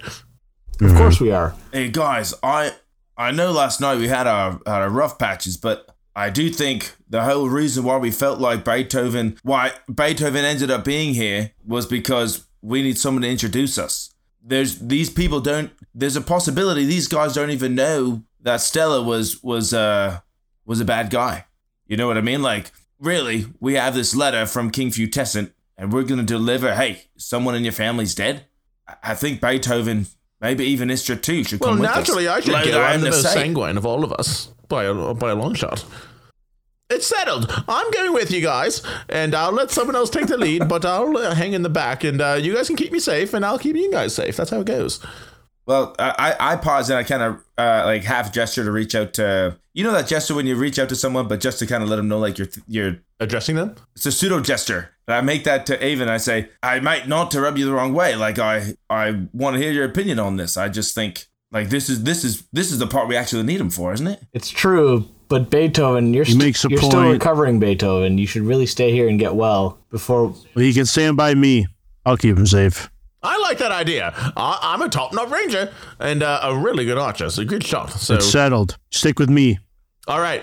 Of 0.81 0.95
course 0.95 1.21
we 1.21 1.31
are. 1.33 1.55
Hey 1.73 1.89
guys, 1.89 2.35
I 2.43 2.73
I 3.17 3.31
know 3.31 3.53
last 3.53 3.81
night 3.81 3.99
we 3.99 4.09
had 4.09 4.27
our, 4.27 4.53
had 4.67 4.83
our 4.83 4.91
rough 4.91 5.19
patches, 5.19 5.57
but 5.57 5.89
I 6.15 6.31
do 6.31 6.51
think 6.51 6.95
the 7.09 7.25
whole 7.25 7.49
reason 7.49 7.85
why 7.85 7.97
we 7.97 8.11
felt 8.11 8.41
like 8.41 8.65
Beethoven, 8.65 9.39
why 9.43 9.73
Beethoven 9.93 10.45
ended 10.45 10.71
up 10.71 10.85
being 10.85 11.15
here, 11.15 11.53
was 11.65 11.87
because 11.87 12.47
we 12.63 12.83
need 12.83 12.99
someone 12.99 13.23
to 13.23 13.29
introduce 13.29 13.79
us. 13.79 14.15
There's 14.43 14.79
these 14.79 15.11
people 15.11 15.41
don't. 15.41 15.73
There's 15.95 16.17
a 16.17 16.21
possibility 16.21 16.85
these 16.85 17.09
guys 17.09 17.35
don't 17.35 17.51
even 17.51 17.75
know 17.75 18.23
that 18.43 18.61
Stella 18.61 19.03
was 19.03 19.43
was 19.43 19.73
uh 19.73 20.21
was 20.65 20.81
a 20.81 20.85
bad 20.85 21.11
guy. 21.11 21.47
You 21.87 21.97
know 21.97 22.07
what 22.07 22.19
I 22.19 22.23
mean? 22.23 22.43
Like 22.43 22.71
really, 23.01 23.47
we 23.61 23.75
have 23.75 23.95
this 23.95 24.15
letter 24.15 24.47
from 24.47 24.71
King 24.71 24.91
Futescent, 24.91 25.53
and 25.77 25.93
we're 25.93 26.03
gonna 26.05 26.23
deliver. 26.23 26.75
Hey, 26.75 27.03
someone 27.17 27.55
in 27.55 27.63
your 27.65 27.73
family's 27.73 28.15
dead. 28.15 28.45
I- 28.89 28.95
I 29.03 29.15
think 29.15 29.41
Beethoven, 29.41 30.07
maybe 30.41 30.65
even 30.67 30.91
Istra 30.91 31.17
too, 31.17 31.45
should 31.45 31.61
Well, 31.61 31.71
come 31.71 31.81
with 31.81 31.89
us. 31.89 31.95
Well, 31.95 32.01
naturally, 32.01 32.29
I 32.29 32.41
should 32.41 32.53
Load 32.53 32.65
go. 32.67 32.81
I 32.81 32.93
I'm 32.93 33.01
the 33.01 33.11
most 33.11 33.23
say. 33.23 33.33
sanguine 33.35 33.77
of 33.77 33.85
all 33.87 34.05
of 34.05 34.13
us 34.13 34.49
by 34.69 34.85
a, 34.85 35.15
by 35.15 35.31
a 35.31 35.35
long 35.35 35.55
shot. 35.55 35.85
It's 36.89 37.07
settled. 37.09 37.53
I'm 37.69 37.91
going 37.91 38.13
with 38.13 38.31
you 38.31 38.41
guys, 38.41 38.81
and 39.09 39.35
I'll 39.35 39.51
let 39.51 39.73
someone 39.73 39.97
else 39.97 40.09
take 40.09 40.29
the 40.29 40.37
lead, 40.39 40.69
but 40.69 40.85
I'll 40.85 41.17
uh, 41.17 41.35
hang 41.35 41.53
in 41.53 41.63
the 41.63 41.69
back, 41.69 42.05
and 42.05 42.21
uh, 42.21 42.39
you 42.41 42.55
guys 42.55 42.69
can 42.69 42.77
keep 42.77 42.93
me 42.93 43.01
safe, 43.01 43.35
and 43.35 43.45
I'll 43.45 43.59
keep 43.59 43.75
you 43.75 43.91
guys 43.91 44.15
safe. 44.15 44.37
That's 44.37 44.51
how 44.51 44.61
it 44.61 44.67
goes. 44.67 45.05
Well, 45.67 45.95
I 45.99 46.35
I 46.39 46.53
I 46.53 46.57
pause 46.57 46.91
and 46.91 46.99
I 46.99 47.03
kind 47.03 47.23
of 47.23 47.45
uh, 47.59 47.83
like 47.85 48.05
half 48.05 48.33
gesture 48.33 48.65
to 48.65 48.71
reach 48.71 48.95
out 48.95 49.13
to 49.15 49.59
you 49.75 49.85
know 49.85 49.93
that 49.93 50.07
gesture 50.07 50.35
when 50.35 50.47
you 50.47 50.57
reach 50.57 50.79
out 50.79 50.89
to 50.91 50.97
someone, 50.97 51.29
but 51.29 51.41
just 51.41 51.59
to 51.59 51.67
kind 51.67 51.83
of 51.83 51.89
let 51.89 51.97
them 51.97 52.09
know 52.09 52.19
like 52.19 52.39
you're 52.39 52.49
you're 52.69 52.97
Addressing 53.19 53.57
them? 53.57 53.75
it's 53.95 54.05
a 54.07 54.13
pseudo 54.13 54.41
gesture. 54.41 54.91
And 55.09 55.15
I 55.15 55.21
make 55.23 55.45
that 55.45 55.65
to 55.67 55.85
Avon. 55.85 56.09
I 56.09 56.19
say 56.19 56.51
I 56.63 56.81
might 56.81 57.09
not 57.09 57.31
to 57.31 57.41
rub 57.41 57.57
you 57.57 57.65
the 57.65 57.73
wrong 57.73 57.95
way. 57.95 58.15
Like 58.15 58.39
I 58.39 58.75
I 58.91 59.27
want 59.33 59.55
to 59.57 59.63
hear 59.63 59.73
your 59.73 59.85
opinion 59.85 60.19
on 60.19 60.37
this. 60.37 60.57
I 60.57 60.69
just 60.69 60.95
think 60.95 61.27
like 61.51 61.69
this 61.71 61.89
is 61.89 62.05
this 62.05 62.25
is 62.25 62.47
this 62.53 62.71
is 62.71 62.79
the 62.79 62.87
part 62.87 63.09
we 63.09 63.17
actually 63.17 63.43
need 63.43 63.61
him 63.61 63.71
for, 63.71 63.93
isn't 63.93 64.07
it? 64.07 64.21
It's 64.33 64.51
true, 64.51 65.09
but 65.29 65.51
Beethoven, 65.51 66.13
you're, 66.13 66.25
st- 66.25 66.39
makes 66.39 66.65
a 66.65 66.69
you're 66.69 66.81
still 66.81 67.11
recovering, 67.11 67.59
Beethoven. 67.59 68.19
You 68.19 68.27
should 68.27 68.43
really 68.43 68.67
stay 68.67 68.93
here 68.93 69.09
and 69.09 69.19
get 69.19 69.35
well 69.35 69.79
before. 69.91 70.29
Well, 70.29 70.65
he 70.65 70.73
can 70.75 70.87
stand 70.87 71.17
by 71.17 71.35
me. 71.35 71.67
I'll 72.05 72.17
keep 72.17 72.37
him 72.37 72.47
safe. 72.47 72.91
I 73.27 73.39
like 73.39 73.59
that 73.59 73.73
idea. 73.73 74.13
I, 74.37 74.59
I'm 74.63 74.83
a 74.83 74.89
top 74.89 75.13
notch 75.13 75.31
ranger 75.31 75.73
and 75.99 76.23
uh, 76.23 76.41
a 76.45 76.57
really 76.57 76.85
good 76.85 76.99
archer. 76.99 77.29
So 77.31 77.45
good 77.45 77.65
shot. 77.65 77.91
So 77.91 78.15
It's 78.15 78.31
settled. 78.31 78.79
Stick 78.91 79.19
with 79.19 79.29
me. 79.31 79.59
All 80.07 80.21
right. 80.21 80.43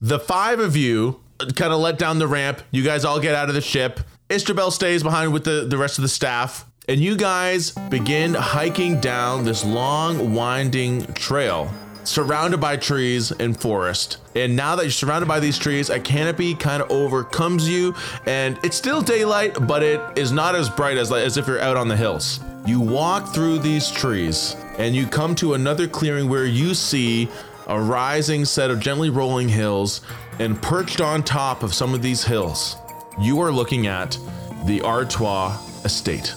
The 0.00 0.18
five 0.18 0.60
of 0.60 0.76
you 0.76 1.20
kind 1.56 1.72
of 1.72 1.80
let 1.80 1.98
down 1.98 2.18
the 2.18 2.28
ramp. 2.28 2.62
You 2.70 2.84
guys 2.84 3.04
all 3.04 3.18
get 3.20 3.34
out 3.34 3.48
of 3.48 3.54
the 3.54 3.60
ship. 3.60 4.00
Istrabel 4.28 4.70
stays 4.70 5.02
behind 5.02 5.32
with 5.32 5.44
the, 5.44 5.66
the 5.68 5.76
rest 5.76 5.98
of 5.98 6.02
the 6.02 6.08
staff. 6.08 6.64
And 6.88 7.00
you 7.00 7.16
guys 7.16 7.72
begin 7.90 8.34
hiking 8.34 9.00
down 9.00 9.44
this 9.44 9.64
long, 9.64 10.34
winding 10.34 11.06
trail 11.14 11.72
surrounded 12.04 12.60
by 12.60 12.76
trees 12.76 13.30
and 13.32 13.58
forest. 13.58 14.18
And 14.34 14.56
now 14.56 14.76
that 14.76 14.84
you're 14.84 14.90
surrounded 14.90 15.26
by 15.26 15.40
these 15.40 15.58
trees, 15.58 15.90
a 15.90 16.00
canopy 16.00 16.54
kind 16.54 16.82
of 16.82 16.90
overcomes 16.90 17.68
you. 17.68 17.94
And 18.26 18.58
it's 18.62 18.76
still 18.76 19.02
daylight, 19.02 19.66
but 19.66 19.82
it 19.82 20.00
is 20.16 20.32
not 20.32 20.54
as 20.54 20.68
bright 20.70 20.96
as, 20.96 21.12
as 21.12 21.36
if 21.36 21.46
you're 21.46 21.60
out 21.60 21.76
on 21.76 21.88
the 21.88 21.96
hills. 21.96 22.40
You 22.66 22.80
walk 22.80 23.34
through 23.34 23.58
these 23.58 23.90
trees 23.90 24.56
and 24.78 24.94
you 24.94 25.06
come 25.06 25.34
to 25.36 25.54
another 25.54 25.86
clearing 25.86 26.28
where 26.28 26.46
you 26.46 26.74
see 26.74 27.28
a 27.66 27.80
rising 27.80 28.44
set 28.44 28.70
of 28.70 28.80
gently 28.80 29.10
rolling 29.10 29.48
hills, 29.48 30.00
and 30.38 30.60
perched 30.60 31.00
on 31.00 31.22
top 31.22 31.62
of 31.62 31.74
some 31.74 31.94
of 31.94 32.02
these 32.02 32.24
hills, 32.24 32.76
you 33.20 33.40
are 33.40 33.52
looking 33.52 33.86
at 33.86 34.18
the 34.66 34.80
Artois 34.82 35.56
estate. 35.84 36.34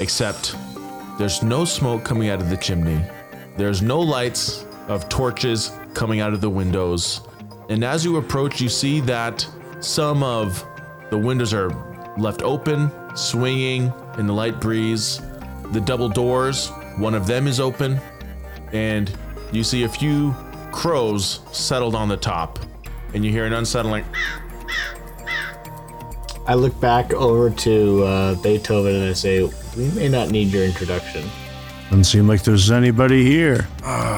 Except 0.00 0.54
there's 1.18 1.42
no 1.42 1.64
smoke 1.64 2.04
coming 2.04 2.28
out 2.28 2.40
of 2.40 2.50
the 2.50 2.56
chimney, 2.56 3.04
there's 3.56 3.82
no 3.82 4.00
lights 4.00 4.66
of 4.88 5.08
torches 5.08 5.72
coming 5.94 6.20
out 6.20 6.32
of 6.32 6.40
the 6.40 6.50
windows, 6.50 7.20
and 7.68 7.84
as 7.84 8.04
you 8.04 8.16
approach, 8.16 8.60
you 8.60 8.68
see 8.68 9.00
that 9.00 9.46
some 9.80 10.22
of 10.22 10.64
the 11.10 11.18
windows 11.18 11.54
are 11.54 11.70
left 12.18 12.42
open, 12.42 12.90
swinging 13.16 13.92
in 14.18 14.26
the 14.26 14.32
light 14.32 14.60
breeze. 14.60 15.20
The 15.72 15.80
double 15.80 16.08
doors, 16.08 16.68
one 16.96 17.14
of 17.14 17.26
them 17.26 17.46
is 17.46 17.60
open, 17.60 17.98
and 18.72 19.10
you 19.52 19.64
see 19.64 19.84
a 19.84 19.88
few 19.88 20.34
crows 20.70 21.40
settled 21.52 21.94
on 21.94 22.08
the 22.08 22.16
top, 22.16 22.58
and 23.14 23.24
you 23.24 23.30
hear 23.30 23.46
an 23.46 23.52
unsettling. 23.52 24.04
I 26.46 26.54
look 26.54 26.78
back 26.80 27.12
over 27.14 27.50
to 27.50 28.02
uh, 28.02 28.34
Beethoven 28.42 28.96
and 28.96 29.10
I 29.10 29.12
say, 29.12 29.48
"We 29.76 29.90
may 29.92 30.08
not 30.08 30.30
need 30.30 30.48
your 30.48 30.64
introduction." 30.64 31.24
Doesn't 31.84 32.04
seem 32.04 32.26
like 32.26 32.42
there's 32.42 32.70
anybody 32.70 33.24
here. 33.24 33.68
Man. 33.82 34.11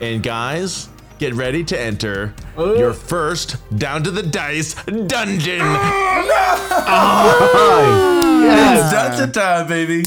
And 0.00 0.22
guys, 0.22 0.88
get 1.18 1.34
ready 1.34 1.64
to 1.64 1.80
enter 1.80 2.34
your 2.56 2.92
first 2.92 3.56
down 3.78 4.02
to 4.04 4.10
the 4.10 4.22
dice 4.22 4.74
dungeon. 4.84 5.60
Ah, 5.62 6.86
ah. 6.86 8.74
It's 8.74 8.92
dungeon 9.20 9.32
time, 9.32 9.66
baby. 9.66 10.04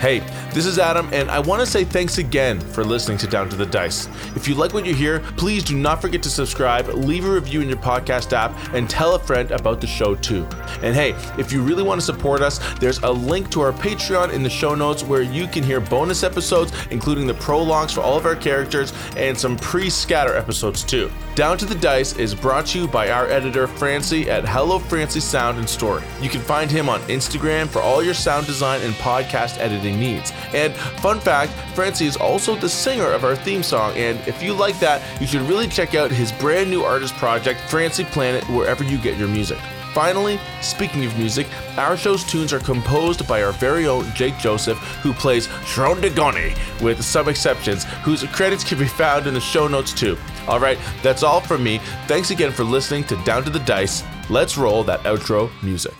Hey, 0.00 0.20
this 0.52 0.64
is 0.64 0.78
Adam, 0.78 1.08
and 1.12 1.30
I 1.30 1.40
want 1.40 1.60
to 1.60 1.66
say 1.66 1.84
thanks 1.84 2.18
again 2.18 2.58
for 2.58 2.82
listening 2.82 3.18
to 3.18 3.26
Down 3.26 3.48
to 3.50 3.56
the 3.56 3.66
Dice. 3.66 4.08
If 4.34 4.48
you 4.48 4.54
like 4.54 4.72
what 4.72 4.86
you 4.86 4.94
hear, 4.94 5.20
please 5.36 5.62
do 5.62 5.76
not 5.76 6.00
forget 6.00 6.22
to 6.22 6.30
subscribe, 6.30 6.88
leave 6.88 7.26
a 7.26 7.30
review 7.30 7.60
in 7.60 7.68
your 7.68 7.76
podcast 7.76 8.32
app, 8.32 8.56
and 8.72 8.88
tell 8.88 9.14
a 9.14 9.18
friend 9.18 9.50
about 9.50 9.80
the 9.80 9.86
show 9.86 10.14
too. 10.14 10.46
And 10.82 10.94
hey, 10.94 11.10
if 11.38 11.52
you 11.52 11.62
really 11.62 11.82
want 11.82 12.00
to 12.00 12.04
support 12.04 12.40
us, 12.40 12.60
there's 12.78 12.98
a 13.00 13.10
link 13.10 13.50
to 13.50 13.60
our 13.60 13.72
Patreon 13.72 14.32
in 14.32 14.42
the 14.42 14.50
show 14.50 14.74
notes 14.74 15.04
where 15.04 15.22
you 15.22 15.46
can 15.46 15.62
hear 15.62 15.80
bonus 15.80 16.22
episodes, 16.22 16.72
including 16.90 17.26
the 17.26 17.34
prologues 17.34 17.92
for 17.92 18.00
all 18.00 18.16
of 18.16 18.24
our 18.24 18.36
characters 18.36 18.92
and 19.16 19.38
some 19.38 19.56
pre 19.56 19.90
scatter 19.90 20.34
episodes 20.34 20.82
too. 20.82 21.10
Down 21.34 21.58
to 21.58 21.66
the 21.66 21.74
Dice 21.74 22.16
is 22.16 22.34
brought 22.34 22.66
to 22.66 22.80
you 22.80 22.88
by 22.88 23.10
our 23.10 23.26
editor, 23.26 23.66
Francy, 23.66 24.28
at 24.30 24.48
Hello 24.48 24.78
Francy 24.78 25.20
Sound 25.20 25.58
and 25.58 25.68
Story. 25.68 26.02
You 26.20 26.30
can 26.30 26.40
find 26.40 26.70
him 26.70 26.88
on 26.88 27.00
Instagram 27.02 27.68
for 27.68 27.80
all 27.80 28.02
your 28.02 28.14
sound 28.14 28.46
design 28.46 28.80
and 28.82 28.94
podcast 28.94 29.58
editing 29.58 30.00
needs. 30.00 30.32
And 30.54 30.74
fun 30.74 31.20
fact, 31.20 31.52
Francy 31.74 32.06
is 32.06 32.16
also 32.16 32.56
the 32.56 32.68
singer 32.68 33.10
of 33.10 33.24
our 33.24 33.36
theme 33.36 33.62
song, 33.62 33.96
and 33.96 34.18
if 34.26 34.42
you 34.42 34.52
like 34.54 34.78
that, 34.80 35.02
you 35.20 35.26
should 35.26 35.42
really 35.42 35.68
check 35.68 35.94
out 35.94 36.10
his 36.10 36.32
brand 36.32 36.70
new 36.70 36.82
artist 36.82 37.14
project, 37.14 37.60
Francy 37.68 38.04
Planet, 38.04 38.44
wherever 38.50 38.84
you 38.84 38.98
get 38.98 39.18
your 39.18 39.28
music. 39.28 39.58
Finally, 39.94 40.38
speaking 40.60 41.04
of 41.06 41.18
music, 41.18 41.46
our 41.76 41.96
show's 41.96 42.22
tunes 42.22 42.52
are 42.52 42.60
composed 42.60 43.26
by 43.26 43.42
our 43.42 43.52
very 43.52 43.86
own 43.86 44.04
Jake 44.14 44.38
Joseph, 44.38 44.78
who 45.02 45.12
plays 45.12 45.48
Shran 45.64 45.96
Degoni, 45.96 46.56
with 46.80 47.02
some 47.02 47.28
exceptions, 47.28 47.84
whose 48.04 48.22
credits 48.24 48.62
can 48.62 48.78
be 48.78 48.86
found 48.86 49.26
in 49.26 49.34
the 49.34 49.40
show 49.40 49.66
notes 49.66 49.92
too. 49.92 50.16
Alright, 50.46 50.78
that's 51.02 51.22
all 51.22 51.40
from 51.40 51.64
me. 51.64 51.78
Thanks 52.06 52.30
again 52.30 52.52
for 52.52 52.64
listening 52.64 53.04
to 53.04 53.16
Down 53.24 53.42
to 53.44 53.50
the 53.50 53.60
Dice. 53.60 54.04
Let's 54.30 54.56
roll 54.56 54.84
that 54.84 55.00
outro 55.00 55.50
music. 55.62 55.94